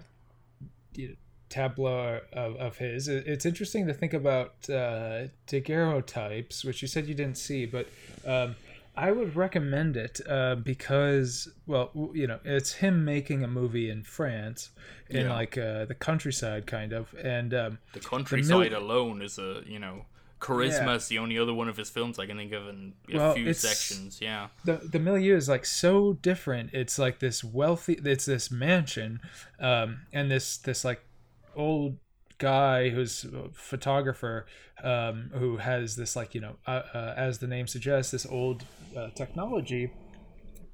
tableau 1.50 2.20
of, 2.34 2.56
of 2.58 2.78
his. 2.78 3.08
It's 3.08 3.46
interesting 3.46 3.88
to 3.88 3.94
think 3.94 4.14
about 4.14 4.70
uh, 4.70 5.28
daguerreotypes, 5.48 6.64
which 6.64 6.82
you 6.82 6.88
said 6.88 7.08
you 7.08 7.14
didn't 7.16 7.38
see, 7.38 7.66
but 7.66 7.88
um, 8.26 8.56
I 8.96 9.12
would 9.12 9.36
recommend 9.36 9.96
it 9.96 10.20
uh, 10.28 10.56
because, 10.56 11.48
well, 11.66 11.92
you 12.14 12.28
know, 12.28 12.40
it's 12.44 12.74
him 12.74 13.06
making 13.06 13.44
a 13.44 13.48
movie 13.48 13.90
in 13.90 14.04
France, 14.04 14.72
in 15.10 15.26
Yeah. 15.26 15.34
like 15.34 15.58
uh, 15.58 15.86
the 15.86 15.96
countryside, 15.96 16.68
kind 16.68 16.94
of, 16.94 17.14
and 17.24 17.54
um, 17.54 17.78
the 17.94 18.00
countryside 18.00 18.72
mil- 18.72 18.80
alone 18.80 19.22
is 19.22 19.38
a 19.38 19.62
you 19.66 19.80
know 19.80 20.06
charisma 20.40 20.86
Yeah. 20.88 20.96
is 20.96 21.08
the 21.08 21.18
only 21.20 21.38
other 21.38 21.54
one 21.54 21.68
of 21.70 21.78
his 21.78 21.90
films 21.90 22.20
I 22.20 22.26
can 22.26 22.38
think 22.38 22.54
of 22.54 22.68
in 22.68 22.94
a 23.12 23.18
Well, 23.18 23.34
few 23.34 23.54
sections. 23.54 24.20
Yeah, 24.22 24.48
the 24.66 24.76
the 24.92 25.00
milieu 25.00 25.36
is 25.36 25.50
like 25.50 25.66
so 25.66 26.14
different. 26.14 26.74
It's 26.74 27.00
like 27.00 27.20
this 27.20 27.44
wealthy. 27.44 28.00
It's 28.04 28.26
this 28.26 28.52
mansion, 28.52 29.20
um, 29.60 30.02
and 30.14 30.30
this 30.30 30.58
this 30.58 30.86
like 30.86 31.02
old 31.56 31.98
guy 32.38 32.90
who's 32.90 33.26
a 33.26 33.50
photographer 33.54 34.46
um, 34.84 35.32
who 35.34 35.58
has 35.58 35.96
this 35.96 36.16
like 36.16 36.36
you 36.36 36.42
know 36.42 36.58
uh, 36.68 36.84
uh, 36.94 37.14
as 37.18 37.40
the 37.40 37.48
name 37.48 37.66
suggests 37.68 38.12
this 38.12 38.26
old 38.26 38.64
uh, 38.96 39.10
technology, 39.16 39.92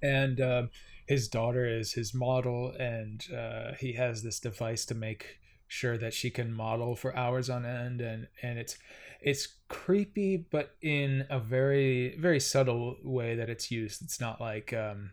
and 0.01 0.41
um 0.41 0.69
his 1.05 1.27
daughter 1.27 1.65
is 1.65 1.93
his 1.93 2.13
model, 2.13 2.73
and 2.79 3.25
uh, 3.35 3.73
he 3.77 3.91
has 3.93 4.23
this 4.23 4.39
device 4.39 4.85
to 4.85 4.95
make 4.95 5.37
sure 5.67 5.97
that 5.97 6.13
she 6.13 6.29
can 6.29 6.53
model 6.53 6.95
for 6.95 7.13
hours 7.15 7.49
on 7.49 7.65
end, 7.65 7.99
and 7.99 8.27
and 8.41 8.57
it's 8.57 8.77
it's 9.23 9.47
creepy 9.69 10.37
but 10.37 10.75
in 10.81 11.25
a 11.29 11.39
very 11.39 12.15
very 12.17 12.39
subtle 12.39 12.97
way 13.03 13.35
that 13.35 13.49
it's 13.49 13.71
used. 13.71 14.01
It's 14.03 14.19
not 14.19 14.39
like 14.39 14.73
um 14.73 15.11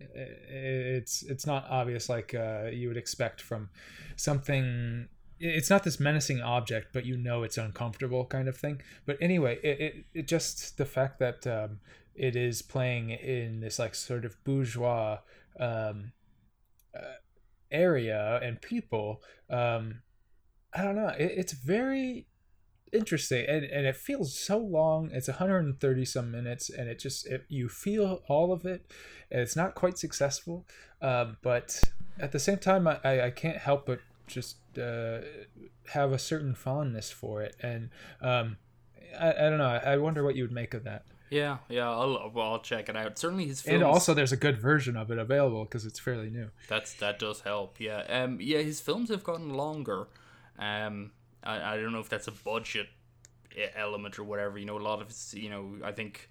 it's 0.00 1.22
it's 1.22 1.46
not 1.46 1.66
obvious 1.68 2.08
like 2.08 2.34
uh 2.34 2.64
you 2.72 2.88
would 2.88 2.96
expect 2.96 3.40
from 3.40 3.70
something 4.16 5.08
it's 5.38 5.70
not 5.70 5.84
this 5.84 6.00
menacing 6.00 6.40
object 6.40 6.88
but 6.92 7.04
you 7.04 7.16
know 7.16 7.42
it's 7.42 7.58
uncomfortable 7.58 8.24
kind 8.24 8.48
of 8.48 8.56
thing. 8.56 8.80
But 9.06 9.18
anyway 9.20 9.58
it, 9.62 9.80
it, 9.80 10.04
it 10.14 10.28
just 10.28 10.78
the 10.78 10.86
fact 10.86 11.18
that 11.20 11.46
um 11.46 11.80
it 12.14 12.36
is 12.36 12.62
playing 12.62 13.10
in 13.10 13.60
this 13.60 13.78
like 13.78 13.94
sort 13.94 14.24
of 14.24 14.42
bourgeois 14.44 15.18
um 15.60 16.12
uh, 16.94 17.16
area 17.70 18.38
and 18.42 18.60
people 18.60 19.22
um 19.48 20.02
i 20.74 20.82
don't 20.82 20.94
know 20.94 21.08
it, 21.08 21.32
it's 21.36 21.52
very 21.52 22.26
interesting 22.92 23.46
and, 23.48 23.64
and 23.64 23.86
it 23.86 23.96
feels 23.96 24.38
so 24.38 24.58
long 24.58 25.10
it's 25.12 25.28
130 25.28 26.04
some 26.04 26.30
minutes 26.30 26.68
and 26.68 26.88
it 26.88 26.98
just 26.98 27.26
it, 27.26 27.44
you 27.48 27.68
feel 27.68 28.22
all 28.28 28.52
of 28.52 28.66
it 28.66 28.84
and 29.30 29.40
it's 29.40 29.56
not 29.56 29.74
quite 29.74 29.96
successful 29.96 30.66
um, 31.00 31.36
but 31.42 31.82
at 32.20 32.32
the 32.32 32.38
same 32.38 32.58
time 32.58 32.86
I, 32.86 32.98
I, 33.04 33.30
can't 33.30 33.56
help 33.56 33.86
but 33.86 34.00
just 34.26 34.56
uh, 34.78 35.20
have 35.88 36.12
a 36.12 36.18
certain 36.18 36.54
fondness 36.54 37.10
for 37.10 37.42
it 37.42 37.56
and 37.60 37.88
um, 38.20 38.58
I, 39.18 39.30
I 39.30 39.50
don't 39.50 39.58
know 39.58 39.64
I, 39.64 39.94
I 39.94 39.96
wonder 39.96 40.22
what 40.22 40.36
you 40.36 40.44
would 40.44 40.52
make 40.52 40.74
of 40.74 40.84
that 40.84 41.04
yeah, 41.30 41.58
yeah. 41.70 41.88
I'll 41.88 42.30
well, 42.34 42.52
I'll 42.52 42.60
check 42.60 42.90
it 42.90 42.96
out. 42.96 43.18
Certainly 43.18 43.46
his 43.46 43.62
films. 43.62 43.76
and 43.76 43.82
also 43.82 44.12
there's 44.12 44.32
a 44.32 44.36
good 44.36 44.58
version 44.58 44.98
of 44.98 45.10
it 45.10 45.16
available 45.16 45.64
because 45.64 45.86
it's 45.86 45.98
fairly 45.98 46.28
new 46.28 46.50
that's 46.68 46.92
that 46.96 47.18
does 47.18 47.40
help. 47.40 47.80
Yeah, 47.80 48.02
um, 48.10 48.36
yeah. 48.38 48.58
His 48.58 48.82
films 48.82 49.08
have 49.08 49.24
gotten 49.24 49.54
longer. 49.54 50.08
Um, 50.58 51.12
I, 51.44 51.74
I 51.74 51.76
don't 51.76 51.92
know 51.92 52.00
if 52.00 52.08
that's 52.08 52.28
a 52.28 52.32
budget 52.32 52.88
element 53.74 54.18
or 54.18 54.24
whatever. 54.24 54.58
You 54.58 54.66
know, 54.66 54.78
a 54.78 54.80
lot 54.80 55.00
of 55.00 55.08
his, 55.08 55.34
you 55.34 55.50
know, 55.50 55.76
I 55.84 55.92
think 55.92 56.30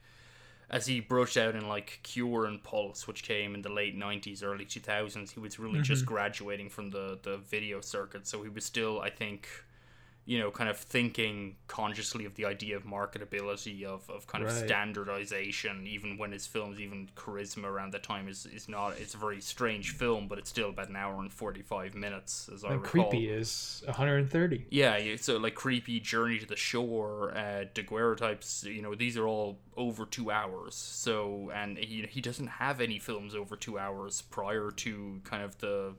as 0.69 0.85
he 0.85 1.01
brushed 1.01 1.37
out 1.37 1.55
in 1.55 1.67
like 1.67 1.99
Cure 2.03 2.45
and 2.45 2.63
Pulse, 2.63 3.07
which 3.07 3.23
came 3.23 3.53
in 3.55 3.61
the 3.61 3.71
late 3.71 3.97
'90s, 3.97 4.43
early 4.43 4.65
2000s, 4.65 5.31
he 5.31 5.39
was 5.39 5.59
really 5.59 5.81
just 5.81 6.05
mm-hmm. 6.05 6.13
graduating 6.13 6.69
from 6.69 6.89
the 6.89 7.19
the 7.21 7.37
video 7.37 7.81
circuit. 7.81 8.25
So 8.25 8.41
he 8.41 8.49
was 8.49 8.65
still, 8.65 9.01
I 9.01 9.09
think, 9.09 9.47
you 10.31 10.39
know, 10.39 10.49
kind 10.49 10.69
of 10.69 10.77
thinking 10.77 11.57
consciously 11.67 12.23
of 12.23 12.35
the 12.35 12.45
idea 12.45 12.77
of 12.77 12.85
marketability, 12.85 13.83
of, 13.83 14.09
of 14.09 14.25
kind 14.27 14.45
of 14.45 14.49
standardization, 14.49 15.85
even 15.85 16.17
when 16.17 16.31
his 16.31 16.47
films, 16.47 16.79
even 16.79 17.09
Charisma 17.17 17.65
around 17.65 17.91
that 17.91 18.03
time 18.03 18.29
is, 18.29 18.45
is 18.45 18.69
not, 18.69 18.97
it's 18.97 19.13
a 19.13 19.17
very 19.17 19.41
strange 19.41 19.89
film, 19.89 20.29
but 20.29 20.39
it's 20.39 20.49
still 20.49 20.69
about 20.69 20.87
an 20.87 20.95
hour 20.95 21.19
and 21.19 21.33
45 21.33 21.95
minutes, 21.95 22.49
as 22.53 22.63
I 22.63 22.75
recall. 22.75 23.09
creepy 23.09 23.29
is 23.29 23.83
130. 23.87 24.67
Yeah, 24.69 24.95
yeah, 24.95 25.17
so 25.19 25.35
like 25.35 25.55
creepy 25.55 25.99
Journey 25.99 26.39
to 26.39 26.45
the 26.45 26.55
Shore, 26.55 27.33
uh, 27.35 27.65
Daguerreotypes, 27.73 28.63
you 28.63 28.81
know, 28.81 28.95
these 28.95 29.17
are 29.17 29.27
all 29.27 29.59
over 29.75 30.05
two 30.05 30.31
hours. 30.31 30.75
So, 30.75 31.51
and 31.53 31.77
he 31.77 32.07
he 32.09 32.21
doesn't 32.21 32.47
have 32.47 32.79
any 32.79 32.99
films 32.99 33.35
over 33.35 33.57
two 33.57 33.77
hours 33.77 34.21
prior 34.21 34.71
to 34.71 35.19
kind 35.25 35.43
of 35.43 35.57
the, 35.57 35.93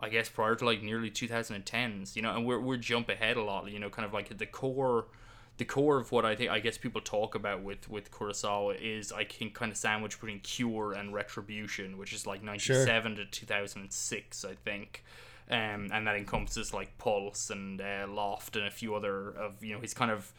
I 0.00 0.08
guess 0.08 0.28
prior 0.28 0.54
to 0.56 0.64
like 0.64 0.82
nearly 0.82 1.10
2010s, 1.10 2.16
you 2.16 2.22
know, 2.22 2.34
and 2.34 2.44
we're 2.46 2.60
we're 2.60 2.76
jump 2.76 3.08
ahead 3.08 3.36
a 3.36 3.42
lot, 3.42 3.70
you 3.70 3.78
know, 3.78 3.90
kind 3.90 4.06
of 4.06 4.12
like 4.12 4.36
the 4.36 4.46
core. 4.46 5.06
The 5.58 5.64
core 5.64 5.98
of 5.98 6.12
what 6.12 6.26
I 6.26 6.36
think 6.36 6.50
I 6.50 6.60
guess 6.60 6.76
people 6.76 7.00
talk 7.00 7.34
about 7.34 7.62
with 7.62 7.88
with 7.88 8.10
Kurosawa 8.10 8.76
is 8.78 9.10
I 9.10 9.24
can 9.24 9.48
kind 9.48 9.72
of 9.72 9.78
sandwich 9.78 10.20
between 10.20 10.40
Cure 10.40 10.92
and 10.92 11.14
Retribution, 11.14 11.96
which 11.96 12.12
is 12.12 12.26
like 12.26 12.42
ninety 12.42 12.74
seven 12.84 13.16
to 13.16 13.24
two 13.24 13.46
thousand 13.46 13.80
and 13.80 13.90
six, 13.90 14.44
I 14.44 14.54
think 14.54 15.02
um, 15.50 15.88
and 15.92 16.06
that 16.06 16.16
encompasses 16.16 16.74
like 16.74 16.98
Pulse 16.98 17.50
and 17.50 17.80
uh, 17.80 18.06
Loft 18.08 18.56
and 18.56 18.66
a 18.66 18.70
few 18.70 18.94
other 18.94 19.30
of 19.30 19.62
you 19.62 19.74
know 19.74 19.80
his 19.80 19.94
kind 19.94 20.10
of 20.10 20.32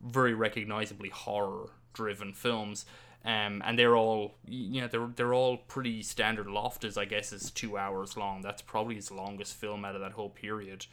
very 0.00 0.34
recognizably 0.34 1.10
horror 1.10 1.70
driven 1.92 2.32
films. 2.32 2.86
Um, 3.24 3.62
and 3.64 3.78
they're 3.78 3.96
all 3.96 4.34
you 4.46 4.82
know 4.82 4.88
they're 4.88 5.08
they're 5.16 5.32
all 5.34 5.56
pretty 5.56 6.02
standard. 6.02 6.46
Loft 6.46 6.84
is 6.84 6.98
I 6.98 7.06
guess 7.06 7.32
is 7.32 7.50
two 7.50 7.78
hours 7.78 8.16
long. 8.16 8.42
That's 8.42 8.60
probably 8.60 8.96
his 8.96 9.10
longest 9.10 9.54
film 9.56 9.84
out 9.84 9.94
of 9.94 10.02
that 10.02 10.12
whole 10.12 10.28
period. 10.28 10.86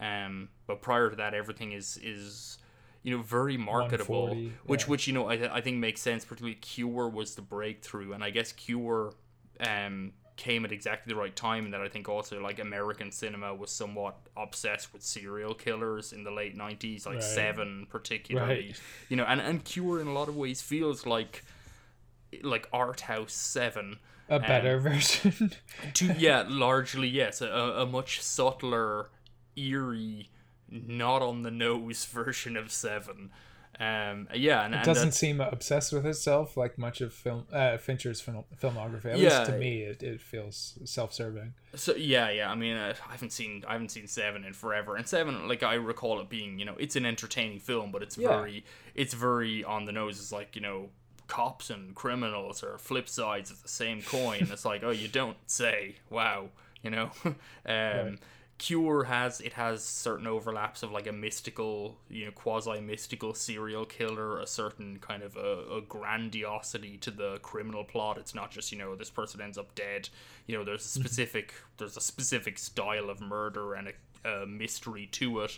Um, 0.00 0.50
but 0.66 0.82
prior 0.82 1.08
to 1.10 1.16
that, 1.16 1.32
everything 1.32 1.72
is 1.72 1.98
is 2.02 2.58
you 3.02 3.16
know 3.16 3.22
very 3.22 3.56
marketable, 3.56 4.34
which 4.66 4.82
yeah. 4.82 4.86
which 4.88 5.06
you 5.06 5.14
know 5.14 5.30
I, 5.30 5.56
I 5.56 5.60
think 5.62 5.78
makes 5.78 6.02
sense. 6.02 6.24
Particularly 6.24 6.56
Cure 6.56 7.08
was 7.08 7.34
the 7.34 7.42
breakthrough, 7.42 8.12
and 8.12 8.22
I 8.22 8.30
guess 8.30 8.52
Cure 8.52 9.14
um 9.60 10.12
came 10.36 10.64
at 10.64 10.70
exactly 10.70 11.12
the 11.12 11.18
right 11.18 11.34
time 11.34 11.64
and 11.64 11.74
that 11.74 11.80
I 11.80 11.88
think 11.88 12.08
also 12.08 12.40
like 12.40 12.60
American 12.60 13.10
cinema 13.10 13.52
was 13.52 13.72
somewhat 13.72 14.14
obsessed 14.36 14.92
with 14.92 15.02
serial 15.02 15.52
killers 15.52 16.12
in 16.12 16.22
the 16.22 16.30
late 16.30 16.56
90s 16.56 17.06
like 17.06 17.16
Right. 17.16 17.24
7 17.24 17.88
particularly 17.90 18.54
Right. 18.68 18.80
you 19.08 19.16
know 19.16 19.24
and 19.24 19.40
and 19.40 19.64
Cure 19.64 20.00
in 20.00 20.06
a 20.06 20.12
lot 20.12 20.28
of 20.28 20.36
ways 20.36 20.62
feels 20.62 21.06
like 21.06 21.44
like 22.42 22.68
art 22.72 23.02
house 23.02 23.32
7 23.32 23.98
A 24.28 24.38
better 24.38 24.78
version. 24.88 25.52
to 25.94 26.06
yeah 26.18 26.44
largely 26.48 27.08
yes 27.08 27.40
a, 27.40 27.46
a 27.46 27.86
much 27.86 28.20
subtler 28.22 29.10
eerie 29.56 30.30
not 30.70 31.22
on 31.22 31.42
the 31.42 31.50
nose 31.50 32.04
version 32.10 32.56
of 32.56 32.70
7 32.70 33.30
um 33.80 34.26
yeah 34.34 34.64
and, 34.64 34.74
It 34.74 34.78
and 34.78 34.84
doesn't 34.84 35.12
seem 35.12 35.40
obsessed 35.40 35.92
with 35.92 36.04
itself 36.04 36.56
like 36.56 36.76
much 36.78 37.00
of 37.00 37.14
film 37.14 37.46
uh, 37.52 37.76
Fincher's 37.78 38.20
film, 38.20 38.44
filmography. 38.60 39.06
At 39.06 39.18
Yeah. 39.20 39.38
least 39.38 39.46
to 39.52 39.58
me, 39.58 39.82
it, 39.82 40.02
it 40.02 40.20
feels 40.20 40.78
self-serving. 40.84 41.54
So 41.76 41.94
yeah, 41.94 42.28
yeah. 42.30 42.50
I 42.50 42.56
mean, 42.56 42.76
uh, 42.76 42.94
I 43.08 43.12
haven't 43.12 43.30
seen 43.32 43.64
I 43.68 43.74
haven't 43.74 43.90
seen 43.90 44.08
Seven 44.08 44.44
in 44.44 44.52
forever, 44.52 44.96
and 44.96 45.06
Seven, 45.06 45.46
like 45.46 45.62
I 45.62 45.74
recall 45.74 46.18
it 46.20 46.28
being, 46.28 46.58
you 46.58 46.64
know, 46.64 46.74
it's 46.78 46.96
an 46.96 47.06
entertaining 47.06 47.60
film, 47.60 47.92
but 47.92 48.02
it's 48.02 48.18
Yeah. 48.18 48.28
very, 48.28 48.64
it's 48.96 49.14
very 49.14 49.62
on 49.62 49.84
the 49.84 49.92
nose. 49.92 50.18
It's 50.18 50.32
like 50.32 50.56
you 50.56 50.62
know, 50.62 50.88
cops 51.28 51.70
and 51.70 51.94
criminals 51.94 52.64
are 52.64 52.78
flip 52.78 53.08
sides 53.08 53.50
of 53.50 53.62
the 53.62 53.68
same 53.68 54.02
coin. 54.02 54.48
it's 54.50 54.64
like, 54.64 54.82
oh, 54.82 54.90
you 54.90 55.06
don't 55.06 55.36
say. 55.46 55.96
Wow, 56.10 56.48
you 56.82 56.90
know. 56.90 57.10
um, 57.66 58.18
Cure 58.58 59.04
has 59.04 59.40
it 59.40 59.52
has 59.52 59.84
certain 59.84 60.26
overlaps 60.26 60.82
of 60.82 60.90
like 60.90 61.06
a 61.06 61.12
mystical, 61.12 61.96
you 62.10 62.24
know, 62.24 62.32
quasi 62.32 62.80
mystical 62.80 63.32
serial 63.32 63.84
killer, 63.84 64.40
a 64.40 64.48
certain 64.48 64.98
kind 64.98 65.22
of 65.22 65.36
a, 65.36 65.76
a 65.76 65.80
grandiosity 65.80 66.96
to 66.96 67.12
the 67.12 67.38
criminal 67.40 67.84
plot. 67.84 68.18
It's 68.18 68.34
not 68.34 68.50
just 68.50 68.72
you 68.72 68.78
know 68.78 68.96
this 68.96 69.10
person 69.10 69.40
ends 69.40 69.58
up 69.58 69.76
dead. 69.76 70.08
You 70.48 70.58
know, 70.58 70.64
there's 70.64 70.84
a 70.84 70.88
specific 70.88 71.54
there's 71.76 71.96
a 71.96 72.00
specific 72.00 72.58
style 72.58 73.10
of 73.10 73.20
murder 73.20 73.74
and 73.74 73.92
a, 74.24 74.28
a 74.28 74.46
mystery 74.46 75.06
to 75.12 75.40
it. 75.42 75.56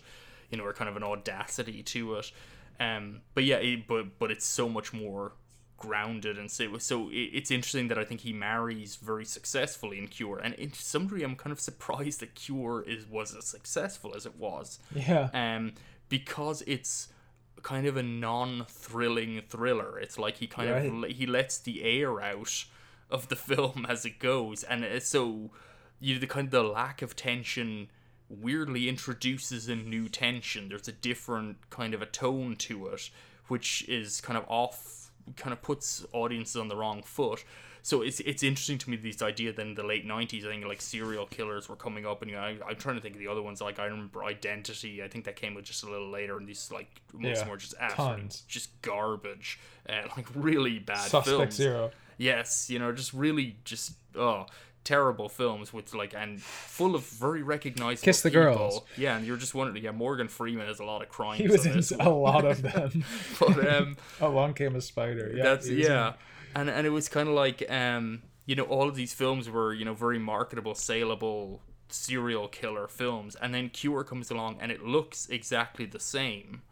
You 0.51 0.59
know, 0.59 0.65
or 0.65 0.75
kind 0.75 0.91
of 0.91 0.97
an 0.97 1.05
audacity 1.05 1.83
to 1.85 2.17
it. 2.17 2.33
Um, 2.81 3.21
but 3.35 3.45
yeah, 3.45 3.57
it, 3.57 3.87
but 3.87 4.19
but 4.19 4.31
it's 4.31 4.45
so 4.45 4.69
much 4.69 4.93
more 4.93 5.33
grounded 5.81 6.39
and 6.39 6.49
so 6.51 6.79
so 6.79 7.09
it's 7.11 7.51
interesting 7.51 7.89
that 7.89 7.99
I 7.99 8.05
think 8.05 8.21
he 8.21 8.33
marries 8.33 8.95
very 8.97 9.25
successfully 9.25 9.99
in 9.99 10.07
Cure, 10.07 10.39
and 10.39 10.55
in 10.55 10.73
some 10.73 11.05
degree, 11.05 11.25
I'm 11.25 11.35
kind 11.35 11.51
of 11.53 11.59
surprised 11.61 12.21
that 12.21 12.35
Cure 12.37 12.85
is 12.87 13.07
was 13.07 13.35
as 13.35 13.47
successful 13.47 14.15
as 14.15 14.25
it 14.27 14.37
was, 14.37 14.79
Yeah. 14.95 15.29
um, 15.35 15.73
because 16.09 16.63
it's 16.67 17.09
kind 17.63 17.87
of 17.87 17.97
a 17.97 18.03
non-thrilling 18.03 19.43
thriller. 19.49 19.99
It's 19.99 20.19
like 20.19 20.37
he 20.37 20.47
kind 20.47 20.71
Right. 20.71 21.11
of 21.11 21.17
he 21.17 21.27
lets 21.27 21.59
the 21.59 21.83
air 21.83 22.21
out 22.21 22.65
of 23.11 23.29
the 23.29 23.37
film 23.51 23.87
as 23.89 24.05
it 24.05 24.19
goes, 24.19 24.63
and 24.65 24.85
it's 24.85 25.09
so 25.09 25.51
you 26.03 26.15
know, 26.15 26.21
the 26.21 26.27
kind 26.27 26.47
of 26.47 26.51
the 26.51 26.63
lack 26.63 27.03
of 27.03 27.15
tension 27.17 27.89
weirdly 28.29 28.89
introduces 28.89 29.69
a 29.69 29.75
new 29.77 30.09
tension. 30.09 30.69
There's 30.69 30.89
a 30.89 30.93
different 30.93 31.69
kind 31.71 31.95
of 31.95 32.01
a 32.03 32.07
tone 32.07 32.57
to 32.57 32.87
it, 32.89 33.11
which 33.49 33.87
is 33.89 34.21
kind 34.21 34.39
of 34.39 34.45
off, 34.49 35.00
kind 35.37 35.53
of 35.53 35.63
puts 35.63 36.05
audiences 36.13 36.57
on 36.57 36.69
the 36.69 36.77
wrong 36.77 37.03
foot. 37.03 37.45
So 37.83 38.03
it's 38.03 38.21
it's 38.21 38.43
interesting 38.43 38.79
to 38.79 38.91
me 38.91 38.97
this 38.97 39.23
idea 39.23 39.53
that 39.53 39.63
in 39.63 39.75
the 39.75 39.83
late 39.83 40.07
'90s, 40.07 40.45
I 40.45 40.51
think 40.51 40.65
like 40.67 40.81
serial 40.83 41.27
killers 41.27 41.69
were 41.69 41.77
coming 41.77 42.05
up, 42.05 42.21
and 42.23 42.31
you 42.31 42.37
know, 42.37 42.43
I, 42.43 42.57
I'm 42.69 42.77
trying 42.77 42.97
to 42.97 43.01
think 43.01 43.15
of 43.15 43.21
the 43.21 43.29
other 43.29 43.43
ones. 43.43 43.61
Like 43.61 43.79
I 43.79 43.87
remember 43.87 44.23
Identity. 44.23 45.03
I 45.03 45.09
think 45.09 45.25
that 45.25 45.37
came 45.37 45.55
with 45.55 45.65
just 45.65 45.83
a 45.83 45.91
little 45.91 46.11
later, 46.11 46.37
and 46.37 46.47
these 46.47 46.71
like 46.71 47.01
most 47.13 47.41
of 47.41 47.47
Yeah, 47.47 47.51
were 47.51 47.57
just 47.57 47.75
just 48.49 48.83
garbage, 48.83 49.59
uh, 49.89 50.03
like 50.17 50.27
really 50.35 50.79
bad 50.79 51.09
Suspect 51.09 51.27
films. 51.27 51.55
Zero. 51.55 51.91
Yes, 52.19 52.69
you 52.69 52.79
know, 52.79 52.93
just 52.93 53.15
really 53.15 53.57
just 53.65 53.93
oh 54.15 54.45
terrible 54.85 55.29
films 55.29 55.73
with 55.73 55.95
like 55.95 56.15
and 56.15 56.41
full 56.41 56.95
of 56.95 57.03
very 57.07 57.43
recognizable 57.43 58.05
Kiss 58.05 58.23
the 58.23 58.31
people. 58.31 58.43
Girls. 58.43 58.81
Yeah, 58.97 59.17
and 59.17 59.27
you're 59.27 59.37
just 59.37 59.55
wondering. 59.55 59.85
Yeah, 59.85 59.91
Morgan 59.93 60.29
Freeman 60.29 60.67
has 60.67 60.81
a 60.81 60.85
lot 60.85 61.03
of 61.03 61.09
crimes. 61.09 61.41
He 61.41 61.49
was 61.49 61.67
in 61.67 62.01
a 62.01 62.11
lot 62.11 62.45
of 62.45 62.63
them. 62.73 63.05
but 63.39 63.69
um, 63.69 63.97
Along 64.21 64.55
came 64.55 64.75
a 64.77 64.81
spider. 64.81 65.33
Yeah. 65.35 65.43
that's 65.43 65.67
was 65.69 65.77
in- 65.79 65.79
yeah, 65.93 66.15
and 66.55 66.69
and 66.71 66.87
it 66.87 66.91
was 66.91 67.09
kind 67.09 67.29
of 67.29 67.35
like 67.35 67.63
um, 67.71 68.23
you 68.47 68.57
know, 68.57 68.65
all 68.65 68.89
of 68.89 68.97
these 68.97 69.13
films 69.15 69.49
were 69.51 69.73
you 69.75 69.85
know 69.85 69.95
very 69.95 70.19
marketable, 70.19 70.75
saleable 70.75 71.61
serial 71.89 72.47
killer 72.49 72.87
films, 72.89 73.37
and 73.37 73.53
then 73.53 73.69
Cure 73.69 74.05
comes 74.05 74.31
along 74.31 74.59
and 74.61 74.71
it 74.73 74.85
looks 74.85 75.29
exactly 75.29 75.85
the 75.87 75.99
same 76.01 76.63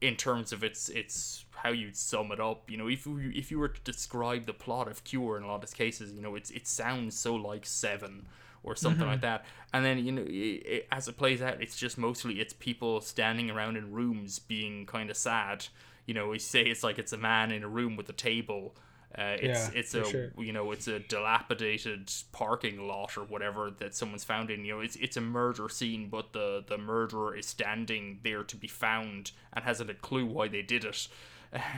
in 0.00 0.16
terms 0.16 0.52
of 0.52 0.62
its 0.62 0.88
its 0.90 1.43
how 1.64 1.70
you'd 1.70 1.96
sum 1.96 2.30
it 2.30 2.38
up. 2.38 2.70
You 2.70 2.76
know, 2.76 2.88
if 2.88 3.06
you 3.06 3.32
if 3.34 3.50
you 3.50 3.58
were 3.58 3.68
to 3.68 3.80
describe 3.80 4.44
the 4.44 4.52
plot 4.52 4.86
of 4.86 5.02
Cure 5.02 5.38
in 5.38 5.42
a 5.42 5.46
lot 5.48 5.64
of 5.64 5.72
cases, 5.74 6.12
you 6.12 6.20
know, 6.20 6.34
it's 6.34 6.50
it 6.50 6.68
sounds 6.68 7.18
so 7.18 7.34
like 7.34 7.64
Seven 7.64 8.26
or 8.62 8.76
something 8.76 9.06
like 9.06 9.22
that. 9.22 9.44
And 9.72 9.84
then 9.84 10.04
you 10.04 10.12
know, 10.12 10.22
i 10.22 10.60
i 10.92 10.96
as 10.96 11.08
it 11.08 11.16
plays 11.16 11.40
out, 11.42 11.62
it's 11.62 11.76
just 11.76 11.96
mostly 11.96 12.34
it's 12.40 12.52
people 12.52 13.00
standing 13.00 13.50
around 13.50 13.76
in 13.76 13.92
rooms 13.92 14.38
being 14.38 14.84
kind 14.86 15.10
of 15.10 15.16
sad. 15.16 15.66
You 16.06 16.12
know, 16.12 16.28
we 16.28 16.38
say 16.38 16.62
it's 16.62 16.84
like 16.84 16.98
it's 16.98 17.14
a 17.14 17.16
man 17.16 17.50
in 17.50 17.64
a 17.64 17.68
room 17.68 17.96
with 17.96 18.08
a 18.10 18.12
table. 18.12 18.76
Uh, 19.16 19.36
it's 19.40 19.70
Yeah, 19.70 19.78
it's 19.78 19.94
a 19.94 20.04
sure. 20.04 20.32
you 20.36 20.52
know 20.52 20.72
it's 20.72 20.88
a 20.88 20.98
dilapidated 20.98 22.12
parking 22.32 22.86
lot 22.86 23.16
or 23.16 23.22
whatever 23.24 23.70
that 23.78 23.94
someone's 23.94 24.24
found 24.24 24.50
in. 24.50 24.64
You 24.66 24.74
know, 24.74 24.80
it's 24.80 24.96
it's 24.96 25.16
a 25.16 25.22
murder 25.22 25.68
scene, 25.70 26.08
but 26.10 26.32
the 26.34 26.62
the 26.66 26.76
murderer 26.76 27.34
is 27.34 27.46
standing 27.46 28.20
there 28.22 28.42
to 28.44 28.56
be 28.56 28.68
found 28.68 29.30
and 29.54 29.64
hasn't 29.64 29.88
a 29.88 29.94
clue 29.94 30.26
why 30.26 30.48
they 30.48 30.62
did 30.62 30.84
it. 30.84 31.08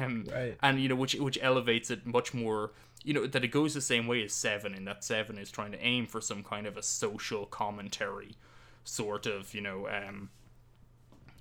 Um, 0.01 0.27
Right. 0.33 0.57
And 0.63 0.81
you 0.81 0.89
know, 0.89 0.95
which 0.97 1.15
which 1.15 1.39
elevates 1.43 1.91
it 1.91 2.07
much 2.07 2.33
more. 2.33 2.73
You 3.05 3.15
know 3.15 3.27
that 3.27 3.45
it 3.45 3.49
goes 3.49 3.75
the 3.75 3.81
same 3.81 4.07
way 4.07 4.25
as 4.25 4.33
Seven, 4.33 4.75
in 4.75 4.85
that 4.87 5.05
Seven 5.05 5.39
is 5.39 5.51
trying 5.51 5.73
to 5.73 5.81
aim 5.85 6.07
for 6.07 6.21
some 6.21 6.43
kind 6.43 6.67
of 6.67 6.77
a 6.77 6.83
social 6.83 7.47
commentary, 7.47 8.37
sort 8.85 9.27
of. 9.27 9.55
You 9.55 9.61
know, 9.61 9.89
um, 9.89 10.31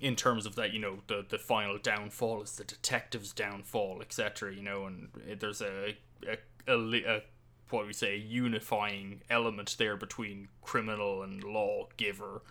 in 0.00 0.14
terms 0.16 0.46
of 0.46 0.54
that, 0.56 0.72
you 0.72 0.78
know, 0.78 0.98
the 1.06 1.24
the 1.28 1.38
final 1.38 1.78
downfall 1.78 2.42
is 2.42 2.56
the 2.56 2.64
detective's 2.64 3.32
downfall, 3.32 4.00
etc. 4.02 4.54
You 4.54 4.62
know, 4.62 4.84
and 4.86 5.08
there's 5.40 5.60
a 5.60 5.96
a, 6.26 6.38
a, 6.68 6.76
a 7.04 7.22
what 7.70 7.86
we 7.86 7.92
say 7.92 8.14
a 8.14 8.18
unifying 8.18 9.22
element 9.28 9.74
there 9.78 9.96
between 9.96 10.48
criminal 10.62 11.22
and 11.22 11.42
lawgiver, 11.42 12.42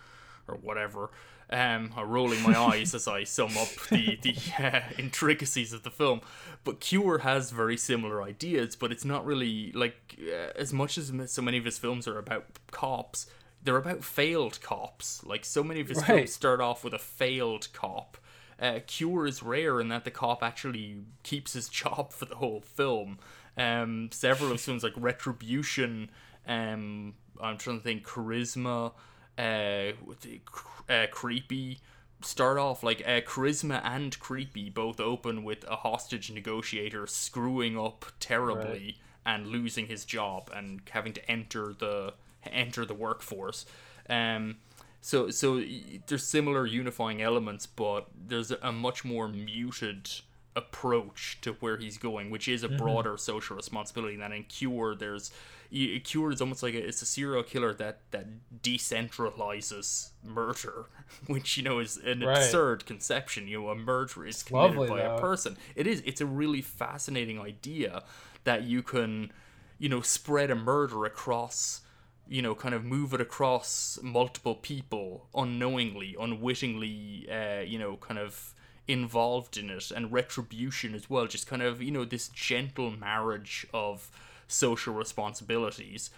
or 0.48 0.56
whatever. 0.56 1.10
Um, 1.48 1.92
I'm 1.96 2.08
rolling 2.08 2.42
my 2.42 2.58
eyes 2.58 2.92
as 2.94 3.06
I 3.06 3.22
sum 3.24 3.56
up 3.56 3.68
the 3.90 4.18
the 4.20 4.34
uh, 4.58 4.80
intricacies 4.98 5.72
of 5.72 5.84
the 5.84 5.90
film, 5.90 6.20
but 6.64 6.80
Cure 6.80 7.18
has 7.18 7.50
very 7.52 7.76
similar 7.76 8.22
ideas, 8.22 8.74
but 8.74 8.90
it's 8.90 9.04
not 9.04 9.24
really 9.24 9.70
like 9.72 10.18
uh, 10.20 10.50
as 10.56 10.72
much 10.72 10.98
as 10.98 11.12
so 11.30 11.42
many 11.42 11.56
of 11.58 11.64
his 11.64 11.78
films 11.78 12.08
are 12.08 12.18
about 12.18 12.46
cops. 12.72 13.26
They're 13.62 13.76
about 13.76 14.02
failed 14.04 14.60
cops. 14.60 15.24
Like 15.24 15.44
so 15.44 15.62
many 15.64 15.80
of 15.80 15.88
his 15.88 15.98
Right. 15.98 16.06
films 16.06 16.32
start 16.32 16.60
off 16.60 16.82
with 16.84 16.94
a 16.94 16.98
failed 16.98 17.68
cop. 17.72 18.18
Uh, 18.60 18.80
Cure 18.86 19.26
is 19.26 19.42
rare 19.42 19.80
in 19.80 19.88
that 19.88 20.04
the 20.04 20.10
cop 20.10 20.42
actually 20.42 20.98
keeps 21.22 21.52
his 21.52 21.68
job 21.80 22.12
for 22.12 22.24
the 22.24 22.36
whole 22.36 22.60
film. 22.60 23.18
Um, 23.56 24.08
several 24.12 24.46
of 24.50 24.56
his 24.56 24.64
films 24.64 24.82
like 24.82 24.92
Retribution, 24.96 26.10
um, 26.46 27.14
I'm 27.40 27.56
trying 27.58 27.78
to 27.78 27.82
think, 27.84 28.04
Charisma, 28.06 28.92
uh, 29.38 29.92
the, 30.22 30.40
uh, 30.88 31.06
Creepy, 31.10 31.80
start 32.22 32.58
off 32.58 32.82
like 32.82 33.02
uh, 33.06 33.20
charisma 33.20 33.80
and 33.84 34.18
creepy 34.18 34.70
both 34.70 35.00
open 35.00 35.44
with 35.44 35.64
a 35.68 35.76
hostage 35.76 36.30
negotiator 36.32 37.06
screwing 37.06 37.78
up 37.78 38.06
terribly 38.20 38.68
Right. 38.68 38.96
and 39.26 39.46
losing 39.48 39.86
his 39.86 40.04
job 40.04 40.50
and 40.54 40.80
having 40.90 41.12
to 41.12 41.30
enter 41.30 41.74
the 41.78 42.14
enter 42.50 42.84
the 42.86 42.94
workforce. 42.94 43.66
Um, 44.08 44.56
so 45.00 45.30
so 45.30 45.62
there's 46.06 46.24
similar 46.26 46.64
unifying 46.66 47.20
elements, 47.20 47.66
but 47.66 48.06
there's 48.16 48.50
a 48.50 48.72
much 48.72 49.04
more 49.04 49.28
muted 49.28 50.08
approach 50.54 51.38
to 51.42 51.52
where 51.60 51.76
he's 51.76 51.98
going, 51.98 52.30
which 52.30 52.48
is 52.48 52.62
a 52.62 52.68
broader 52.68 53.16
social 53.18 53.56
responsibility. 53.56 54.16
than 54.16 54.32
in 54.32 54.44
Cure, 54.44 54.94
there's 54.94 55.30
y- 55.72 56.00
Cure 56.04 56.30
is 56.32 56.40
almost 56.40 56.62
like 56.62 56.74
a, 56.74 56.86
it's 56.86 57.02
a 57.02 57.06
serial 57.06 57.42
killer 57.42 57.74
that 57.74 58.00
that 58.10 58.26
decentralizes 58.62 60.10
murder, 60.24 60.86
which 61.26 61.56
you 61.56 61.62
know 61.62 61.78
is 61.78 61.96
an 61.98 62.22
Right. 62.22 62.36
absurd 62.36 62.86
conception. 62.86 63.48
You 63.48 63.60
know, 63.62 63.68
a 63.70 63.74
murder 63.74 64.26
is 64.26 64.42
committed 64.42 64.76
lovely, 64.76 64.88
by 64.88 65.00
a 65.02 65.20
person. 65.20 65.56
It 65.74 65.86
is. 65.86 66.02
It's 66.04 66.20
a 66.20 66.26
really 66.26 66.62
fascinating 66.62 67.40
idea 67.40 68.02
that 68.44 68.62
you 68.64 68.82
can, 68.82 69.32
you 69.78 69.88
know, 69.88 70.00
spread 70.00 70.50
a 70.50 70.54
murder 70.54 71.04
across 71.04 71.82
you 72.28 72.42
know, 72.42 72.56
kind 72.56 72.74
of 72.74 72.82
move 72.84 73.14
it 73.14 73.20
across 73.20 74.00
multiple 74.02 74.56
people 74.56 75.28
unknowingly, 75.32 76.16
unwittingly, 76.18 77.24
uh, 77.30 77.60
you 77.60 77.78
know, 77.78 77.96
kind 77.98 78.18
of 78.18 78.52
involved 78.88 79.56
in 79.56 79.70
it, 79.70 79.92
and 79.92 80.10
retribution 80.10 80.92
as 80.92 81.08
well. 81.08 81.28
Just 81.28 81.46
kind 81.46 81.62
of, 81.62 81.80
you 81.80 81.92
know, 81.92 82.04
this 82.04 82.26
gentle 82.26 82.90
marriage 82.90 83.64
of 83.72 84.10
social 84.48 84.94
responsibilities. 84.94 86.10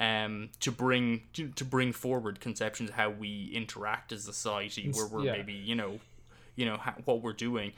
Um, 0.00 0.48
to 0.58 0.72
bring 0.72 1.22
to, 1.34 1.50
to 1.50 1.64
bring 1.64 1.92
forward 1.92 2.40
conceptions 2.40 2.90
of 2.90 2.96
how 2.96 3.10
we 3.10 3.52
interact 3.54 4.10
as 4.10 4.26
a 4.26 4.32
society, 4.32 4.90
where 4.90 5.06
we're 5.06 5.24
yeah. 5.26 5.32
maybe 5.32 5.52
you 5.52 5.76
know, 5.76 6.00
you 6.56 6.66
know 6.66 6.78
ha- 6.78 6.96
what 7.04 7.22
we're 7.22 7.32
doing, 7.32 7.70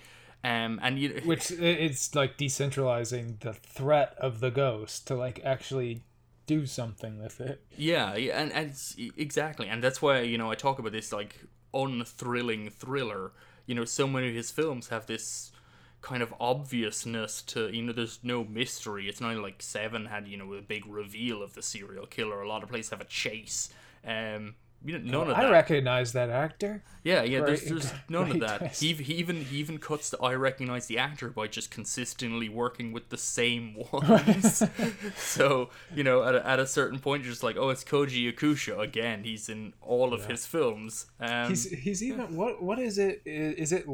um, 0.42 0.80
and 0.82 0.98
you 0.98 1.20
which 1.26 1.52
i- 1.52 1.56
it's 1.56 2.14
like 2.14 2.38
decentralizing 2.38 3.38
the 3.40 3.52
threat 3.52 4.14
of 4.16 4.40
the 4.40 4.50
ghost 4.50 5.06
to 5.08 5.14
like 5.14 5.42
actually 5.44 6.00
do 6.46 6.64
something 6.64 7.22
with 7.22 7.38
it. 7.38 7.62
Yeah, 7.76 8.16
yeah, 8.16 8.40
and, 8.40 8.50
and 8.50 8.70
it's, 8.70 8.96
exactly, 9.18 9.68
and 9.68 9.84
that's 9.84 10.00
why 10.00 10.20
you 10.20 10.38
know 10.38 10.50
I 10.50 10.54
talk 10.54 10.78
about 10.78 10.92
this 10.92 11.12
like 11.12 11.44
unthrilling 11.74 12.70
thriller. 12.70 13.32
You 13.66 13.74
know, 13.74 13.84
so 13.84 14.06
many 14.06 14.28
of 14.28 14.34
his 14.34 14.50
films 14.50 14.88
have 14.88 15.04
this 15.04 15.52
kind 16.02 16.22
of 16.22 16.34
obviousness 16.40 17.42
to 17.42 17.68
you 17.74 17.82
know. 17.82 17.92
There's 17.92 18.20
no 18.22 18.44
mystery. 18.44 19.08
It's 19.08 19.20
not 19.20 19.36
like 19.36 19.62
Seven 19.62 20.06
had 20.06 20.28
you 20.28 20.36
know 20.36 20.54
a 20.54 20.62
big 20.62 20.86
reveal 20.86 21.42
of 21.42 21.54
the 21.54 21.62
serial 21.62 22.06
killer. 22.06 22.40
A 22.42 22.48
lot 22.48 22.62
of 22.62 22.68
places 22.68 22.90
have 22.90 23.00
a 23.00 23.04
chase. 23.04 23.70
Um, 24.06 24.54
you 24.84 24.98
know, 24.98 25.18
none 25.18 25.30
of 25.30 25.36
that. 25.36 25.46
I 25.46 25.50
recognize 25.50 26.12
that 26.12 26.30
actor. 26.30 26.82
Yeah, 27.02 27.22
yeah. 27.22 27.40
There's, 27.40 27.64
there's 27.64 27.92
none 28.08 28.30
of 28.30 28.40
that. 28.40 28.76
He, 28.76 28.92
he 28.92 29.14
even 29.14 29.44
he 29.44 29.56
even 29.58 29.78
cuts 29.78 30.10
the 30.10 30.18
I 30.18 30.34
recognize 30.34 30.86
the 30.86 30.98
actor 30.98 31.28
by 31.28 31.48
just 31.48 31.70
consistently 31.70 32.48
working 32.48 32.92
with 32.92 33.08
the 33.08 33.16
same 33.16 33.76
ones. 33.92 34.62
so 35.16 35.70
you 35.94 36.04
know, 36.04 36.22
at 36.22 36.36
a, 36.36 36.46
at 36.46 36.60
a 36.60 36.66
certain 36.66 37.00
point, 37.00 37.24
you're 37.24 37.32
just 37.32 37.42
like, 37.42 37.56
oh, 37.56 37.70
it's 37.70 37.82
Koji 37.82 38.32
Yakusho 38.32 38.78
again. 38.78 39.24
He's 39.24 39.48
in 39.48 39.74
all 39.80 40.12
of 40.12 40.26
his 40.26 40.46
films. 40.46 41.06
Um, 41.18 41.48
He's 41.48 41.68
he's 41.70 42.02
even 42.02 42.36
what 42.36 42.62
what 42.62 42.78
is 42.78 42.98
it? 42.98 43.22
Is 43.24 43.72
it 43.72 43.86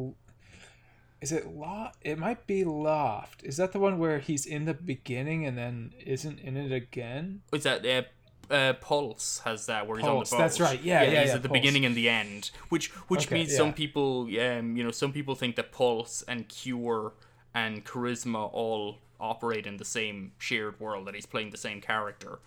is 1.23 1.33
it 1.33 1.47
loft? 1.49 1.99
It 2.03 2.19
might 2.19 2.47
be 2.47 2.65
loft. 2.65 3.43
Is 3.45 3.57
that 3.59 3.73
the 3.73 3.79
one 3.81 3.99
where 3.99 4.19
he's 4.19 4.45
in 4.47 4.67
the 4.67 4.75
beginning 4.75 5.47
and 5.47 5.57
then 5.57 5.95
isn't 6.05 6.41
in 6.41 6.57
it 6.59 6.73
again? 6.73 7.43
is 7.53 7.63
that 7.65 7.87
uh, 7.87 8.53
uh, 8.55 8.73
Pulse 8.75 9.41
has 9.45 9.67
that 9.67 9.87
where 9.87 9.99
he's 9.99 10.09
on 10.09 10.19
the 10.19 10.25
Pulse, 10.25 10.31
boat. 10.31 10.39
that's 10.39 10.61
right. 10.61 10.81
Yeah, 10.83 11.03
yeah, 11.03 11.13
yeah 11.13 11.21
he's 11.21 11.29
yeah, 11.29 11.35
at 11.35 11.43
the 11.43 11.49
Pulse. 11.49 11.61
beginning 11.61 11.85
and 11.87 11.95
the 11.97 12.09
end, 12.09 12.51
which 12.69 12.91
which 13.09 13.27
Okay, 13.27 13.35
means 13.35 13.55
some 13.55 13.73
people, 13.73 14.23
um, 14.41 14.77
you 14.77 14.85
know, 14.85 14.91
some 14.91 15.13
people 15.13 15.35
think 15.35 15.57
that 15.57 15.73
Pulse 15.73 16.23
and 16.29 16.49
Cure 16.49 17.15
and 17.55 17.85
Charisma 17.85 18.51
all 18.53 18.99
operate 19.21 19.67
in 19.67 19.77
the 19.77 19.85
same 19.85 20.33
shared 20.39 20.81
world 20.81 21.07
that 21.07 21.15
he's 21.15 21.27
playing 21.27 21.51
the 21.51 21.57
same 21.59 21.81
character, 21.81 22.41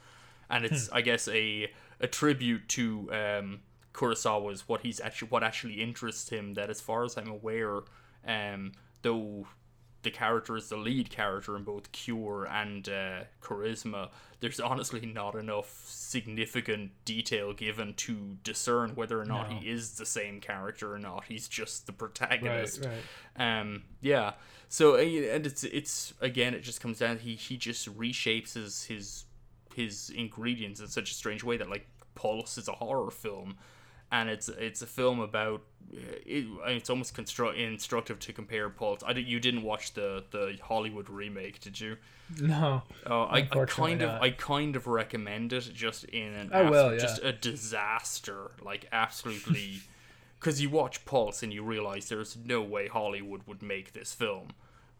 and 0.49 0.65
it's 0.65 0.89
Hmm. 0.89 0.95
I 0.97 1.01
guess 1.01 1.27
a 1.29 1.71
a 2.01 2.07
tribute 2.07 2.67
to 2.69 3.09
um, 3.13 3.59
Kurosawa's 3.93 4.67
what 4.67 4.81
he's 4.81 4.99
actually 4.99 5.29
what 5.29 5.43
actually 5.43 5.81
interests 5.81 6.29
him. 6.29 6.55
That 6.55 6.69
as 6.69 6.81
far 6.81 7.05
as 7.05 7.17
I'm 7.17 7.29
aware, 7.29 7.81
um, 8.25 8.71
though 9.01 9.47
the 10.03 10.11
character 10.11 10.55
is 10.55 10.69
the 10.69 10.77
lead 10.77 11.09
character 11.09 11.55
in 11.55 11.63
both 11.63 11.91
Cure 11.91 12.45
and 12.45 12.87
uh, 12.87 13.21
Charisma, 13.41 14.09
there's 14.39 14.59
honestly 14.59 15.03
not 15.05 15.33
enough 15.33 15.83
significant 15.87 16.91
detail 17.05 17.53
given 17.53 17.93
to 17.95 18.37
discern 18.43 18.91
whether 18.95 19.19
or 19.19 19.25
not 19.25 19.49
No. 19.49 19.57
he 19.57 19.69
is 19.69 19.97
the 19.97 20.05
same 20.05 20.39
character 20.41 20.93
or 20.93 20.99
not. 20.99 21.25
He's 21.25 21.47
just 21.47 21.87
the 21.87 21.91
protagonist. 21.93 22.85
right. 22.85 23.59
Um, 23.59 23.83
yeah. 24.01 24.33
So 24.69 24.95
and 24.95 25.45
it's 25.45 25.63
it's 25.63 26.13
again 26.21 26.53
it 26.53 26.61
just 26.61 26.81
comes 26.81 26.99
down 26.99 27.19
he 27.19 27.35
he 27.35 27.57
just 27.57 27.87
reshapes 27.97 28.53
his 28.53 28.83
his 28.85 29.25
his 29.75 30.09
ingredients 30.11 30.79
in 30.79 30.87
such 30.87 31.11
a 31.11 31.13
strange 31.13 31.43
way 31.43 31.57
that 31.57 31.69
like 31.69 31.87
Pulse 32.15 32.57
is 32.57 32.67
a 32.67 32.73
horror 32.73 33.11
film, 33.11 33.57
and 34.15 34.29
it's 34.29 34.47
it's 34.49 34.81
a 34.81 34.87
film 34.87 35.19
about 35.19 35.61
it, 35.91 36.47
it's 36.67 36.89
almost 36.89 37.13
construct 37.13 37.57
instructive 37.57 38.19
to 38.19 38.33
compare 38.33 38.69
Pulse. 38.69 39.01
I 39.05 39.13
did, 39.13 39.27
you 39.27 39.39
didn't 39.39 39.63
watch 39.63 39.93
the 39.93 40.23
the 40.31 40.57
Hollywood 40.63 41.09
remake, 41.09 41.59
did 41.59 41.79
you? 41.79 41.97
No. 42.41 42.81
Oh, 43.05 43.23
I, 43.23 43.47
I 43.51 43.65
kind 43.65 44.01
of 44.01 44.09
not. 44.09 44.23
I 44.23 44.31
kind 44.31 44.75
of 44.75 44.87
recommend 44.87 45.53
it 45.53 45.69
just 45.73 46.05
in 46.05 46.33
an 46.33 46.49
I 46.53 46.69
will, 46.69 46.91
yeah. 46.93 46.97
just 46.97 47.21
a 47.23 47.31
disaster 47.31 48.51
like 48.63 48.87
absolutely 48.91 49.81
because 50.39 50.61
you 50.61 50.69
watch 50.69 51.05
Pulse 51.05 51.43
and 51.43 51.53
you 51.53 51.61
realize 51.63 52.09
there's 52.09 52.37
no 52.43 52.61
way 52.61 52.87
Hollywood 52.87 53.41
would 53.45 53.61
make 53.61 53.93
this 53.93 54.13
film 54.13 54.49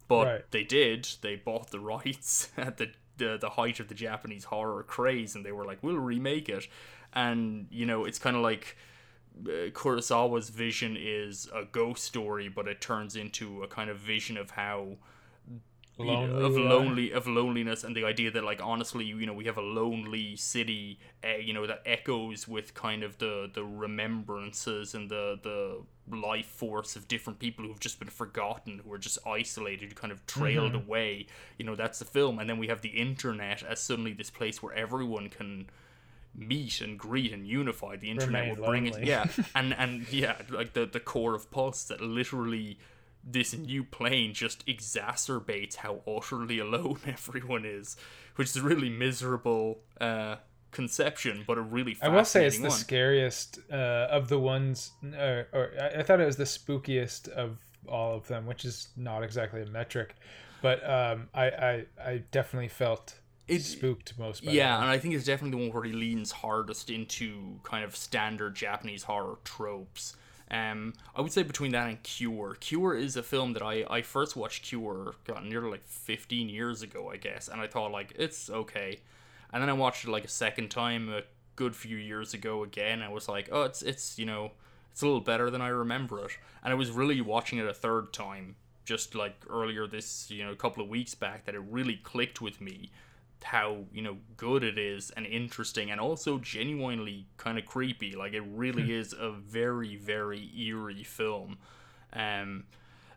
but 0.08 0.26
Right. 0.28 0.52
they 0.52 0.64
did 0.64 1.08
they 1.22 1.36
bought 1.36 1.72
the 1.72 1.80
rights 1.80 2.50
at 2.58 2.78
the, 2.78 2.92
the 3.18 3.38
the 3.40 3.50
height 3.52 3.80
of 3.80 3.88
the 3.88 3.96
Japanese 3.96 4.44
horror 4.46 4.84
craze 4.84 5.36
and 5.36 5.44
they 5.44 5.52
were 5.52 5.66
like 5.66 5.80
we'll 5.82 5.98
remake 5.98 6.48
it 6.48 6.68
and 7.14 7.68
you 7.72 7.88
know 7.88 8.06
it's 8.06 8.20
kind 8.20 8.36
of 8.36 8.44
like 8.44 8.78
Kurosawa's 9.44 10.50
vision 10.50 10.96
is 11.00 11.50
a 11.54 11.66
ghost 11.66 12.04
story 12.04 12.48
but 12.50 12.68
it 12.68 12.82
turns 12.82 13.16
into 13.16 13.64
a 13.64 13.68
kind 13.68 13.90
of 13.90 13.98
vision 13.98 14.38
of 14.38 14.52
how 14.52 14.98
you 15.98 16.18
know, 16.18 16.34
of 16.36 16.58
lonely 16.58 17.12
of 17.12 17.26
loneliness 17.26 17.84
and 17.86 17.96
the 17.96 18.04
idea 18.04 18.30
that 18.30 18.44
like 18.44 18.60
honestly 18.62 19.06
you 19.06 19.26
know 19.26 19.34
we 19.34 19.46
have 19.46 19.58
a 19.58 19.62
lonely 19.62 20.36
city 20.36 21.00
uh, 21.24 21.38
you 21.38 21.54
know 21.54 21.66
that 21.66 21.82
echoes 21.86 22.48
with 22.50 22.74
kind 22.74 23.02
of 23.02 23.18
the 23.20 23.50
the 23.54 23.64
remembrances 23.64 24.94
and 24.94 25.10
the 25.10 25.40
the 25.42 25.82
life 26.14 26.48
force 26.48 26.98
of 26.98 27.08
different 27.08 27.40
people 27.40 27.64
who've 27.66 27.80
just 27.80 27.98
been 27.98 28.10
forgotten 28.10 28.82
who 28.84 28.92
are 28.92 28.98
just 28.98 29.18
isolated 29.26 29.96
kind 29.96 30.12
of 30.12 30.26
trailed 30.28 30.76
Mm-hmm. 30.76 30.76
away. 30.76 31.26
You 31.58 31.66
know 31.66 31.76
that's 31.76 32.00
the 32.00 32.06
film. 32.06 32.40
And 32.40 32.50
then 32.50 32.58
we 32.58 32.68
have 32.68 32.82
the 32.82 32.90
internet 32.90 33.64
as 33.64 33.80
suddenly 33.80 34.14
this 34.14 34.30
place 34.30 34.62
where 34.62 34.74
everyone 34.74 35.30
can 35.30 35.68
meet 36.38 36.82
and 36.82 37.00
greet 37.00 37.32
and 37.34 37.48
unify 37.48 37.96
the 37.96 38.10
internet 38.12 38.44
Remain 38.44 38.60
will 38.60 38.66
bring 38.68 38.88
it. 38.88 39.04
yeah. 39.04 39.26
And 39.56 39.74
and 39.74 40.12
yeah 40.12 40.36
like 40.50 40.74
the 40.74 40.86
the 40.86 41.00
core 41.00 41.34
of 41.36 41.50
pulse 41.52 41.84
that 41.86 42.02
literally 42.02 42.78
this 43.24 43.54
new 43.58 43.84
plane 43.84 44.34
just 44.34 44.66
exacerbates 44.68 45.78
how 45.78 46.02
utterly 46.08 46.60
alone 46.60 47.00
everyone 47.08 47.66
is 47.66 47.98
which 48.36 48.50
is 48.50 48.58
a 48.58 48.62
really 48.62 48.90
miserable 48.90 49.80
uh 50.00 50.36
conception 50.72 51.44
but 51.48 51.58
a 51.58 51.62
really 51.62 51.98
I 52.02 52.10
will 52.10 52.26
say 52.26 52.46
it's 52.46 52.58
the 52.58 52.64
one. 52.64 52.72
scariest 52.72 53.60
uh, 53.72 54.08
of 54.12 54.28
the 54.28 54.38
ones, 54.38 54.92
or, 55.18 55.48
or 55.54 55.72
I 55.82 56.00
I 56.00 56.04
thought 56.04 56.20
it 56.20 56.26
was 56.26 56.36
the 56.36 56.44
spookiest 56.44 57.30
of 57.30 57.58
all 57.88 58.16
of 58.16 58.28
them, 58.28 58.46
which 58.46 58.66
is 58.66 58.90
not 58.98 59.24
exactly 59.24 59.62
a 59.62 59.66
metric, 59.68 60.16
but 60.62 60.84
um, 60.88 61.30
I, 61.34 61.46
I 61.46 61.86
I 62.06 62.18
definitely 62.32 62.68
felt 62.68 63.16
It- 63.48 63.62
spooked 63.62 64.18
most. 64.18 64.44
Yeah, 64.44 64.80
and 64.82 64.90
I 64.90 64.98
think 64.98 65.14
it's 65.14 65.26
definitely 65.26 65.58
the 65.58 65.66
one 65.66 65.74
where 65.74 65.84
he 65.84 65.94
leans 65.94 66.32
hardest 66.32 66.90
into 66.90 67.60
kind 67.64 67.84
of 67.84 67.96
standard 67.96 68.56
Japanese 68.56 69.04
horror 69.04 69.38
tropes. 69.44 70.16
Um, 70.52 70.94
I 71.16 71.22
would 71.22 71.32
say 71.32 71.44
between 71.44 71.72
that 71.72 71.88
and 71.90 72.02
Cure. 72.04 72.56
Cure 72.60 72.96
is 72.96 73.18
a 73.18 73.24
film 73.24 73.54
that 73.54 73.64
I, 73.64 73.84
I 73.90 74.02
first 74.02 74.36
watched 74.36 74.64
Cure 74.64 75.16
God, 75.26 75.44
nearly 75.44 75.72
like 75.72 75.88
15 75.88 76.50
years 76.50 76.82
ago, 76.84 77.10
I 77.12 77.18
guess, 77.18 77.48
and 77.48 77.60
I 77.60 77.68
thought 77.68 77.92
like 77.92 78.14
it's 78.18 78.50
okay. 78.50 79.00
And 79.52 79.62
then 79.62 79.70
I 79.70 79.74
watched 79.74 80.06
it 80.06 80.12
like 80.12 80.26
a 80.26 80.30
second 80.30 80.70
time 80.70 81.10
a 81.10 81.24
good 81.56 81.76
few 81.76 81.98
years 81.98 82.34
ago 82.34 82.64
again. 82.64 83.02
I 83.02 83.10
was 83.10 83.28
like, 83.28 83.50
oh, 83.52 83.64
it's 83.64 83.82
it's 83.82 84.20
you 84.20 84.26
know 84.26 84.52
it's 84.92 85.02
a 85.02 85.06
little 85.06 85.22
better 85.22 85.50
than 85.50 85.62
I 85.62 85.70
remember 85.70 86.24
it. 86.26 86.32
And 86.64 86.72
I 86.72 86.76
was 86.76 86.92
really 86.92 87.22
watching 87.22 87.60
it 87.60 87.66
a 87.66 87.74
third 87.74 88.14
time 88.14 88.56
just 88.86 89.16
like 89.16 89.36
earlier 89.50 89.88
this 89.88 90.30
you 90.30 90.44
know 90.44 90.52
a 90.52 90.56
couple 90.56 90.84
of 90.84 90.90
weeks 90.90 91.16
back 91.16 91.46
that 91.46 91.56
it 91.56 91.64
really 91.72 91.96
clicked 92.04 92.40
with 92.40 92.62
me 92.62 92.92
how 93.46 93.86
you 93.94 94.02
know 94.02 94.18
good 94.38 94.64
it 94.64 94.78
is 94.78 95.12
and 95.12 95.26
interesting 95.26 95.92
and 95.92 96.00
also 96.02 96.40
genuinely 96.40 97.28
kind 97.38 97.58
of 97.58 97.66
creepy. 97.66 98.16
Like 98.16 98.34
it 98.34 98.44
really 98.48 98.92
is 98.92 99.14
a 99.14 99.32
very 99.32 99.96
very 99.98 100.52
eerie 100.58 101.04
film. 101.04 101.58
Um 102.14 102.66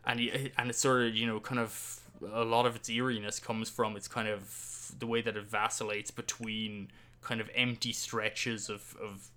and 0.05 0.19
y- 0.19 0.51
and 0.57 0.69
it's 0.69 0.79
sort 0.79 1.03
of 1.03 1.15
you 1.15 1.27
know 1.27 1.39
kind 1.39 1.59
of 1.59 1.99
a 2.33 2.43
lot 2.43 2.65
of 2.65 2.75
its 2.75 2.89
eeriness 2.89 3.39
comes 3.39 3.69
from 3.69 3.95
its 3.95 4.07
kind 4.07 4.27
of 4.27 4.91
the 4.99 5.07
way 5.07 5.21
that 5.21 5.37
it 5.37 5.45
vacillates 5.49 6.11
between 6.11 6.89
kind 7.21 7.41
of 7.41 7.49
empty 7.55 7.93
stretches 7.93 8.69
of 8.69 8.95
of 9.01 9.29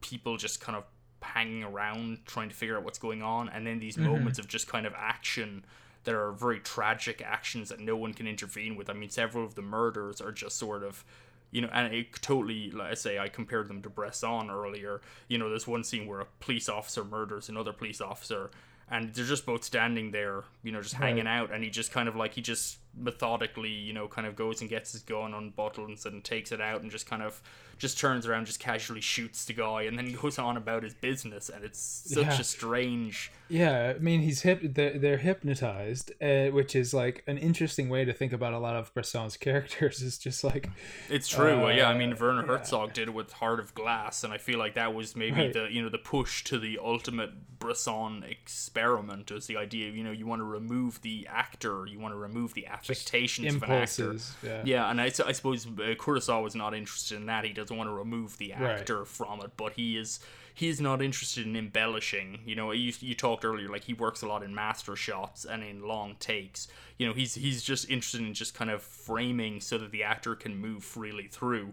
people 0.00 0.36
just 0.36 0.60
kind 0.60 0.76
of 0.76 0.84
hanging 1.22 1.62
around 1.62 2.18
trying 2.26 2.48
to 2.48 2.54
figure 2.54 2.76
out 2.76 2.82
what's 2.84 2.98
going 2.98 3.22
on, 3.22 3.48
and 3.50 3.66
then 3.66 3.78
these 3.78 3.98
Mm-hmm. 3.98 4.00
moments 4.00 4.38
of 4.38 4.48
just 4.48 4.66
kind 4.68 4.86
of 4.86 4.94
action 4.96 5.64
that 6.04 6.14
are 6.14 6.32
very 6.32 6.60
tragic 6.60 7.22
actions 7.24 7.68
that 7.68 7.80
no 7.80 7.96
one 7.96 8.14
can 8.14 8.26
intervene 8.26 8.76
with. 8.76 8.88
I 8.88 8.92
mean, 8.94 9.10
several 9.10 9.44
of 9.44 9.54
the 9.54 9.62
murders 9.62 10.20
are 10.20 10.32
just 10.32 10.56
sort 10.56 10.82
of. 10.82 11.04
You 11.52 11.62
know, 11.62 11.70
and 11.72 11.92
it 11.92 12.12
totally, 12.22 12.70
like 12.70 12.92
I 12.92 12.94
say, 12.94 13.18
I 13.18 13.28
compared 13.28 13.66
them 13.66 13.82
to 13.82 13.90
Bresson 13.90 14.50
earlier. 14.50 15.00
You 15.26 15.36
know, 15.36 15.48
there's 15.48 15.66
one 15.66 15.82
scene 15.82 16.06
where 16.06 16.20
a 16.20 16.26
police 16.38 16.68
officer 16.68 17.02
murders 17.02 17.48
another 17.48 17.72
police 17.72 18.00
officer, 18.00 18.52
and 18.88 19.12
they're 19.12 19.24
just 19.24 19.46
both 19.46 19.64
standing 19.64 20.12
there, 20.12 20.44
you 20.62 20.70
know, 20.70 20.80
just 20.80 20.94
hanging 20.94 21.26
out, 21.26 21.52
and 21.52 21.64
he 21.64 21.70
just 21.70 21.90
kind 21.90 22.08
of 22.08 22.14
like 22.14 22.34
he 22.34 22.40
just 22.40 22.78
methodically, 22.96 23.70
you 23.70 23.92
know, 23.92 24.08
kind 24.08 24.26
of 24.26 24.36
goes 24.36 24.60
and 24.60 24.68
gets 24.70 24.92
his 24.92 25.02
gun, 25.02 25.32
unbuttons 25.32 26.06
and 26.06 26.22
takes 26.24 26.52
it 26.52 26.60
out, 26.60 26.82
and 26.82 26.90
just 26.90 27.06
kind 27.08 27.22
of 27.22 27.40
just 27.78 27.98
turns 27.98 28.26
around, 28.26 28.44
just 28.44 28.60
casually 28.60 29.00
shoots 29.00 29.46
the 29.46 29.54
guy, 29.54 29.82
and 29.82 29.96
then 29.96 30.04
he 30.06 30.12
goes 30.12 30.38
on 30.38 30.56
about 30.58 30.82
his 30.82 30.92
business, 30.92 31.48
and 31.48 31.64
it's 31.64 31.80
such 31.80 32.24
Yeah. 32.26 32.40
a 32.40 32.44
strange. 32.44 33.32
Yeah, 33.48 33.94
I 33.96 33.98
mean, 33.98 34.20
he's 34.20 34.42
hip. 34.42 34.60
They're, 34.62 34.98
they're 34.98 35.16
hypnotized, 35.16 36.12
uh, 36.22 36.46
which 36.48 36.76
is 36.76 36.92
like 36.92 37.24
an 37.26 37.38
interesting 37.38 37.88
way 37.88 38.04
to 38.04 38.12
think 38.12 38.32
about 38.34 38.52
a 38.52 38.58
lot 38.58 38.76
of 38.76 38.92
Bresson's 38.92 39.36
characters. 39.38 40.02
Is 40.02 40.18
just 40.18 40.44
like, 40.44 40.68
It's 41.08 41.26
true, 41.28 41.68
yeah. 41.70 41.88
I 41.88 41.96
mean, 41.96 42.12
Uh, 42.12 42.16
Werner 42.20 42.42
yeah. 42.42 42.58
Herzog 42.58 42.92
did 42.92 43.08
it 43.08 43.14
with 43.14 43.32
Heart 43.32 43.60
of 43.60 43.74
Glass, 43.74 44.24
and 44.24 44.32
I 44.32 44.38
feel 44.38 44.58
like 44.58 44.74
that 44.74 44.92
was 44.94 45.16
maybe 45.16 45.40
Right. 45.40 45.52
the 45.52 45.68
you 45.70 45.82
know 45.82 45.88
the 45.88 45.98
push 45.98 46.44
to 46.44 46.58
the 46.58 46.78
ultimate 46.82 47.58
Bresson 47.58 48.24
experiment 48.24 49.30
is 49.30 49.46
the 49.46 49.56
idea. 49.56 49.88
of, 49.88 49.96
You 49.96 50.04
know, 50.04 50.10
you 50.12 50.26
want 50.26 50.40
to 50.40 50.44
remove 50.44 51.00
the 51.02 51.26
actor, 51.30 51.86
you 51.86 51.98
want 51.98 52.12
to 52.12 52.18
remove 52.18 52.52
the 52.54 52.66
affectations 52.80 53.54
of 53.54 53.62
an 53.62 53.70
actor. 53.70 54.16
Yeah. 54.42 54.62
Yeah, 54.64 54.90
and 54.90 55.00
I 55.00 55.08
suppose 55.10 55.66
uh, 55.66 55.94
Kurosawa 55.98 56.42
was 56.42 56.54
not 56.54 56.74
interested 56.74 57.16
in 57.16 57.26
that. 57.26 57.44
He 57.44 57.52
doesn't 57.52 57.76
want 57.76 57.88
to 57.88 57.94
remove 57.94 58.36
the 58.38 58.52
Right. 58.52 58.80
actor 58.80 59.04
from 59.04 59.40
it, 59.40 59.52
but 59.56 59.74
he 59.74 59.96
is 59.96 60.20
he 60.52 60.68
is 60.68 60.80
not 60.80 61.00
interested 61.00 61.46
in 61.46 61.56
embellishing. 61.56 62.40
You 62.44 62.54
know, 62.56 62.72
you, 62.72 62.92
you 63.00 63.14
talked 63.14 63.44
earlier 63.44 63.68
like 63.68 63.84
he 63.84 63.94
works 63.94 64.20
a 64.22 64.26
lot 64.26 64.42
in 64.42 64.54
master 64.54 64.96
shots 64.96 65.44
and 65.44 65.62
in 65.62 65.82
long 65.86 66.16
takes. 66.18 66.68
You 66.98 67.06
know, 67.06 67.14
he's 67.14 67.34
he's 67.34 67.62
just 67.62 67.88
interested 67.88 68.20
in 68.20 68.34
just 68.34 68.54
kind 68.54 68.70
of 68.70 68.82
framing 68.82 69.60
so 69.60 69.78
that 69.78 69.90
the 69.90 70.02
actor 70.02 70.34
can 70.34 70.56
move 70.56 70.82
freely 70.84 71.28
through. 71.28 71.72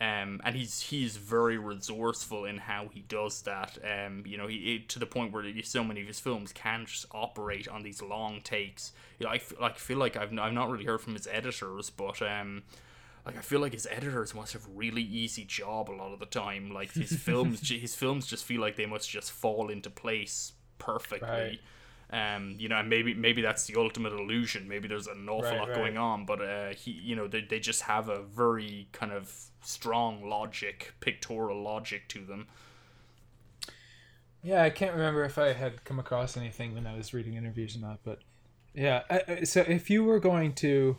Um, 0.00 0.40
and 0.44 0.56
he's 0.56 0.80
he's 0.80 1.16
very 1.16 1.56
resourceful 1.56 2.44
in 2.44 2.58
how 2.58 2.88
he 2.92 3.00
does 3.02 3.42
that. 3.42 3.78
Um, 3.84 4.24
you 4.26 4.36
know, 4.36 4.48
he 4.48 4.80
to 4.88 4.98
the 4.98 5.06
point 5.06 5.32
where 5.32 5.44
so 5.62 5.84
many 5.84 6.00
of 6.00 6.08
his 6.08 6.18
films 6.18 6.52
can 6.52 6.84
just 6.86 7.06
operate 7.12 7.68
on 7.68 7.84
these 7.84 8.02
long 8.02 8.40
takes. 8.40 8.92
You 9.18 9.26
know, 9.26 9.32
I, 9.32 9.36
f- 9.36 9.52
like 9.60 9.78
feel 9.78 9.98
like 9.98 10.16
I've 10.16 10.32
n- 10.32 10.40
I've 10.40 10.52
not 10.52 10.68
really 10.68 10.84
heard 10.84 11.00
from 11.00 11.14
his 11.14 11.28
editors, 11.28 11.90
but 11.90 12.20
um, 12.22 12.64
like 13.24 13.38
I 13.38 13.40
feel 13.40 13.60
like 13.60 13.72
his 13.72 13.86
editors 13.88 14.34
must 14.34 14.52
have 14.54 14.66
a 14.66 14.70
really 14.74 15.02
easy 15.02 15.44
job 15.44 15.88
a 15.88 15.92
lot 15.92 16.12
of 16.12 16.18
the 16.18 16.26
time. 16.26 16.72
Like 16.72 16.92
his 16.92 17.12
films, 17.16 17.68
his 17.68 17.94
films 17.94 18.26
just 18.26 18.44
feel 18.44 18.60
like 18.60 18.74
they 18.74 18.86
must 18.86 19.08
just 19.08 19.30
fall 19.30 19.68
into 19.70 19.90
place 19.90 20.54
perfectly. 20.78 21.28
Right. 21.28 21.60
Um, 22.10 22.54
you 22.58 22.68
know, 22.68 22.76
and 22.76 22.88
maybe 22.88 23.14
maybe 23.14 23.42
that's 23.42 23.66
the 23.66 23.76
ultimate 23.76 24.12
illusion. 24.12 24.68
Maybe 24.68 24.86
there's 24.86 25.06
an 25.06 25.28
awful 25.28 25.50
Right, 25.50 25.58
lot 25.58 25.68
right. 25.68 25.76
going 25.76 25.96
on, 25.96 26.26
but 26.26 26.40
uh, 26.40 26.68
he, 26.68 26.92
you 26.92 27.16
know, 27.16 27.26
they 27.26 27.40
they 27.40 27.58
just 27.58 27.82
have 27.82 28.08
a 28.08 28.22
very 28.22 28.88
kind 28.92 29.10
of 29.12 29.34
strong 29.62 30.28
logic, 30.28 30.94
pictorial 31.00 31.62
logic 31.62 32.08
to 32.08 32.24
them. 32.24 32.46
Yeah, 34.42 34.62
I 34.62 34.70
can't 34.70 34.92
remember 34.92 35.24
if 35.24 35.38
I 35.38 35.54
had 35.54 35.84
come 35.84 35.98
across 35.98 36.36
anything 36.36 36.74
when 36.74 36.86
I 36.86 36.94
was 36.94 37.14
reading 37.14 37.34
interviews 37.34 37.76
or 37.76 37.80
not, 37.80 38.00
but 38.04 38.18
yeah. 38.74 39.02
I, 39.08 39.44
so 39.44 39.62
if 39.62 39.88
you 39.88 40.04
were 40.04 40.20
going 40.20 40.52
to, 40.56 40.98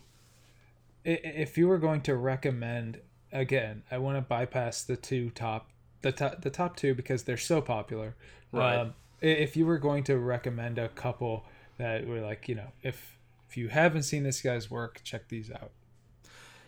if 1.04 1.56
you 1.56 1.68
were 1.68 1.78
going 1.78 2.00
to 2.02 2.16
recommend 2.16 3.00
again, 3.30 3.84
I 3.90 3.98
want 3.98 4.16
to 4.16 4.22
bypass 4.22 4.82
the 4.82 4.96
two 4.96 5.30
top, 5.30 5.70
the 6.02 6.10
top, 6.10 6.42
the 6.42 6.50
top 6.50 6.76
two 6.76 6.94
because 6.94 7.22
they're 7.22 7.36
so 7.36 7.60
popular. 7.60 8.16
Right. 8.50 8.76
Um, 8.76 8.94
if 9.20 9.56
you 9.56 9.66
were 9.66 9.78
going 9.78 10.04
to 10.04 10.18
recommend 10.18 10.78
a 10.78 10.88
couple 10.88 11.44
that 11.78 12.06
were 12.06 12.20
like, 12.20 12.48
you 12.48 12.54
know, 12.54 12.72
if 12.82 13.18
if 13.48 13.56
you 13.56 13.68
haven't 13.68 14.02
seen 14.02 14.22
this 14.22 14.40
guy's 14.40 14.70
work, 14.70 15.00
check 15.04 15.28
these 15.28 15.50
out. 15.50 15.70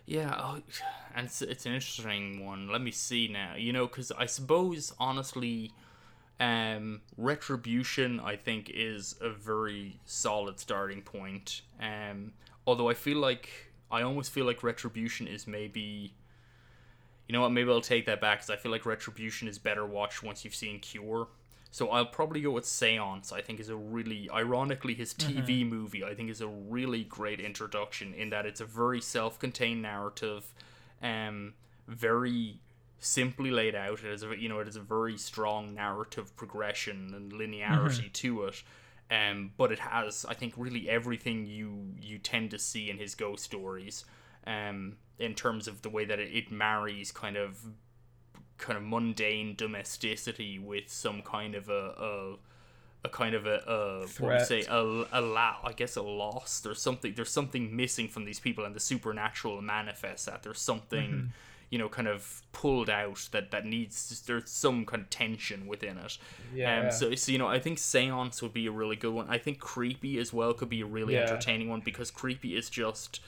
Yeah, 0.06 0.34
oh, 0.38 0.62
and 1.14 1.26
it's, 1.26 1.42
it's 1.42 1.66
an 1.66 1.74
interesting 1.74 2.46
one. 2.46 2.68
Let 2.68 2.80
me 2.80 2.90
see 2.90 3.28
now. 3.28 3.56
You 3.56 3.72
know, 3.72 3.86
because 3.86 4.10
I 4.12 4.26
suppose 4.26 4.94
honestly, 4.98 5.72
um, 6.40 7.02
retribution 7.16 8.20
I 8.20 8.36
think 8.36 8.70
is 8.72 9.16
a 9.20 9.30
very 9.30 10.00
solid 10.06 10.58
starting 10.58 11.02
point. 11.02 11.62
Um, 11.80 12.32
although 12.66 12.88
I 12.88 12.94
feel 12.94 13.18
like 13.18 13.50
I 13.90 14.02
almost 14.02 14.30
feel 14.30 14.46
like 14.46 14.62
retribution 14.62 15.26
is 15.26 15.46
maybe. 15.46 16.14
You 17.26 17.34
know 17.34 17.42
what? 17.42 17.50
Maybe 17.52 17.70
I'll 17.70 17.82
take 17.82 18.06
that 18.06 18.22
back 18.22 18.38
because 18.38 18.48
I 18.48 18.56
feel 18.56 18.72
like 18.72 18.86
Retribution 18.86 19.48
is 19.48 19.58
better 19.58 19.84
watched 19.84 20.22
once 20.22 20.46
you've 20.46 20.54
seen 20.54 20.80
Cure. 20.80 21.28
So 21.78 21.90
I'll 21.90 22.06
probably 22.06 22.40
go 22.40 22.50
with 22.50 22.66
Seance. 22.66 23.32
I 23.32 23.40
think 23.40 23.60
is 23.60 23.68
a 23.68 23.76
really, 23.76 24.28
ironically, 24.34 24.94
his 24.94 25.14
TV 25.14 25.64
movie. 25.64 26.02
I 26.02 26.12
think 26.12 26.28
is 26.28 26.40
a 26.40 26.48
really 26.48 27.04
great 27.04 27.38
introduction 27.38 28.14
in 28.14 28.30
that 28.30 28.46
it's 28.46 28.60
a 28.60 28.64
very 28.64 29.00
self-contained 29.00 29.80
narrative, 29.80 30.52
um, 31.00 31.54
very 31.86 32.58
simply 32.98 33.52
laid 33.52 33.76
out. 33.76 34.00
It 34.00 34.10
is 34.10 34.24
a, 34.24 34.36
you 34.36 34.48
know, 34.48 34.58
it 34.58 34.66
is 34.66 34.74
a 34.74 34.80
very 34.80 35.16
strong 35.16 35.72
narrative 35.72 36.34
progression 36.34 37.14
and 37.14 37.30
linearity 37.30 38.12
to 38.12 38.46
it. 38.46 38.60
Um, 39.08 39.52
but 39.56 39.70
it 39.70 39.78
has, 39.78 40.26
I 40.28 40.34
think, 40.34 40.54
really 40.56 40.90
everything 40.90 41.46
you 41.46 41.94
you 42.00 42.18
tend 42.18 42.50
to 42.50 42.58
see 42.58 42.90
in 42.90 42.98
his 42.98 43.14
ghost 43.14 43.44
stories. 43.44 44.04
Um, 44.48 44.96
in 45.20 45.34
terms 45.34 45.68
of 45.68 45.82
the 45.82 45.90
way 45.90 46.04
that 46.06 46.18
it, 46.18 46.34
it 46.34 46.50
marries 46.50 47.12
kind 47.12 47.36
of 47.36 47.60
kind 48.58 48.76
of 48.76 48.82
mundane 48.84 49.54
domesticity 49.56 50.58
with 50.58 50.88
some 50.88 51.22
kind 51.22 51.54
of 51.54 51.68
a, 51.68 51.94
a 51.98 52.34
a 53.04 53.08
kind 53.08 53.34
of 53.34 53.46
a, 53.46 53.58
a 53.66 54.00
what 54.20 54.20
would 54.32 54.40
you 54.40 54.44
say 54.44 54.64
a, 54.68 54.80
a 55.12 55.20
la- 55.20 55.58
I 55.64 55.72
guess 55.76 55.96
a 55.96 56.02
loss. 56.02 56.60
There's 56.60 56.80
something 56.82 57.14
there's 57.14 57.30
something 57.30 57.74
missing 57.74 58.08
from 58.08 58.24
these 58.24 58.40
people, 58.40 58.64
and 58.64 58.74
the 58.74 58.80
supernatural 58.80 59.62
manifests 59.62 60.26
that. 60.26 60.42
There's 60.42 60.60
something 60.60 61.10
Mm-hmm. 61.10 61.26
you 61.70 61.78
know 61.78 61.88
kind 61.88 62.08
of 62.08 62.42
pulled 62.52 62.88
out 62.90 63.28
that 63.32 63.50
that 63.52 63.64
needs 63.66 64.22
there's 64.26 64.50
some 64.50 64.84
kind 64.86 65.02
of 65.02 65.10
tension 65.10 65.66
within 65.66 65.96
it. 65.98 66.18
Yeah. 66.54 66.80
Um, 66.86 66.90
so 66.90 67.14
so 67.14 67.30
you 67.30 67.38
know 67.38 67.46
I 67.46 67.60
think 67.60 67.78
Seance 67.78 68.42
would 68.42 68.52
be 68.54 68.66
a 68.66 68.72
really 68.72 68.96
good 68.96 69.12
one. 69.14 69.26
I 69.28 69.38
think 69.38 69.60
Creepy 69.60 70.18
as 70.18 70.32
well 70.32 70.52
could 70.54 70.68
be 70.70 70.80
a 70.80 70.86
really 70.86 71.14
Yeah. 71.14 71.20
entertaining 71.24 71.68
one 71.68 71.80
because 71.80 72.10
Creepy 72.10 72.56
is 72.56 72.68
just 72.68 73.20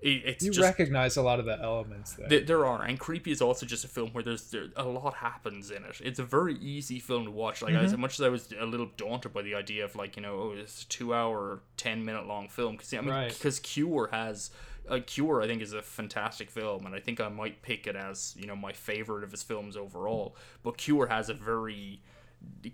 it, 0.00 0.42
You 0.42 0.50
just 0.50 0.60
recognize 0.64 1.16
a 1.16 1.22
lot 1.22 1.40
of 1.40 1.46
the 1.46 1.58
elements 1.60 2.12
there. 2.14 2.28
Th- 2.28 2.46
there 2.46 2.66
are, 2.66 2.82
and 2.82 2.98
Creepy 2.98 3.30
is 3.30 3.40
also 3.40 3.64
just 3.64 3.84
a 3.84 3.88
film 3.88 4.10
where 4.10 4.22
there's 4.22 4.50
there, 4.50 4.66
a 4.76 4.84
lot 4.84 5.14
happens 5.14 5.70
in 5.70 5.82
it. 5.84 6.00
It's 6.04 6.18
a 6.18 6.24
very 6.24 6.56
easy 6.56 6.98
film 6.98 7.24
to 7.24 7.30
watch. 7.30 7.62
Like 7.62 7.72
Mm-hmm. 7.74 7.84
as 7.86 7.96
much 7.96 8.20
as 8.20 8.26
I 8.26 8.28
was 8.28 8.52
a 8.60 8.66
little 8.66 8.90
daunted 8.96 9.32
by 9.32 9.42
the 9.42 9.54
idea 9.54 9.84
of 9.84 9.96
like 9.96 10.16
you 10.16 10.22
know, 10.22 10.34
oh, 10.34 10.54
it's 10.56 10.82
a 10.82 10.88
two-hour, 10.88 11.62
ten-minute 11.78 12.26
long 12.26 12.48
film 12.48 12.72
because 12.76 12.92
I 12.92 13.00
mean, 13.00 13.10
Right. 13.10 13.32
because 13.32 13.58
Cure 13.60 14.08
has. 14.12 14.50
Uh, 14.86 15.00
Cure, 15.06 15.40
I 15.40 15.46
think, 15.46 15.62
is 15.62 15.72
a 15.72 15.80
fantastic 15.80 16.50
film, 16.50 16.84
and 16.84 16.94
I 16.94 17.00
think 17.00 17.18
I 17.18 17.30
might 17.30 17.62
pick 17.62 17.86
it 17.86 17.96
as 17.96 18.34
you 18.38 18.46
know 18.46 18.54
my 18.54 18.74
favorite 18.74 19.24
of 19.24 19.30
his 19.30 19.42
films 19.42 19.78
overall. 19.78 20.36
But 20.62 20.76
Cure 20.76 21.06
has 21.06 21.30
a 21.30 21.34
very 21.34 22.02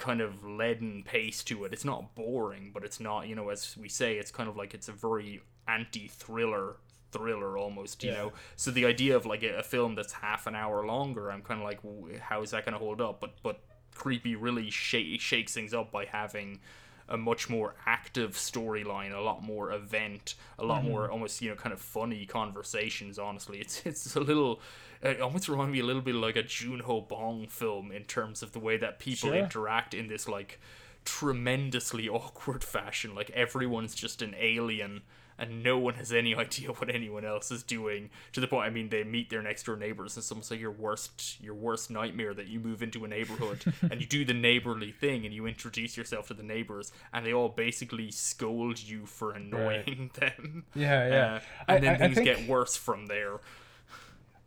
kind 0.01 0.21
of 0.21 0.45
leaden 0.45 1.05
pace 1.05 1.45
to 1.45 1.65
it. 1.65 1.73
It's 1.73 1.85
not 1.85 2.17
boring, 2.17 2.73
but 2.75 2.83
it's 2.83 2.99
not 2.99 3.29
you 3.29 3.37
know 3.37 3.51
as 3.51 3.77
we 3.77 3.89
say, 3.89 4.17
it's 4.17 4.33
kind 4.33 4.49
of 4.49 4.57
like 4.57 4.75
it's 4.75 4.89
a 4.89 4.93
very 4.93 5.43
anti-thriller 5.69 6.09
thriller 6.09 6.77
almost 7.17 8.03
you 8.05 8.11
Yeah. 8.11 8.17
know? 8.17 8.33
So 8.57 8.71
the 8.71 8.87
idea 8.87 9.17
of 9.17 9.27
like 9.27 9.43
a, 9.43 9.59
a 9.59 9.63
film 9.63 9.95
that's 9.95 10.13
half 10.13 10.47
an 10.47 10.55
hour 10.55 10.85
longer 10.87 11.31
i'm 11.31 11.43
kind 11.43 11.61
of 11.61 11.65
like 11.67 11.81
how 12.21 12.43
is 12.43 12.51
that 12.51 12.65
going 12.65 12.73
to 12.75 12.79
hold 12.79 13.01
up? 13.01 13.21
But 13.21 13.35
but 13.43 13.61
creepy 13.95 14.37
really 14.37 14.71
sh- 14.71 15.19
shakes 15.19 15.53
things 15.55 15.75
up 15.75 15.91
by 15.93 16.05
having 16.07 16.61
a 17.09 17.17
much 17.17 17.51
more 17.51 17.75
active 17.87 18.33
storyline 18.35 19.13
a 19.13 19.21
lot 19.21 19.43
more 19.43 19.73
event 19.73 20.37
a 20.61 20.65
lot 20.65 20.85
more 20.85 21.03
mm-hmm. 21.03 21.13
almost 21.13 21.43
you 21.43 21.51
know 21.51 21.57
kind 21.57 21.73
of 21.73 21.81
funny 21.81 22.25
conversations 22.25 23.19
honestly. 23.19 23.59
It's 23.61 23.83
it's 23.85 24.15
a 24.17 24.21
little 24.21 24.61
it 25.03 25.21
almost 25.21 25.49
reminds 25.49 25.73
me 25.73 25.81
a 25.81 25.85
little 25.85 26.03
bit 26.03 26.15
like 26.15 26.37
a 26.37 26.43
Joon-ho 26.43 27.01
Bong 27.01 27.47
film 27.49 27.91
in 27.91 28.05
terms 28.05 28.43
of 28.43 28.53
the 28.53 28.61
way 28.61 28.77
that 28.77 28.99
people 28.99 29.31
Sure. 29.31 29.39
interact 29.39 29.95
in 29.95 30.07
this 30.09 30.29
like 30.29 30.61
tremendously 31.05 32.09
awkward 32.21 32.63
fashion. 32.63 33.15
Like 33.15 33.31
everyone's 33.31 33.95
just 33.95 34.23
an 34.23 34.35
alien 34.39 35.03
and 35.41 35.63
no 35.65 35.77
one 35.79 35.95
has 35.95 36.13
any 36.13 36.35
idea 36.45 36.69
what 36.71 36.89
anyone 36.95 37.25
else 37.25 37.51
is 37.51 37.63
doing 37.65 38.11
to 38.33 38.41
the 38.41 38.47
point 38.47 38.67
i 38.67 38.71
mean 38.71 38.89
they 38.91 39.03
meet 39.03 39.31
their 39.31 39.43
next 39.43 39.65
door 39.65 39.77
neighbors 39.77 40.15
and 40.17 40.23
it's 40.23 40.31
almost 40.31 40.51
like 40.51 40.61
your 40.61 40.71
worst 40.71 41.41
your 41.41 41.55
worst 41.55 41.91
nightmare 41.91 42.35
that 42.35 42.47
you 42.47 42.61
move 42.61 42.83
into 42.83 43.05
a 43.05 43.09
neighborhood. 43.09 43.65
And 43.91 44.01
you 44.01 44.07
do 44.07 44.25
the 44.25 44.35
neighborly 44.35 44.93
thing 44.93 45.25
and 45.25 45.35
you 45.35 45.47
introduce 45.47 45.97
yourself 45.97 46.29
to 46.29 46.35
the 46.35 46.43
neighbors 46.43 46.93
and 47.13 47.25
they 47.27 47.33
all 47.33 47.49
basically 47.49 48.11
scold 48.11 48.79
you 48.83 49.07
for 49.07 49.33
annoying 49.33 50.11
them. 50.21 50.65
Yeah, 50.75 51.09
yeah. 51.09 51.35
Uh, 51.35 51.41
and 51.69 51.77
I- 51.77 51.81
then 51.81 51.91
I- 51.91 51.95
I 51.95 51.99
things 51.99 52.15
think- 52.17 52.25
get 52.27 52.49
worse 52.49 52.77
from 52.77 53.07
there. 53.07 53.41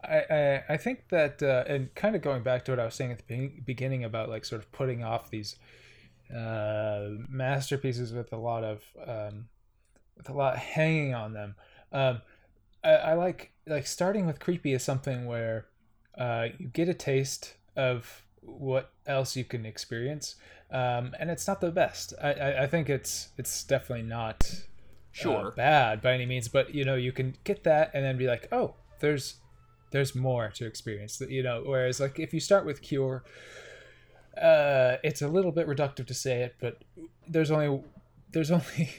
I, 0.03 0.17
I, 0.29 0.63
I 0.69 0.77
think 0.77 1.07
that 1.09 1.41
uh, 1.41 1.63
and 1.65 1.93
kind 1.95 2.15
of 2.15 2.21
going 2.21 2.43
back 2.43 2.65
to 2.65 2.71
what 2.71 2.79
I 2.79 2.85
was 2.85 2.93
saying 2.95 3.11
at 3.13 3.19
the 3.25 3.33
be- 3.47 3.61
beginning 3.65 4.03
about 4.03 4.29
like 4.29 4.45
sort 4.45 4.61
of 4.61 4.71
putting 4.71 5.03
off 5.03 5.29
these 5.29 5.55
uh, 6.35 7.09
masterpieces 7.29 8.13
with 8.13 8.31
a 8.33 8.37
lot 8.37 8.63
of 8.63 8.81
um, 9.05 9.47
with 10.17 10.29
a 10.29 10.33
lot 10.33 10.57
hanging 10.57 11.13
on 11.13 11.33
them. 11.33 11.55
Um, 11.91 12.21
I, 12.83 12.91
I 12.91 13.13
like 13.13 13.51
like 13.65 13.87
starting 13.87 14.25
with 14.25 14.39
creepy 14.39 14.73
is 14.73 14.83
something 14.83 15.25
where 15.25 15.67
uh, 16.17 16.47
you 16.57 16.67
get 16.67 16.89
a 16.89 16.93
taste 16.93 17.55
of 17.75 18.23
what 18.41 18.91
else 19.05 19.35
you 19.35 19.45
can 19.45 19.65
experience. 19.65 20.35
Um, 20.69 21.13
and 21.19 21.29
it's 21.29 21.47
not 21.47 21.61
the 21.61 21.71
best. 21.71 22.13
I, 22.21 22.33
I, 22.33 22.63
I 22.63 22.67
think 22.67 22.89
it's 22.89 23.29
it's 23.37 23.63
definitely 23.63 24.05
not 24.05 24.43
uh, 24.51 24.57
Sure. 25.11 25.53
bad 25.55 26.01
by 26.01 26.13
any 26.13 26.25
means, 26.25 26.47
but 26.47 26.73
you 26.73 26.83
know 26.83 26.95
you 26.95 27.11
can 27.11 27.35
get 27.43 27.63
that 27.63 27.91
and 27.93 28.03
then 28.03 28.17
be 28.17 28.27
like, 28.27 28.47
oh, 28.51 28.75
there's 28.99 29.35
there's 29.91 30.15
more 30.15 30.49
to 30.49 30.65
experience. 30.65 31.21
You 31.21 31.43
know, 31.43 31.63
whereas 31.65 31.99
like 31.99 32.19
if 32.19 32.33
you 32.33 32.39
start 32.39 32.65
with 32.65 32.81
Cure, 32.81 33.23
uh, 34.41 34.97
it's 35.03 35.21
a 35.21 35.27
little 35.27 35.51
bit 35.51 35.67
reductive 35.67 36.07
to 36.07 36.13
say 36.13 36.41
it, 36.41 36.55
but 36.59 36.83
there's 37.27 37.51
only 37.51 37.81
there's 38.31 38.51
only 38.51 38.89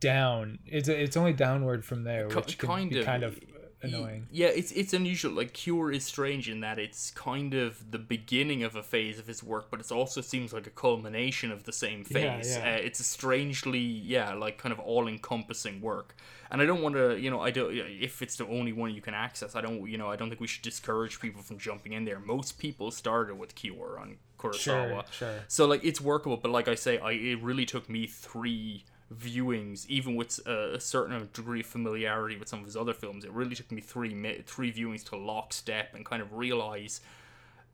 down. 0.00 0.58
It's 0.66 0.88
it's 0.88 1.16
only 1.16 1.32
downward 1.32 1.84
from 1.84 2.04
there, 2.04 2.28
which 2.28 2.58
can 2.58 2.68
kind 2.68 2.96
of. 2.96 3.04
kind 3.04 3.22
of 3.22 3.38
annoying. 3.84 4.26
Yeah, 4.30 4.46
it's 4.48 4.72
it's 4.72 4.92
unusual. 4.92 5.32
Like 5.32 5.52
Cure 5.52 5.92
is 5.92 6.04
strange 6.04 6.48
in 6.48 6.60
that 6.60 6.78
it's 6.78 7.10
kind 7.10 7.54
of 7.54 7.90
the 7.90 7.98
beginning 7.98 8.62
of 8.62 8.76
a 8.76 8.82
phase 8.82 9.18
of 9.18 9.26
his 9.26 9.42
work, 9.42 9.70
but 9.70 9.80
it 9.80 9.92
also 9.92 10.20
seems 10.20 10.52
like 10.52 10.66
a 10.66 10.70
culmination 10.70 11.50
of 11.50 11.64
the 11.64 11.72
same 11.72 12.04
Yeah, 12.08 12.36
phase. 12.38 12.56
yeah. 12.56 12.74
Uh, 12.74 12.76
it's 12.76 13.00
a 13.00 13.04
strangely, 13.04 13.78
yeah, 13.78 14.32
like 14.34 14.58
kind 14.58 14.72
of 14.72 14.80
all-encompassing 14.80 15.80
work. 15.80 16.16
And 16.50 16.62
I 16.62 16.66
don't 16.66 16.82
want 16.82 16.94
to, 16.94 17.18
you 17.18 17.30
know, 17.30 17.40
I 17.40 17.50
don't. 17.50 17.74
If 17.74 18.22
it's 18.22 18.36
the 18.36 18.46
only 18.46 18.72
one 18.72 18.94
you 18.94 19.00
can 19.00 19.14
access, 19.14 19.54
I 19.54 19.60
don't, 19.60 19.88
you 19.88 19.98
know, 19.98 20.10
I 20.10 20.16
don't 20.16 20.28
think 20.28 20.40
we 20.40 20.46
should 20.46 20.62
discourage 20.62 21.20
people 21.20 21.42
from 21.42 21.58
jumping 21.58 21.92
in 21.92 22.04
there. 22.04 22.20
Most 22.20 22.58
people 22.58 22.90
started 22.90 23.36
with 23.36 23.54
Cure 23.54 23.98
on 24.00 24.16
Kurosawa. 24.38 24.58
Sure, 24.58 25.04
sure. 25.10 25.34
So 25.48 25.66
like 25.66 25.84
it's 25.84 26.00
workable, 26.00 26.36
but 26.36 26.50
like 26.50 26.68
I 26.68 26.74
say, 26.74 26.98
I 26.98 27.12
it 27.12 27.42
really 27.42 27.66
took 27.66 27.88
me 27.90 28.06
three 28.06 28.84
viewings, 29.18 29.86
even 29.88 30.14
with 30.14 30.40
a, 30.46 30.74
a 30.74 30.80
certain 30.80 31.28
degree 31.32 31.60
of 31.60 31.66
familiarity 31.66 32.36
with 32.36 32.48
some 32.48 32.60
of 32.60 32.66
his 32.66 32.76
other 32.76 32.92
films. 32.92 33.24
It 33.24 33.32
really 33.32 33.54
took 33.54 33.70
me 33.70 33.80
three 33.80 34.42
three 34.46 34.72
viewings 34.72 35.04
to 35.10 35.16
lockstep 35.16 35.94
and 35.94 36.04
kind 36.04 36.22
of 36.22 36.32
realize, 36.32 37.00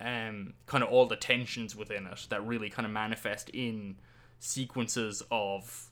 um, 0.01 0.55
kind 0.67 0.83
of 0.85 0.91
all 0.91 1.07
the 1.07 1.17
tensions 1.17 1.75
within 1.75 2.07
it 2.07 2.27
that 2.31 2.47
really 2.47 2.71
kind 2.71 2.87
of 2.87 2.93
manifest 2.93 3.51
in 3.51 3.97
sequences 4.39 5.23
of 5.31 5.89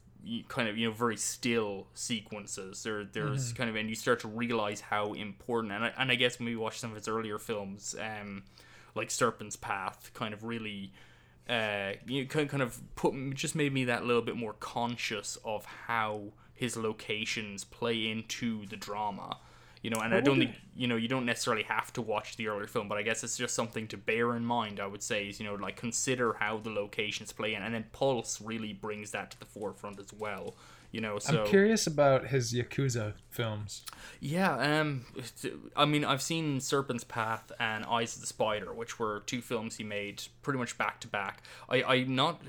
kind 0.49 0.67
of 0.67 0.77
you 0.77 0.87
know 0.87 0.93
very 0.93 1.15
still 1.15 1.87
sequences 1.93 2.83
there 2.83 3.05
there's 3.05 3.53
kind 3.53 3.69
of 3.69 3.75
and 3.77 3.87
you 3.87 3.95
start 3.95 4.19
to 4.19 4.27
realize 4.27 4.81
how 4.81 5.13
important 5.13 5.71
and 5.71 5.85
I, 5.85 5.93
and 5.97 6.11
I 6.11 6.15
guess 6.15 6.39
when 6.39 6.47
we 6.47 6.57
watch 6.57 6.77
some 6.77 6.89
of 6.89 6.97
his 6.97 7.07
earlier 7.07 7.39
films 7.39 7.95
um 7.97 8.43
like 8.95 9.11
Serpent's 9.11 9.55
Path 9.55 10.11
kind 10.13 10.33
of 10.33 10.43
really 10.43 10.91
uh 11.49 11.93
you 12.05 12.23
know, 12.23 12.45
kind 12.45 12.61
of 12.61 12.81
put 12.95 13.13
just 13.33 13.55
made 13.55 13.73
me 13.73 13.85
that 13.85 14.05
little 14.05 14.21
bit 14.21 14.35
more 14.35 14.53
conscious 14.53 15.37
of 15.43 15.65
how 15.87 16.33
his 16.53 16.75
locations 16.75 17.63
play 17.63 18.09
into 18.09 18.65
the 18.67 18.75
drama. 18.75 19.37
You 19.81 19.89
know 19.89 20.01
and 20.01 20.13
I 20.13 20.19
don't 20.19 20.39
think 20.39 20.55
you 20.75 20.87
know 20.87 20.97
you 20.97 21.07
don't 21.07 21.25
necessarily 21.25 21.63
have 21.63 21.93
to 21.93 22.01
watch 22.01 22.35
the 22.35 22.49
earlier 22.49 22.67
film 22.67 22.89
but 22.89 22.97
I 22.97 23.01
guess 23.01 23.23
it's 23.23 23.37
just 23.37 23.55
something 23.55 23.87
to 23.87 23.97
bear 23.97 24.35
in 24.35 24.43
mind 24.43 24.81
I 24.81 24.85
would 24.85 25.01
say 25.01 25.29
is 25.29 25.39
you 25.39 25.45
know 25.45 25.55
like 25.55 25.77
consider 25.77 26.33
how 26.33 26.57
the 26.57 26.69
locations 26.69 27.31
play 27.31 27.53
in 27.53 27.63
and 27.63 27.73
then 27.73 27.85
Pulse 27.93 28.41
really 28.41 28.73
brings 28.73 29.11
that 29.11 29.31
to 29.31 29.39
the 29.39 29.45
forefront 29.45 29.97
as 29.97 30.11
well 30.11 30.55
you 30.91 31.01
know 31.01 31.19
so 31.19 31.41
I'm 31.41 31.47
curious 31.47 31.87
about 31.87 32.27
his 32.27 32.53
Yakuza 32.53 33.13
films. 33.29 33.83
yeah, 34.19 34.79
um, 34.79 35.05
I 35.75 35.85
mean, 35.85 36.03
I've 36.03 36.21
seen 36.21 36.59
Serpent's 36.59 37.03
Path 37.03 37.51
and 37.59 37.85
Eyes 37.85 38.15
of 38.15 38.21
the 38.21 38.27
Spider, 38.27 38.73
which 38.73 38.99
were 38.99 39.21
two 39.25 39.41
films 39.41 39.77
he 39.77 39.83
made 39.83 40.23
pretty 40.41 40.59
much 40.59 40.77
back 40.77 40.99
to 41.01 41.07
back. 41.07 41.43
I, 41.69 41.83
I 41.83 42.03
not 42.03 42.41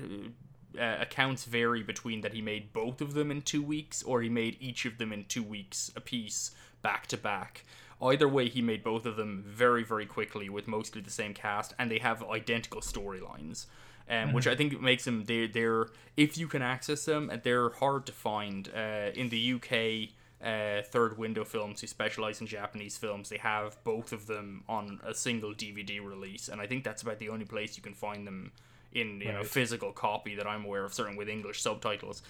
uh, 0.79 0.97
accounts 0.99 1.45
vary 1.45 1.83
between 1.83 2.21
that 2.21 2.33
he 2.33 2.41
made 2.41 2.73
both 2.73 3.01
of 3.01 3.13
them 3.13 3.31
in 3.31 3.41
two 3.41 3.61
weeks 3.61 4.01
or 4.03 4.21
he 4.21 4.29
made 4.29 4.57
each 4.59 4.85
of 4.85 4.97
them 4.97 5.11
in 5.11 5.25
two 5.25 5.43
weeks 5.43 5.91
apiece, 5.95 6.51
back 6.81 7.07
to 7.07 7.17
back. 7.17 7.65
Either 8.01 8.27
way, 8.27 8.49
he 8.49 8.61
made 8.61 8.83
both 8.83 9.05
of 9.05 9.15
them 9.15 9.43
very, 9.45 9.83
very 9.83 10.07
quickly 10.07 10.49
with 10.49 10.67
mostly 10.67 11.01
the 11.01 11.11
same 11.11 11.35
cast, 11.35 11.73
and 11.77 11.91
they 11.91 11.99
have 11.99 12.23
identical 12.23 12.81
storylines 12.81 13.67
um, 14.11 14.33
which 14.33 14.45
I 14.45 14.55
think 14.55 14.79
makes 14.81 15.05
them 15.05 15.23
they 15.23 15.47
they're 15.47 15.87
if 16.17 16.37
you 16.37 16.47
can 16.47 16.61
access 16.61 17.05
them, 17.05 17.31
they're 17.43 17.69
hard 17.69 18.05
to 18.07 18.11
find. 18.11 18.69
Uh, 18.75 19.11
in 19.15 19.29
the 19.29 19.53
UK, 19.53 20.09
uh, 20.45 20.83
Third 20.83 21.17
Window 21.17 21.45
Films, 21.45 21.81
who 21.81 21.87
specialize 21.87 22.41
in 22.41 22.47
Japanese 22.47 22.97
films, 22.97 23.29
they 23.29 23.37
have 23.37 23.81
both 23.83 24.11
of 24.11 24.27
them 24.27 24.63
on 24.67 24.99
a 25.05 25.13
single 25.13 25.53
DVD 25.53 26.03
release, 26.03 26.49
and 26.49 26.59
I 26.59 26.67
think 26.67 26.83
that's 26.83 27.01
about 27.01 27.19
the 27.19 27.29
only 27.29 27.45
place 27.45 27.77
you 27.77 27.83
can 27.83 27.93
find 27.93 28.27
them 28.27 28.51
in 28.91 29.21
you 29.21 29.31
know 29.31 29.43
physical 29.43 29.93
copy 29.93 30.35
that 30.35 30.45
I'm 30.45 30.65
aware 30.65 30.83
of, 30.83 30.93
certainly 30.93 31.17
with 31.17 31.29
English 31.29 31.61
subtitles. 31.61 32.21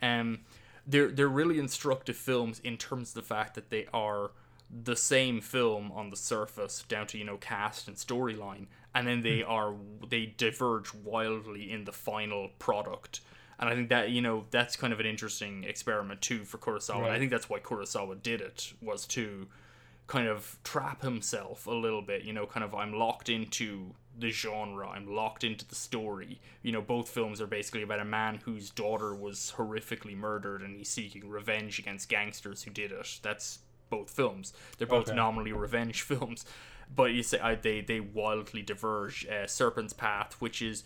Um, 0.00 0.40
they're 0.86 1.10
they're 1.10 1.28
really 1.28 1.58
instructive 1.58 2.16
films 2.16 2.60
in 2.64 2.78
terms 2.78 3.10
of 3.10 3.14
the 3.14 3.22
fact 3.22 3.54
that 3.56 3.68
they 3.68 3.86
are 3.92 4.30
the 4.70 4.96
same 4.96 5.40
film 5.40 5.92
on 5.92 6.10
the 6.10 6.16
surface 6.16 6.84
down 6.88 7.06
to 7.08 7.18
you 7.18 7.24
know 7.24 7.36
cast 7.36 7.88
and 7.88 7.96
storyline 7.96 8.66
and 8.96 9.06
then 9.06 9.22
they 9.22 9.40
hmm. 9.40 9.50
are 9.50 9.74
they 10.08 10.34
diverge 10.38 10.92
wildly 10.94 11.70
in 11.70 11.84
the 11.84 11.92
final 11.92 12.48
product. 12.58 13.20
And 13.58 13.68
i 13.70 13.74
think 13.74 13.88
that 13.90 14.10
you 14.10 14.20
know 14.20 14.44
that's 14.50 14.74
kind 14.76 14.92
of 14.92 15.00
an 15.00 15.06
interesting 15.06 15.64
experiment 15.64 16.20
too 16.22 16.44
for 16.44 16.58
kurosawa. 16.58 17.04
And 17.04 17.12
i 17.12 17.18
think 17.18 17.30
that's 17.30 17.48
why 17.48 17.58
kurosawa 17.58 18.22
did 18.22 18.40
it 18.40 18.72
was 18.82 19.06
to 19.08 19.46
kind 20.06 20.28
of 20.28 20.58
trap 20.64 21.02
himself 21.02 21.66
a 21.66 21.72
little 21.72 22.02
bit 22.02 22.22
you 22.22 22.32
know 22.32 22.46
kind 22.46 22.64
of 22.64 22.74
i'm 22.74 22.92
locked 22.92 23.28
into 23.28 23.94
the 24.18 24.30
genre. 24.30 24.88
I'm 24.88 25.06
locked 25.14 25.44
into 25.44 25.66
the 25.68 25.74
story. 25.74 26.40
You 26.62 26.72
know 26.72 26.80
both 26.80 27.08
films 27.08 27.40
are 27.42 27.46
basically 27.46 27.82
about 27.82 28.00
a 28.00 28.04
man 28.04 28.40
whose 28.44 28.70
daughter 28.70 29.14
was 29.14 29.52
horrifically 29.56 30.16
murdered 30.16 30.62
and 30.62 30.74
he's 30.74 30.88
seeking 30.88 31.28
revenge 31.28 31.78
against 31.78 32.08
gangsters 32.08 32.62
who 32.62 32.70
did 32.70 32.92
it. 32.92 33.18
That's 33.22 33.58
both 33.90 34.08
films. 34.08 34.54
They're 34.78 34.86
both 34.86 35.08
Okay. 35.08 35.16
nominally 35.16 35.52
revenge 35.52 36.00
films 36.12 36.46
but 36.94 37.12
you 37.12 37.22
say 37.22 37.38
I, 37.40 37.54
they 37.56 37.80
they 37.80 38.00
wildly 38.00 38.62
diverge 38.62 39.26
uh, 39.26 39.46
serpent's 39.46 39.92
path 39.92 40.36
which 40.40 40.62
is 40.62 40.84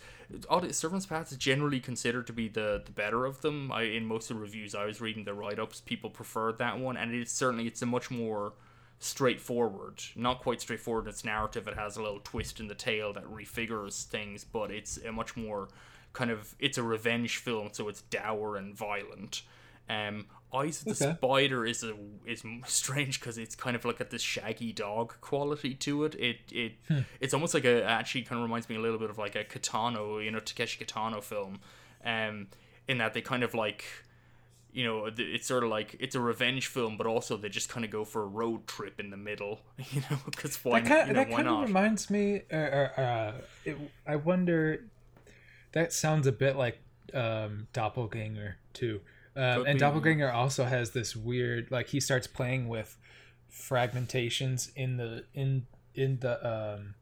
odd- 0.49 0.73
serpent's 0.73 1.05
path 1.05 1.31
is 1.31 1.37
generally 1.37 1.79
considered 1.79 2.27
to 2.27 2.33
be 2.33 2.47
the 2.47 2.81
the 2.85 2.91
better 2.91 3.25
of 3.25 3.41
them. 3.41 3.71
I, 3.71 3.83
in 3.83 4.05
most 4.05 4.29
of 4.31 4.37
the 4.37 4.41
reviews 4.41 4.73
i 4.75 4.85
was 4.85 4.99
reading 5.01 5.23
the 5.25 5.33
write-ups 5.33 5.81
people 5.81 6.09
preferred 6.09 6.57
that 6.57 6.79
one 6.79 6.97
and 6.97 7.13
it's 7.13 7.31
certainly 7.31 7.67
it's 7.67 7.81
a 7.81 7.85
much 7.85 8.09
more 8.09 8.53
straightforward 8.99 10.01
not 10.15 10.41
quite 10.41 10.61
straightforward 10.61 11.05
in 11.05 11.09
its 11.09 11.25
narrative. 11.25 11.67
It 11.67 11.75
has 11.75 11.97
a 11.97 12.03
little 12.03 12.19
twist 12.23 12.59
in 12.59 12.67
the 12.67 12.75
tale 12.75 13.13
that 13.13 13.25
refigures 13.25 14.03
things 14.05 14.43
but 14.43 14.71
it's 14.71 14.97
a 14.97 15.11
much 15.11 15.35
more 15.35 15.69
kind 16.13 16.29
of 16.31 16.55
it's 16.59 16.77
a 16.77 16.83
revenge 16.83 17.37
film 17.37 17.69
so 17.71 17.87
it's 17.89 18.01
dour 18.03 18.55
and 18.57 18.75
violent. 18.75 19.41
Um 19.89 20.25
eyes 20.53 20.81
of 20.81 20.97
the 20.97 21.05
Okay. 21.05 21.15
spider 21.15 21.65
is 21.65 21.83
a 21.83 21.93
is 22.25 22.43
strange 22.65 23.19
because 23.19 23.37
it's 23.37 23.55
kind 23.55 23.75
of 23.75 23.85
like 23.85 23.99
got 23.99 24.09
this 24.09 24.21
shaggy 24.21 24.73
dog 24.73 25.13
quality 25.21 25.73
to 25.75 26.03
it 26.03 26.15
it 26.15 26.37
it 26.51 26.73
it's 27.19 27.33
almost 27.33 27.53
like 27.53 27.65
a 27.65 27.83
actually 27.83 28.23
kind 28.23 28.39
of 28.39 28.43
reminds 28.43 28.67
me 28.69 28.75
a 28.75 28.79
little 28.79 28.99
bit 28.99 29.09
of 29.09 29.17
like 29.17 29.35
a 29.35 29.43
Kitano, 29.43 30.23
you 30.23 30.31
know 30.31 30.39
Takeshi 30.39 30.83
Kitano 30.83 31.23
film 31.23 31.59
um 32.05 32.47
in 32.87 32.97
that 32.97 33.13
they 33.13 33.21
kind 33.21 33.43
of 33.43 33.53
like 33.53 33.85
you 34.73 34.85
know, 34.85 35.09
it's 35.17 35.47
sort 35.47 35.65
of 35.65 35.69
like 35.69 35.97
it's 35.99 36.15
a 36.15 36.19
revenge 36.21 36.67
film, 36.67 36.95
but 36.95 37.05
also 37.05 37.35
they 37.35 37.49
just 37.49 37.67
kind 37.67 37.83
of 37.83 37.91
go 37.91 38.05
for 38.05 38.23
a 38.23 38.25
road 38.25 38.67
trip 38.67 39.01
in 39.01 39.09
the 39.09 39.17
middle, 39.17 39.59
you 39.91 40.01
know, 40.09 40.17
because 40.23 40.63
why, 40.63 40.79
That 40.79 40.87
kind, 40.87 41.07
you 41.09 41.13
know, 41.13 41.19
that 41.19 41.29
why 41.29 41.35
kind 41.43 41.47
of 41.49 41.61
reminds 41.67 42.09
me. 42.09 42.43
Uh, 42.49 42.55
uh, 42.55 43.33
it, 43.65 43.77
I 44.07 44.15
wonder. 44.15 44.85
That 45.73 45.91
sounds 45.91 46.25
a 46.25 46.31
bit 46.31 46.55
like 46.55 46.79
um, 47.13 47.67
Doppelganger 47.73 48.55
too, 48.71 49.01
um, 49.35 49.65
and. 49.65 49.79
Doppelganger 49.79 50.31
also 50.31 50.65
has 50.65 50.91
this 50.91 51.15
weird 51.15 51.71
like 51.71 51.87
he 51.87 51.99
starts 51.99 52.27
playing 52.27 52.67
with 52.67 52.97
fragmentations 53.51 54.71
in 54.75 54.97
the 54.97 55.25
in 55.33 55.65
in 55.95 56.19
the 56.19 56.75
um, 56.75 56.95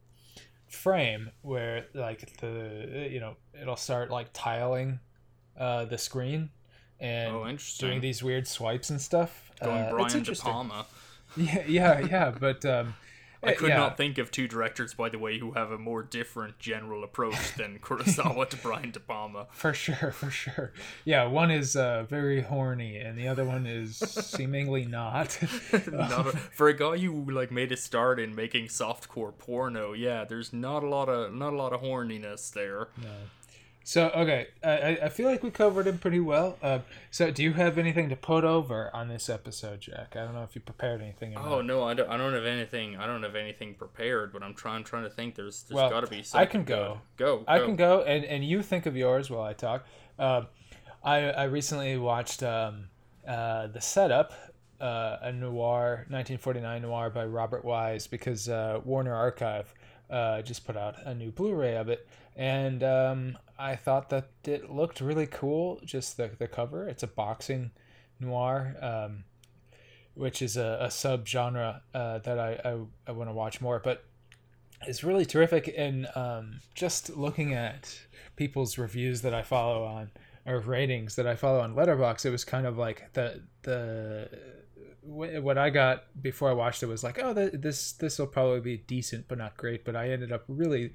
frame 0.68 1.32
where 1.42 1.86
like 1.94 2.38
the 2.38 3.08
you 3.12 3.20
know 3.20 3.36
it'll 3.60 3.76
start 3.76 4.10
like 4.10 4.30
tiling 4.34 5.00
uh, 5.58 5.86
the 5.86 5.98
screen 5.98 6.50
and 7.00 7.34
Oh, 7.34 7.58
doing 7.80 8.02
these 8.02 8.22
weird 8.22 8.48
swipes 8.48 8.90
and 8.90 9.00
stuff. 9.02 9.52
Going 9.62 9.78
uh, 9.78 9.82
it's 9.84 9.92
Brian 9.94 10.10
De 10.12 10.18
interesting. 10.18 10.52
Palma. 10.52 10.86
Yeah, 11.38 11.64
yeah, 11.68 12.00
yeah, 12.00 12.32
but 12.32 12.66
um, 12.66 12.96
I 13.42 13.54
could 13.54 13.70
yeah. 13.70 13.78
not 13.78 13.98
think 13.98 14.18
of 14.18 14.32
two 14.32 14.48
directors, 14.48 14.94
by 14.94 15.10
the 15.10 15.18
way, 15.18 15.40
who 15.40 15.52
have 15.52 15.72
a 15.72 15.78
more 15.78 16.04
different 16.04 16.60
general 16.60 17.04
approach 17.04 17.56
than 17.56 17.80
Kurosawa 17.82 18.50
to 18.50 18.58
Brian 18.58 18.92
De 18.92 19.00
Palma. 19.00 19.48
For 19.52 19.74
sure, 19.74 20.12
for 20.12 20.30
sure. 20.30 20.74
Yeah, 21.06 21.26
one 21.26 21.50
is 21.50 21.76
uh, 21.76 22.04
very 22.04 22.42
horny, 22.42 22.98
and 22.98 23.18
the 23.18 23.28
other 23.28 23.46
one 23.46 23.66
is 23.66 23.98
seemingly 23.98 24.86
not. 24.86 25.38
not 25.92 26.28
a, 26.28 26.32
for 26.32 26.68
a 26.68 26.74
guy 26.74 26.98
who 26.98 27.32
like 27.32 27.52
made 27.52 27.72
a 27.72 27.78
start 27.78 28.20
in 28.20 28.36
making 28.36 28.68
softcore 28.68 29.38
porno, 29.38 29.94
yeah, 29.94 30.26
there's 30.26 30.52
not 30.52 30.84
a 30.84 30.88
lot 30.88 31.08
of 31.08 31.34
not 31.34 31.54
a 31.54 31.56
lot 31.56 31.72
of 31.72 31.82
horniness 31.82 32.52
there. 32.52 32.90
So, 33.90 34.10
okay, 34.10 34.48
I, 34.64 35.00
I- 35.04 35.10
feel 35.10 35.28
like 35.28 35.42
we 35.42 35.50
covered 35.50 35.88
him 35.88 35.98
pretty 35.98 36.20
well. 36.20 36.58
Uh, 36.62 36.80
so, 37.10 37.32
do 37.32 37.42
you 37.42 37.54
have 37.54 37.80
anything 37.80 38.08
to 38.10 38.16
put 38.16 38.44
over 38.44 38.94
on 38.96 39.08
this 39.08 39.30
episode, 39.30 39.82
Jack? 39.82 40.16
I 40.16 40.26
don't 40.26 40.36
know 40.36 40.44
if 40.44 40.54
you 40.54 40.62
prepared 40.62 41.02
anything. 41.02 41.36
Oh 41.36 41.58
not. 41.58 41.66
no, 41.66 41.84
I 41.84 41.96
don't, 41.96 42.08
I 42.08 42.16
don't 42.18 42.34
have 42.34 42.46
anything. 42.46 42.98
I 42.98 43.08
don't 43.08 43.24
have 43.24 43.36
anything 43.36 43.74
prepared, 43.74 44.32
but 44.32 44.44
I'm 44.44 44.54
trying 44.54 44.84
trying 44.84 45.06
to 45.06 45.10
think. 45.10 45.34
There's 45.34 45.64
there's 45.64 45.76
Well, 45.76 45.90
got 45.90 46.02
to 46.02 46.08
be. 46.08 46.22
Something 46.22 46.48
I 46.48 46.52
can 46.52 46.64
go. 46.64 47.02
good. 47.18 47.26
Go. 47.26 47.44
I 47.48 47.58
go. 47.58 47.66
can 47.66 47.76
go, 47.76 48.02
and, 48.04 48.24
and 48.26 48.46
you 48.46 48.62
think 48.62 48.86
of 48.86 48.96
yours 48.96 49.32
while 49.32 49.42
I 49.42 49.54
talk. 49.54 49.86
Um 50.20 50.48
I 51.04 51.32
I 51.32 51.44
recently 51.46 51.98
watched 51.98 52.44
um, 52.44 52.90
uh, 53.28 53.68
the 53.68 53.82
setup 53.82 54.34
uh, 54.80 55.18
a 55.22 55.32
noir, 55.32 56.06
1949 56.10 56.82
noir 56.82 57.10
by 57.10 57.26
Robert 57.26 57.64
Wise 57.66 58.08
because 58.08 58.50
uh, 58.50 58.82
Warner 58.84 59.14
Archive 59.16 59.74
uh, 60.10 60.42
just 60.42 60.66
put 60.66 60.76
out 60.78 60.96
a 61.06 61.14
new 61.14 61.32
Blu-ray 61.32 61.76
of 61.76 61.90
it, 61.90 62.08
and 62.36 62.84
um, 62.84 63.38
I 63.60 63.76
thought 63.76 64.10
that 64.10 64.30
it 64.46 64.72
looked 64.72 65.02
really 65.02 65.28
cool. 65.28 65.82
Just 65.84 66.18
the 66.18 66.32
the 66.38 66.48
cover. 66.48 66.88
It's 66.88 67.04
a 67.04 67.08
boxing 67.08 67.72
noir, 68.20 68.76
um, 68.82 69.26
which 70.14 70.42
is 70.42 70.58
a, 70.58 70.78
a 70.82 70.88
subgenre 70.88 71.82
uh, 71.94 72.20
that 72.20 72.40
I 72.40 72.60
I, 72.64 72.78
I 73.08 73.12
want 73.12 73.30
to 73.30 73.34
watch 73.34 73.62
more, 73.62 73.80
but. 73.80 74.06
It's 74.88 75.04
really 75.04 75.26
terrific, 75.26 75.74
and 75.78 76.08
um, 76.16 76.62
just 76.74 77.18
looking 77.18 77.54
at 77.54 78.00
people's 78.38 78.78
reviews 78.78 79.24
that 79.24 79.34
I 79.34 79.42
follow 79.42 79.84
on 79.84 80.10
or 80.46 80.60
ratings 80.60 81.16
that 81.16 81.28
I 81.28 81.36
follow 81.36 81.60
on 81.60 81.76
Letterboxd, 81.76 82.26
it 82.26 82.30
was 82.30 82.44
kind 82.44 82.66
of 82.66 82.78
like 82.78 83.12
the 83.14 83.44
the 83.64 84.30
what 85.02 85.58
I 85.58 85.70
got 85.70 86.06
before 86.22 86.50
I 86.50 86.54
watched 86.54 86.84
it 86.84 86.88
was 86.88 87.04
like, 87.04 87.20
oh, 87.22 87.34
this 87.34 87.94
this 87.94 88.20
will 88.20 88.28
probably 88.28 88.60
be 88.62 88.78
decent 88.78 89.28
but 89.28 89.38
not 89.38 89.58
great. 89.58 89.86
But 89.86 89.96
I 89.96 90.10
ended 90.10 90.32
up 90.32 90.44
really 90.48 90.94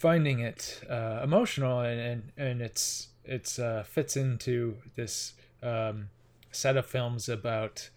finding 0.00 0.40
it 0.40 0.80
uh, 0.88 1.20
emotional 1.22 1.80
and 1.80 2.00
and, 2.00 2.22
and 2.38 2.62
it's 2.62 3.08
it's 3.22 3.58
uh, 3.58 3.84
fits 3.86 4.16
into 4.16 4.76
this 4.96 5.34
um, 5.62 6.08
set 6.50 6.74
of 6.74 6.86
films 6.86 7.28
about 7.28 7.90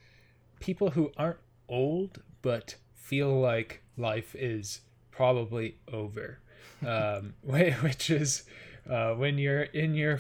people 0.59 0.91
who 0.91 1.11
aren't 1.15 1.39
old 1.69 2.21
but 2.41 2.75
feel 2.93 3.39
like 3.39 3.81
life 3.97 4.35
is 4.35 4.81
probably 5.11 5.77
over, 5.93 6.39
um, 6.85 7.35
which 7.41 8.09
is 8.09 8.43
uh, 8.89 9.13
when 9.13 9.37
you're 9.37 9.63
in 9.63 9.95
your 9.95 10.19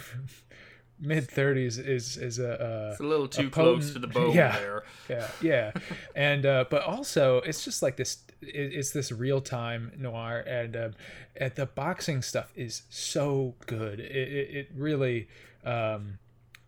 mid 0.99 1.27
30s 1.27 1.85
is 1.85 2.17
is 2.17 2.39
a, 2.39 2.89
it's 2.91 2.99
a 2.99 3.03
little 3.03 3.27
too 3.27 3.47
a 3.47 3.49
close 3.49 3.93
to 3.93 3.99
the 3.99 4.07
bone 4.07 4.31
yeah, 4.35 4.57
there. 4.59 4.83
Yeah 5.09 5.27
yeah. 5.41 5.71
And 6.15 6.45
uh, 6.45 6.65
but 6.69 6.83
also 6.83 7.37
it's 7.37 7.63
just 7.63 7.81
like 7.81 7.97
this 7.97 8.23
it's 8.41 8.91
this 8.91 9.11
real 9.11 9.41
time 9.41 9.91
noir 9.97 10.39
and 10.39 10.75
um, 10.75 10.91
and 11.35 11.53
the 11.55 11.65
boxing 11.65 12.21
stuff 12.21 12.51
is 12.55 12.83
so 12.89 13.55
good. 13.65 13.99
It, 13.99 14.11
it, 14.11 14.55
it 14.55 14.69
really 14.75 15.27
um, 15.65 16.19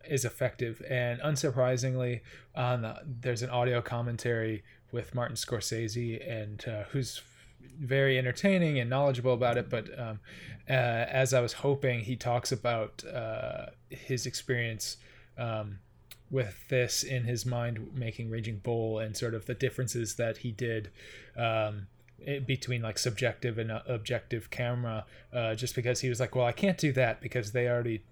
is 0.08 0.24
effective. 0.24 0.82
And 0.88 1.20
unsurprisingly 1.20 2.20
on 2.54 2.82
the, 2.82 3.00
there's 3.04 3.42
an 3.42 3.50
audio 3.50 3.80
commentary 3.80 4.64
with 4.92 5.14
Martin 5.14 5.36
Scorsese 5.36 6.20
and 6.28 6.64
uh, 6.66 6.84
who's 6.90 7.20
very 7.78 8.18
entertaining 8.18 8.78
and 8.78 8.88
knowledgeable 8.88 9.34
about 9.34 9.56
it. 9.56 9.68
But 9.68 9.86
um, 9.98 10.20
uh, 10.68 10.72
as 10.72 11.34
I 11.34 11.40
was 11.40 11.54
hoping, 11.54 12.00
he 12.00 12.16
talks 12.16 12.52
about 12.52 13.04
uh, 13.04 13.66
his 13.90 14.26
experience 14.26 14.96
um, 15.38 15.78
with 16.30 16.68
this 16.68 17.02
in 17.02 17.24
his 17.24 17.46
mind 17.46 17.90
making 17.94 18.30
Raging 18.30 18.58
Bull 18.58 18.98
and 18.98 19.16
sort 19.16 19.34
of 19.34 19.46
the 19.46 19.54
differences 19.54 20.16
that 20.16 20.38
he 20.38 20.52
did. 20.52 20.90
Um, 21.36 21.88
between 22.46 22.80
like 22.80 22.98
subjective 22.98 23.58
and 23.58 23.70
uh, 23.70 23.82
objective 23.86 24.50
camera 24.50 25.04
uh, 25.34 25.54
just 25.54 25.76
because 25.76 26.00
he 26.00 26.08
was 26.08 26.18
like 26.18 26.34
well 26.34 26.46
i 26.46 26.50
can't 26.50 26.78
do 26.78 26.90
that 26.90 27.20
because 27.20 27.52
they 27.52 27.68
already 27.68 28.02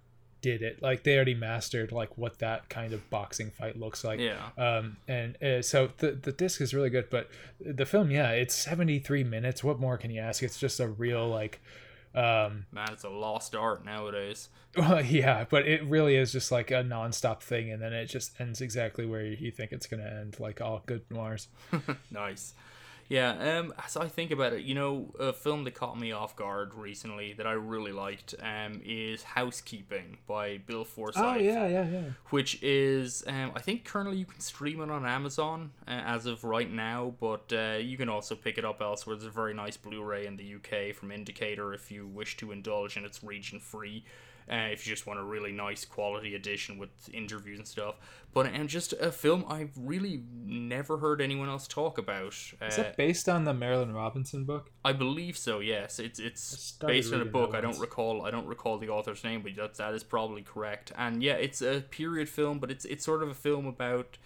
did 0.44 0.60
it. 0.60 0.82
Like 0.82 1.04
they 1.04 1.16
already 1.16 1.32
mastered 1.32 1.90
like 1.90 2.18
what 2.18 2.38
that 2.40 2.68
kind 2.68 2.92
of 2.92 3.08
boxing 3.08 3.50
fight 3.50 3.78
looks 3.80 4.04
like. 4.04 4.20
Yeah. 4.20 4.50
Um 4.58 4.98
and 5.08 5.42
uh, 5.42 5.62
so 5.62 5.88
the 5.96 6.12
the 6.12 6.32
disc 6.32 6.60
is 6.60 6.74
really 6.74 6.90
good 6.90 7.08
but 7.08 7.30
the 7.58 7.86
film 7.86 8.10
yeah 8.10 8.30
it's 8.32 8.54
73 8.54 9.24
minutes. 9.24 9.64
What 9.64 9.80
more 9.80 9.96
can 9.96 10.10
you 10.10 10.20
ask? 10.20 10.42
It's 10.42 10.58
just 10.58 10.80
a 10.80 10.86
real 10.88 11.26
like 11.26 11.62
um 12.14 12.66
man 12.70 12.92
it's 12.92 13.04
a 13.04 13.08
lost 13.08 13.54
art 13.54 13.86
nowadays. 13.86 14.50
Well, 14.76 15.02
yeah 15.22 15.46
but 15.48 15.66
it 15.66 15.82
really 15.86 16.16
is 16.16 16.30
just 16.30 16.52
like 16.52 16.70
a 16.70 16.82
non-stop 16.82 17.42
thing 17.42 17.72
and 17.72 17.80
then 17.80 17.94
it 17.94 18.06
just 18.06 18.38
ends 18.38 18.60
exactly 18.60 19.06
where 19.06 19.24
you 19.24 19.50
think 19.50 19.72
it's 19.72 19.86
gonna 19.86 20.04
end 20.04 20.38
like 20.38 20.60
all 20.60 20.82
good 20.84 21.04
noirs. 21.10 21.48
Nice 22.10 22.52
yeah, 23.08 23.58
um, 23.58 23.74
as 23.84 23.96
I 23.96 24.08
think 24.08 24.30
about 24.30 24.52
it, 24.52 24.62
you 24.62 24.74
know, 24.74 25.14
a 25.18 25.32
film 25.32 25.64
that 25.64 25.74
caught 25.74 25.98
me 25.98 26.12
off 26.12 26.34
guard 26.36 26.74
recently 26.74 27.32
that 27.34 27.46
I 27.46 27.52
really 27.52 27.92
liked 27.92 28.34
um, 28.40 28.80
is 28.84 29.22
Housekeeping 29.22 30.18
by 30.26 30.58
Bill 30.58 30.84
Forsyth. 30.84 31.22
Oh, 31.22 31.34
yeah, 31.34 31.66
yeah, 31.66 31.88
yeah. 31.88 32.02
Which 32.30 32.62
is, 32.62 33.22
um, 33.26 33.52
I 33.54 33.60
think 33.60 33.84
currently 33.84 34.16
you 34.16 34.24
can 34.24 34.40
stream 34.40 34.80
it 34.80 34.90
on 34.90 35.04
Amazon 35.04 35.72
uh, 35.86 35.90
as 35.90 36.26
of 36.26 36.44
right 36.44 36.70
now, 36.70 37.14
but 37.20 37.52
uh, 37.52 37.76
you 37.78 37.96
can 37.96 38.08
also 38.08 38.34
pick 38.34 38.58
it 38.58 38.64
up 38.64 38.80
elsewhere. 38.80 39.16
There's 39.16 39.26
a 39.26 39.30
very 39.30 39.54
nice 39.54 39.76
Blu 39.76 40.02
ray 40.02 40.26
in 40.26 40.36
the 40.36 40.54
UK 40.54 40.94
from 40.94 41.10
Indicator 41.10 41.74
if 41.74 41.90
you 41.90 42.06
wish 42.06 42.36
to 42.38 42.52
indulge 42.52 42.96
in 42.96 43.04
its 43.04 43.22
region 43.22 43.60
free 43.60 44.04
uh, 44.50 44.68
if 44.72 44.86
you 44.86 44.92
just 44.92 45.06
want 45.06 45.18
a 45.18 45.22
really 45.22 45.52
nice 45.52 45.84
quality 45.84 46.34
edition 46.34 46.78
with 46.78 46.90
interviews 47.12 47.58
and 47.58 47.66
stuff. 47.68 47.96
But 48.32 48.46
and 48.46 48.68
just 48.68 48.92
a 48.94 49.12
film 49.12 49.44
I've 49.48 49.70
really 49.76 50.22
never 50.44 50.98
heard 50.98 51.20
anyone 51.20 51.48
else 51.48 51.68
talk 51.68 51.98
about. 51.98 52.34
Uh, 52.60 52.66
Is 52.66 52.76
that 52.76 52.96
based 52.96 53.28
on 53.28 53.44
the 53.44 53.52
Marilynne 53.52 53.94
Robinson 53.94 54.44
book? 54.44 54.70
I 54.84 54.92
believe 54.92 55.38
so. 55.38 55.60
Yes, 55.60 55.98
it's 55.98 56.18
it's 56.18 56.72
based 56.72 57.12
on 57.12 57.20
a 57.20 57.24
book. 57.24 57.54
I 57.54 57.60
don't 57.60 57.78
recall. 57.78 58.26
I 58.26 58.30
don't 58.30 58.46
recall 58.46 58.78
the 58.78 58.88
author's 58.88 59.22
name, 59.22 59.42
but 59.42 59.54
that 59.56 59.74
that 59.76 59.94
is 59.94 60.02
probably 60.02 60.42
correct. 60.42 60.92
And 60.96 61.22
yeah, 61.22 61.34
it's 61.34 61.62
a 61.62 61.82
period 61.90 62.28
film, 62.28 62.58
but 62.58 62.70
it's 62.70 62.84
it's 62.84 63.04
sort 63.04 63.22
of 63.22 63.28
a 63.28 63.34
film 63.34 63.66
about 63.66 64.18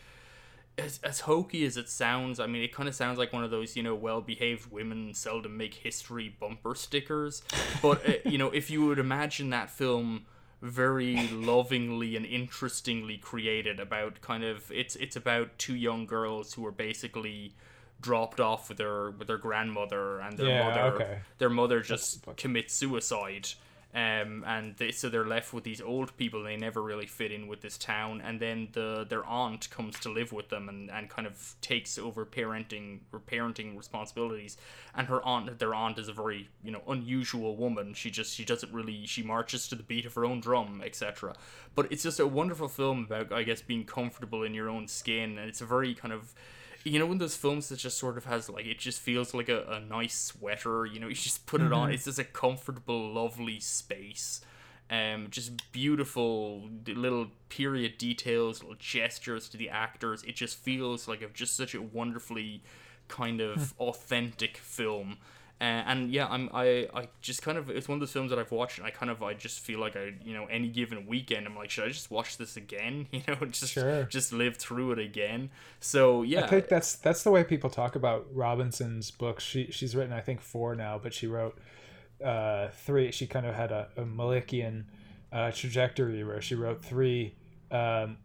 as, 0.78 1.00
as 1.02 1.20
hokey 1.20 1.64
as 1.64 1.76
it 1.76 1.88
sounds, 1.88 2.40
I 2.40 2.46
mean, 2.46 2.62
it 2.62 2.72
kind 2.72 2.88
of 2.88 2.94
sounds 2.94 3.18
like 3.18 3.32
one 3.32 3.44
of 3.44 3.50
those, 3.50 3.76
you 3.76 3.82
know, 3.82 3.94
well 3.94 4.20
behaved 4.20 4.70
women 4.70 5.12
seldom 5.14 5.56
make 5.56 5.74
history 5.74 6.34
bumper 6.40 6.74
stickers. 6.74 7.42
But, 7.82 8.08
uh, 8.08 8.12
you 8.24 8.38
know, 8.38 8.50
if 8.50 8.70
you 8.70 8.86
would 8.86 8.98
imagine 8.98 9.50
that 9.50 9.70
film 9.70 10.26
very 10.60 11.28
lovingly 11.28 12.16
and 12.16 12.26
interestingly 12.26 13.16
created 13.16 13.78
about 13.78 14.20
kind 14.20 14.42
of 14.42 14.72
it's 14.72 14.96
it's 14.96 15.14
about 15.14 15.56
two 15.58 15.76
young 15.76 16.04
girls 16.04 16.54
who 16.54 16.66
are 16.66 16.72
basically 16.72 17.54
dropped 18.00 18.40
off 18.40 18.68
with 18.68 18.78
their 18.78 19.10
with 19.12 19.28
their 19.28 19.38
grandmother 19.38 20.18
and 20.18 20.36
their 20.36 20.48
yeah, 20.48 20.68
mother 20.68 20.80
okay. 20.94 21.18
their 21.38 21.50
mother 21.50 21.80
just 21.80 22.24
commits 22.36 22.74
suicide 22.74 23.48
um, 23.94 24.44
and 24.46 24.76
they, 24.76 24.90
so 24.90 25.08
they're 25.08 25.24
left 25.24 25.54
with 25.54 25.64
these 25.64 25.80
old 25.80 26.14
people. 26.18 26.42
They 26.42 26.56
never 26.56 26.82
really 26.82 27.06
fit 27.06 27.32
in 27.32 27.48
with 27.48 27.62
this 27.62 27.78
town, 27.78 28.20
and 28.22 28.38
then 28.38 28.68
the 28.72 29.06
their 29.08 29.24
aunt 29.24 29.70
comes 29.70 29.98
to 30.00 30.10
live 30.10 30.30
with 30.30 30.50
them 30.50 30.68
and, 30.68 30.90
and 30.90 31.08
kind 31.08 31.26
of 31.26 31.54
takes 31.62 31.96
over 31.96 32.26
parenting 32.26 32.98
parenting 33.30 33.78
responsibilities. 33.78 34.58
And 34.94 35.06
her 35.06 35.22
aunt, 35.24 35.58
their 35.58 35.74
aunt, 35.74 35.98
is 35.98 36.08
a 36.08 36.12
very 36.12 36.50
you 36.62 36.70
know 36.70 36.82
unusual 36.86 37.56
woman. 37.56 37.94
She 37.94 38.10
just 38.10 38.34
she 38.34 38.44
doesn't 38.44 38.72
really 38.74 39.06
she 39.06 39.22
marches 39.22 39.68
to 39.68 39.74
the 39.74 39.82
beat 39.82 40.04
of 40.04 40.14
her 40.14 40.24
own 40.26 40.40
drum, 40.40 40.82
etc. 40.84 41.34
But 41.74 41.90
it's 41.90 42.02
just 42.02 42.20
a 42.20 42.26
wonderful 42.26 42.68
film 42.68 43.04
about 43.04 43.32
I 43.32 43.42
guess 43.42 43.62
being 43.62 43.84
comfortable 43.84 44.42
in 44.42 44.52
your 44.52 44.68
own 44.68 44.86
skin, 44.86 45.38
and 45.38 45.48
it's 45.48 45.62
a 45.62 45.66
very 45.66 45.94
kind 45.94 46.12
of 46.12 46.34
you 46.88 46.98
know 46.98 47.10
in 47.12 47.18
those 47.18 47.36
films 47.36 47.68
that 47.68 47.78
just 47.78 47.98
sort 47.98 48.16
of 48.16 48.24
has 48.24 48.48
like 48.48 48.66
it 48.66 48.78
just 48.78 49.00
feels 49.00 49.34
like 49.34 49.48
a, 49.48 49.64
a 49.68 49.80
nice 49.80 50.14
sweater 50.14 50.86
you 50.86 50.98
know 50.98 51.08
you 51.08 51.14
just 51.14 51.46
put 51.46 51.60
mm-hmm. 51.60 51.72
it 51.72 51.76
on 51.76 51.86
mm-hmm. 51.86 51.94
it's 51.94 52.04
just 52.04 52.18
a 52.18 52.24
comfortable 52.24 53.12
lovely 53.12 53.60
space 53.60 54.40
um 54.90 55.26
just 55.30 55.70
beautiful 55.72 56.68
little 56.86 57.28
period 57.48 57.98
details 57.98 58.62
little 58.62 58.76
gestures 58.78 59.48
to 59.48 59.56
the 59.56 59.68
actors 59.68 60.22
it 60.24 60.34
just 60.34 60.56
feels 60.58 61.06
like 61.06 61.22
a, 61.22 61.28
just 61.28 61.56
such 61.56 61.74
a 61.74 61.82
wonderfully 61.82 62.62
kind 63.08 63.40
of 63.40 63.72
hmm. 63.72 63.82
authentic 63.82 64.56
film 64.56 65.16
uh, 65.60 65.64
and 65.64 66.12
yeah, 66.12 66.26
I'm 66.28 66.48
I, 66.52 66.88
I 66.94 67.08
just 67.20 67.42
kind 67.42 67.58
of 67.58 67.68
it's 67.70 67.88
one 67.88 67.96
of 67.96 68.00
those 68.00 68.12
films 68.12 68.30
that 68.30 68.38
I've 68.38 68.52
watched 68.52 68.78
and 68.78 68.86
I 68.86 68.90
kind 68.90 69.10
of 69.10 69.22
I 69.22 69.34
just 69.34 69.60
feel 69.60 69.80
like 69.80 69.96
I 69.96 70.14
you 70.24 70.34
know 70.34 70.46
any 70.46 70.68
given 70.68 71.06
weekend 71.06 71.46
I'm 71.46 71.56
like 71.56 71.70
should 71.70 71.84
I 71.84 71.88
just 71.88 72.10
watch 72.10 72.36
this 72.36 72.56
again? 72.56 73.06
You 73.12 73.22
know 73.26 73.46
just 73.46 73.72
sure. 73.72 74.04
just 74.04 74.32
live 74.32 74.56
through 74.56 74.92
it 74.92 74.98
again. 74.98 75.50
So 75.80 76.22
yeah. 76.22 76.44
I 76.44 76.46
think 76.48 76.68
that's 76.68 76.94
that's 76.94 77.24
the 77.24 77.30
way 77.30 77.42
people 77.42 77.70
talk 77.70 77.96
about 77.96 78.26
Robinson's 78.32 79.10
books 79.10 79.42
she 79.42 79.70
she's 79.70 79.96
written 79.96 80.12
I 80.12 80.20
think 80.20 80.40
four 80.40 80.74
now 80.74 81.00
but 81.02 81.12
she 81.12 81.26
wrote 81.26 81.58
uh, 82.24 82.68
three. 82.68 83.12
She 83.12 83.26
kind 83.26 83.46
of 83.46 83.54
had 83.54 83.72
a, 83.72 83.88
a 83.96 84.02
Malickian 84.02 84.84
uh, 85.32 85.50
trajectory 85.52 86.24
where 86.24 86.40
she 86.40 86.54
wrote 86.54 86.82
three 86.82 87.34
um, 87.70 88.18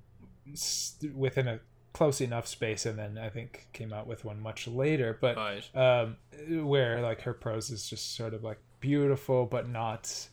within 1.13 1.47
a 1.47 1.59
close 1.93 2.19
enough 2.19 2.47
space 2.47 2.85
and 2.85 2.97
then 2.97 3.17
i 3.17 3.29
think 3.29 3.67
came 3.71 3.93
out 3.93 4.07
with 4.07 4.25
one 4.25 4.41
much 4.41 4.67
later 4.67 5.17
but 5.21 5.37
right. 5.37 5.69
um, 5.75 6.17
where 6.67 7.01
like 7.01 7.21
her 7.21 7.33
prose 7.33 7.69
is 7.69 7.87
just 7.87 8.15
sort 8.15 8.33
of 8.33 8.43
like 8.43 8.57
beautiful 8.79 9.45
but 9.45 9.69
not 9.69 10.27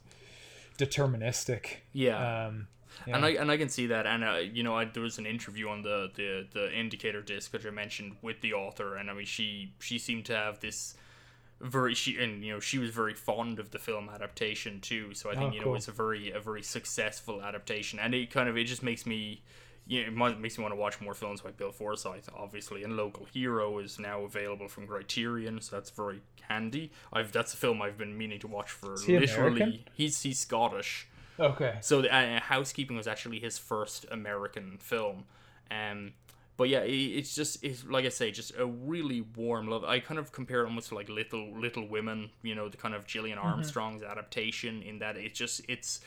deterministic 0.78 1.76
yeah 1.92 2.46
um, 2.46 2.66
yeah. 3.06 3.16
And 3.16 3.24
I 3.24 3.28
and 3.30 3.50
I 3.50 3.56
can 3.56 3.68
see 3.68 3.86
that, 3.86 4.06
and 4.06 4.24
uh, 4.24 4.34
you 4.36 4.62
know, 4.62 4.76
I, 4.76 4.84
there 4.84 5.02
was 5.02 5.18
an 5.18 5.26
interview 5.26 5.68
on 5.68 5.82
the, 5.82 6.10
the 6.14 6.46
the 6.52 6.72
indicator 6.76 7.22
disc 7.22 7.52
which 7.52 7.64
I 7.64 7.70
mentioned 7.70 8.16
with 8.20 8.40
the 8.40 8.52
author, 8.54 8.96
and 8.96 9.10
I 9.10 9.14
mean, 9.14 9.26
she 9.26 9.72
she 9.78 9.98
seemed 9.98 10.26
to 10.26 10.36
have 10.36 10.60
this 10.60 10.96
very 11.60 11.94
she 11.94 12.18
and 12.18 12.42
you 12.44 12.54
know 12.54 12.60
she 12.60 12.78
was 12.78 12.90
very 12.90 13.14
fond 13.14 13.58
of 13.58 13.70
the 13.70 13.78
film 13.78 14.10
adaptation 14.12 14.80
too. 14.80 15.14
So 15.14 15.30
I 15.30 15.34
think 15.34 15.52
oh, 15.52 15.54
you 15.54 15.64
know 15.64 15.74
it's 15.74 15.88
a 15.88 15.92
very 15.92 16.30
a 16.30 16.40
very 16.40 16.62
successful 16.62 17.42
adaptation, 17.42 17.98
and 17.98 18.14
it 18.14 18.30
kind 18.30 18.48
of 18.48 18.56
it 18.56 18.64
just 18.64 18.82
makes 18.82 19.06
me 19.06 19.42
know, 19.86 20.26
it 20.26 20.38
makes 20.38 20.56
me 20.56 20.62
want 20.62 20.72
to 20.72 20.80
watch 20.80 21.00
more 21.00 21.14
films 21.14 21.40
by 21.40 21.50
Bill 21.50 21.72
Forsyth, 21.72 22.28
obviously. 22.36 22.84
And 22.84 22.96
Local 22.96 23.26
Hero 23.32 23.78
is 23.78 23.98
now 23.98 24.22
available 24.22 24.68
from 24.68 24.86
Criterion, 24.86 25.60
so 25.60 25.76
that's 25.76 25.90
very 25.90 26.20
handy. 26.42 26.90
I've 27.12 27.32
that's 27.32 27.54
a 27.54 27.56
film 27.56 27.82
I've 27.82 27.98
been 27.98 28.16
meaning 28.16 28.38
to 28.40 28.48
watch 28.48 28.70
for 28.70 28.94
he 29.04 29.18
literally. 29.18 29.60
American? 29.62 29.84
He's 29.92 30.22
he's 30.22 30.38
Scottish. 30.38 31.08
Okay. 31.38 31.78
So 31.80 32.04
uh, 32.04 32.40
Housekeeping 32.40 32.96
was 32.96 33.06
actually 33.06 33.40
his 33.40 33.58
first 33.58 34.04
American 34.10 34.76
film, 34.78 35.24
um, 35.70 36.12
but 36.56 36.68
yeah, 36.68 36.80
it, 36.80 36.92
it's 36.92 37.34
just 37.34 37.64
it's 37.64 37.86
like 37.86 38.04
I 38.04 38.10
say, 38.10 38.30
just 38.30 38.52
a 38.58 38.66
really 38.66 39.22
warm 39.22 39.66
love. 39.68 39.82
I 39.82 39.98
kind 40.00 40.20
of 40.20 40.30
compare 40.30 40.60
it 40.60 40.66
almost 40.66 40.90
to 40.90 40.94
like 40.94 41.08
Little 41.08 41.58
Little 41.58 41.88
Women, 41.88 42.30
you 42.42 42.54
know, 42.54 42.68
the 42.68 42.76
kind 42.76 42.94
of 42.94 43.06
Gillian 43.06 43.38
Armstrong's 43.38 44.02
adaptation 44.02 44.82
in 44.82 44.98
that 44.98 45.16
it's 45.16 45.38
just 45.38 45.62
it's 45.68 46.00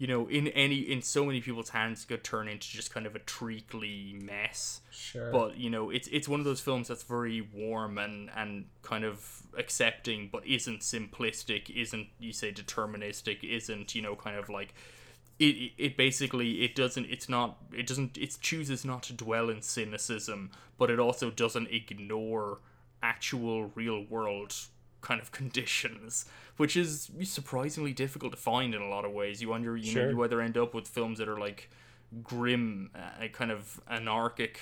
you 0.00 0.06
know 0.06 0.26
in 0.28 0.48
any 0.48 0.78
in 0.78 1.02
so 1.02 1.26
many 1.26 1.42
people's 1.42 1.68
hands 1.68 2.06
could 2.06 2.24
turn 2.24 2.48
into 2.48 2.66
just 2.66 2.92
kind 2.92 3.04
of 3.06 3.14
a 3.14 3.18
treacly 3.18 4.18
mess. 4.24 4.80
Sure. 4.90 5.30
But 5.30 5.58
you 5.58 5.68
know, 5.68 5.90
it's 5.90 6.08
it's 6.08 6.26
one 6.26 6.40
of 6.40 6.46
those 6.46 6.60
films 6.60 6.88
that's 6.88 7.02
very 7.02 7.42
warm 7.42 7.98
and 7.98 8.30
and 8.34 8.64
kind 8.80 9.04
of 9.04 9.42
accepting, 9.58 10.30
but 10.32 10.46
isn't 10.46 10.80
simplistic, 10.80 11.68
isn't 11.68 12.08
you 12.18 12.32
say 12.32 12.50
deterministic, 12.50 13.44
isn't 13.44 13.94
you 13.94 14.00
know 14.00 14.16
kind 14.16 14.38
of 14.38 14.48
like 14.48 14.72
it, 15.38 15.72
it 15.76 15.96
basically 15.98 16.62
it 16.62 16.74
doesn't 16.74 17.04
it's 17.10 17.28
not 17.28 17.58
it 17.70 17.86
doesn't 17.86 18.16
it 18.16 18.38
chooses 18.40 18.86
not 18.86 19.02
to 19.04 19.12
dwell 19.12 19.48
in 19.48 19.62
cynicism 19.62 20.50
but 20.76 20.90
it 20.90 21.00
also 21.00 21.30
doesn't 21.30 21.68
ignore 21.68 22.58
actual 23.02 23.70
real 23.74 24.04
world 24.04 24.54
kind 25.00 25.20
of 25.20 25.32
conditions 25.32 26.24
which 26.56 26.76
is 26.76 27.10
surprisingly 27.24 27.92
difficult 27.92 28.32
to 28.32 28.38
find 28.38 28.74
in 28.74 28.82
a 28.82 28.88
lot 28.88 29.04
of 29.04 29.12
ways 29.12 29.40
you 29.40 29.48
wonder 29.48 29.76
you 29.76 29.94
know 29.94 30.08
you 30.08 30.24
either 30.24 30.40
end 30.40 30.56
up 30.56 30.74
with 30.74 30.86
films 30.86 31.18
that 31.18 31.28
are 31.28 31.38
like 31.38 31.70
grim 32.22 32.90
uh, 32.94 33.26
kind 33.28 33.50
of 33.50 33.80
anarchic 33.88 34.60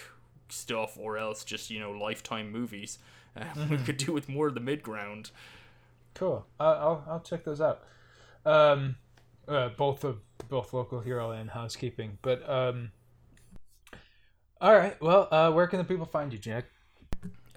stuff 0.48 0.97
or 0.98 1.19
else 1.19 1.44
just 1.44 1.70
you 1.70 1.81
know 1.81 1.90
lifetime 1.90 2.51
movies 2.52 2.98
uh, 3.36 3.44
we 3.70 3.77
could 3.78 3.97
do 3.97 4.12
with 4.12 4.28
more 4.28 4.48
of 4.48 4.55
the 4.55 4.60
mid 4.60 4.82
ground 4.82 5.31
Cool. 6.19 6.44
Uh, 6.59 6.65
I'll 6.65 7.05
I'll 7.09 7.20
check 7.20 7.44
those 7.44 7.60
out. 7.60 7.85
Um, 8.44 8.97
uh, 9.47 9.69
both 9.69 10.02
of 10.02 10.19
both 10.48 10.73
local 10.73 10.98
hero 10.98 11.31
and 11.31 11.48
housekeeping. 11.48 12.19
But 12.23 12.48
um, 12.51 12.90
all 14.60 14.77
right. 14.77 15.01
Well, 15.01 15.28
uh, 15.31 15.52
where 15.52 15.69
can 15.69 15.78
the 15.78 15.85
people 15.85 16.06
find 16.06 16.32
you, 16.32 16.39
Jack? 16.40 16.65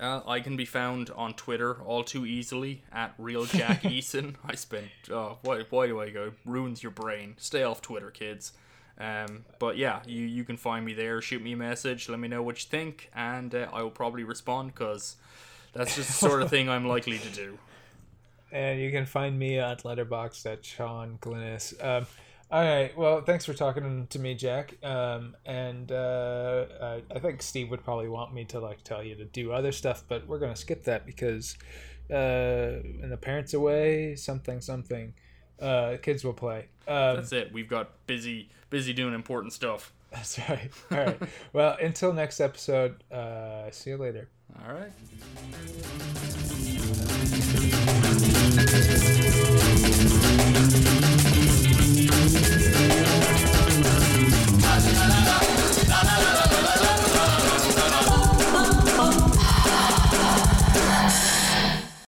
Uh, 0.02 0.22
I 0.26 0.40
can 0.40 0.58
be 0.58 0.66
found 0.66 1.12
on 1.12 1.36
Twitter 1.36 1.80
all 1.84 2.04
too 2.04 2.26
easily 2.26 2.82
at 2.92 3.14
real 3.20 3.46
Jack 3.46 3.84
Eason. 3.84 4.34
I 4.44 4.56
spent 4.56 4.88
oh 5.12 5.38
why 5.44 5.62
why 5.70 5.86
do 5.86 6.02
I 6.02 6.10
go 6.10 6.34
ruins 6.44 6.82
your 6.82 6.92
brain? 6.92 7.36
Stay 7.38 7.62
off 7.62 7.82
Twitter, 7.84 8.10
kids. 8.10 8.54
Um, 9.00 9.46
but 9.60 9.78
yeah, 9.78 10.02
you 10.08 10.26
you 10.26 10.44
can 10.44 10.58
find 10.58 10.84
me 10.84 10.94
there. 10.94 11.22
Shoot 11.22 11.44
me 11.44 11.54
a 11.54 11.58
message. 11.58 12.10
Let 12.10 12.20
me 12.20 12.28
know 12.28 12.42
what 12.42 12.64
you 12.64 12.70
think, 12.70 13.12
and 13.16 13.54
uh, 13.54 13.68
I 13.72 13.84
will 13.84 13.92
probably 13.92 14.24
respond 14.24 14.74
because 14.74 15.18
that's 15.74 15.96
just 15.96 16.08
the 16.08 16.14
sort 16.14 16.42
of 16.42 16.50
thing 16.50 16.68
I'm 16.68 16.88
likely 16.88 17.20
to 17.20 17.30
do. 17.30 17.58
And 18.54 18.82
you 18.82 18.92
can 18.92 19.06
find 19.06 19.40
me 19.40 19.60
at 19.60 19.84
Letterboxd 19.84 20.46
at 20.46 20.66
Sean 20.66 21.18
Glynis. 21.22 21.74
Um, 21.82 22.06
all 22.52 22.62
right. 22.62 22.96
Well, 22.98 23.22
thanks 23.22 23.46
for 23.46 23.54
talking 23.54 24.08
to 24.08 24.20
me, 24.20 24.36
Jack. 24.36 24.76
Um, 24.84 25.36
and 25.46 25.90
uh, 25.92 26.66
I, 26.82 27.02
I 27.10 27.20
think 27.20 27.42
Steve 27.42 27.70
would 27.70 27.84
probably 27.84 28.10
want 28.10 28.34
me 28.34 28.44
to 28.46 28.60
like 28.60 28.84
tell 28.84 29.02
you 29.02 29.16
to 29.16 29.26
do 29.26 29.54
other 29.54 29.72
stuff, 29.72 30.04
but 30.10 30.28
we're 30.28 30.40
gonna 30.40 30.56
skip 30.56 30.84
that 30.84 31.06
because 31.06 31.58
uh, 32.12 32.82
in 33.02 33.10
the 33.10 33.18
parents 33.18 33.54
away, 33.54 34.16
something 34.16 34.60
something, 34.60 35.14
uh, 35.62 35.96
kids 36.02 36.26
will 36.26 36.34
play. 36.34 36.68
Um, 36.88 37.16
That's 37.18 37.32
it. 37.32 37.54
We've 37.54 37.70
got 37.70 38.06
busy 38.06 38.50
busy 38.70 38.92
doing 38.92 39.14
important 39.14 39.54
stuff. 39.54 39.94
that's 40.12 40.38
right. 40.50 40.72
All 40.92 40.98
right. 40.98 41.22
well, 41.54 41.78
until 41.82 42.12
next 42.12 42.42
episode. 42.42 43.02
Uh, 43.12 43.72
see 43.72 43.92
you 43.92 43.98
later. 43.98 44.28
All 44.68 44.74
right. 44.74 44.92